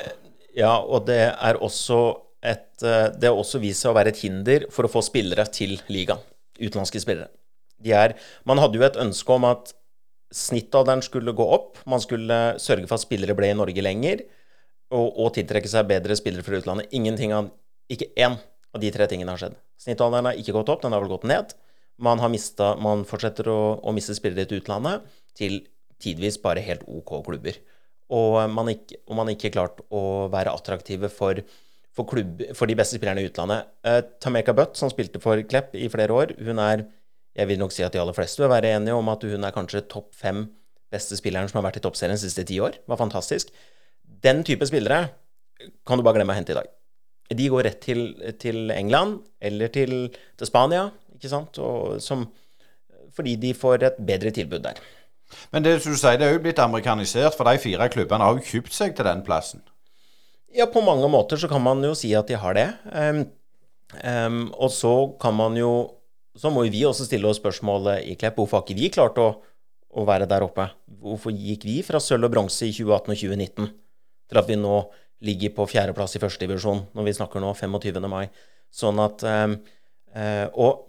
Ja, 0.55 0.77
og 0.79 1.07
det 1.09 1.21
er 1.33 1.59
også 1.63 1.99
et 2.45 2.83
eh, 2.85 3.09
Det 3.17 3.27
har 3.27 3.37
også 3.37 3.59
vist 3.63 3.83
seg 3.83 3.91
å 3.91 3.97
være 3.97 4.13
et 4.13 4.21
hinder 4.21 4.67
for 4.73 4.87
å 4.87 4.91
få 4.91 5.01
spillere 5.05 5.47
til 5.51 5.79
ligaen. 5.91 6.21
Utenlandske 6.59 7.01
spillere. 7.03 7.31
Er, 7.85 8.15
man 8.47 8.61
hadde 8.61 8.79
jo 8.79 8.85
et 8.85 8.99
ønske 9.01 9.33
om 9.35 9.47
at 9.49 9.73
snittalderen 10.33 11.03
skulle 11.05 11.35
gå 11.35 11.45
opp. 11.57 11.81
Man 11.89 12.01
skulle 12.03 12.55
sørge 12.61 12.87
for 12.87 12.97
at 12.97 13.03
spillere 13.03 13.35
ble 13.37 13.51
i 13.51 13.57
Norge 13.57 13.83
lenger, 13.83 14.23
og, 14.93 15.09
og 15.09 15.33
tiltrekke 15.35 15.69
seg 15.69 15.89
bedre 15.89 16.15
spillere 16.17 16.45
fra 16.45 16.61
utlandet. 16.61 16.89
Ingenting 16.95 17.33
av, 17.35 17.51
ikke 17.91 18.11
én 18.15 18.37
av 18.37 18.81
de 18.81 18.91
tre 18.95 19.09
tingene 19.11 19.33
har 19.33 19.41
skjedd. 19.41 19.59
Snittalderen 19.81 20.31
har 20.31 20.39
ikke 20.39 20.55
gått 20.55 20.71
opp, 20.71 20.83
den 20.85 20.95
har 20.95 21.03
vel 21.03 21.11
gått 21.11 21.27
ned. 21.29 21.53
Man, 22.05 22.23
mistet, 22.31 22.81
man 22.83 23.05
fortsetter 23.07 23.47
å, 23.51 23.59
å 23.79 23.95
miste 23.95 24.15
spillere 24.17 24.47
til 24.49 24.63
utlandet, 24.63 25.05
til 25.37 25.61
tidvis 26.03 26.39
bare 26.43 26.63
helt 26.63 26.83
OK 26.91 27.17
klubber. 27.27 27.59
Og 28.13 28.37
man 28.53 28.69
ikke, 28.73 28.99
og 29.09 29.17
man 29.17 29.31
ikke 29.31 29.53
klart 29.53 29.79
å 29.89 30.27
være 30.33 30.53
attraktive 30.53 31.09
for, 31.09 31.39
for, 31.95 32.09
klubb, 32.09 32.43
for 32.57 32.69
de 32.69 32.77
beste 32.77 32.99
spillerne 32.99 33.23
i 33.23 33.29
utlandet. 33.29 33.71
Uh, 33.85 34.01
Tameka 34.21 34.53
Butt, 34.57 34.77
som 34.77 34.91
spilte 34.91 35.21
for 35.23 35.41
Klepp 35.49 35.73
i 35.77 35.89
flere 35.91 36.13
år, 36.13 36.35
hun 36.45 36.61
er 36.61 36.87
Jeg 37.35 37.49
vil 37.49 37.59
nok 37.59 37.73
si 37.75 37.83
at 37.83 37.91
de 37.91 37.99
aller 37.99 38.15
fleste 38.15 38.39
vil 38.39 38.47
være 38.47 38.69
enige 38.77 38.95
om 38.95 39.09
at 39.11 39.23
hun 39.27 39.43
er 39.43 39.51
kanskje 39.51 39.81
topp 39.91 40.13
fem 40.15 40.45
beste 40.93 41.17
spilleren 41.19 41.49
som 41.51 41.59
har 41.59 41.65
vært 41.65 41.81
i 41.81 41.83
toppserien 41.83 42.15
de 42.15 42.21
siste 42.21 42.45
ti 42.47 42.61
år. 42.63 42.77
Var 42.87 42.99
fantastisk. 43.01 43.51
Den 44.23 44.39
type 44.47 44.63
spillere 44.69 45.09
kan 45.87 45.99
du 45.99 46.05
bare 46.05 46.19
glemme 46.19 46.31
å 46.31 46.37
hente 46.37 46.53
i 46.53 46.57
dag. 46.57 46.69
De 47.35 47.47
går 47.49 47.65
rett 47.65 47.81
til, 47.81 48.05
til 48.39 48.71
England 48.71 49.19
eller 49.41 49.71
til, 49.73 49.95
til, 50.13 50.47
Spania, 50.47 50.87
ikke 51.15 51.31
sant, 51.31 51.57
og, 51.59 51.97
som, 52.03 52.27
fordi 53.15 53.35
de 53.41 53.53
får 53.57 53.87
et 53.87 53.99
bedre 54.07 54.31
tilbud 54.35 54.61
der. 54.67 54.79
Men 55.53 55.65
det 55.65 55.77
du 55.83 55.93
sier, 55.93 56.17
det 56.19 56.27
er 56.27 56.35
jo 56.35 56.43
blitt 56.43 56.59
amerikanisert, 56.61 57.35
for 57.37 57.47
de 57.47 57.61
fire 57.61 57.87
klubbene 57.93 58.25
har 58.25 58.37
jo 58.37 58.45
kjøpt 58.45 58.75
seg 58.75 58.95
til 58.97 59.07
den 59.07 59.23
plassen. 59.25 59.63
Ja, 60.55 60.67
på 60.71 60.83
mange 60.85 61.07
måter 61.11 61.39
så 61.39 61.49
kan 61.51 61.63
man 61.63 61.83
jo 61.83 61.91
si 61.97 62.13
at 62.15 62.29
de 62.31 62.37
har 62.39 62.55
det. 62.55 62.69
Um, 62.91 63.25
um, 63.99 64.39
og 64.55 64.71
så 64.71 64.95
kan 65.21 65.35
man 65.35 65.57
jo 65.59 65.91
Så 66.35 66.49
må 66.51 66.65
jo 66.65 66.71
vi 66.73 66.81
også 66.83 67.05
stille 67.07 67.29
oss 67.29 67.37
spørsmålet 67.39 68.09
i 68.11 68.17
Klepp 68.19 68.35
hvorfor 68.35 68.57
har 68.57 68.63
ikke 68.65 68.75
vi 68.75 68.89
klart 68.91 69.15
å, 69.23 69.29
å 69.95 70.03
være 70.03 70.25
der 70.27 70.43
oppe? 70.43 70.65
Hvorfor 70.99 71.31
gikk 71.31 71.63
vi 71.63 71.77
fra 71.79 72.01
sølv 72.03 72.27
og 72.27 72.33
bronse 72.33 72.67
i 72.67 72.73
2018 72.75 73.13
og 73.13 73.21
2019 73.21 73.69
til 74.27 74.39
at 74.41 74.49
vi 74.49 74.57
nå 74.59 74.73
ligger 75.23 75.53
på 75.55 75.67
fjerdeplass 75.71 76.17
i 76.17 76.19
førstedivisjon, 76.19 76.81
når 76.91 77.07
vi 77.07 77.13
snakker 77.15 77.39
nå 77.39 77.53
25. 77.55 78.09
mai? 78.11 78.25
Sånn 78.67 78.99
at 78.99 79.23
um, 79.23 79.55
uh, 80.11 80.47
Og 80.59 80.83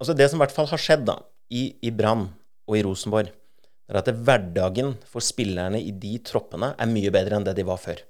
altså 0.00 0.16
det 0.16 0.30
som 0.32 0.40
i 0.40 0.46
hvert 0.46 0.56
fall 0.56 0.70
har 0.72 0.80
skjedd 0.80 1.04
da, 1.12 1.18
i, 1.52 1.68
i 1.84 1.92
Brann 1.92 2.30
og 2.64 2.80
i 2.80 2.84
Rosenborg, 2.88 3.28
er 3.86 4.00
at 4.00 4.10
hverdagen 4.10 4.94
for 5.06 5.24
spillerne 5.24 5.78
i 5.78 5.92
de 5.94 6.16
troppene 6.26 6.72
er 6.74 6.90
mye 6.90 7.12
bedre 7.14 7.38
enn 7.38 7.46
det 7.46 7.54
de 7.58 7.66
var 7.66 7.78
før. 7.82 8.00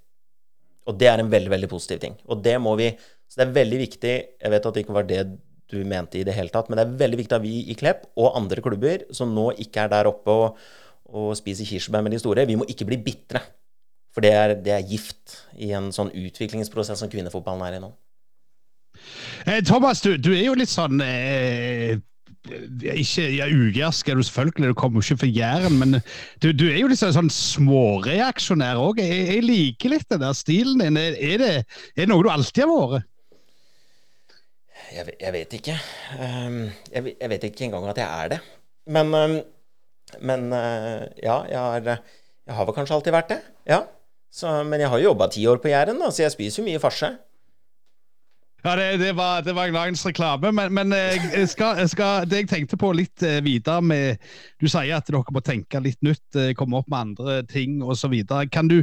Og 0.87 0.97
det 0.99 1.11
er 1.11 1.21
en 1.21 1.31
veldig, 1.31 1.51
veldig 1.53 1.71
positiv 1.71 2.01
ting. 2.03 2.17
Og 2.31 2.43
det 2.43 2.57
må 2.63 2.77
vi 2.79 2.95
Så 3.27 3.41
det 3.41 3.49
er 3.49 3.57
veldig 3.57 3.79
viktig 3.81 4.13
Jeg 4.39 4.51
vet 4.53 4.67
at 4.67 4.75
det 4.75 4.85
ikke 4.85 4.95
var 4.95 5.07
det 5.09 5.23
du 5.67 5.81
mente 5.83 6.21
i 6.21 6.23
det 6.23 6.35
hele 6.37 6.53
tatt, 6.55 6.69
men 6.71 6.79
det 6.79 6.85
er 6.85 6.99
veldig 7.01 7.19
viktig 7.19 7.35
at 7.35 7.43
vi 7.43 7.57
i 7.73 7.75
Klepp 7.75 8.05
og 8.15 8.37
andre 8.39 8.63
klubber 8.63 9.03
som 9.11 9.33
nå 9.35 9.49
ikke 9.59 9.83
er 9.83 9.89
der 9.91 10.07
oppe 10.07 10.31
og, 10.31 10.61
og 11.11 11.33
spiser 11.35 11.67
kirsebær 11.67 12.05
med 12.07 12.15
de 12.15 12.21
store, 12.23 12.45
vi 12.47 12.55
må 12.55 12.69
ikke 12.71 12.87
bli 12.87 13.01
bitre. 13.03 13.43
For 14.15 14.23
det 14.23 14.31
er, 14.31 14.55
det 14.63 14.73
er 14.73 14.87
gift 14.87 15.41
i 15.59 15.73
en 15.75 15.91
sånn 15.91 16.13
utviklingsprosess 16.15 17.03
som 17.03 17.11
kvinnefotballen 17.11 17.67
er 17.67 17.81
i 17.81 17.81
nå. 17.83 17.91
Eh, 19.47 19.59
Thomas, 19.67 20.01
du, 20.07 20.15
du, 20.17 20.31
er 20.37 20.47
jo 20.47 20.55
litt 20.57 20.71
sånn 20.73 21.03
eh, 21.05 21.99
ikke, 22.47 23.25
ja, 23.35 23.47
Ugersk 23.51 24.09
er 24.09 24.19
du 24.19 24.23
selvfølgelig, 24.27 24.71
du 24.71 24.79
kommer 24.79 25.01
jo 25.01 25.07
ikke 25.07 25.23
fra 25.25 25.29
Jæren, 25.31 25.79
men 25.81 25.99
du, 26.43 26.51
du, 26.53 26.67
er 26.69 26.79
jo 26.81 26.91
litt 26.91 27.01
sånn, 27.01 27.31
småreaksjonær 27.33 28.81
òg. 28.81 29.03
Jeg, 29.03 29.27
jeg, 29.31 29.45
liker 29.47 29.95
litt 29.95 30.09
den 30.13 30.23
der 30.23 30.37
stilen 30.37 30.83
din. 30.83 31.01
Er, 31.01 31.19
er, 31.19 31.43
det, 31.43 31.51
er, 31.57 31.83
det, 31.99 32.09
noe 32.11 32.25
du 32.25 32.31
alltid 32.33 32.65
har 32.65 32.73
vært? 32.95 33.11
Jeg, 34.97 35.17
jeg, 35.19 35.33
vet 35.35 35.59
ikke. 35.59 35.77
Um, 36.21 36.61
jeg, 36.93 37.17
jeg, 37.17 37.31
vet 37.35 37.49
ikke 37.51 37.67
engang 37.69 37.91
at 37.91 38.01
jeg 38.01 38.07
er 38.07 38.33
det. 38.37 38.41
Men, 38.95 39.13
um, 39.13 39.37
men 40.23 40.49
uh, 40.55 41.05
ja, 41.21 41.41
har, 41.43 41.91
jeg 41.91 42.59
har 42.59 42.69
vel 42.69 42.77
kanskje 42.77 42.99
alltid 42.99 43.17
vært 43.17 43.33
det. 43.35 43.41
Ja. 43.69 43.83
Så, 44.33 44.51
men 44.69 44.83
jeg 44.83 44.93
har 44.93 45.01
jo 45.01 45.11
jobba 45.11 45.31
ti 45.33 45.47
år 45.49 45.59
på 45.63 45.71
Jæren, 45.73 46.03
så 46.11 46.27
jeg 46.27 46.35
spiser 46.35 46.63
jo 46.63 46.69
mye 46.69 46.83
farse. 46.83 47.15
Ja, 48.67 48.73
det, 48.77 48.97
det, 48.99 49.13
var, 49.13 49.43
det 49.47 49.55
var 49.55 49.71
dagens 49.71 50.07
reklame. 50.07 50.51
Men, 50.53 50.75
men 50.75 50.93
eh, 50.93 51.15
jeg 51.39 51.49
skal, 51.53 51.79
jeg 51.79 51.93
skal, 51.93 52.27
det 52.27 52.43
jeg 52.43 52.51
tenkte 52.51 52.79
på 52.81 52.91
litt 52.99 53.23
eh, 53.23 53.39
videre 53.45 53.79
med 53.85 54.19
Du 54.59 54.67
sier 54.67 54.97
at 54.97 55.07
dere 55.07 55.35
må 55.35 55.43
tenke 55.45 55.79
litt 55.85 56.03
nytt, 56.03 56.27
eh, 56.35 56.51
komme 56.59 56.81
opp 56.81 56.91
med 56.91 57.13
andre 57.13 57.43
ting 57.47 57.79
osv. 57.85 58.17
Kan 58.51 58.73
du 58.73 58.81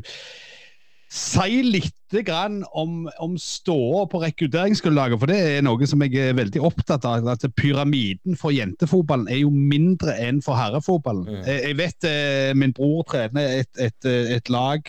si 1.13 1.59
litt 1.67 2.15
grann 2.23 2.61
om, 2.79 3.09
om 3.19 3.35
ståa 3.35 4.05
på 4.07 4.23
rekrutteringsgrunnlaget? 4.23 5.19
For 5.19 5.33
det 5.33 5.41
er 5.57 5.67
noe 5.67 5.89
som 5.89 6.01
jeg 6.05 6.15
er 6.29 6.39
veldig 6.39 6.63
opptatt 6.63 7.03
av. 7.09 7.27
at 7.35 7.43
Pyramiden 7.59 8.39
for 8.39 8.55
jentefotballen 8.55 9.27
er 9.27 9.43
jo 9.43 9.51
mindre 9.51 10.15
enn 10.15 10.39
for 10.45 10.55
herrefotballen. 10.63 11.27
Mm. 11.27 11.43
Jeg 11.51 11.77
vet 11.81 12.09
min 12.55 12.75
bror 12.77 13.03
trener 13.11 13.59
et, 13.59 13.71
et, 13.83 14.11
et 14.39 14.53
lag 14.53 14.87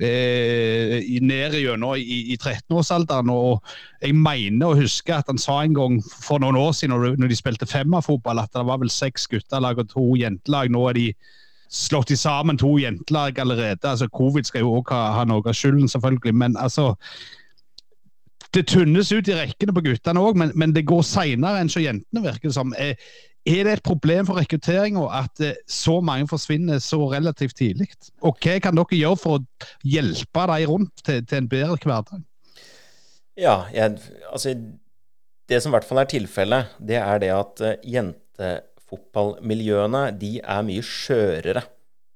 eh, 0.00 1.20
ned 1.22 1.54
gjennom 1.58 1.96
i, 1.98 2.18
i 2.34 2.36
13-årsalderen. 2.36 3.30
Og 3.30 3.62
jeg 4.02 4.16
mener 4.16 4.72
å 4.72 4.78
huske 4.78 5.14
at 5.14 5.30
han 5.30 5.40
sa 5.40 5.60
en 5.62 5.76
gang 5.76 6.00
for 6.02 6.42
noen 6.42 6.58
år 6.58 6.72
siden, 6.76 6.96
når, 6.96 7.30
de 7.30 7.38
spilte 7.38 7.68
femmerfotball, 7.70 8.42
at 8.42 8.52
det 8.54 8.66
var 8.66 8.82
vel 8.82 8.92
seks 8.92 9.28
guttelag 9.30 9.82
og 9.82 9.92
to 9.92 10.10
jentelag. 10.20 10.72
Nå 10.74 10.88
er 10.90 10.98
de 10.98 11.06
slått 11.74 12.12
i 12.14 12.18
sammen 12.18 12.58
to 12.60 12.76
jentelag 12.78 13.38
allerede. 13.42 13.82
altså 13.82 14.08
Covid 14.08 14.44
skal 14.44 14.66
jo 14.66 14.76
også 14.80 14.94
ha, 14.94 15.06
ha 15.18 15.24
noe 15.28 15.42
av 15.46 15.56
skylden, 15.56 15.88
selvfølgelig. 15.88 16.34
men 16.34 16.56
altså 16.56 16.94
det 18.54 18.68
tunnes 18.70 19.12
ut 19.12 19.28
i 19.28 19.34
rekkene 19.34 19.74
på 19.74 19.82
guttene 19.82 20.20
òg, 20.22 20.36
men, 20.38 20.52
men, 20.54 20.74
det 20.74 20.86
går 20.86 21.02
seinere 21.02 21.58
enn 21.62 21.70
så 21.72 21.82
jentene, 21.82 22.22
virker 22.22 22.50
det 22.50 22.54
som. 22.54 22.74
Er, 22.78 22.94
er 23.44 23.66
det 23.66 23.72
et 23.76 23.82
problem 23.84 24.24
for 24.28 24.38
rekrutteringa 24.40 25.02
at 25.18 25.40
eh, 25.44 25.58
så 25.68 26.00
mange 26.04 26.28
forsvinner 26.30 26.78
så 26.80 27.10
relativt 27.12 27.56
tidlig? 27.58 27.88
Og 28.24 28.32
hva 28.40 28.54
kan 28.62 28.76
dere 28.76 28.96
gjøre 28.96 29.16
for 29.20 29.32
å 29.38 29.44
hjelpe 29.84 30.46
de 30.50 30.66
rundt 30.70 31.04
til, 31.04 31.26
til 31.28 31.38
en 31.42 31.50
bedre 31.50 31.78
hverdag? 31.84 32.20
Ja, 33.36 33.64
jeg, 33.74 33.98
altså 34.30 34.54
Det 35.48 35.60
som 35.60 35.70
i 35.72 35.74
hvert 35.74 35.88
fall 35.88 35.98
er 36.00 36.04
tilfellet, 36.08 36.64
det 36.80 36.96
er 36.96 37.18
det 37.20 37.30
at 37.34 37.60
uh, 37.60 37.74
jentefotballmiljøene 37.84 40.10
de 40.16 40.40
er 40.40 40.62
mye 40.64 40.82
skjørere 40.86 41.62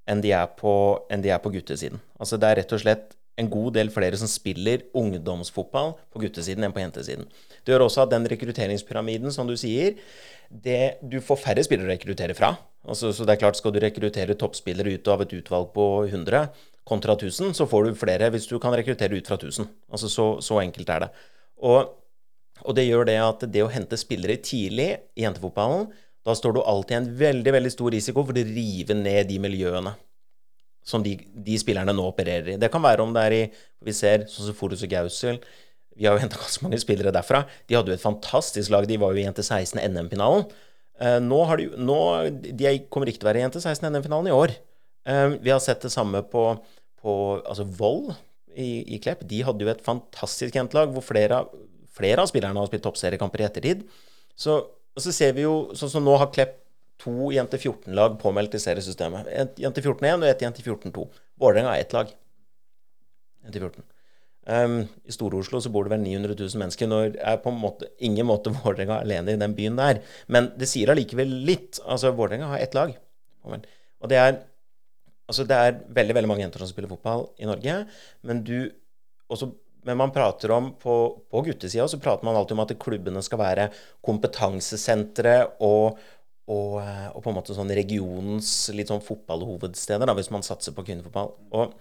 enn 0.09 0.21
de 0.25 0.33
er 0.33 0.47
på, 0.57 1.05
de 1.13 1.29
er 1.29 1.39
på 1.45 1.53
guttesiden. 1.53 2.01
Altså 2.17 2.41
Det 2.41 2.49
er 2.49 2.57
rett 2.63 2.73
og 2.73 2.81
slett 2.81 3.13
en 3.39 3.51
god 3.53 3.77
del 3.77 3.93
flere 3.93 4.17
som 4.19 4.29
spiller 4.31 4.87
ungdomsfotball 4.97 5.93
på 6.09 6.21
guttesiden 6.25 6.65
enn 6.65 6.73
på 6.75 6.83
jentesiden. 6.83 7.29
Det 7.63 7.75
gjør 7.75 7.87
også 7.87 8.07
at 8.07 8.13
den 8.15 8.27
rekrutteringspyramiden, 8.31 9.31
som 9.35 9.47
du 9.47 9.57
sier, 9.61 9.99
det, 10.49 10.99
du 11.03 11.21
får 11.21 11.43
færre 11.43 11.65
spillere 11.65 11.89
å 11.89 11.93
rekruttere 11.93 12.37
fra. 12.37 12.55
Altså, 12.89 13.13
så 13.13 13.27
det 13.27 13.37
er 13.37 13.43
klart, 13.43 13.59
Skal 13.59 13.75
du 13.75 13.81
rekruttere 13.83 14.37
toppspillere 14.39 14.95
ut 14.97 15.09
av 15.09 15.23
et 15.23 15.35
utvalg 15.37 15.73
på 15.75 15.87
100 16.09 16.49
kontra 16.89 17.13
1000, 17.13 17.53
så 17.55 17.67
får 17.69 17.85
du 17.85 18.01
flere 18.01 18.31
hvis 18.33 18.49
du 18.49 18.57
kan 18.59 18.73
rekruttere 18.73 19.19
ut 19.19 19.29
fra 19.29 19.37
1000. 19.37 19.69
Altså, 19.93 20.09
så, 20.09 20.27
så 20.41 20.61
enkelt 20.63 20.89
er 20.89 21.05
det. 21.05 21.11
Og, 21.61 21.93
og, 22.65 22.75
det 22.77 22.87
gjør 22.87 23.09
det 23.11 23.19
at 23.21 23.45
det 23.53 23.65
å 23.65 23.73
hente 23.73 23.99
spillere 24.01 24.39
tidlig 24.41 24.91
i 25.19 25.27
jentefotballen, 25.27 25.91
da 26.25 26.35
står 26.37 26.57
du 26.57 26.63
alltid 26.63 26.95
i 26.95 26.99
en 27.03 27.13
veldig 27.21 27.55
veldig 27.55 27.73
stor 27.73 27.93
risiko 27.93 28.25
for 28.25 28.37
å 28.37 28.49
rive 28.49 28.97
ned 28.97 29.29
de 29.29 29.39
miljøene 29.43 29.95
som 30.89 31.05
de, 31.05 31.15
de 31.21 31.57
spillerne 31.61 31.93
nå 31.93 32.05
opererer 32.09 32.55
i. 32.55 32.61
Det 32.61 32.71
kan 32.73 32.83
være 32.85 33.05
om 33.05 33.13
det 33.13 33.25
er 33.27 33.37
i 33.37 33.43
Vi 33.85 33.93
ser 33.93 34.25
sånn 34.31 34.49
som 34.49 34.57
Forus 34.57 34.83
og 34.87 34.91
Gausel 34.91 35.41
vi 35.99 36.07
har 36.07 36.15
jo 36.15 36.23
henta 36.23 36.39
ganske 36.39 36.65
mange 36.65 36.79
spillere 36.81 37.13
derfra. 37.15 37.43
De 37.67 37.77
hadde 37.77 37.91
jo 37.91 37.99
et 37.99 38.05
fantastisk 38.05 38.71
lag. 38.71 38.87
De 38.87 38.99
var 39.03 39.15
jo 39.15 39.21
i 39.21 39.27
jente 39.27 39.43
16 39.43 39.81
NM-finalen. 39.83 40.47
Uh, 40.99 41.19
nå, 41.23 41.39
de, 41.59 41.69
nå 41.79 41.99
De 42.43 42.73
kommer 42.91 43.11
ikke 43.11 43.23
til 43.23 43.29
å 43.29 43.31
være 43.31 43.43
i 43.43 43.45
jente 43.45 43.63
16 43.63 43.87
NM-finalen 43.91 44.31
i 44.31 44.35
år. 44.35 44.55
Uh, 45.09 45.35
vi 45.43 45.51
har 45.51 45.63
sett 45.65 45.83
det 45.83 45.91
samme 45.95 46.23
på, 46.31 46.45
på 47.03 47.15
altså 47.43 47.67
Vold 47.67 48.13
i, 48.55 48.85
i, 48.95 49.01
Klepp. 49.03 49.27
De 49.27 49.43
hadde 49.47 49.67
jo 49.67 49.73
et 49.73 49.83
fantastisk 49.85 50.59
jentelag 50.59 50.95
hvor 50.95 51.07
flere, 51.07 51.43
flere, 51.99 52.23
av 52.23 52.31
spillerne 52.31 52.63
har 52.63 52.71
spilt 52.71 52.87
toppseriekamper 52.87 53.43
i 53.43 53.49
ettertid. 53.49 53.85
Så, 54.39 54.61
og 54.95 55.03
så 55.03 55.15
ser 55.15 55.35
vi 55.35 55.47
jo 55.47 55.75
sånn 55.79 55.97
som 55.97 56.07
nå 56.07 56.15
har 56.23 56.31
Klepp 56.35 56.61
to 56.99 57.31
jente 57.31 57.59
14-lag 57.59 58.17
påmeldt 58.23 58.57
i 58.59 58.63
seriesystemet. 58.63 59.29
Et 59.31 59.63
jente 59.67 59.83
14-1 59.83 60.23
og 60.23 60.31
et 60.31 60.43
jente 60.47 60.65
14-2. 60.65 61.07
Vålerenga 61.39 61.75
har 61.75 61.83
ett 61.83 61.95
lag. 61.95 62.11
Jente 63.47 63.63
14. 63.63 63.87
Um, 64.49 64.79
I 65.05 65.13
Stor-Oslo 65.13 65.61
så 65.61 65.69
bor 65.69 65.85
det 65.85 65.93
vel 65.93 66.01
900 66.07 66.33
000 66.39 66.63
mennesker. 66.63 66.89
Nå 66.89 67.01
er 67.13 67.41
på 67.43 67.53
en 67.53 67.61
måte 67.61 67.91
ingen 68.01 68.29
måte 68.29 68.53
Vålerenga 68.57 69.03
alene 69.03 69.35
i 69.35 69.41
den 69.41 69.57
byen 69.59 69.77
der. 69.77 70.01
Men 70.33 70.53
det 70.57 70.71
sier 70.71 70.93
allikevel 70.93 71.35
litt. 71.49 71.81
Altså, 71.85 72.15
Vålerenga 72.17 72.55
har 72.55 72.65
ett 72.65 72.77
lag. 72.79 72.95
Og 73.45 74.11
det 74.11 74.21
er, 74.21 74.41
altså, 75.29 75.45
det 75.49 75.57
er 75.57 75.81
veldig 76.01 76.17
veldig 76.17 76.33
mange 76.33 76.47
jenter 76.47 76.65
som 76.65 76.71
spiller 76.71 76.91
fotball 76.91 77.29
i 77.43 77.49
Norge. 77.49 77.79
Men, 78.29 78.43
du, 78.47 78.71
også, 79.29 79.51
men 79.89 80.01
man 80.01 80.15
prater 80.17 80.55
om 80.57 80.73
på, 80.81 80.99
på 81.29 81.45
guttesida 81.51 81.89
så 81.91 82.01
prater 82.03 82.29
man 82.29 82.39
alltid 82.39 82.57
om 82.57 82.65
at 82.65 82.77
klubbene 82.81 83.25
skal 83.25 83.43
være 83.43 83.71
kompetansesentre 84.05 85.39
og, 85.61 86.01
og, 86.49 86.79
og, 86.81 87.21
på 87.21 87.29
en 87.29 87.37
måte 87.37 87.57
sånn 87.57 87.77
regionens 87.77 88.53
litt 88.73 88.89
sånn 88.89 89.05
fotballhovedsteder, 89.05 90.09
da, 90.09 90.17
hvis 90.17 90.33
man 90.33 90.47
satser 90.47 90.77
på 90.77 90.89
kvinnefotball. 90.89 91.35
Og 91.53 91.77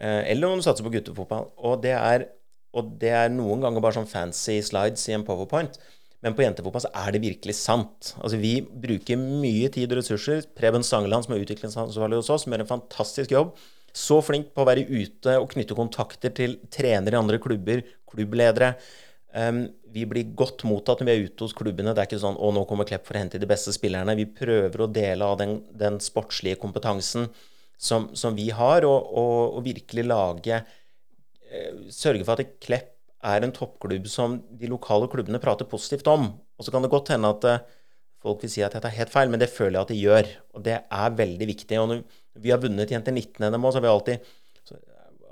eller 0.00 0.48
om 0.48 0.58
du 0.58 0.64
satser 0.66 0.86
på 0.86 0.92
guttefotball. 0.94 1.50
Og 1.62 1.82
det, 1.84 1.94
er, 1.94 2.28
og 2.74 2.94
det 3.00 3.12
er 3.14 3.32
noen 3.32 3.62
ganger 3.62 3.84
bare 3.84 3.98
sånn 3.98 4.10
fancy 4.10 4.60
slides 4.64 5.06
i 5.08 5.14
en 5.16 5.26
powerpoint. 5.26 5.78
Men 6.24 6.32
på 6.32 6.40
jentefotball 6.40 6.86
så 6.86 6.90
er 6.96 7.12
det 7.12 7.20
virkelig 7.20 7.54
sant. 7.58 8.14
Altså 8.16 8.40
Vi 8.40 8.56
bruker 8.64 9.20
mye 9.20 9.68
tid 9.72 9.92
og 9.92 10.00
ressurser. 10.00 10.46
Preben 10.56 10.84
Stangeland, 10.86 11.26
som 11.26 11.36
er 11.36 11.44
utviklingsansvarlig 11.44 12.22
hos 12.22 12.30
oss, 12.32 12.46
som 12.46 12.54
gjør 12.54 12.64
en 12.64 12.70
fantastisk 12.70 13.34
jobb. 13.34 13.52
Så 13.94 14.18
flink 14.24 14.48
på 14.54 14.64
å 14.64 14.68
være 14.70 14.86
ute 14.88 15.36
og 15.38 15.50
knytte 15.52 15.76
kontakter 15.76 16.32
til 16.34 16.56
trenere 16.72 17.18
i 17.18 17.20
andre 17.20 17.38
klubber, 17.42 17.84
klubbledere. 18.10 18.72
Um, 19.34 19.66
vi 19.92 20.06
blir 20.08 20.32
godt 20.38 20.64
mottatt 20.66 21.02
når 21.02 21.10
vi 21.10 21.14
er 21.14 21.28
ute 21.28 21.44
hos 21.44 21.54
klubbene. 21.58 21.92
Det 21.92 22.02
er 22.02 22.08
ikke 22.08 22.22
sånn 22.24 22.38
'Å, 22.38 22.52
nå 22.54 22.64
kommer 22.70 22.88
Klepp 22.88 23.04
for 23.06 23.18
å 23.18 23.20
hente 23.20 23.38
de 23.38 23.50
beste 23.50 23.74
spillerne'. 23.74 24.16
Vi 24.16 24.26
prøver 24.26 24.80
å 24.80 24.90
dele 24.90 25.28
av 25.28 25.38
den, 25.38 25.60
den 25.76 26.00
sportslige 26.00 26.56
kompetansen 26.56 27.28
som, 27.76 28.08
som 28.16 28.36
vi 28.36 28.48
har, 28.54 28.86
og, 28.88 29.10
og, 29.12 29.58
og 29.58 29.64
virkelig 29.66 30.06
lage 30.06 30.60
eh, 30.60 31.72
Sørge 31.92 32.24
for 32.26 32.40
at 32.40 32.58
Klepp 32.64 32.92
er 33.24 33.44
en 33.44 33.54
toppklubb 33.56 34.06
som 34.10 34.36
de 34.52 34.68
lokale 34.68 35.08
klubbene 35.12 35.40
prater 35.40 35.68
positivt 35.68 36.08
om. 36.12 36.28
Og 36.58 36.66
så 36.66 36.74
kan 36.74 36.84
det 36.84 36.92
godt 36.92 37.12
hende 37.14 37.30
at 37.32 37.46
eh, 37.48 37.62
folk 38.24 38.44
vil 38.44 38.52
si 38.52 38.64
at 38.64 38.76
dette 38.76 38.90
er 38.90 38.98
helt 39.00 39.12
feil, 39.12 39.32
men 39.32 39.40
det 39.40 39.52
føler 39.52 39.78
jeg 39.78 39.86
at 39.86 39.92
de 39.92 40.00
gjør. 40.00 40.32
Og 40.56 40.64
det 40.66 40.78
er 40.82 41.20
veldig 41.20 41.50
viktig. 41.50 41.80
Og 41.80 41.90
når 41.90 42.02
vi 42.44 42.52
har 42.52 42.62
vunnet 42.62 42.92
Jenter 42.92 43.16
19-NM 43.16 43.64
òg, 43.64 43.72
så 43.72 43.80
har 43.80 43.86
vi 43.86 43.94
alltid 43.94 44.32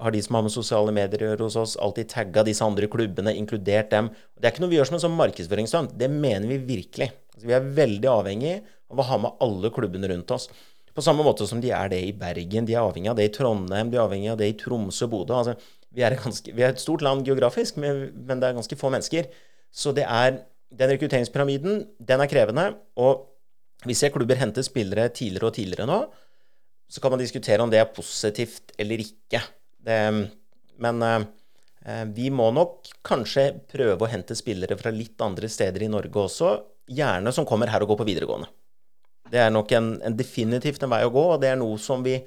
har 0.02 0.10
de 0.10 0.23
som 0.23 0.35
har 0.35 0.44
med 0.47 0.55
sosiale 0.55 0.93
medier 0.94 1.23
å 1.23 1.31
gjøre 1.31 1.47
hos 1.47 1.56
oss, 1.60 1.77
alltid 1.81 2.10
tagga 2.10 2.44
disse 2.47 2.64
andre 2.66 2.89
klubbene, 2.90 3.35
inkludert 3.39 3.93
dem. 3.93 4.10
Det 4.35 4.48
er 4.48 4.55
ikke 4.55 4.64
noe 4.64 4.73
vi 4.73 4.78
gjør 4.81 4.90
som 4.90 4.98
en 4.98 5.05
sånn 5.05 5.19
markedsføringsstunt. 5.19 5.94
Det 5.98 6.09
mener 6.10 6.48
vi 6.51 6.59
virkelig. 6.73 7.12
Altså, 7.35 7.47
vi 7.47 7.56
er 7.56 7.69
veldig 7.78 8.10
avhengig 8.10 8.55
av 8.93 9.02
å 9.02 9.06
ha 9.09 9.19
med 9.23 9.44
alle 9.47 9.70
klubbene 9.74 10.10
rundt 10.10 10.35
oss. 10.35 10.48
På 10.93 11.05
samme 11.05 11.24
måte 11.24 11.47
som 11.48 11.60
de 11.62 11.70
er 11.73 11.89
det 11.93 12.01
i 12.05 12.12
Bergen, 12.16 12.66
de 12.69 12.74
er 12.77 12.85
avhengig 12.85 13.10
av 13.12 13.16
det 13.16 13.31
i 13.31 13.32
Trondheim, 13.32 13.90
de 13.93 13.97
er 13.97 14.05
avhengig 14.05 14.32
av 14.35 14.40
det 14.40 14.51
i 14.52 14.56
Tromsø, 14.60 15.09
Bodø. 15.09 15.39
Altså, 15.39 15.56
vi, 15.93 16.05
er 16.05 16.16
vi, 16.20 16.60
er 16.60 16.73
et 16.73 16.82
stort 16.82 17.05
land 17.05 17.24
geografisk, 17.27 17.78
men, 17.81 18.10
men 18.28 18.43
det 18.43 18.51
er 18.51 18.59
ganske 18.59 18.78
få 18.81 18.90
mennesker. 18.93 19.31
Så 19.73 19.94
det 19.97 20.05
er 20.05 20.43
den 20.73 20.93
rekrutteringspyramiden, 20.93 21.86
den 22.01 22.24
er 22.24 22.31
krevende. 22.31 22.66
Og 23.01 23.28
vi 23.89 23.97
ser 23.98 24.12
klubber 24.14 24.39
hente 24.40 24.64
spillere 24.64 25.09
tidligere 25.14 25.48
og 25.48 25.56
tidligere 25.56 25.89
nå. 25.89 26.01
Så 26.93 27.01
kan 27.01 27.14
man 27.14 27.23
diskutere 27.23 27.64
om 27.64 27.73
det 27.73 27.81
er 27.81 27.93
positivt 27.93 28.74
eller 28.81 29.01
ikke. 29.01 29.40
Det, 29.82 29.98
men 30.85 31.06
eh, 31.09 32.05
vi 32.12 32.28
må 32.31 32.51
nok 32.55 32.93
kanskje 33.06 33.48
prøve 33.73 34.05
å 34.05 34.12
hente 34.12 34.36
spillere 34.39 34.77
fra 34.81 34.93
litt 34.94 35.20
andre 35.24 35.48
steder 35.51 35.86
i 35.86 35.93
Norge 35.93 36.27
også. 36.27 36.52
Gjerne 36.93 37.32
som 37.32 37.48
kommer 37.48 37.73
her 37.73 37.85
og 37.85 37.94
går 37.94 38.02
på 38.02 38.09
videregående. 38.12 38.51
Det 39.33 39.41
er 39.41 39.53
nok 39.53 39.73
en, 39.73 39.95
en 40.05 40.17
definitivt 40.17 40.83
en 40.85 40.93
vei 40.93 41.03
å 41.07 41.13
gå, 41.13 41.27
og 41.35 41.43
det 41.43 41.53
er 41.53 41.61
noe 41.61 41.79
som 41.81 42.05
vi, 42.05 42.19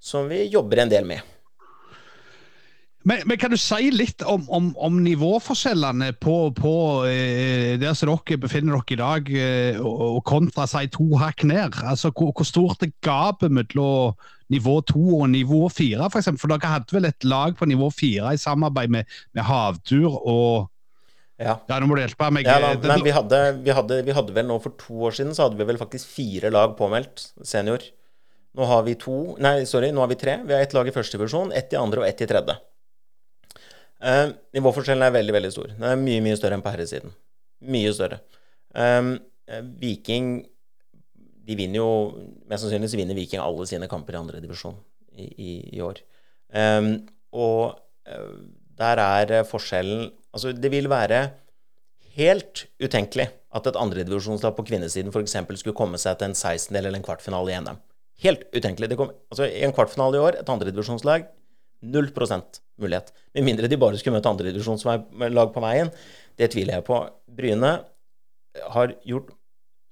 som 0.00 0.28
vi 0.30 0.46
jobber 0.48 0.84
en 0.84 0.92
del 0.92 1.08
med. 1.08 1.32
Men, 3.06 3.20
men, 3.22 3.36
kan 3.38 3.52
du 3.52 3.58
si 3.60 3.92
litt 3.94 4.24
om, 4.26 4.48
om, 4.50 4.72
om 4.82 4.96
nivåforskjellene 5.04 6.08
på, 6.18 6.34
på 6.58 6.72
eh, 7.06 7.76
der 7.78 7.94
dere 7.94 8.38
befinner 8.42 8.80
dere 8.80 8.96
i 8.96 8.98
dag, 8.98 9.28
eh, 9.30 9.78
og, 9.78 10.24
kontra 10.26 10.66
si 10.66 10.88
to 10.90 11.06
hakk 11.20 11.44
ned? 11.46 11.76
Altså, 11.86 12.10
hvor, 12.10 12.32
hvor, 12.34 12.48
stort 12.48 12.82
er 12.82 12.90
gapet 13.06 13.54
mellom 13.54 14.16
nivå 14.50 14.80
to 14.90 15.20
og 15.20 15.28
nivå 15.30 15.68
fire, 15.70 16.08
f.eks.? 16.08 16.32
For, 16.32 16.40
for 16.42 16.54
dere 16.56 16.72
hadde 16.72 16.96
vel 16.96 17.06
et 17.06 17.28
lag 17.28 17.54
på 17.54 17.68
nivå 17.70 17.92
fire 17.94 18.34
i 18.34 18.42
samarbeid 18.42 18.90
med, 18.96 19.14
med 19.38 19.46
Havtur 19.46 20.18
og 20.18 20.66
ja. 21.36 21.58
Det 21.68 21.76
er 21.76 21.84
må 21.84 21.96
på 21.96 22.30
meg. 22.32 22.48
Ja, 22.48 22.56
da, 22.62 22.72
men 22.80 23.04
vi 23.04 23.12
hadde, 23.12 23.40
vi, 23.60 23.72
hadde, 23.76 24.00
vi 24.06 24.14
hadde, 24.16 24.32
vel 24.36 24.46
nå 24.48 24.56
For 24.64 24.72
to 24.80 25.02
år 25.08 25.16
siden 25.18 25.34
så 25.36 25.46
hadde 25.46 25.58
vi 25.60 25.66
vel 25.68 25.80
faktisk 25.80 26.08
fire 26.08 26.50
lag 26.54 26.72
påmeldt 26.78 27.28
senior. 27.44 27.84
Nå 28.56 28.68
har 28.70 28.86
vi 28.86 28.96
to 29.00 29.36
Nei, 29.44 29.58
sorry, 29.68 29.92
nå 29.92 30.00
har 30.00 30.10
vi 30.12 30.18
tre. 30.20 30.38
Vi 30.48 30.56
har 30.56 30.64
ett 30.64 30.74
lag 30.76 30.88
i 30.88 30.94
første 30.94 31.18
divisjon, 31.18 31.52
ett 31.52 31.76
i 31.76 31.80
andre 31.80 32.02
og 32.02 32.08
ett 32.08 32.24
i 32.24 32.30
tredje. 32.30 32.56
Uh, 33.96 34.32
nivåforskjellen 34.56 35.04
er 35.06 35.14
veldig 35.14 35.36
veldig 35.36 35.52
stor. 35.52 35.70
Den 35.76 35.88
er 35.90 36.00
mye 36.00 36.24
mye 36.24 36.36
større 36.40 36.56
enn 36.56 36.64
på 36.64 36.72
herresiden. 36.72 37.12
Mye 37.68 37.92
større. 37.96 38.20
Um, 38.76 39.16
Viking 39.80 40.40
de 41.46 41.54
vinner 41.54 41.78
jo 41.78 41.90
Mest 42.50 42.64
sannsynlig 42.64 42.90
så 42.90 42.98
vinner 42.98 43.16
Viking 43.16 43.42
alle 43.42 43.66
sine 43.70 43.88
kamper 43.90 44.16
i 44.16 44.20
andre 44.20 44.40
divisjon 44.42 44.76
i, 45.16 45.26
i, 45.26 45.50
i, 45.76 45.82
år. 45.84 46.00
Um, 46.52 46.90
og 47.36 47.76
uh, 48.10 48.40
der 48.76 49.02
er 49.02 49.42
forskjellen 49.48 50.10
Altså, 50.36 50.50
det 50.52 50.68
vil 50.68 50.84
være 50.92 51.30
helt 52.12 52.66
utenkelig 52.76 53.30
at 53.56 53.68
et 53.70 53.78
andredivisjonslag 53.80 54.52
på 54.52 54.66
kvinnesiden 54.68 55.08
f.eks. 55.08 55.36
skulle 55.62 55.76
komme 55.76 55.96
seg 55.96 56.18
til 56.20 56.28
en 56.28 56.36
16-del 56.36 56.82
eller 56.82 56.98
en 56.98 57.06
kvartfinale 57.06 57.54
i 57.54 57.60
NM. 57.62 57.78
Helt 58.20 58.44
utenkelig. 58.52 58.90
Kom, 59.00 59.14
altså, 59.32 59.46
en 59.48 59.72
kvartfinale 59.72 60.18
i 60.18 60.20
år, 60.26 60.38
et 60.42 60.52
andredivisjonslag 60.52 61.24
Null 61.86 62.08
prosent 62.16 62.60
mulighet. 62.80 63.12
Med 63.36 63.44
mindre 63.44 63.68
de 63.68 63.78
bare 63.80 63.98
skulle 64.00 64.16
møte 64.16 64.30
andredivisjonslag 64.30 65.04
på 65.52 65.64
veien. 65.64 65.90
Det 66.36 66.48
tviler 66.52 66.78
jeg 66.78 66.86
på. 66.86 67.00
Bryne 67.36 67.72
har 68.72 68.94
gjort 69.04 69.34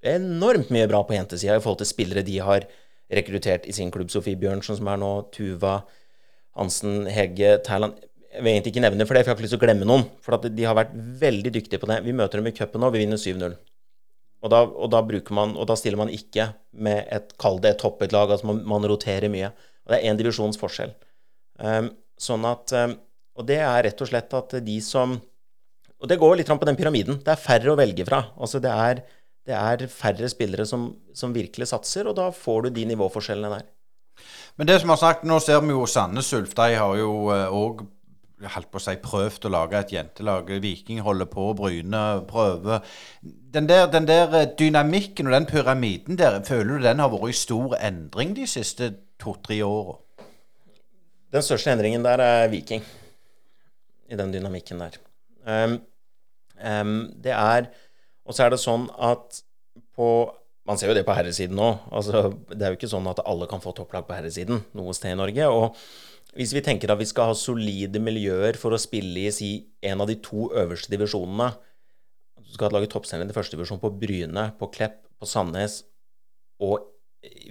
enormt 0.05 0.71
mye 0.73 0.89
bra 0.89 1.03
på 1.05 1.13
jentesida 1.13 1.57
i 1.57 1.61
forhold 1.61 1.81
til 1.83 1.89
spillere 1.89 2.25
de 2.25 2.39
har 2.41 2.65
rekruttert 3.13 3.67
i 3.69 3.75
sin 3.77 3.93
klubb. 3.93 4.09
Sofie 4.13 4.37
Bjørnsen, 4.37 4.79
som 4.79 4.89
er 4.89 5.01
nå, 5.01 5.11
Tuva 5.33 5.79
Hansen, 6.57 7.05
Hege 7.11 7.59
Tærland 7.65 8.01
Jeg 8.35 8.43
vil 8.43 8.51
egentlig 8.51 8.73
ikke 8.73 8.83
nevne 8.83 9.05
for 9.07 9.15
det, 9.15 9.23
for 9.23 9.31
jeg 9.31 9.33
har 9.33 9.39
ikke 9.39 9.45
lyst 9.45 9.55
til 9.55 9.61
å 9.61 9.65
glemme 9.65 9.87
noen. 9.87 10.03
For 10.23 10.43
de 10.45 10.67
har 10.67 10.75
vært 10.77 10.91
veldig 11.21 11.53
dyktige 11.55 11.79
på 11.79 11.87
det. 11.89 12.01
Vi 12.03 12.15
møter 12.15 12.41
dem 12.41 12.49
i 12.51 12.55
cupen 12.55 12.83
nå, 12.83 12.91
vi 12.91 13.01
vinner 13.05 13.21
7-0. 13.21 13.55
Og 14.45 14.53
og 14.53 14.89
da, 14.93 15.01
man, 15.33 15.55
og 15.57 15.65
da, 15.69 15.75
stiller 15.79 15.97
man 15.97 16.11
ikke 16.13 16.51
med 16.77 17.07
et, 17.09 17.33
kall 17.41 17.57
det 17.63 17.71
et 17.73 17.81
toppet 17.81 18.13
lag. 18.13 18.29
Altså 18.29 18.51
man, 18.51 18.61
man 18.67 18.85
roterer 18.85 19.31
mye. 19.31 19.49
Og 19.85 19.93
det 19.93 19.99
er 19.99 20.11
én 20.11 20.19
divisjons 20.19 20.59
forskjell. 20.61 20.93
Um, 21.57 21.89
sånn 22.19 22.45
at 22.47 22.73
um, 22.75 22.97
Og 23.39 23.45
det 23.47 23.61
er 23.63 23.85
rett 23.87 24.01
og 24.03 24.09
slett 24.09 24.33
at 24.35 24.57
de 24.65 24.73
som 24.83 25.13
Og 26.01 26.09
det 26.11 26.17
går 26.19 26.35
litt 26.35 26.51
på 26.51 26.67
den 26.67 26.77
pyramiden. 26.77 27.21
Det 27.23 27.31
er 27.33 27.41
færre 27.41 27.71
å 27.73 27.79
velge 27.79 28.05
fra. 28.07 28.25
Altså 28.35 28.59
det 28.61 28.71
er, 28.71 29.01
det 29.47 29.55
er 29.55 29.87
færre 29.91 30.29
spillere 30.29 30.67
som, 30.67 30.89
som, 31.15 31.33
virkelig 31.33 31.71
satser, 31.71 32.09
og 32.09 32.17
da 32.19 32.27
får 32.35 32.67
du 32.67 32.75
de 32.75 32.85
nivåforskjellene 32.91 33.53
der. 33.55 33.65
Men 34.59 34.67
det 34.69 34.77
som 34.81 34.91
har 34.93 34.99
sagt, 34.99 35.25
nå 35.27 35.39
ser 35.43 35.63
vi 35.63 35.73
jo 35.73 35.87
Sandnes 35.89 36.31
Ulf. 36.35 36.53
De 36.55 36.75
har 36.75 36.99
jo 36.99 37.11
òg 37.31 37.81
eh, 37.81 37.89
holdt 38.43 38.69
på 38.71 38.79
å 38.79 38.83
si 38.83 38.95
prøvd 38.99 39.47
å 39.47 39.51
lage 39.53 39.79
et 39.79 39.93
jentelag. 39.95 40.49
Viking 40.61 40.99
holder 41.05 41.27
på, 41.31 41.47
Bryne 41.57 42.03
prøver. 42.27 42.83
Den 43.23 43.69
der, 43.69 43.87
den 43.91 44.07
der, 44.07 44.33
eh, 44.35 44.49
dynamikken 44.59 45.27
og 45.27 45.33
den 45.33 45.45
pyramiden 45.45 46.17
der, 46.17 46.41
føler 46.43 46.77
du 46.77 46.83
den 46.83 46.99
har 46.99 47.09
vært 47.09 47.29
i 47.29 47.37
stor 47.39 47.77
endring 47.79 48.35
de 48.35 48.47
siste 48.47 48.93
to-tre 49.19 49.61
åra? 49.63 49.97
Den 51.31 51.41
største 51.41 51.71
endringen 51.71 52.03
der 52.03 52.19
er 52.19 52.47
Viking, 52.51 52.83
i 54.09 54.15
den 54.15 54.33
dynamikken 54.33 54.79
der. 54.79 54.99
Um, 55.45 55.81
um, 56.59 57.13
det 57.21 57.31
er 57.31 57.67
Og 58.25 58.33
så 58.33 58.45
er 58.45 58.49
det 58.49 58.57
sånn 58.57 58.87
at 58.97 59.43
på 59.93 60.33
Man 60.65 60.79
ser 60.81 60.89
jo 60.89 60.95
det 60.95 61.05
på 61.05 61.13
herresiden 61.13 61.55
nå. 61.55 61.77
Altså, 61.91 62.33
det 62.49 62.65
er 62.65 62.71
jo 62.73 62.77
ikke 62.79 62.89
sånn 62.89 63.05
at 63.05 63.19
alle 63.21 63.45
kan 63.45 63.61
få 63.61 63.69
topplag 63.77 64.07
på 64.07 64.15
herresiden 64.15 64.63
noe 64.73 64.95
sted 64.97 65.11
i 65.13 65.19
Norge. 65.19 65.45
Og 65.45 65.75
hvis 66.35 66.51
vi 66.55 66.63
tenker 66.63 66.91
at 66.91 66.99
vi 66.99 67.07
skal 67.07 67.31
ha 67.31 67.37
solide 67.37 67.99
miljøer 68.03 68.57
for 68.59 68.75
å 68.75 68.81
spille 68.81 69.23
i 69.23 69.31
si, 69.33 69.51
en 69.85 70.03
av 70.03 70.09
de 70.09 70.17
to 70.23 70.49
øverste 70.51 70.91
divisjonene 70.91 71.53
Du 72.43 72.51
skal 72.57 72.75
lage 72.75 72.89
toppserien 72.91 73.29
i 73.29 73.35
første 73.35 73.55
divisjon 73.55 73.79
på 73.81 73.93
Bryne, 73.95 74.49
på 74.59 74.69
Klepp, 74.73 74.99
på 75.19 75.27
Sandnes 75.27 75.79
og 76.63 76.83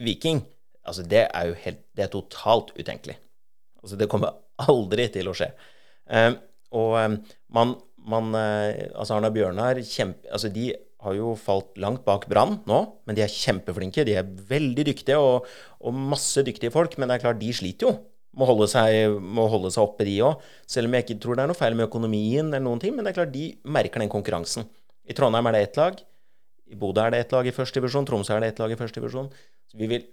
Viking. 0.04 0.44
Altså, 0.84 1.02
det 1.02 1.24
er 1.26 1.48
jo 1.48 1.56
helt 1.64 1.82
Det 1.96 2.04
er 2.04 2.12
totalt 2.12 2.74
utenkelig. 2.76 3.16
Altså, 3.82 3.96
det 3.96 4.08
kommer 4.12 4.36
aldri 4.68 5.08
til 5.12 5.28
å 5.28 5.34
skje. 5.36 5.50
Eh, 6.06 6.32
og 6.76 6.96
eh, 7.00 7.18
man, 7.56 7.76
man 8.04 8.32
eh, 8.38 8.86
Altså, 8.92 9.16
Arna 9.16 9.32
Bjørnar 9.32 9.80
kjempe, 9.80 10.28
altså, 10.30 10.52
De 10.52 10.70
har 11.04 11.16
jo 11.16 11.34
falt 11.36 11.76
langt 11.80 12.04
bak 12.06 12.28
Brann 12.30 12.60
nå, 12.68 12.80
men 13.04 13.16
de 13.16 13.24
er 13.24 13.32
kjempeflinke. 13.32 14.06
De 14.08 14.14
er 14.20 14.28
veldig 14.48 14.86
dyktige, 14.92 15.18
og, 15.20 15.48
og, 15.80 16.02
masse 16.12 16.44
dyktige 16.44 16.72
folk. 16.72 16.96
Men 16.96 17.10
det 17.10 17.18
er 17.18 17.24
klart, 17.26 17.40
de 17.40 17.52
sliter 17.52 17.90
jo 17.90 17.96
med 18.34 18.46
å 18.46 18.50
holde 18.50 18.68
seg, 18.70 19.14
må 19.18 19.46
seg 19.70 19.82
oppe, 19.84 20.06
de 20.06 20.16
òg. 20.26 20.42
Selv 20.70 20.90
om 20.90 20.96
jeg 20.96 21.06
ikke 21.06 21.20
tror 21.22 21.38
det 21.38 21.44
er 21.44 21.52
noe 21.52 21.58
feil 21.58 21.76
med 21.78 21.86
økonomien, 21.86 22.48
eller 22.50 22.64
noen 22.66 22.82
ting, 22.82 22.94
men 22.96 23.06
det 23.06 23.14
er 23.14 23.20
klart, 23.20 23.34
de 23.34 23.52
merker 23.64 24.02
den 24.02 24.12
konkurransen. 24.12 24.66
I 25.06 25.16
Trondheim 25.16 25.46
er 25.50 25.56
det 25.56 25.62
ett 25.68 25.80
lag. 25.80 25.98
I 26.70 26.78
Bodø 26.80 27.02
er 27.04 27.12
det 27.12 27.24
ett 27.24 27.34
lag 27.34 27.46
i 27.46 27.54
første 27.54 27.78
divisjon. 27.78 28.06
Tromsø 28.08 28.34
er 28.36 28.44
det 28.44 28.54
ett 28.54 28.62
lag 28.62 28.72
i 28.72 28.78
første 28.78 29.00
divisjon. 29.00 29.30
Vi 29.76 29.90
vil 29.90 30.06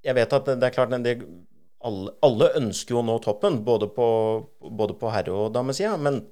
Jeg 0.00 0.16
vet 0.16 0.32
at 0.32 0.46
det 0.56 0.64
er 0.64 0.72
klart 0.72 0.94
det 1.04 1.12
alle, 1.84 2.12
alle, 2.24 2.46
ønsker 2.56 2.94
jo 2.94 3.00
å 3.02 3.04
nå 3.04 3.18
toppen, 3.20 3.58
både 3.64 3.88
på, 3.92 4.06
både 4.60 4.94
på 4.96 5.10
herre- 5.12 5.34
og 5.36 5.52
damesida, 5.52 5.98
men, 6.00 6.22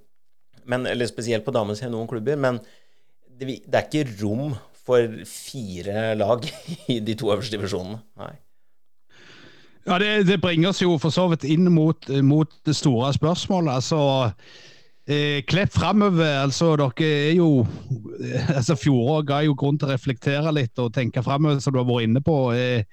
men, 0.65 0.87
eller 0.89 1.09
spesielt 1.09 1.45
på 1.45 1.53
damesida 1.53 1.91
i 1.91 1.93
noen 1.93 2.09
klubber. 2.09 2.37
Men 2.41 2.63
det, 3.29 3.59
det, 3.67 3.75
er 3.75 3.85
ikke 3.85 4.23
rom 4.23 4.55
for 4.73 5.21
fire 5.29 6.15
lag 6.17 6.49
i 6.95 6.99
de 7.05 7.17
to 7.19 7.29
øverste 7.33 7.57
divisjonene. 7.57 8.01
Nei. 8.21 8.35
Ja, 9.89 9.97
det, 9.99 10.27
det, 10.29 10.41
bringer 10.41 10.69
oss 10.69 10.83
jo 10.83 10.99
for 11.01 11.15
så 11.15 11.25
vidt 11.33 11.47
inn 11.49 11.65
mot, 11.73 12.11
mot 12.23 12.51
det 12.69 12.75
store 12.77 13.09
spørsmålet. 13.17 13.79
Altså, 13.79 14.01
eh, 15.09 15.41
Klepp 15.49 15.73
framover. 15.73 16.43
Altså, 16.43 16.75
dere 16.77 17.09
er 17.31 17.39
jo 17.39 17.65
altså 18.59 18.77
Fjoråret 18.77 19.31
ga 19.31 19.39
jo 19.47 19.57
grunn 19.57 19.79
til 19.81 19.89
å 19.89 19.95
reflektere 19.95 20.53
litt 20.53 20.77
og 20.83 20.93
tenke 20.93 21.25
framover, 21.25 21.63
som 21.65 21.73
du 21.73 21.81
har 21.81 21.89
vært 21.89 22.09
inne 22.09 22.21
på. 22.25 22.37
Eh, 22.53 22.85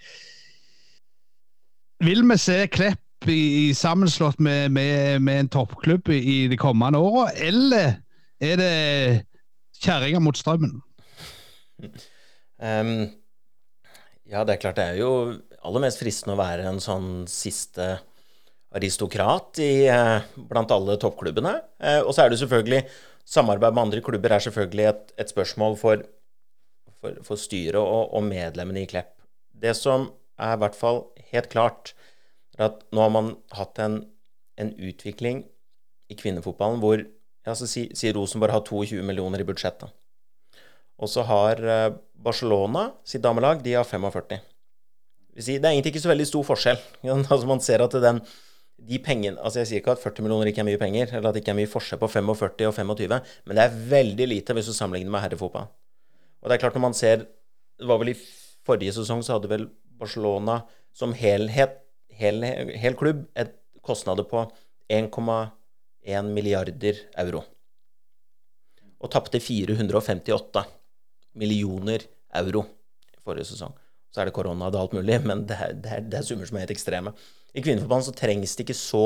vil 2.05 2.23
vi 2.29 2.37
se 2.39 2.61
Klepp 2.71 3.27
i, 3.27 3.73
sammenslått 3.75 4.39
med, 4.39 4.71
med, 4.71 5.19
med, 5.25 5.39
en 5.39 5.51
toppklubb 5.51 6.09
i 6.15 6.45
de 6.47 6.59
kommende 6.59 7.01
åra, 7.01 7.27
eller 7.35 7.97
er 8.39 8.59
det 8.59 8.73
kjerringa 9.81 10.21
mot 10.23 10.37
strømmen? 10.37 10.77
Um, 12.61 13.09
ja, 14.29 14.43
det 14.45 14.55
er 14.55 14.61
klart 14.61 14.79
det 14.79 14.85
er 14.93 14.99
jo 15.01 15.11
aller 15.65 15.83
mest 15.83 16.01
fristende 16.01 16.35
å 16.35 16.41
være 16.41 16.67
en 16.69 16.81
sånn 16.83 17.09
siste 17.31 17.95
aristokrat 18.75 19.59
i, 19.63 19.87
eh, 19.87 20.25
blant 20.49 20.71
alle 20.71 20.97
toppklubbene. 21.01 21.55
Eh, 21.79 22.01
og 22.01 22.13
så 22.13 22.25
er 22.25 22.29
det 22.29 22.41
selvfølgelig 22.41 22.85
Samarbeid 23.25 23.73
med 23.73 23.87
andre 23.87 24.01
klubber 24.05 24.35
er 24.35 24.43
selvfølgelig 24.45 24.85
et, 24.85 25.13
et 25.17 25.31
spørsmål 25.31 25.77
for, 25.81 26.03
for, 27.01 27.15
for 27.25 27.41
styret 27.41 27.79
og, 27.81 28.13
og 28.13 28.21
medlemmene 28.27 28.83
i 28.83 28.89
Klepp. 28.89 29.15
Det 29.49 29.73
som 29.77 30.11
er 30.37 30.53
i 30.53 30.61
hvert 30.61 30.77
fall 30.77 31.01
helt 31.31 31.49
klart 31.49 31.95
er 32.59 32.67
at 32.67 32.83
nå 32.93 33.01
har 33.01 33.13
man 33.15 33.31
hatt 33.57 33.81
en, 33.81 34.03
en 34.61 34.71
utvikling 34.77 35.41
i 36.11 36.17
kvinnefotballen 36.19 36.83
hvor 36.83 37.01
ja, 37.01 37.53
så 37.57 37.65
si, 37.69 37.87
si 37.97 38.11
Rosenborg 38.13 38.53
har 38.53 38.65
22 38.65 39.01
millioner 39.05 39.41
i 39.41 39.47
budsjettet. 39.47 39.89
Og 41.01 41.09
så 41.11 41.25
har 41.27 41.61
eh, 41.61 41.93
Barcelona 42.13 42.91
sitt 43.07 43.25
damelag, 43.25 43.63
de 43.65 43.73
har 43.77 43.87
45. 43.89 44.37
Det 45.35 45.57
er 45.59 45.73
egentlig 45.73 45.91
ikke 45.91 46.03
så 46.05 46.11
veldig 46.13 46.27
stor 46.29 46.43
forskjell. 46.47 46.77
Altså 47.11 47.47
Man 47.47 47.63
ser 47.63 47.83
at 47.83 47.95
den, 48.03 48.21
de 48.79 48.99
pengene 49.03 49.39
Altså 49.41 49.59
Jeg 49.61 49.67
sier 49.67 49.81
ikke 49.81 49.95
at 49.97 50.03
40 50.03 50.23
millioner 50.23 50.51
ikke 50.51 50.63
er 50.63 50.69
mye 50.69 50.79
penger, 50.79 51.11
eller 51.11 51.29
at 51.29 51.35
det 51.35 51.43
ikke 51.43 51.51
er 51.51 51.59
mye 51.59 51.71
forskjell 51.71 51.99
på 51.99 52.11
45 52.11 52.69
og 52.69 52.75
25, 52.77 53.19
men 53.45 53.57
det 53.57 53.65
er 53.65 53.81
veldig 53.91 54.27
lite 54.31 54.55
hvis 54.55 54.71
du 54.71 54.75
sammenligner 54.75 55.11
med 55.11 55.25
herrefotball. 55.25 55.67
Og 56.41 56.49
det 56.49 56.55
er 56.55 56.63
klart, 56.63 56.77
når 56.77 56.87
man 56.87 56.97
ser 56.97 57.27
Det 57.75 57.87
var 57.89 57.99
vel 57.99 58.13
i 58.13 58.19
forrige 58.65 58.93
sesong 58.95 59.19
så 59.25 59.35
hadde 59.35 59.51
vel 59.51 59.65
Barcelona 59.99 60.61
som 60.95 61.11
helhet, 61.11 61.73
hel, 62.07 62.39
hel 62.71 62.95
klubb, 62.95 63.25
et 63.35 63.51
kostnader 63.83 64.23
på 64.23 64.45
1,1 64.87 66.31
milliarder 66.31 67.01
euro. 67.19 67.43
Og 69.03 69.11
tapte 69.11 69.43
458 69.43 70.63
millioner 71.35 72.07
euro 72.39 72.63
forrige 73.25 73.49
sesong. 73.51 73.75
Så 74.15 74.21
er 74.23 74.29
det 74.29 74.35
korona 74.37 74.69
og 74.69 74.77
alt 74.79 74.93
mulig, 74.95 75.17
men 75.27 75.41
det 75.43 75.57
er, 75.59 75.73
det, 75.75 75.89
er, 75.91 76.03
det 76.07 76.19
er, 76.21 76.23
summer 76.23 76.47
som 76.47 76.55
er 76.55 76.63
helt 76.63 76.71
ekstreme. 76.71 77.11
I 77.51 77.63
Kvinneforbundet 77.63 78.07
så 78.07 78.13
trengs 78.15 78.53
det 78.55 78.63
ikke 78.63 78.77
så 78.79 79.03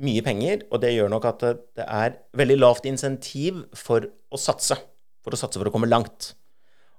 mye 0.00 0.20
penger, 0.24 0.66
og 0.68 0.82
det 0.82 0.90
gjør 0.92 1.08
nok 1.12 1.28
at 1.30 1.44
det, 1.46 1.86
er 1.86 2.18
veldig 2.36 2.58
lavt 2.58 2.88
insentiv 2.88 3.62
for 3.76 4.04
å 4.28 4.40
satse. 4.40 4.76
For 5.24 5.32
å 5.32 5.40
satse 5.40 5.56
for 5.56 5.70
å 5.70 5.72
komme 5.72 5.88
langt. 5.88 6.34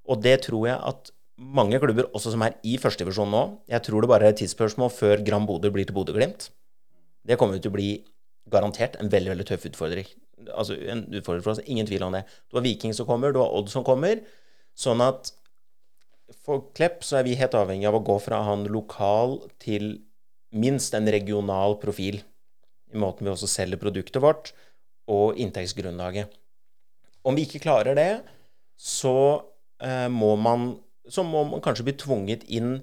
Og 0.09 0.23
det 0.25 0.39
tror 0.47 0.65
jeg 0.71 0.81
at 0.81 1.13
mange 1.37 1.77
klubber, 1.81 2.09
også 2.09 2.33
som 2.33 2.41
er 2.45 2.57
i 2.67 2.75
førstedivisjon 2.77 3.31
nå 3.33 3.41
Jeg 3.69 3.81
tror 3.85 4.03
det 4.03 4.09
bare 4.11 4.27
er 4.27 4.35
et 4.35 4.41
tidsspørsmål 4.41 4.91
før 4.93 5.21
Gram 5.25 5.45
Bodø 5.49 5.71
blir 5.73 5.87
til 5.89 5.97
Bodø-Glimt. 5.97 6.49
Det 7.25 7.37
kommer 7.37 7.61
til 7.61 7.69
å 7.69 7.77
bli 7.77 7.91
garantert 8.51 8.97
en 8.97 9.09
veldig 9.13 9.35
veldig 9.35 9.47
tøff 9.49 9.69
utfordring. 9.69 10.09
Altså 10.49 10.73
en 10.89 11.05
utfordring 11.05 11.45
for 11.45 11.53
oss, 11.53 11.61
Ingen 11.69 11.89
tvil 11.89 12.05
om 12.05 12.17
det. 12.17 12.25
Du 12.49 12.57
har 12.57 12.65
Viking 12.65 12.97
som 12.97 13.09
kommer, 13.09 13.33
du 13.33 13.41
har 13.41 13.53
Odd 13.53 13.69
som 13.73 13.85
kommer. 13.85 14.23
Sånn 14.77 15.01
at 15.05 15.33
for 16.45 16.67
Klepp 16.77 17.05
så 17.05 17.19
er 17.19 17.27
vi 17.27 17.37
helt 17.39 17.55
avhengig 17.57 17.87
av 17.89 17.99
å 17.99 18.05
gå 18.05 18.17
fra 18.23 18.41
han 18.47 18.65
lokal 18.71 19.39
til 19.61 19.93
minst 20.51 20.95
en 20.97 21.07
regional 21.11 21.77
profil 21.81 22.21
i 22.91 22.99
måten 22.99 23.25
vi 23.25 23.31
også 23.31 23.49
selger 23.49 23.79
produktet 23.79 24.21
vårt, 24.23 24.51
og 25.11 25.39
inntektsgrunnlaget. 25.39 26.31
Om 27.27 27.37
vi 27.37 27.45
ikke 27.47 27.63
klarer 27.63 27.97
det, 27.97 28.11
så 28.79 29.15
eh, 29.83 30.07
må 30.11 30.35
man 30.39 30.73
så 31.11 31.23
må 31.25 31.43
man 31.49 31.63
kanskje 31.63 31.85
bli 31.87 31.95
tvunget 31.97 32.43
inn 32.53 32.75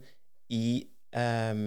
i 0.52 0.82
eh, 1.14 1.60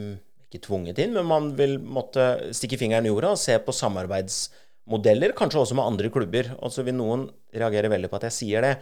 Ikke 0.52 0.66
tvunget 0.66 0.99
inn, 0.99 1.14
men 1.16 1.30
man 1.30 1.45
vil 1.56 1.78
måtte 1.80 2.52
stikke 2.56 2.80
fingeren 2.80 3.06
i 3.08 3.12
jorda 3.12 3.30
og 3.32 3.40
se 3.40 3.56
på 3.64 3.72
samarbeidsmodeller, 3.72 5.32
kanskje 5.38 5.62
også 5.62 5.78
med 5.80 5.88
andre 5.88 6.10
klubber. 6.12 6.49
Og 6.60 6.74
så 6.76 6.84
vil 6.84 6.98
noen 6.98 7.30
reagere 7.56 7.91
veldig 7.94 8.10
på 8.12 8.20
at 8.20 8.28
jeg 8.28 8.36
sier 8.36 8.66
det. 8.68 8.74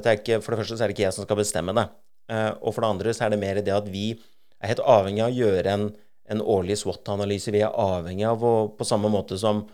Ikke, 0.00 0.38
for 0.40 0.54
det 0.54 0.62
første 0.62 0.78
så 0.78 0.86
er 0.86 0.88
det 0.88 0.96
ikke 0.96 1.04
jeg 1.04 1.16
som 1.18 1.26
skal 1.26 1.42
bestemme 1.42 1.74
det. 1.76 1.84
Eh, 2.30 2.52
og 2.60 2.74
for 2.74 2.84
det 2.84 2.92
andre 2.94 3.14
så 3.16 3.26
er 3.26 3.34
det 3.34 3.40
mer 3.42 3.60
det 3.64 3.74
at 3.74 3.90
vi 3.90 4.12
er 4.14 4.72
helt 4.72 4.84
avhengig 4.84 5.24
av 5.24 5.32
å 5.32 5.38
gjøre 5.40 5.74
en, 5.74 5.86
en 6.30 6.44
årlig 6.56 6.78
SWOT-analyse. 6.80 7.52
Vi 7.54 7.64
er 7.64 7.74
avhengig 7.74 8.28
av 8.28 8.44
å, 8.46 8.54
på 8.76 8.86
samme 8.86 9.10
måte 9.12 9.38
som 9.40 9.64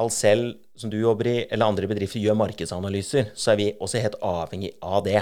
Alcel, 0.00 0.54
som 0.78 0.90
du 0.90 0.96
jobber 0.96 1.28
i, 1.28 1.36
eller 1.52 1.68
andre 1.68 1.88
bedrifter 1.90 2.22
gjør 2.22 2.38
markedsanalyser, 2.40 3.28
så 3.36 3.52
er 3.52 3.58
vi 3.60 3.70
også 3.76 4.00
helt 4.00 4.16
avhengig 4.24 4.72
av 4.80 5.02
det. 5.04 5.20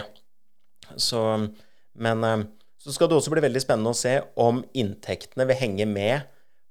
Så, 0.94 1.20
men 1.98 2.26
eh, 2.26 2.44
så 2.80 2.94
skal 2.94 3.10
det 3.10 3.18
også 3.18 3.32
bli 3.34 3.44
veldig 3.44 3.60
spennende 3.60 3.92
å 3.92 3.98
se 3.98 4.14
om 4.40 4.62
inntektene 4.78 5.44
vil 5.50 5.58
henge 5.60 5.88
med 5.90 6.28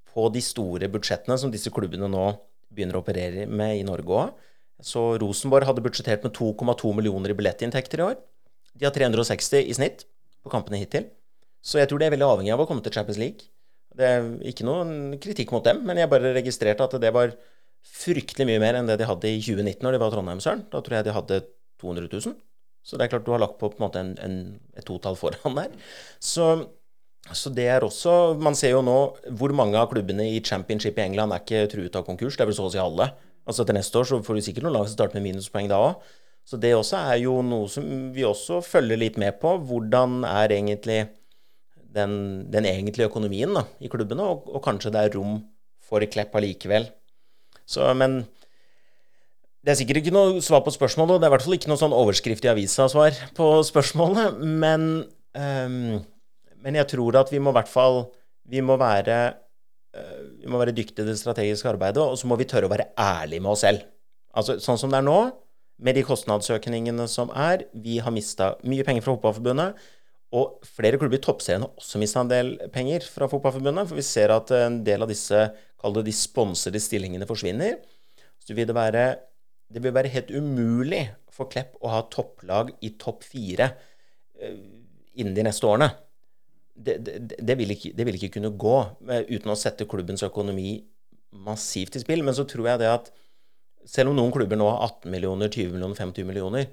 på 0.09 0.25
de 0.33 0.41
store 0.41 0.89
budsjettene 0.89 1.37
som 1.37 1.51
disse 1.53 1.69
klubbene 1.73 2.09
nå 2.09 2.31
begynner 2.73 2.97
å 2.97 3.03
operere 3.03 3.45
med 3.45 3.77
i 3.77 3.85
Norge 3.85 4.15
òg. 4.23 4.47
Så 4.81 5.19
Rosenborg 5.19 5.67
hadde 5.67 5.83
budsjettert 5.83 6.23
med 6.25 6.33
2,2 6.37 6.95
millioner 6.95 7.33
i 7.33 7.37
billettinntekter 7.37 8.01
i 8.01 8.07
år. 8.07 8.17
De 8.77 8.87
har 8.87 8.95
360 8.95 9.69
i 9.69 9.77
snitt 9.77 10.05
på 10.43 10.51
kampene 10.53 10.81
hittil. 10.81 11.07
Så 11.61 11.81
jeg 11.81 11.89
tror 11.89 11.99
de 11.99 12.07
er 12.07 12.13
veldig 12.15 12.27
avhengig 12.27 12.53
av 12.55 12.63
å 12.63 12.67
komme 12.69 12.83
til 12.85 12.93
Champions 12.95 13.19
League. 13.19 13.49
Det 13.99 14.07
er 14.07 14.27
ikke 14.47 14.67
noen 14.67 15.17
kritikk 15.21 15.51
mot 15.51 15.65
dem, 15.65 15.81
men 15.87 15.99
jeg 15.99 16.11
bare 16.11 16.35
registrerte 16.37 16.85
at 16.85 16.95
det 17.01 17.11
var 17.15 17.33
fryktelig 17.99 18.47
mye 18.47 18.61
mer 18.61 18.77
enn 18.79 18.87
det 18.87 18.99
de 18.99 19.07
hadde 19.07 19.31
i 19.31 19.39
2019 19.41 19.83
når 19.83 19.95
de 19.95 20.01
var 20.01 20.13
Trondheim-Søren. 20.13 20.65
Da 20.71 20.81
tror 20.83 20.99
jeg 20.99 21.07
de 21.07 21.15
hadde 21.15 21.41
200 21.81 22.11
000. 22.11 22.37
Så 22.83 22.97
det 22.97 23.05
er 23.05 23.13
klart 23.13 23.25
du 23.27 23.33
har 23.33 23.41
lagt 23.41 23.57
på, 23.59 23.69
på 23.71 23.79
en 23.79 23.85
måte 23.85 24.01
en, 24.01 24.13
en, 24.23 24.37
et 24.77 24.87
totall 24.87 25.17
foran 25.19 25.57
der. 25.57 25.73
Så, 26.23 26.47
så, 27.31 27.51
det 27.53 27.67
er 27.69 27.85
også 27.85 28.37
Man 28.39 28.55
ser 28.57 28.73
jo 28.73 28.83
nå 28.85 28.97
hvor 29.37 29.53
mange 29.55 29.79
av 29.79 29.89
klubbene 29.91 30.29
i 30.31 30.39
championship 30.45 30.99
i 30.99 31.05
England 31.05 31.35
er 31.35 31.43
ikke 31.43 31.67
truet 31.73 31.99
av 31.99 32.07
konkurs. 32.07 32.37
Det 32.37 32.45
er 32.45 32.51
vel 32.51 32.57
så 32.57 32.69
å 32.69 32.73
si 32.73 32.81
alle. 32.81 33.11
Altså 33.49 33.65
Til 33.65 33.77
neste 33.77 33.99
år 33.99 34.07
så 34.07 34.21
får 34.23 34.39
du 34.39 34.45
sikkert 34.47 34.67
noen 34.67 34.77
lag 34.77 34.87
som 34.87 34.95
starter 34.95 35.19
med 35.19 35.31
minuspoeng 35.31 35.69
da 35.71 35.81
òg. 35.89 36.09
Så 36.47 36.57
det 36.57 36.73
også 36.73 36.97
er 37.11 37.19
jo 37.21 37.39
noe 37.45 37.67
som 37.69 37.85
vi 38.15 38.25
også 38.25 38.61
følger 38.65 38.97
litt 38.97 39.19
med 39.21 39.37
på. 39.41 39.53
Hvordan 39.69 40.23
er 40.27 40.55
egentlig 40.55 41.03
den, 41.93 42.45
den 42.51 42.67
egentlige 42.69 43.09
økonomien 43.09 43.53
da, 43.55 43.65
i 43.81 43.89
klubbene, 43.91 44.25
og, 44.25 44.49
og, 44.49 44.61
kanskje 44.65 44.91
det 44.93 45.03
er 45.03 45.15
rom 45.17 45.39
for 45.85 46.03
Klepp 46.11 46.35
allikevel. 46.37 46.87
Så, 47.69 47.85
men 47.97 48.21
det 49.65 49.73
er 49.73 49.79
sikkert 49.81 50.01
ikke 50.01 50.15
noe 50.15 50.43
svar 50.45 50.63
på 50.65 50.73
spørsmålet, 50.73 51.17
og 51.17 51.21
det 51.21 51.27
er 51.27 51.31
i 51.31 51.35
hvert 51.35 51.45
fall 51.47 51.57
ikke 51.57 51.71
noe 51.71 51.81
sånn 51.81 51.97
overskrift 51.97 52.45
i 52.45 52.51
avisa-svar 52.53 53.17
på 53.37 53.49
spørsmålet, 53.67 54.39
men, 54.39 54.87
um, 55.35 55.99
men 56.63 56.79
jeg 56.79 56.89
tror 56.93 57.19
at 57.23 57.33
vi 57.33 57.41
må 57.43 57.53
i 57.53 57.59
hvert 57.59 57.71
fall 57.71 58.03
vi 58.49 58.63
må 58.65 58.79
være, 58.81 59.19
uh, 59.97 60.21
vi 60.39 60.49
må 60.49 60.61
være 60.61 60.73
dyktige 60.77 61.05
i 61.05 61.11
det 61.11 61.19
strategiske 61.19 61.69
arbeidet, 61.69 62.01
og 62.01 62.17
så 62.17 62.29
må 62.29 62.37
vi 62.39 62.47
tørre 62.49 62.69
å 62.69 62.73
være 62.73 62.91
ærlige 62.97 63.45
med 63.45 63.53
oss 63.53 63.65
selv. 63.65 63.83
Altså, 64.37 64.57
sånn 64.63 64.79
som 64.79 64.93
det 64.93 65.01
er 65.01 65.05
nå, 65.09 65.19
med 65.79 65.95
de 65.95 66.03
kostnadsøkningene 66.03 67.07
som 67.11 67.31
er 67.31 67.65
Vi 67.73 67.99
har 68.03 68.13
mista 68.13 68.53
mye 68.67 68.85
penger 68.87 69.05
fra 69.05 69.15
Fotballforbundet. 69.15 69.79
Og 70.35 70.59
flere 70.77 70.99
klubber 71.01 71.17
i 71.17 71.23
toppserien 71.23 71.63
har 71.65 71.79
også 71.79 72.01
mista 72.01 72.21
en 72.21 72.29
del 72.29 72.51
penger 72.73 73.05
fra 73.07 73.29
Fotballforbundet. 73.31 73.87
For 73.89 73.97
vi 73.97 74.05
ser 74.05 74.33
at 74.35 74.51
en 74.57 74.81
del 74.85 75.05
av 75.05 75.09
disse, 75.09 75.47
kall 75.79 75.95
det 75.95 76.05
de 76.09 76.15
sponsede 76.15 76.81
stillingene, 76.83 77.27
forsvinner. 77.29 77.79
Så 78.43 78.57
vil 78.57 78.69
det 78.69 78.77
være 78.77 79.07
det 79.69 79.83
vil 79.83 79.93
være 79.93 80.09
helt 80.09 80.31
umulig 80.33 81.03
for 81.33 81.49
Klepp 81.51 81.75
å 81.85 81.91
ha 81.93 82.03
topplag 82.11 82.71
i 82.85 82.95
topp 82.99 83.23
fire 83.27 83.69
uh, 83.69 84.55
innen 85.19 85.35
de 85.35 85.45
neste 85.45 85.67
årene. 85.69 85.91
Det, 86.73 86.95
det, 87.03 87.55
vil 87.59 87.75
ikke, 87.75 87.91
det, 87.93 88.05
vil 88.07 88.17
ikke, 88.17 88.31
kunne 88.39 88.55
gå 88.57 88.77
uh, 88.81 89.21
uten 89.29 89.53
å 89.53 89.57
sette 89.59 89.87
klubbens 89.89 90.25
økonomi 90.25 90.79
massivt 91.45 91.99
i 91.99 92.03
spill. 92.03 92.25
Men 92.25 92.37
så 92.37 92.47
tror 92.49 92.71
jeg 92.71 92.81
det 92.81 92.89
at 92.89 93.11
selv 93.89 94.11
om 94.11 94.17
noen 94.19 94.33
klubber 94.33 94.59
nå 94.59 94.67
har 94.69 94.85
18 94.87 95.11
millioner, 95.13 95.49
20 95.49 95.73
millioner, 95.75 95.97
25 95.97 96.27
millioner 96.29 96.69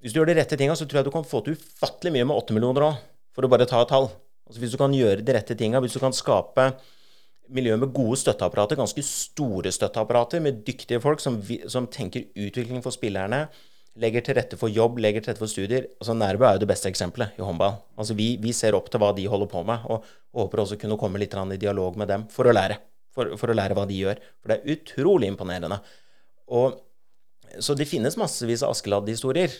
Hvis 0.00 0.12
du 0.14 0.20
gjør 0.20 0.30
de 0.30 0.38
rette 0.38 0.56
tinga, 0.56 0.76
så 0.76 0.86
tror 0.88 1.00
jeg 1.00 1.08
du 1.10 1.14
kan 1.14 1.26
få 1.28 1.42
til 1.44 1.56
ufattelig 1.58 2.12
mye 2.14 2.28
med 2.28 2.36
8 2.36 2.56
millioner 2.56 2.86
òg, 2.86 3.02
for 3.36 3.44
å 3.44 3.50
bare 3.52 3.68
ta 3.68 3.82
et 3.84 3.90
tall. 3.92 4.08
Altså 4.48 4.62
Hvis 4.62 4.72
du 4.72 4.78
kan 4.80 4.94
gjøre 4.96 5.24
de 5.24 5.34
rette 5.36 5.56
tinga, 5.56 5.80
hvis 5.84 5.96
du 5.96 6.00
kan 6.02 6.16
skape 6.16 6.70
miljø 7.54 7.76
med 7.78 7.92
gode 7.94 8.18
støtteapparater, 8.20 8.78
ganske 8.78 9.02
store 9.06 9.72
støtteapparater, 9.74 10.42
med 10.42 10.62
dyktige 10.66 11.02
folk 11.02 11.22
som, 11.22 11.38
som, 11.70 11.88
tenker 11.90 12.28
utvikling 12.38 12.82
for 12.84 12.94
spillerne, 12.94 13.44
legger 14.00 14.24
til 14.24 14.36
rette 14.38 14.58
for 14.58 14.70
jobb, 14.72 15.00
legger 15.02 15.22
til 15.22 15.32
rette 15.32 15.42
for 15.42 15.50
studier. 15.50 15.88
Altså 16.00 16.14
Nærbø 16.16 16.46
er 16.46 16.56
jo 16.56 16.64
det 16.64 16.70
beste 16.70 16.90
eksempelet 16.90 17.38
i 17.38 17.44
håndball. 17.44 17.80
Altså 17.98 18.14
vi, 18.18 18.32
vi, 18.42 18.54
ser 18.56 18.78
opp 18.78 18.90
til 18.90 19.02
hva 19.02 19.10
de 19.16 19.26
holder 19.30 19.50
på 19.50 19.64
med, 19.66 19.86
og, 19.90 20.06
og 20.34 20.46
håper 20.46 20.64
også 20.64 20.78
kunne 20.80 20.98
komme 21.00 21.20
litt 21.22 21.34
i 21.34 21.60
dialog 21.60 21.98
med 21.98 22.08
dem 22.08 22.28
for 22.30 22.46
å 22.46 22.54
lære. 22.54 22.78
For, 23.10 23.34
for, 23.36 23.50
å 23.50 23.58
lære 23.58 23.74
hva 23.74 23.88
de 23.90 23.98
gjør. 23.98 24.22
For 24.38 24.52
det 24.52 24.60
er 24.60 24.76
utrolig 24.76 25.30
imponerende. 25.32 25.80
Og, 26.50 26.80
så 27.62 27.76
det 27.78 27.88
finnes 27.90 28.18
massevis 28.18 28.64
av 28.66 28.74
Askeladd-historier. 28.74 29.54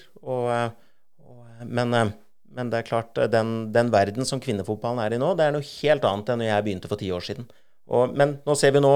Men, 1.67 1.95
men, 1.95 2.73
det 2.73 2.81
er 2.81 2.89
klart, 2.89 3.19
den, 3.33 3.71
den 3.75 3.93
verden 3.95 4.27
som 4.29 4.43
kvinnefotballen 4.43 5.03
er 5.05 5.15
i 5.15 5.21
nå, 5.23 5.33
det 5.39 5.47
er 5.47 5.57
noe 5.57 5.67
helt 5.67 6.07
annet 6.09 6.33
enn 6.33 6.43
når 6.43 6.51
jeg 6.51 6.67
begynte 6.67 6.91
for 6.91 7.01
ti 7.01 7.11
år 7.15 7.25
siden. 7.27 7.49
Og, 7.91 8.15
men 8.17 8.39
nå 8.47 8.55
ser 8.59 8.75
vi 8.77 8.83
nå 8.83 8.93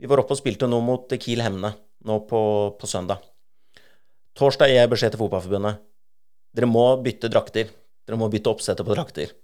Vi 0.00 0.08
var 0.08 0.20
oppe 0.20 0.34
og 0.36 0.40
spilte 0.40 0.68
nå 0.68 0.80
mot 0.84 1.12
Kiel 1.20 1.42
Hemne 1.44 1.74
nå 2.08 2.22
på, 2.28 2.40
på 2.80 2.88
søndag. 2.88 3.20
Torsdag 4.38 4.70
gir 4.70 4.80
jeg 4.80 4.90
beskjed 4.92 5.12
til 5.12 5.20
Fotballforbundet. 5.20 5.80
Dere 6.56 6.68
må 6.70 6.84
bytte 7.04 7.28
drakter. 7.28 7.68
Dere 8.08 8.18
må 8.18 8.30
bytte 8.32 8.48
oppsettet 8.52 8.86
på 8.86 8.96
drakter. 8.96 9.34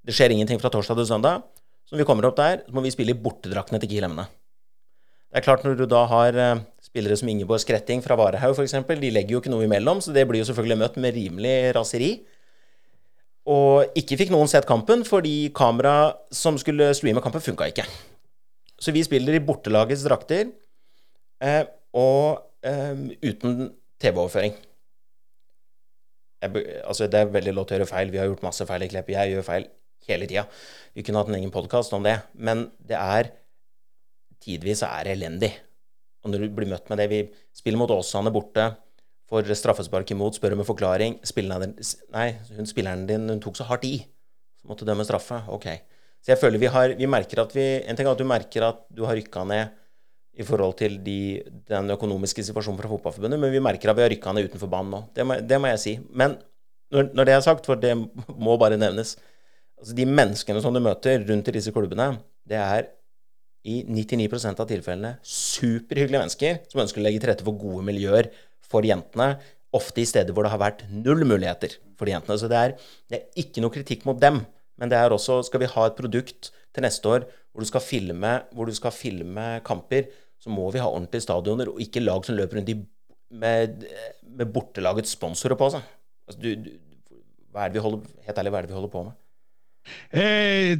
Det 0.00 0.14
skjer 0.16 0.32
ingenting 0.32 0.60
fra 0.62 0.70
torsdag 0.72 1.02
til 1.02 1.08
søndag. 1.10 1.44
Så 1.84 1.92
når 1.92 2.02
vi 2.02 2.06
kommer 2.08 2.28
opp 2.28 2.38
der, 2.38 2.62
så 2.64 2.72
må 2.76 2.84
vi 2.84 2.92
spille 2.94 3.12
i 3.12 3.20
bortedraktene 3.20 3.80
til 3.82 3.92
Kiel 3.92 4.06
Hemne. 4.08 4.24
Det 5.28 5.42
er 5.42 5.44
klart 5.44 5.64
Når 5.64 5.76
du 5.76 5.84
da 5.88 6.06
har 6.08 6.38
uh, 6.40 6.62
spillere 6.98 7.16
som 7.18 7.30
Ingeborg 7.30 7.62
Skretting 7.62 8.02
fra 8.02 8.16
Varehaug 8.18 8.58
f.eks., 8.58 8.74
de 8.98 9.12
legger 9.14 9.36
jo 9.36 9.40
ikke 9.42 9.52
noe 9.52 9.66
imellom, 9.68 10.02
så 10.02 10.10
det 10.14 10.26
blir 10.26 10.42
jo 10.42 10.48
selvfølgelig 10.50 10.80
møtt 10.82 10.98
med 10.98 11.14
rimelig 11.14 11.56
raseri. 11.76 12.10
Og 13.48 13.96
ikke 13.96 14.18
fikk 14.20 14.32
noen 14.34 14.50
sett 14.50 14.66
kampen 14.68 15.04
fordi 15.06 15.50
kamera 15.56 16.12
som 16.34 16.58
skulle 16.60 16.90
streame 16.96 17.22
kampen, 17.24 17.44
funka 17.44 17.70
ikke. 17.70 17.86
Så 18.78 18.92
vi 18.94 19.04
spiller 19.06 19.38
i 19.38 19.42
bortelagets 19.42 20.04
drakter 20.06 20.50
eh, 21.40 21.62
og 21.96 22.42
eh, 22.66 22.98
uten 23.24 23.70
TV-overføring. 24.02 24.58
Altså, 26.42 27.08
det 27.10 27.22
er 27.22 27.32
veldig 27.34 27.54
lov 27.54 27.66
til 27.66 27.78
å 27.78 27.80
gjøre 27.80 27.90
feil. 27.90 28.12
Vi 28.14 28.20
har 28.20 28.28
gjort 28.28 28.44
masse 28.46 28.66
feil 28.68 28.84
i 28.84 28.90
Klepp. 28.90 29.08
Jeg 29.10 29.32
gjør 29.32 29.46
feil 29.46 29.70
hele 30.10 30.28
tida. 30.30 30.44
Vi 30.94 31.02
kunne 31.06 31.22
hatt 31.22 31.32
en 31.32 31.38
egen 31.40 31.54
podkast 31.54 31.94
om 31.96 32.04
det. 32.06 32.18
Men 32.34 32.68
det 32.78 32.98
er 32.98 33.32
Tidvis 34.38 34.84
er 34.86 35.08
det 35.08 35.16
elendig. 35.16 35.48
Og 36.24 36.32
når 36.32 36.44
du 36.44 36.54
blir 36.56 36.70
møtt 36.70 36.88
med 36.90 36.98
det 37.00 37.08
Vi 37.12 37.20
spiller 37.56 37.80
mot 37.80 37.92
Åsane 37.94 38.32
borte, 38.34 38.70
får 39.28 39.50
straffespark 39.60 40.10
imot, 40.14 40.38
spør 40.38 40.56
om 40.56 40.62
en 40.64 40.68
forklaring. 40.68 41.18
Spilleren, 41.26 41.76
nei, 42.14 42.28
hun 42.56 42.68
spilleren 42.68 43.04
din 43.08 43.28
hun 43.28 43.42
tok 43.44 43.58
så 43.58 43.66
hardt 43.68 43.84
i. 43.88 43.98
Så 44.58 44.70
måtte 44.70 44.88
dømme 44.88 45.06
straffe. 45.06 45.42
Ok. 45.52 45.68
Så 46.24 46.32
jeg 46.32 46.40
føler 46.40 46.58
vi 46.58 46.70
har 46.72 46.94
Vi 46.98 47.06
merker 47.06 47.44
at 47.44 47.52
vi 47.54 47.66
En 47.86 47.96
ting 47.96 48.08
er 48.08 48.16
at 48.16 48.18
du 48.18 48.26
merker 48.26 48.64
at 48.66 48.80
du 48.90 49.04
har 49.06 49.14
rykka 49.14 49.44
ned 49.46 49.76
i 50.38 50.44
forhold 50.46 50.76
til 50.78 51.00
de, 51.02 51.42
den 51.66 51.90
økonomiske 51.90 52.44
situasjonen 52.46 52.78
fra 52.78 52.90
Fotballforbundet, 52.92 53.40
men 53.42 53.50
vi 53.50 53.58
merker 53.58 53.90
at 53.90 53.96
vi 53.98 54.04
har 54.04 54.12
rykka 54.12 54.30
ned 54.32 54.46
utenfor 54.46 54.70
banen 54.70 54.92
nå. 54.94 55.00
Det 55.14 55.24
må, 55.26 55.38
det 55.42 55.58
må 55.58 55.72
jeg 55.72 55.80
si. 55.82 55.94
Men 56.14 56.36
når, 56.94 57.08
når, 57.10 57.26
det 57.26 57.34
er 57.34 57.42
sagt, 57.42 57.66
for 57.66 57.80
det 57.80 57.90
må 57.96 58.54
bare 58.60 58.78
nevnes 58.78 59.16
altså 59.78 59.96
De 59.98 60.06
menneskene 60.06 60.62
som 60.62 60.74
du 60.74 60.80
møter 60.82 61.24
rundt 61.26 61.50
i 61.50 61.54
disse 61.58 61.74
klubbene, 61.74 62.12
det 62.46 62.58
er 62.58 62.86
i 63.68 63.78
99% 63.84 64.62
av 64.62 64.68
tilfellene 64.70 65.14
superhyggelige 65.26 66.22
mennesker 66.22 66.60
som 66.70 66.82
ønsker 66.84 67.02
å 67.02 67.06
legge 67.06 67.22
til 67.22 67.32
rette 67.32 67.46
for 67.46 67.58
gode 67.60 67.84
miljøer 67.86 68.30
for 68.68 68.86
jentene, 68.86 69.36
ofte 69.76 70.02
i 70.02 70.08
steder 70.08 70.32
hvor 70.32 70.46
det 70.46 70.52
har 70.54 70.62
vært 70.62 70.86
null 70.90 71.24
muligheter 71.28 71.76
for 71.98 72.08
de 72.08 72.14
jentene. 72.14 72.38
Så 72.40 72.48
det 72.50 72.60
er, 72.60 72.74
det 73.10 73.18
er 73.18 73.42
ikke 73.44 73.64
noe 73.64 73.74
kritikk 73.74 74.06
mot 74.08 74.20
dem, 74.20 74.42
men 74.78 74.92
det 74.92 74.98
er 74.98 75.12
også 75.12 75.40
Skal 75.46 75.64
vi 75.64 75.72
ha 75.72 75.86
et 75.88 75.98
produkt 75.98 76.52
til 76.74 76.84
neste 76.84 77.10
år 77.10 77.26
hvor 77.52 77.64
du 77.64 77.68
skal 77.68 77.82
filme, 77.82 78.32
du 78.54 78.74
skal 78.76 78.94
filme 78.94 79.46
kamper, 79.66 80.10
så 80.38 80.52
må 80.52 80.68
vi 80.70 80.78
ha 80.82 80.86
ordentlige 80.86 81.24
stadioner, 81.24 81.72
og 81.72 81.80
ikke 81.82 82.04
lag 82.04 82.22
som 82.26 82.36
løper 82.38 82.60
rundt 82.60 82.70
i, 82.70 82.76
med, 83.34 83.86
med 84.22 84.52
bortelagets 84.54 85.16
sponsorer 85.16 85.58
på 85.58 85.72
seg. 85.74 85.88
Altså, 86.28 86.38
du, 86.44 86.68
du, 86.68 87.16
hva 87.50 87.64
er 87.64 87.72
det 87.72 87.80
vi 87.80 87.82
holder, 87.82 88.12
helt 88.28 88.38
ærlig, 88.38 88.52
hva 88.54 88.60
er 88.60 88.68
det 88.68 88.70
vi 88.70 88.78
holder 88.78 88.92
på 88.92 89.02
med? 89.08 89.16
Eh, 90.12 90.78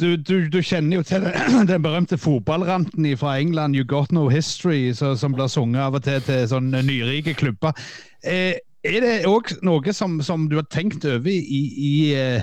du, 0.00 0.16
du, 0.16 0.48
du, 0.48 0.60
kjenner 0.62 1.00
jo 1.00 1.02
til 1.06 1.26
den, 1.68 1.82
berømte 1.82 2.18
fotballranten 2.18 3.06
fra 3.18 3.36
England, 3.38 3.76
'You 3.76 3.84
Got 3.84 4.12
No 4.12 4.28
History', 4.28 4.92
så, 4.94 5.14
som 5.16 5.32
blir 5.32 5.46
sunget 5.46 5.80
av 5.80 5.94
og 5.94 6.02
til 6.02 6.22
til 6.22 6.48
sånne 6.48 6.82
nyrike 6.82 7.34
klubber. 7.34 7.72
Eh, 8.24 8.54
er 8.84 9.00
det 9.04 9.26
òg 9.28 9.52
noe 9.62 9.92
som, 9.92 10.20
som, 10.24 10.48
du 10.48 10.56
har 10.56 10.68
tenkt 10.72 11.04
over 11.04 11.28
i, 11.28 11.38
i, 11.38 11.62
i 11.86 12.40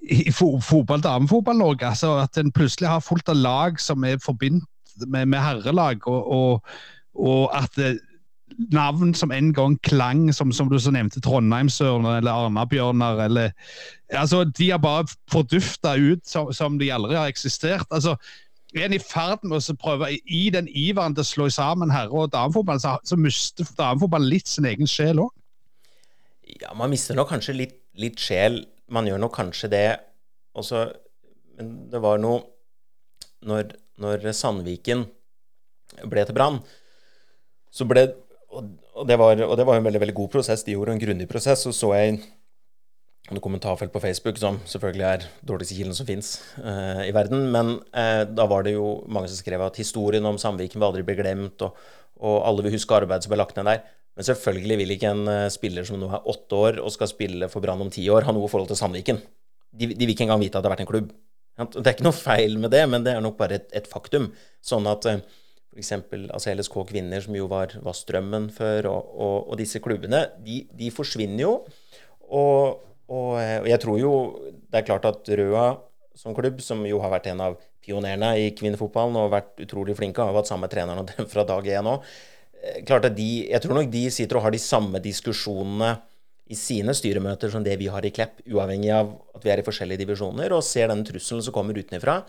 i 0.00 0.32
fotball, 0.32 1.02
damefotball-Norge? 1.02 1.86
Altså 1.86 2.14
at 2.22 2.38
en 2.38 2.52
plutselig 2.52 2.88
har 2.88 3.02
fullt 3.04 3.28
av 3.28 3.36
lag 3.36 3.80
som 3.80 4.04
er 4.04 4.22
forbindt 4.22 4.64
med, 5.06 5.26
med 5.26 5.38
herrelag, 5.38 6.06
og, 6.08 6.30
og, 6.32 6.62
og 7.14 7.50
at 7.56 7.78
eh, 7.78 7.98
navn 8.68 9.14
som 9.14 9.32
en 9.32 9.52
gang 9.56 9.78
klang, 9.86 10.28
som, 10.36 10.52
som 10.52 10.68
du 10.68 10.78
så 10.80 10.92
nevnte, 10.94 11.22
Trondheimsørner 11.24 12.20
eller 12.20 12.46
Arna-bjørner 12.46 13.24
eller 13.24 13.52
altså, 14.12 14.44
De 14.44 14.70
har 14.70 14.82
bare 14.82 15.08
fordufta 15.32 15.96
ut 15.96 16.26
som, 16.28 16.52
som, 16.52 16.78
de 16.78 16.92
aldri 16.92 17.16
har 17.16 17.30
eksistert. 17.30 17.86
altså 17.90 18.16
en 18.78 18.94
i 18.94 19.00
ferd 19.02 19.42
med 19.42 19.58
å 19.58 19.74
prøve 19.80 20.12
I 20.30 20.44
den 20.54 20.68
iveren 20.68 21.16
til 21.16 21.24
å 21.24 21.30
slå 21.30 21.48
sammen 21.50 21.90
herre- 21.90 22.14
og 22.14 22.30
damefotball, 22.34 22.78
så, 22.82 22.98
så 23.02 23.18
mister 23.18 23.66
damefotball 23.78 24.28
litt 24.30 24.48
sin 24.48 24.68
egen 24.68 24.86
sjel 24.86 25.24
òg? 25.24 25.32
Ja, 26.60 26.74
man 26.74 26.90
mister 26.92 27.18
nok 27.18 27.30
kanskje 27.32 27.56
litt, 27.56 27.76
litt, 27.98 28.18
sjel. 28.18 28.64
Man 28.90 29.06
gjør 29.06 29.22
nok 29.22 29.34
kanskje 29.34 29.70
det. 29.70 29.88
Også, 30.58 30.84
men 31.58 31.74
det 31.90 32.00
var 32.02 32.18
noe 32.22 32.42
Når, 33.40 33.70
når 33.96 34.24
Sandviken 34.36 35.06
ble 36.12 36.24
til 36.28 36.36
Brann, 36.36 36.58
så 37.72 37.86
ble 37.88 38.02
og, 38.50 39.06
det 39.06 39.16
var, 39.20 39.40
og 39.46 39.56
det 39.58 39.66
var 39.66 39.78
en 39.78 39.86
veldig 39.86 40.02
veldig 40.02 40.16
god 40.16 40.30
prosess. 40.32 40.64
De 40.66 40.74
gjorde 40.74 40.96
en 40.96 41.02
grundig 41.02 41.28
prosess. 41.30 41.62
Så 41.66 41.72
så 41.76 41.92
jeg 41.96 42.18
en 43.30 43.40
kommentarfelt 43.42 43.92
på 43.94 44.02
Facebook, 44.02 44.38
som 44.42 44.58
selvfølgelig 44.66 45.06
er 45.06 45.26
dårligste 45.46 45.76
kilden 45.76 45.94
som 45.94 46.08
fins 46.08 46.32
eh, 46.58 47.06
i 47.06 47.14
verden. 47.14 47.46
Men 47.54 47.76
eh, 47.94 48.24
da 48.26 48.46
var 48.50 48.66
det 48.66 48.74
jo 48.74 49.00
mange 49.06 49.30
som 49.30 49.38
skrev 49.38 49.62
at 49.62 49.78
historien 49.78 50.26
om 50.26 50.38
Samviken 50.40 50.80
vil 50.80 50.88
aldri 50.88 51.04
bli 51.06 51.18
glemt, 51.20 51.62
og, 51.62 51.78
og 52.18 52.40
alle 52.48 52.66
vil 52.66 52.74
huske 52.74 52.96
arbeidet 52.96 53.26
som 53.26 53.34
ble 53.34 53.40
lagt 53.42 53.58
ned 53.60 53.70
der. 53.70 53.84
Men 54.18 54.26
selvfølgelig 54.26 54.78
vil 54.80 54.92
ikke 54.96 55.10
en 55.14 55.28
uh, 55.30 55.48
spiller 55.52 55.86
som 55.86 56.00
nå 56.00 56.08
er 56.10 56.26
åtte 56.28 56.56
år 56.58 56.80
og 56.82 56.90
skal 56.92 57.08
spille 57.08 57.46
for 57.48 57.62
Brann 57.62 57.80
om 57.80 57.92
ti 57.94 58.02
år, 58.10 58.26
ha 58.26 58.34
noe 58.34 58.50
forhold 58.50 58.68
til 58.72 58.80
Sandviken. 58.80 59.20
De, 59.70 59.86
de, 59.86 60.02
vil 60.02 60.16
ikke 60.16 60.26
engang 60.26 60.42
vite 60.42 60.58
at 60.58 60.64
det 60.64 60.68
har 60.68 60.74
vært 60.74 60.82
en 60.82 60.90
klubb. 60.90 61.12
Det 61.60 61.84
er 61.84 61.94
ikke 61.94 62.08
noe 62.08 62.16
feil 62.16 62.58
med 62.58 62.72
det, 62.74 62.82
men 62.90 63.06
det 63.06 63.14
er 63.14 63.22
nok 63.22 63.38
bare 63.38 63.60
et, 63.60 63.70
et 63.76 63.86
faktum. 63.88 64.32
Sånn 64.66 64.88
at 64.90 65.06
F.eks. 65.70 65.92
Altså 66.32 66.54
LSK 66.54 66.76
Kvinner, 66.90 67.22
som 67.24 67.36
jo 67.36 67.46
var, 67.50 67.76
var 67.84 67.96
Strømmen 67.96 68.48
før, 68.54 68.90
og, 68.90 69.12
og, 69.14 69.36
og, 69.50 69.58
disse 69.60 69.82
klubbene, 69.82 70.24
de, 70.44 70.64
de 70.76 70.90
forsvinner 70.94 71.44
jo. 71.44 71.52
Og, 72.30 72.82
og, 73.10 73.30
jeg 73.68 73.80
tror 73.82 74.00
jo 74.00 74.12
det 74.70 74.82
er 74.82 74.86
klart 74.86 75.06
at 75.08 75.30
Røa 75.38 75.70
som 76.18 76.34
klubb, 76.36 76.60
som 76.62 76.82
jo 76.86 76.98
har 77.00 77.12
vært 77.14 77.30
en 77.30 77.40
av 77.44 77.56
pionerene 77.80 78.34
i 78.42 78.50
kvinnefotballen 78.56 79.16
og 79.16 79.32
vært 79.32 79.62
utrolig 79.64 79.96
flinke, 79.96 80.22
har 80.22 80.36
hatt 80.36 80.50
samme 80.50 80.68
treneren 80.70 81.08
fra 81.32 81.46
dag 81.48 81.70
én 81.78 81.88
òg. 81.88 82.04
Eh, 82.60 82.82
Jeg 82.84 83.62
tror 83.62 83.76
nok 83.78 83.90
de 83.92 84.04
sitter 84.12 84.36
og 84.36 84.44
har 84.44 84.54
de 84.54 84.60
samme 84.60 85.00
diskusjonene 85.00 85.94
i 86.50 86.58
sine 86.58 86.92
styremøter 86.96 87.52
som 87.52 87.62
det 87.64 87.76
vi 87.78 87.86
har 87.86 88.04
i 88.04 88.10
Klepp, 88.10 88.42
uavhengig 88.50 88.90
av 88.92 89.12
at 89.36 89.44
vi 89.44 89.52
er 89.52 89.62
i 89.62 89.66
forskjellige 89.66 90.02
divisjoner, 90.02 90.50
og 90.52 90.66
ser 90.66 90.90
den 90.90 91.04
trusselen 91.06 91.44
som 91.46 91.54
kommer 91.54 91.78
utenfra. 91.78 92.24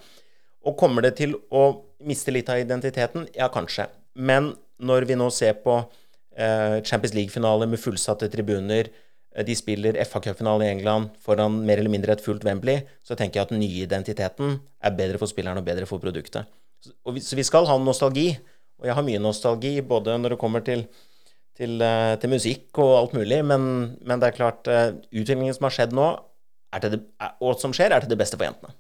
Og 0.68 0.78
kommer 0.78 1.06
det 1.06 1.16
til 1.18 1.34
å 1.50 1.64
miste 2.06 2.34
litt 2.34 2.50
av 2.52 2.62
identiteten? 2.62 3.28
Ja, 3.38 3.50
kanskje. 3.54 3.88
Men 4.14 4.54
når 4.82 5.08
vi 5.10 5.18
nå 5.18 5.30
ser 5.34 5.58
på 5.64 5.78
eh, 5.82 6.82
Champions 6.86 7.16
League-finale 7.18 7.68
med 7.70 7.82
fullsatte 7.82 8.30
tribuner, 8.34 8.90
eh, 9.36 9.46
de 9.48 9.56
spiller 9.58 9.98
FA-cupfinale 10.06 10.68
i 10.68 10.72
England 10.76 11.16
foran 11.24 11.62
mer 11.66 11.82
eller 11.82 11.94
mindre 11.94 12.14
et 12.14 12.24
fullt 12.24 12.46
Wembley, 12.46 12.84
så 13.06 13.18
tenker 13.18 13.40
jeg 13.40 13.48
at 13.48 13.54
den 13.56 13.64
nye 13.64 13.86
identiteten 13.86 14.60
er 14.82 14.98
bedre 14.98 15.22
for 15.22 15.32
spilleren 15.32 15.62
og 15.62 15.68
bedre 15.68 15.90
for 15.90 16.04
produktet. 16.04 16.50
Så 16.82 17.38
vi, 17.38 17.46
skal 17.46 17.68
ha 17.70 17.78
nostalgi. 17.78 18.32
Og 18.82 18.88
jeg 18.90 18.98
har 18.98 19.06
mye 19.06 19.22
nostalgi, 19.22 19.76
både 19.86 20.16
når 20.18 20.34
det 20.34 20.42
kommer 20.42 20.64
til, 20.66 20.88
til, 21.54 21.76
uh, 21.78 22.18
til 22.18 22.32
musikk 22.34 22.80
og 22.82 22.96
alt 22.98 23.12
mulig, 23.14 23.38
men, 23.46 23.68
men 24.02 24.22
det 24.22 24.32
er 24.32 24.38
klart, 24.40 24.66
utviklingen 25.12 25.54
som 25.54 25.68
har 25.68 25.76
skjedd 25.76 25.94
nå, 25.94 26.08
det, 26.82 26.98
og 27.38 27.60
som 27.62 27.76
skjer, 27.78 27.94
er 27.94 28.02
til 28.02 28.10
det 28.10 28.18
beste 28.18 28.40
for 28.40 28.48
jentene. 28.48 28.74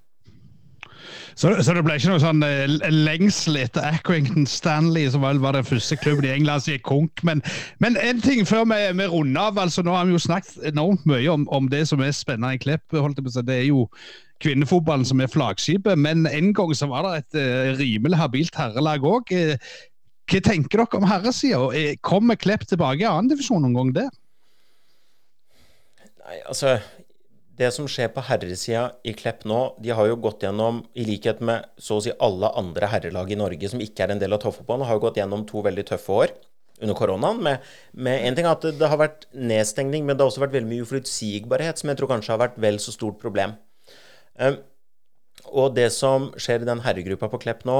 Så, 1.41 1.49
så, 1.65 1.73
det 1.73 1.81
ble 1.81 1.95
ikke 1.97 2.11
noe 2.11 2.21
sånn 2.21 2.43
uh, 2.45 2.89
lengsel 2.93 3.55
etter 3.63 3.81
Accrington 3.95 4.43
Stanley, 4.45 5.07
som 5.09 5.23
vel 5.25 5.39
var 5.41 5.55
den 5.57 5.65
første 5.65 5.97
klubben 5.97 6.27
i 6.27 6.33
England 6.35 6.61
som 6.61 6.75
gikk 6.75 6.83
konk. 6.85 7.23
Men, 7.25 7.41
men, 7.81 7.97
en 7.97 8.21
ting 8.21 8.43
før 8.45 8.67
vi, 8.69 8.77
vi 8.99 9.07
runder 9.09 9.49
av. 9.49 9.57
altså 9.63 9.81
Nå 9.81 9.95
har 9.95 10.05
vi 10.05 10.13
jo 10.13 10.21
snakket 10.21 10.59
enormt 10.69 11.07
mye 11.09 11.31
om, 11.33 11.47
om 11.49 11.71
det 11.71 11.87
som 11.89 12.03
er 12.05 12.13
spennende 12.13 12.53
i 12.59 12.61
Klepp. 12.61 12.85
Det 12.93 13.55
er 13.55 13.65
jo 13.71 13.87
kvinnefotballen 14.41 15.07
som 15.07 15.21
er 15.21 15.33
flaggskipet, 15.33 15.97
men 15.97 16.29
en 16.29 16.53
gang 16.53 16.75
så 16.77 16.91
var 16.93 17.09
det 17.09 17.23
et 17.23 17.41
uh, 17.41 17.73
rimelig 17.81 18.21
habilt 18.21 18.61
herrelag 18.61 19.01
òg. 19.01 19.33
Uh, 19.33 19.57
eh, 19.57 19.75
hva 20.29 20.45
tenker 20.45 20.83
dere 20.83 21.01
om 21.01 21.09
herresida? 21.09 21.97
Kommer 22.05 22.37
Klepp 22.37 22.69
tilbake 22.69 23.01
i 23.01 23.09
annendivisjon 23.09 23.65
noen 23.65 23.79
gang, 23.79 23.95
det? 23.97 24.09
Nei, 26.21 26.37
altså 26.45 26.77
det 27.61 27.69
som 27.75 27.87
skjer 27.89 28.09
på 28.13 28.23
herresida 28.25 28.87
i 29.05 29.13
Klepp 29.17 29.43
nå, 29.49 29.59
de 29.83 29.93
har 29.93 30.07
jo 30.09 30.17
gått 30.23 30.45
gjennom, 30.45 30.81
i 30.97 31.05
likhet 31.05 31.41
med 31.45 31.67
så 31.77 31.99
å 31.99 32.03
si 32.03 32.13
alle 32.23 32.49
andre 32.57 32.89
herrelag 32.89 33.29
i 33.33 33.37
Norge 33.37 33.69
som 33.69 33.83
ikke 33.83 34.05
er 34.05 34.15
en 34.15 34.21
del 34.21 34.33
av 34.35 34.41
toppfotballen, 34.41 34.87
har 34.89 34.97
jo 34.97 35.03
gått 35.05 35.19
gjennom 35.21 35.45
to 35.49 35.61
veldig 35.65 35.85
tøffe 35.91 36.15
år 36.15 36.33
under 36.81 36.97
koronaen. 36.97 37.41
Med, 37.45 37.69
med 37.93 38.25
en 38.25 38.37
ting 38.37 38.49
at 38.49 38.65
det, 38.65 38.89
har 38.89 38.99
vært 39.01 39.27
nedstengning, 39.37 40.07
men 40.07 40.17
det 40.17 40.25
har 40.25 40.33
også 40.33 40.45
vært 40.45 40.57
veldig 40.57 40.71
mye 40.71 40.87
uforutsigbarhet, 40.87 41.81
som 41.81 41.91
jeg 41.91 42.01
tror 42.01 42.11
kanskje 42.15 42.33
har 42.33 42.41
vært 42.41 42.59
vel 42.65 42.81
så 42.81 42.95
stort 42.95 43.21
problem. 43.21 43.55
Um, 44.41 44.57
og 45.51 45.75
det 45.77 45.91
som 45.93 46.31
skjer 46.39 46.63
i 46.63 46.69
den 46.69 46.81
herregruppa 46.85 47.29
på 47.29 47.41
Klepp 47.45 47.65
nå, 47.69 47.79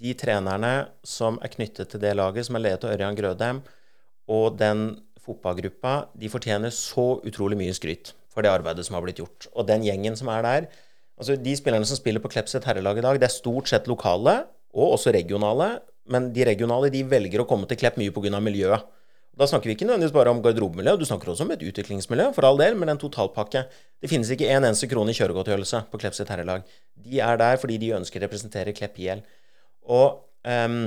de 0.00 0.12
trenerne 0.18 0.74
som 1.06 1.40
er 1.42 1.52
knyttet 1.54 1.92
til 1.92 2.02
det 2.02 2.12
laget, 2.18 2.46
som 2.46 2.58
er 2.58 2.68
ledet 2.68 2.86
av 2.86 2.94
Ørjan 2.94 3.18
Grødem, 3.18 3.64
og 4.30 4.60
den 4.60 4.88
fotballgruppa, 5.20 6.10
de 6.16 6.30
fortjener 6.32 6.72
så 6.74 7.12
utrolig 7.26 7.58
mye 7.60 7.74
skryt 7.76 8.14
for 8.30 8.46
det 8.46 8.52
arbeidet 8.52 8.86
som 8.86 8.96
har 8.96 9.04
blitt 9.04 9.20
gjort. 9.20 9.48
Og 9.54 9.66
den 9.68 9.84
gjengen 9.86 10.16
som 10.18 10.30
er 10.32 10.46
der 10.46 10.70
altså 11.20 11.36
De 11.36 11.52
spillerne 11.52 11.84
som 11.84 11.98
spiller 11.98 12.22
på 12.24 12.30
Klepset 12.32 12.64
herrelag 12.64 12.96
i 12.96 13.02
dag, 13.04 13.18
det 13.20 13.26
er 13.28 13.34
stort 13.34 13.68
sett 13.68 13.84
lokale, 13.90 14.46
og 14.72 14.94
også 14.94 15.12
regionale. 15.12 15.82
Men 16.08 16.30
de 16.32 16.46
regionale 16.48 16.88
de 16.88 17.02
velger 17.04 17.42
å 17.42 17.44
komme 17.48 17.68
til 17.68 17.76
Klepp 17.76 17.98
mye 18.00 18.14
pga. 18.14 18.40
miljøet. 18.40 18.86
Da 19.36 19.46
snakker 19.46 19.68
vi 19.68 19.74
ikke 19.76 19.84
nødvendigvis 19.84 20.14
bare 20.16 20.32
om 20.32 20.40
garderobemiljø, 20.42 20.96
du 20.96 21.04
snakker 21.04 21.30
også 21.30 21.44
om 21.44 21.52
et 21.52 21.62
utviklingsmiljø, 21.62 22.32
for 22.34 22.44
all 22.48 22.56
del, 22.56 22.74
men 22.74 22.88
en 22.88 22.98
totalpakke. 22.98 23.66
Det 24.00 24.08
finnes 24.10 24.32
ikke 24.32 24.48
en 24.48 24.64
eneste 24.64 24.88
krone 24.88 25.12
i 25.12 25.16
kjøregodtgjørelse 25.16 25.84
på 25.92 26.00
Klepp 26.00 26.16
sitt 26.16 26.32
herrelag. 26.32 26.64
De 26.96 27.20
er 27.20 27.36
der 27.40 27.60
fordi 27.60 27.78
de 27.84 27.92
ønsker 28.00 28.20
å 28.20 28.24
representere 28.24 28.74
Klepp 28.76 28.98
IL. 28.98 29.22
Og 29.92 30.24
um, 30.48 30.82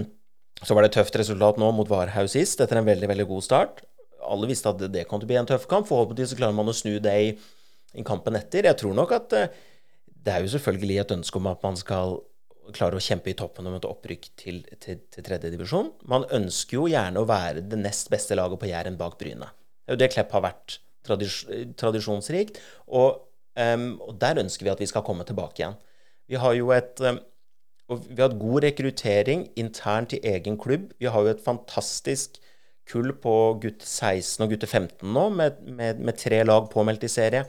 så 0.62 0.74
var 0.74 0.82
det 0.82 0.92
et 0.92 0.98
tøft 1.00 1.22
resultat 1.22 1.62
nå 1.62 1.72
mot 1.78 1.90
Varhaug 1.90 2.30
sist, 2.30 2.62
etter 2.62 2.82
en 2.82 2.90
veldig, 2.90 3.10
veldig 3.14 3.30
god 3.30 3.46
start 3.46 3.86
alle 4.26 4.50
visste 4.50 4.72
at 4.72 4.82
det 4.94 5.06
kom 5.10 5.22
til 5.22 5.28
å 5.30 5.32
bli 5.32 5.40
en 5.42 5.50
tøff 5.50 5.68
kamp. 5.72 5.88
Forhåpentligvis 5.90 6.34
så 6.34 6.40
klarer 6.40 6.58
man 6.58 6.72
å 6.72 6.76
snu 6.76 6.98
det 7.04 7.16
i, 7.24 7.32
i 8.00 8.06
kampen 8.08 8.38
etter. 8.40 8.70
Jeg 8.70 8.80
tror 8.82 8.96
nok 8.98 9.16
at 9.16 9.36
uh, 9.38 9.50
det 10.24 10.36
er 10.36 10.46
jo 10.46 10.54
selvfølgelig 10.56 11.02
et 11.04 11.18
ønske 11.18 11.42
om 11.42 11.52
at 11.52 11.66
man 11.66 11.80
skal 11.80 12.18
klare 12.74 12.96
å 12.96 13.04
kjempe 13.04 13.28
i 13.28 13.36
toppen 13.36 13.68
om 13.68 13.76
et 13.76 13.86
opprykk 13.88 14.30
til, 14.40 14.62
til, 14.80 15.02
til 15.12 15.26
tredjedivisjon. 15.26 15.92
Man 16.08 16.24
ønsker 16.32 16.80
jo 16.80 16.88
gjerne 16.88 17.20
å 17.20 17.28
være 17.28 17.66
det 17.68 17.80
nest 17.82 18.08
beste 18.14 18.38
laget 18.40 18.62
på 18.62 18.70
Jæren 18.72 18.96
bak 19.00 19.18
Bryne. 19.20 19.52
Det 19.84 19.92
er 19.92 19.98
jo 19.98 20.04
det 20.06 20.14
Klepp 20.14 20.32
har 20.38 20.46
vært 20.46 20.80
tradis 21.04 21.42
tradisjonsrikt. 21.76 22.62
Og 22.96 23.20
Um, 23.54 24.00
og 24.02 24.18
der 24.22 24.40
ønsker 24.42 24.66
vi 24.66 24.72
at 24.74 24.82
vi 24.82 24.90
skal 24.90 25.06
komme 25.06 25.26
tilbake 25.30 25.62
igjen. 25.62 25.78
Vi 26.30 26.40
har 26.42 26.56
jo 26.58 26.72
et 26.74 27.02
um, 27.06 27.20
vi 27.94 28.18
har 28.18 28.32
hatt 28.32 28.40
god 28.42 28.64
rekruttering 28.64 29.44
internt 29.60 30.16
i 30.16 30.22
egen 30.26 30.58
klubb. 30.58 30.88
Vi 30.98 31.12
har 31.12 31.22
jo 31.22 31.34
et 31.34 31.44
fantastisk 31.44 32.40
kull 32.90 33.14
på 33.24 33.36
gutte 33.64 33.88
16 33.88 34.44
og 34.44 34.52
gutte 34.54 34.68
15 34.68 35.08
nå, 35.16 35.28
med, 35.34 35.62
med, 35.68 36.02
med 36.04 36.20
tre 36.20 36.42
lag 36.46 36.68
påmeldt 36.72 37.06
i 37.08 37.12
serie. 37.12 37.46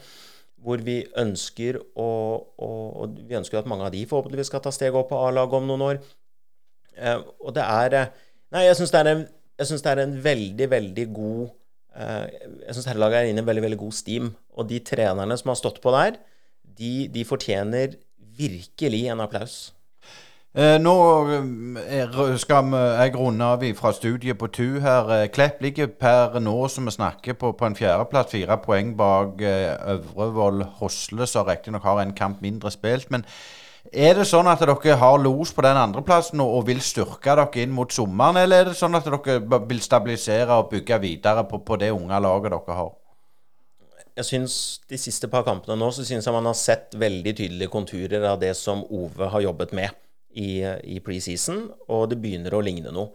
Hvor 0.65 0.81
vi 0.81 1.03
ønsker 1.21 1.77
å, 2.01 2.11
å, 2.41 2.69
Vi 3.29 3.37
ønsker 3.37 3.61
at 3.61 3.69
mange 3.69 3.85
av 3.85 3.93
de 3.93 4.05
forhåpentligvis 4.09 4.49
skal 4.49 4.63
ta 4.65 4.73
steget 4.73 4.97
opp 4.97 5.11
på 5.11 5.19
A-laget 5.21 5.59
om 5.59 5.67
noen 5.69 5.85
år. 5.91 6.01
Uh, 6.95 7.21
og 7.43 7.53
det 7.57 7.65
er 7.67 7.99
Nei, 8.55 8.69
jeg 8.69 8.79
syns 8.79 8.93
det, 8.95 9.03
det, 9.59 9.91
er 9.91 10.01
en 10.05 10.13
veldig, 10.23 10.67
veldig 10.71 11.05
god 11.11 11.41
uh, 11.99 12.27
Jeg 12.63 12.77
syns 12.77 12.87
herrelaget 12.87 13.19
er 13.19 13.31
inne 13.33 13.43
i 13.43 13.45
en 13.45 13.49
veldig, 13.49 13.65
veldig 13.67 13.81
god 13.83 13.97
steam. 13.99 14.31
Og 14.55 14.71
de 14.71 14.79
trenerne 14.87 15.37
som 15.41 15.51
har 15.51 15.59
stått 15.59 15.83
på 15.85 15.93
der, 15.97 16.21
de, 16.79 16.93
de 17.13 17.27
fortjener 17.27 17.99
virkelig 18.39 19.05
en 19.13 19.23
applaus. 19.25 19.59
Eh, 20.55 20.77
nå 20.79 20.93
eh, 21.35 22.37
skal 22.39 22.69
jeg 22.79 23.17
runde 23.19 23.47
av 23.57 23.63
fra 23.75 23.91
studiet 23.91 24.39
på 24.39 24.47
tu 24.55 24.79
her. 24.79 25.09
Eh, 25.11 25.31
Klepp 25.35 25.59
ligger 25.65 25.89
per 25.99 26.37
nå 26.39 26.69
som 26.71 26.87
vi 26.87 26.93
snakker 26.95 27.35
på, 27.35 27.51
på 27.59 27.67
en 27.67 27.75
fjerdeplass, 27.75 28.31
fire 28.31 28.61
poeng 28.63 28.93
bak 28.95 29.43
Øvrevoll 29.43 30.63
Hosle, 30.79 31.27
som 31.27 31.49
riktignok 31.49 31.83
har 31.83 32.05
en 32.05 32.15
kamp 32.15 32.39
mindre 32.45 32.71
spilt. 32.71 33.11
Men 33.11 33.27
er 33.91 34.15
det 34.15 34.29
sånn 34.31 34.47
at 34.47 34.63
dere 34.63 34.95
har 35.01 35.19
los 35.19 35.51
på 35.51 35.65
den 35.67 35.81
andreplassen 35.81 36.39
og, 36.45 36.61
og 36.61 36.69
vil 36.71 36.85
styrke 36.87 37.35
dere 37.35 37.65
inn 37.65 37.75
mot 37.75 37.91
sommeren, 37.91 38.39
eller 38.45 38.63
er 38.63 38.71
det 38.71 38.79
sånn 38.79 38.95
at 38.95 39.11
dere 39.11 39.59
vil 39.67 39.83
stabilisere 39.83 40.55
og 40.55 40.71
bygge 40.71 41.01
videre 41.03 41.43
på, 41.51 41.65
på 41.67 41.81
det 41.83 41.91
unge 41.97 42.23
laget 42.23 42.55
dere 42.55 42.79
har? 42.79 42.95
jeg 44.15 44.27
syns 44.29 44.57
de 44.87 44.95
siste 44.95 45.27
par 45.27 45.43
kampene 45.43 45.75
nå 45.75 45.89
så 45.91 46.05
syns 46.07 46.29
jeg 46.29 46.35
man 46.37 46.47
har 46.47 46.55
sett 46.55 46.95
veldig 46.95 47.33
tydelige 47.35 47.73
konturer 47.73 48.23
av 48.31 48.39
det 48.39 48.53
som 48.55 48.85
Ove 48.95 49.27
har 49.33 49.43
jobbet 49.43 49.75
med 49.75 50.04
i, 50.41 50.51
i 50.97 51.01
preseason, 51.05 51.67
og 51.93 52.09
det 52.11 52.21
begynner 52.23 52.55
å 52.55 52.63
ligne 52.65 52.93
noe. 52.95 53.13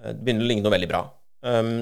Eh, 0.00 0.12
det 0.12 0.20
begynner 0.22 0.46
å 0.46 0.50
ligne 0.50 0.66
noe 0.66 0.74
veldig 0.76 0.90
bra. 0.90 1.02
Um, 1.46 1.78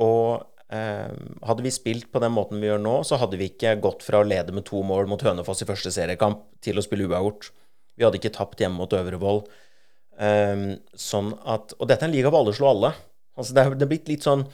og 0.00 0.44
um, 0.74 1.18
hadde 1.46 1.66
vi 1.66 1.72
spilt 1.74 2.08
på 2.12 2.22
den 2.22 2.34
måten 2.34 2.62
vi 2.62 2.70
gjør 2.70 2.82
nå, 2.82 2.96
så 3.06 3.18
hadde 3.20 3.38
vi 3.40 3.50
ikke 3.52 3.76
gått 3.82 4.04
fra 4.06 4.22
å 4.22 4.26
lede 4.26 4.54
med 4.54 4.66
to 4.68 4.82
mål 4.86 5.10
mot 5.10 5.22
Hønefoss 5.22 5.64
i 5.64 5.68
første 5.68 5.92
seriekamp 5.94 6.46
til 6.64 6.80
å 6.80 6.84
spille 6.84 7.06
uavgjort. 7.10 7.50
Vi 7.94 8.06
hadde 8.06 8.18
ikke 8.18 8.34
tapt 8.34 8.62
hjemme 8.62 8.80
mot 8.80 8.96
Øvrevoll. 8.96 9.44
Um, 10.14 10.68
sånn 10.98 11.32
at, 11.42 11.74
og 11.78 11.90
dette 11.90 12.06
er 12.06 12.10
en 12.10 12.14
liga 12.14 12.30
hvor 12.30 12.44
alle 12.44 12.54
slår 12.56 12.74
alle. 12.74 12.94
Altså 13.34 13.54
det 13.56 13.64
er, 13.64 13.88
blitt 13.90 14.10
litt 14.10 14.26
sånn 14.26 14.44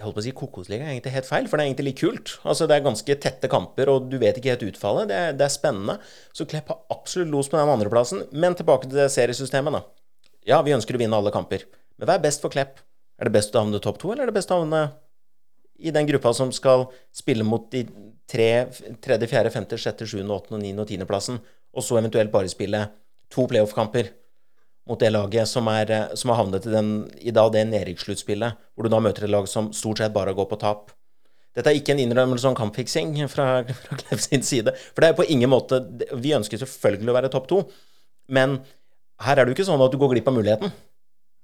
Jeg 0.00 0.06
holdt 0.06 0.16
på 0.16 0.20
å 0.22 0.24
si 0.24 0.30
Kokosliga 0.32 0.86
er 0.86 0.94
egentlig 0.94 1.10
helt 1.12 1.26
feil, 1.28 1.44
for 1.44 1.60
det 1.60 1.64
er 1.64 1.68
egentlig 1.68 1.90
litt 1.90 1.98
kult. 2.00 2.30
Altså 2.48 2.64
Det 2.64 2.72
er 2.78 2.84
ganske 2.86 3.16
tette 3.20 3.48
kamper, 3.52 3.90
og 3.92 4.06
du 4.08 4.14
vet 4.22 4.38
ikke 4.40 4.54
helt 4.54 4.62
utfallet. 4.70 5.10
Det 5.10 5.18
er, 5.26 5.34
det 5.36 5.44
er 5.44 5.52
spennende. 5.52 5.98
Så 6.32 6.46
Klepp 6.48 6.70
har 6.72 6.78
absolutt 6.94 7.28
los 7.28 7.50
på 7.52 7.58
den 7.58 7.68
andreplassen. 7.68 8.22
Men 8.32 8.56
tilbake 8.56 8.88
til 8.88 8.96
det 8.96 9.10
seriesystemet, 9.12 9.76
da. 9.76 9.82
Ja, 10.48 10.62
vi 10.64 10.72
ønsker 10.72 10.96
å 10.96 11.02
vinne 11.02 11.18
alle 11.20 11.32
kamper. 11.34 11.66
Men 12.00 12.08
hva 12.08 12.16
er 12.16 12.24
best 12.24 12.40
for 12.40 12.54
Klepp? 12.54 12.80
Er 13.20 13.28
det 13.28 13.34
best 13.34 13.52
å 13.52 13.60
havne 13.60 13.82
topp 13.84 14.00
to, 14.00 14.14
eller 14.14 14.24
er 14.24 14.32
det 14.32 14.38
best 14.38 14.56
å 14.56 14.62
havne 14.62 14.86
i 15.76 15.92
den 15.92 16.08
gruppa 16.08 16.32
som 16.32 16.48
skal 16.56 16.86
spille 17.12 17.44
mot 17.44 17.68
de 17.68 17.84
tre, 18.24 18.48
tredje, 19.04 19.28
fjerde, 19.28 19.52
femte, 19.52 19.76
sjette, 19.80 20.08
sjuende, 20.08 20.32
åttende, 20.32 20.62
niende 20.64 20.86
og 20.86 20.88
tiendeplassen, 20.88 21.42
og 21.76 21.84
så 21.84 22.00
eventuelt 22.00 22.32
bare 22.32 22.48
spille 22.48 22.86
to 23.28 23.44
playoff-kamper? 23.52 24.14
Mot 24.90 25.00
det 25.00 25.12
laget 25.14 25.48
som, 25.48 25.68
er, 25.70 25.90
eh, 25.94 26.14
som 26.18 26.32
har 26.32 26.40
havnet 26.42 26.66
i, 26.66 26.72
den, 26.72 26.90
i 27.22 27.34
da 27.34 27.46
det 27.52 27.66
nedrykkssluttspillet, 27.70 28.58
hvor 28.74 28.86
du 28.86 28.92
da 28.92 29.00
møter 29.02 29.26
et 29.26 29.32
lag 29.32 29.46
som 29.50 29.70
stort 29.76 30.02
sett 30.02 30.14
bare 30.14 30.34
går 30.36 30.48
på 30.50 30.58
tap. 30.60 30.90
Dette 31.56 31.70
er 31.72 31.78
ikke 31.78 31.94
en 31.96 32.02
innrømmelse 32.04 32.50
om 32.50 32.58
kampfiksing 32.58 33.16
fra, 33.34 33.48
fra 33.64 33.98
Klev 34.02 34.22
sin 34.22 34.44
side. 34.46 34.74
For 34.92 35.02
det 35.02 35.12
er 35.12 35.18
på 35.18 35.26
ingen 35.30 35.50
måte 35.50 35.82
Vi 36.22 36.34
ønsker 36.36 36.60
selvfølgelig 36.62 37.10
å 37.10 37.16
være 37.16 37.32
topp 37.32 37.48
to, 37.50 37.64
men 38.30 38.60
her 39.20 39.36
er 39.36 39.44
det 39.44 39.52
jo 39.52 39.58
ikke 39.58 39.68
sånn 39.68 39.82
at 39.82 39.92
du 39.92 39.98
går 40.00 40.14
glipp 40.14 40.30
av 40.30 40.36
muligheten 40.36 40.70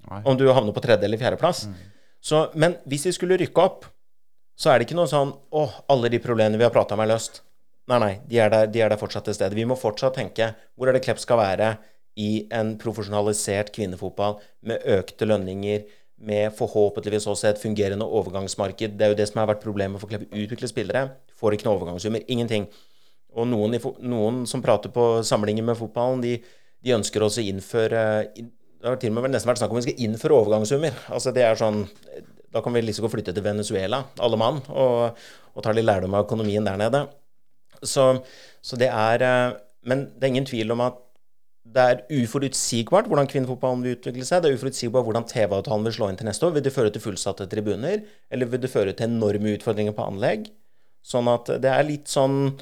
Nei. 0.06 0.20
om 0.22 0.38
du 0.38 0.46
havner 0.48 0.72
på 0.72 0.82
tredje- 0.84 1.04
eller 1.04 1.20
fjerdeplass. 1.20 1.66
Mm. 1.66 2.54
Men 2.54 2.76
hvis 2.88 3.08
vi 3.08 3.12
skulle 3.16 3.36
rykke 3.40 3.62
opp, 3.62 3.84
så 4.56 4.70
er 4.72 4.78
det 4.78 4.86
ikke 4.86 4.96
noe 4.96 5.10
sånn 5.10 5.34
Å, 5.52 5.64
alle 5.92 6.08
de 6.08 6.20
problemene 6.22 6.56
vi 6.56 6.64
har 6.64 6.72
prata 6.72 6.96
om, 6.96 7.02
er 7.04 7.10
løst. 7.10 7.42
Nei, 7.90 7.98
nei, 8.02 8.12
de 8.26 8.38
er, 8.42 8.50
der, 8.50 8.70
de 8.72 8.80
er 8.82 8.90
der 8.90 8.98
fortsatt 8.98 9.28
til 9.28 9.36
stede. 9.36 9.54
Vi 9.54 9.66
må 9.68 9.76
fortsatt 9.78 10.16
tenke 10.18 10.54
hvor 10.74 10.88
er 10.88 10.96
det 10.96 11.04
Klepp 11.04 11.20
skal 11.22 11.38
være 11.38 11.74
i 12.16 12.46
en 12.54 12.74
profesjonalisert 12.80 13.70
kvinnefotball 13.76 14.38
med 14.66 14.84
økte 14.96 15.28
lønninger, 15.28 15.86
med 16.16 16.52
forhåpentligvis 16.56 17.26
også 17.28 17.50
et 17.50 17.60
fungerende 17.60 18.06
overgangsmarked. 18.08 18.94
Det 18.96 19.04
er 19.04 19.12
jo 19.12 19.18
det 19.18 19.26
som 19.28 19.42
har 19.42 19.50
vært 19.50 19.64
problemet 19.64 20.00
for 20.00 20.08
Klepp. 20.08 20.24
Utvikle 20.32 20.68
spillere 20.70 21.02
får 21.36 21.56
ikke 21.56 21.68
noe 21.68 21.76
overgangssummer. 21.76 22.24
Ingenting. 22.32 22.64
Og 23.36 23.44
noen, 23.50 23.76
noen, 24.00 24.44
som 24.48 24.62
prater 24.64 24.92
på 24.92 25.20
samlinger 25.28 25.66
med 25.66 25.76
fotballen, 25.76 26.22
de, 26.24 26.38
de 26.80 26.94
ønsker 26.96 27.24
også 27.24 27.42
å 27.42 27.50
innføre 27.50 28.00
Det 28.32 28.88
har 28.88 28.96
til 29.00 29.12
og 29.12 29.18
med 29.18 29.34
nesten 29.34 29.50
vært 29.50 29.60
snakk 29.60 29.74
om 29.74 29.80
vi 29.80 29.84
skal 29.90 30.02
innføre 30.06 30.40
overgangssummer. 30.40 30.96
Altså 31.12 31.34
det 31.36 31.44
er 31.44 31.60
sånn 31.60 31.84
Da 32.54 32.62
kan 32.64 32.72
vi 32.72 32.80
liksom 32.86 33.04
gå 33.04 33.10
og 33.10 33.16
flytte 33.18 33.36
til 33.36 33.44
Venezuela, 33.44 34.06
alle 34.16 34.40
mann, 34.40 34.62
og, 34.72 35.20
og 35.52 35.64
ta 35.64 35.76
litt 35.76 35.84
lærdom 35.84 36.16
av 36.16 36.24
økonomien 36.24 36.64
der 36.64 36.80
nede. 36.80 37.04
Så, 37.84 38.08
så 38.64 38.80
det 38.80 38.88
er 38.88 39.24
eh, 39.26 39.56
Men 39.84 40.08
det 40.16 40.24
er 40.24 40.32
ingen 40.32 40.48
tvil 40.48 40.72
om 40.72 40.80
at 40.86 41.02
det 41.74 41.82
er 41.82 42.22
uforutsigbart 42.22 43.08
hvordan 43.10 43.28
kvinnefotballen 43.30 43.82
vil 43.84 43.96
utvikle 43.96 44.24
seg. 44.24 44.42
Det 44.42 44.50
er 44.50 44.58
uforutsigbart 44.58 45.06
hvordan 45.08 45.26
TV-avtalen 45.28 45.86
vil 45.88 45.96
slå 45.96 46.08
inn 46.10 46.18
til 46.20 46.28
neste 46.28 46.46
år. 46.48 46.54
Vil 46.56 46.64
det 46.64 46.74
føre 46.74 46.92
til 46.94 47.04
fullsatte 47.04 47.48
tribuner, 47.52 48.00
eller 48.32 48.50
vil 48.52 48.62
det 48.62 48.72
føre 48.72 48.94
til 48.96 49.10
enorme 49.10 49.56
utfordringer 49.58 49.96
på 49.96 50.06
anlegg? 50.08 50.50
Sånn 51.06 51.28
at 51.30 51.50
det 51.62 51.70
er 51.70 51.86
litt 51.86 52.10
sånn 52.10 52.56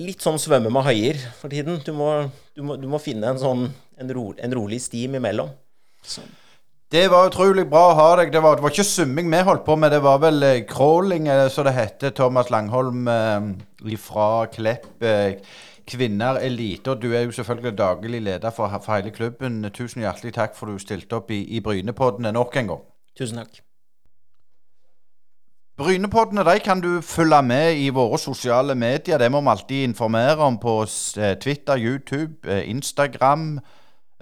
litt 0.00 0.24
sånn 0.24 0.38
svømme 0.40 0.70
med 0.72 0.86
haier 0.86 1.18
for 1.38 1.52
tiden. 1.52 1.80
Du 1.84 1.92
må, 1.96 2.08
du 2.56 2.62
må, 2.64 2.78
du 2.80 2.86
må 2.88 3.00
finne 3.02 3.28
en 3.28 3.40
sånn 3.40 3.66
en, 4.00 4.12
ro, 4.14 4.30
en 4.40 4.54
rolig 4.56 4.80
stim 4.82 5.18
imellom. 5.18 5.52
Sånn. 6.02 6.30
Det 6.92 7.06
var 7.08 7.30
utrolig 7.30 7.64
bra 7.70 7.86
å 7.88 7.96
ha 7.96 8.08
deg. 8.20 8.32
Det 8.34 8.40
var, 8.44 8.58
det 8.58 8.64
var 8.66 8.74
ikke 8.74 8.84
summing 8.84 9.30
vi 9.32 9.38
holdt 9.46 9.64
på 9.64 9.78
med, 9.80 9.94
det 9.94 10.02
var 10.04 10.18
vel 10.20 10.44
eh, 10.44 10.64
crawling, 10.68 11.28
som 11.52 11.64
det 11.64 11.72
heter. 11.76 12.12
Thomas 12.16 12.50
Langholm 12.52 13.08
eh, 13.08 13.96
fra 14.00 14.26
Klepp. 14.52 14.90
Eh, 15.00 15.38
Kvinner 15.86 16.38
elite, 16.40 16.90
og 16.90 17.02
du 17.02 17.12
er 17.12 17.20
jo 17.20 17.30
selvfølgelig 17.30 17.78
daglig 17.78 18.22
leder 18.22 18.50
for, 18.50 18.80
for 18.84 18.94
hele 18.94 19.10
klubben. 19.10 19.64
Tusen 19.74 20.02
hjertelig 20.02 20.34
takk 20.34 20.56
for 20.56 20.66
du 20.66 20.78
stilte 20.78 21.16
opp 21.18 21.30
i, 21.30 21.42
i 21.56 21.60
Brynepoddene 21.60 22.32
nok 22.32 22.56
en 22.56 22.72
gang. 22.72 22.88
Tusen 23.18 23.38
takk. 23.38 23.62
Brynepoddene 25.76 26.44
de 26.44 26.58
kan 26.60 26.80
du 26.80 27.00
følge 27.00 27.42
med 27.42 27.76
i 27.76 27.88
våre 27.88 28.18
sosiale 28.18 28.74
medier. 28.74 29.18
Det 29.18 29.30
må 29.32 29.40
vi 29.40 29.48
alltid 29.48 29.84
informere 29.84 30.36
om 30.36 30.58
på 30.58 30.82
eh, 31.18 31.36
Twitter, 31.40 31.76
YouTube, 31.78 32.34
eh, 32.48 32.70
Instagram. 32.70 33.60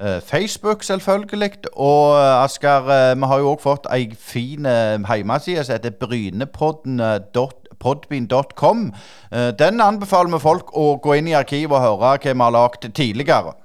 Eh, 0.01 0.21
Facebook, 0.21 0.83
selvfølgelig. 0.83 1.53
Og 1.73 2.17
Asker, 2.45 3.15
vi 3.15 3.27
har 3.27 3.39
jo 3.39 3.53
òg 3.53 3.61
fått 3.61 3.91
ei 3.93 4.15
fin 4.17 4.65
hjemmeside 4.65 5.65
som 5.65 5.77
heter 5.77 5.91
brynepodden.no 6.01 7.60
podbean.com. 7.83 8.91
Eh, 9.33 9.51
den 9.59 9.81
anbefaler 9.85 10.35
vi 10.35 10.43
folk 10.43 10.75
å 10.77 10.93
gå 11.03 11.19
inn 11.19 11.31
i 11.31 11.37
arkivet 11.39 11.75
og 11.77 11.85
høre 11.85 11.99
hva 12.01 12.15
vi 12.21 12.37
har 12.45 12.57
lagd 12.57 12.87
tidligere. 12.95 13.57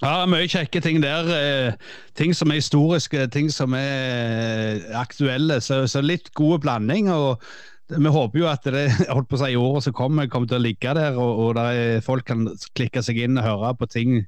Ja, 0.00 0.24
mye 0.28 0.48
kjekke 0.48 0.80
ting 0.84 1.00
der. 1.02 1.28
Eh, 1.34 1.90
ting 2.16 2.32
som 2.36 2.52
er 2.52 2.60
historiske, 2.60 3.26
ting 3.34 3.50
som 3.52 3.74
er 3.76 4.86
aktuelle. 4.96 5.60
Så, 5.64 5.82
så 5.90 6.02
litt 6.04 6.32
god 6.38 6.64
blanding. 6.64 7.10
og 7.12 7.42
vi 7.90 8.10
håper 8.14 8.38
jo 8.38 8.46
at 8.46 8.66
det 8.70 8.86
holdt 9.14 9.28
på 9.30 9.38
å 9.38 9.42
si, 9.42 9.52
i 9.52 9.60
året 9.60 9.88
som 9.88 9.96
kommer, 9.96 10.30
kommer 10.30 10.50
til 10.50 10.60
å 10.60 10.64
ligge 10.64 10.94
der, 10.96 11.18
og, 11.18 11.44
og 11.44 11.54
der 11.58 12.02
folk 12.06 12.28
kan 12.28 12.46
klikke 12.78 13.02
seg 13.02 13.18
inn 13.24 13.40
og 13.40 13.48
høre 13.48 13.72
på 13.80 13.90
ting. 13.90 14.20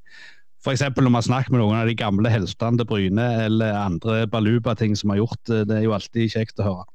F.eks. 0.62 0.84
når 0.94 1.10
man 1.10 1.24
snakker 1.26 1.54
med 1.54 1.62
noen 1.62 1.80
av 1.80 1.88
de 1.90 1.98
gamle 1.98 2.30
heltene 2.30 2.78
til 2.78 2.86
Bryne, 2.86 3.28
eller 3.48 3.74
andre 3.74 4.26
baluba-ting 4.30 4.94
som 4.98 5.10
har 5.10 5.22
gjort. 5.22 5.40
Det 5.50 5.78
er 5.78 5.86
jo 5.86 5.94
alltid 5.96 6.36
kjekt 6.36 6.62
å 6.62 6.68
høre. 6.68 6.91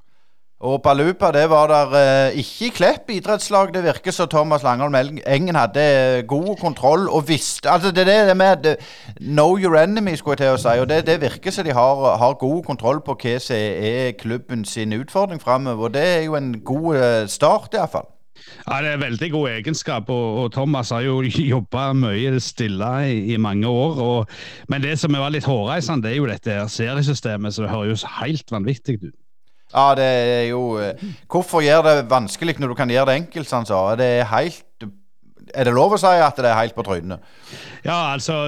Og 0.60 0.82
Balupa 0.82 1.30
det 1.32 1.50
var 1.52 1.68
der 1.70 1.92
eh, 1.98 2.38
ikke 2.42 2.66
i 2.66 2.70
Klepp 2.74 3.12
idrettslag. 3.14 3.74
Det 3.74 3.84
virker 3.84 4.12
som 4.12 4.28
Thomas 4.28 4.64
Langholm 4.64 4.96
Engen 4.96 5.56
hadde 5.56 5.84
eh, 6.18 6.24
god 6.26 6.56
kontroll 6.58 7.10
og 7.10 7.28
visste 7.28 7.70
Altså 7.70 7.92
Det 7.92 8.08
er 8.08 8.26
det 8.26 8.38
med 8.38 8.76
know 9.22 9.58
your 9.58 9.78
enemy, 9.78 10.16
skulle 10.16 10.34
jeg 10.40 10.48
til 10.48 10.56
å 10.56 10.58
si. 10.58 10.80
Og 10.82 10.90
det, 10.90 11.06
det 11.06 11.22
virker 11.22 11.54
som 11.54 11.66
de 11.66 11.76
har, 11.78 12.18
har, 12.18 12.34
god 12.42 12.64
kontroll 12.64 13.02
på 13.06 13.14
hva 13.22 13.36
som 13.40 13.56
er 13.56 14.18
klubben 14.18 14.66
sin 14.66 14.98
utfordring 14.98 15.42
framover. 15.42 15.94
Det 15.94 16.08
er 16.16 16.22
jo 16.26 16.36
en 16.36 16.56
god 16.66 16.98
eh, 16.98 17.28
start, 17.28 17.78
iallfall. 17.78 18.10
Ja, 18.66 18.82
Det 18.82 18.96
er 18.96 18.98
veldig 18.98 19.32
god 19.32 19.50
egenskap, 19.50 20.10
og, 20.10 20.42
og 20.44 20.52
Thomas 20.58 20.90
har 20.90 21.06
jo 21.06 21.22
jobba 21.54 21.92
mye 21.94 22.40
stille 22.42 22.92
i, 23.06 23.22
i 23.34 23.38
mange 23.38 23.68
år. 23.68 24.02
Og, 24.02 24.26
men 24.70 24.82
det 24.82 24.98
som 24.98 25.14
var 25.14 25.30
litt 25.30 25.46
hårreisende, 25.46 26.08
det 26.08 26.16
er 26.16 26.18
jo 26.18 26.34
dette 26.34 26.60
seriesystemet, 26.80 27.54
så 27.54 27.68
det 27.68 27.74
høres 27.78 28.10
helt 28.18 28.52
vanvittig 28.52 28.98
ut. 29.06 29.16
Ja, 29.74 29.92
det 30.00 30.08
er 30.08 30.46
jo 30.48 30.78
eh, 30.80 31.02
Hvorfor 31.28 31.64
gjøre 31.66 31.98
det 31.98 32.10
vanskelig 32.12 32.56
når 32.62 32.72
du 32.72 32.78
kan 32.80 32.92
gjøre 32.92 33.12
det 33.12 33.20
enkelt, 33.24 33.50
sånn 33.50 33.68
så? 33.68 33.82
Det 34.00 34.08
er 34.22 34.30
helt 34.32 34.88
Er 35.54 35.68
det 35.68 35.76
lov 35.76 35.96
å 35.96 36.02
si 36.02 36.12
at 36.24 36.40
det 36.40 36.52
er 36.52 36.62
helt 36.62 36.76
på 36.78 36.86
trynet? 36.88 37.24
Ja, 37.84 38.14
altså 38.14 38.46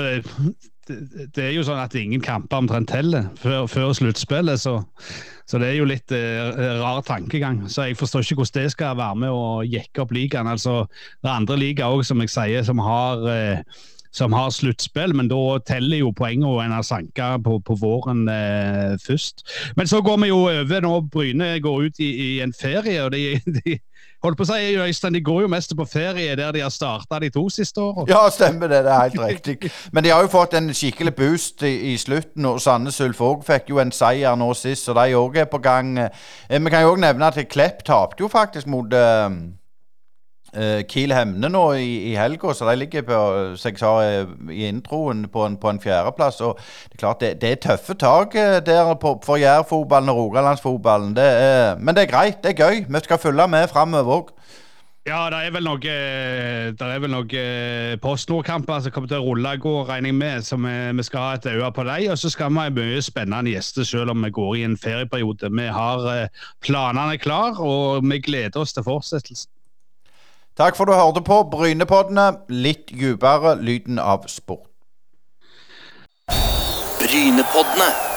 det, 0.89 1.43
er 1.43 1.51
jo 1.53 1.65
sånn 1.65 1.81
at 1.81 1.95
ingen 1.97 2.21
kamper 2.23 2.63
omtrent 2.63 2.89
teller 2.91 3.27
før, 3.39 3.67
før 3.69 3.91
sluttspillet. 3.97 4.61
Så, 4.61 4.79
så, 5.45 5.59
det 5.61 5.69
er 5.69 5.77
jo 5.77 5.87
litt 5.89 6.13
uh, 6.15 6.79
rar 6.81 7.03
tankegang. 7.05 7.61
Så 7.69 7.89
jeg 7.89 7.99
forstår 7.99 8.25
ikke 8.25 8.39
hvordan 8.41 8.65
det 8.65 8.73
skal 8.73 8.97
være 8.97 9.21
med 9.23 9.35
å 9.35 9.61
jekke 9.67 10.03
opp 10.03 10.13
ligaen. 10.15 10.49
Altså, 10.49 10.81
det 11.21 11.29
er 11.29 11.35
andre 11.35 11.59
ligaer 11.61 11.93
òg, 11.93 12.01
som 12.07 12.21
jeg 12.23 12.33
sier, 12.33 12.65
som 12.67 12.81
har 12.83 13.21
uh, 13.21 13.85
som 14.11 14.33
har 14.33 14.49
sluttspill, 14.49 15.13
men 15.15 15.29
da 15.29 15.59
teller 15.67 16.01
jo 16.01 16.13
poengene 16.15 16.65
en 16.65 16.73
har 16.73 16.85
sanka 16.85 17.35
på, 17.45 17.59
på, 17.65 17.77
våren 17.79 18.25
eh, 18.29 18.95
først. 19.05 19.45
Men 19.77 19.87
så 19.87 20.01
går 20.01 20.17
vi 20.23 20.31
jo 20.31 20.39
over 20.49 20.81
når 20.81 21.05
Bryne 21.13 21.59
går 21.61 21.83
ut 21.85 21.99
i, 21.99 22.09
i 22.09 22.29
en 22.41 22.53
ferie. 22.53 23.03
og 23.03 23.11
de, 23.11 23.39
de 23.59 23.77
holdt 24.23 24.39
på 24.39 24.47
å 24.47 24.49
si, 24.49 24.73
Øystein, 24.81 25.13
De 25.13 25.21
går 25.23 25.43
jo 25.45 25.51
mest 25.51 25.75
på 25.77 25.85
ferie 25.85 26.35
der 26.35 26.51
de 26.55 26.63
har 26.65 26.73
starta 26.73 27.19
de 27.21 27.29
to 27.33 27.45
siste 27.53 27.81
åra. 27.81 28.07
Ja, 28.09 28.23
stemmer 28.33 28.71
det. 28.71 28.81
Det 28.87 28.95
er 28.95 29.13
helt 29.21 29.47
riktig. 29.47 29.71
Men 29.93 30.03
de 30.03 30.13
har 30.13 30.25
jo 30.25 30.33
fått 30.33 30.57
en 30.57 30.73
skikkelig 30.73 31.13
boost 31.15 31.63
i, 31.63 31.93
i 31.93 31.97
slutten. 31.97 32.45
og 32.45 32.61
Sandnes 32.61 32.99
Ulf 33.05 33.21
òg 33.21 33.45
fikk 33.47 33.69
jo 33.69 33.79
en 33.83 33.93
seier 33.93 34.35
nå 34.35 34.51
sist, 34.57 34.89
så 34.89 34.97
de 34.97 35.13
òg 35.15 35.37
er 35.43 35.49
på 35.51 35.61
gang. 35.61 35.97
Eh, 35.99 36.57
vi 36.57 36.73
kan 36.73 36.83
jo 36.83 36.95
òg 36.95 37.03
nevne 37.05 37.29
at 37.29 37.39
Klepp 37.49 37.85
tapte 37.85 38.25
jo 38.25 38.31
faktisk 38.31 38.67
mot 38.67 38.89
Uh, 38.89 39.29
Kiel 40.89 41.13
Hemne 41.13 41.49
nå 41.51 41.63
i, 41.77 42.11
i 42.11 42.15
helga, 42.17 42.53
så 42.53 42.67
de 42.69 42.75
ligger 42.79 43.05
på 43.05 43.19
som 43.59 43.69
jeg 43.69 43.81
sa 43.81 43.91
eh, 44.05 44.31
i 44.53 44.65
introen 44.69 45.27
på 45.31 45.45
en, 45.45 45.57
en 45.71 45.81
fjerdeplass. 45.81 46.41
og 46.41 46.59
Det 46.89 46.97
er 46.97 47.03
klart 47.03 47.21
det, 47.21 47.33
det 47.41 47.51
er 47.51 47.61
tøffe 47.67 47.93
tak 47.99 48.35
uh, 48.35 48.57
der 48.65 48.93
på, 49.01 49.15
for 49.25 49.37
Jærfotballen 49.37 50.09
og 50.09 50.23
Rogalandsfotballen. 50.23 51.13
Men 51.79 51.95
det 51.95 52.05
er 52.05 52.11
greit, 52.11 52.43
det 52.43 52.53
er 52.55 52.63
gøy. 52.65 52.85
Vi 52.89 53.03
skal 53.03 53.21
følge 53.21 53.47
med 53.47 53.67
framover 53.67 54.19
òg. 54.19 54.33
Ja, 55.07 55.23
det 55.31 55.37
er 55.47 55.53
vel 55.55 55.63
noen 55.65 57.13
noe 57.13 57.43
Post 58.03 58.29
Nord-kamper 58.29 58.81
som 58.83 58.93
kommer 58.93 59.09
til 59.09 59.21
å 59.21 59.25
rulle 59.25 59.53
i 59.55 59.61
går, 59.61 59.87
regner 59.87 60.11
jeg 60.11 60.17
med. 60.19 60.45
Så 60.45 60.59
vi, 60.59 60.73
vi 60.99 61.05
skal 61.07 61.23
ha 61.23 61.37
et 61.37 61.47
øye 61.49 61.71
på 61.73 61.85
dem. 61.87 62.09
Og 62.13 62.19
så 62.19 62.29
skal 62.29 62.51
vi 62.51 62.61
ha 62.61 62.73
mye 62.75 63.01
spennende 63.05 63.53
gjester 63.55 63.87
selv 63.87 64.13
om 64.13 64.27
vi 64.27 64.33
går 64.35 64.57
i 64.59 64.65
en 64.67 64.77
ferieperiode. 64.77 65.49
Vi 65.55 65.69
har 65.73 66.27
planene 66.65 67.17
klar, 67.17 67.57
og 67.57 68.03
vi 68.05 68.19
gleder 68.21 68.61
oss 68.61 68.75
til 68.75 68.85
fortsettelsen. 68.85 69.49
Takk 70.59 70.75
for 70.75 70.85
du 70.85 70.91
hørte 70.91 71.21
på 71.23 71.37
Brynepoddene. 71.47 72.25
Litt 72.51 72.89
dypere 72.91 73.53
lyden 73.63 73.95
av 73.95 74.27
sport. 74.27 74.67
Brynepoddene. 76.99 78.08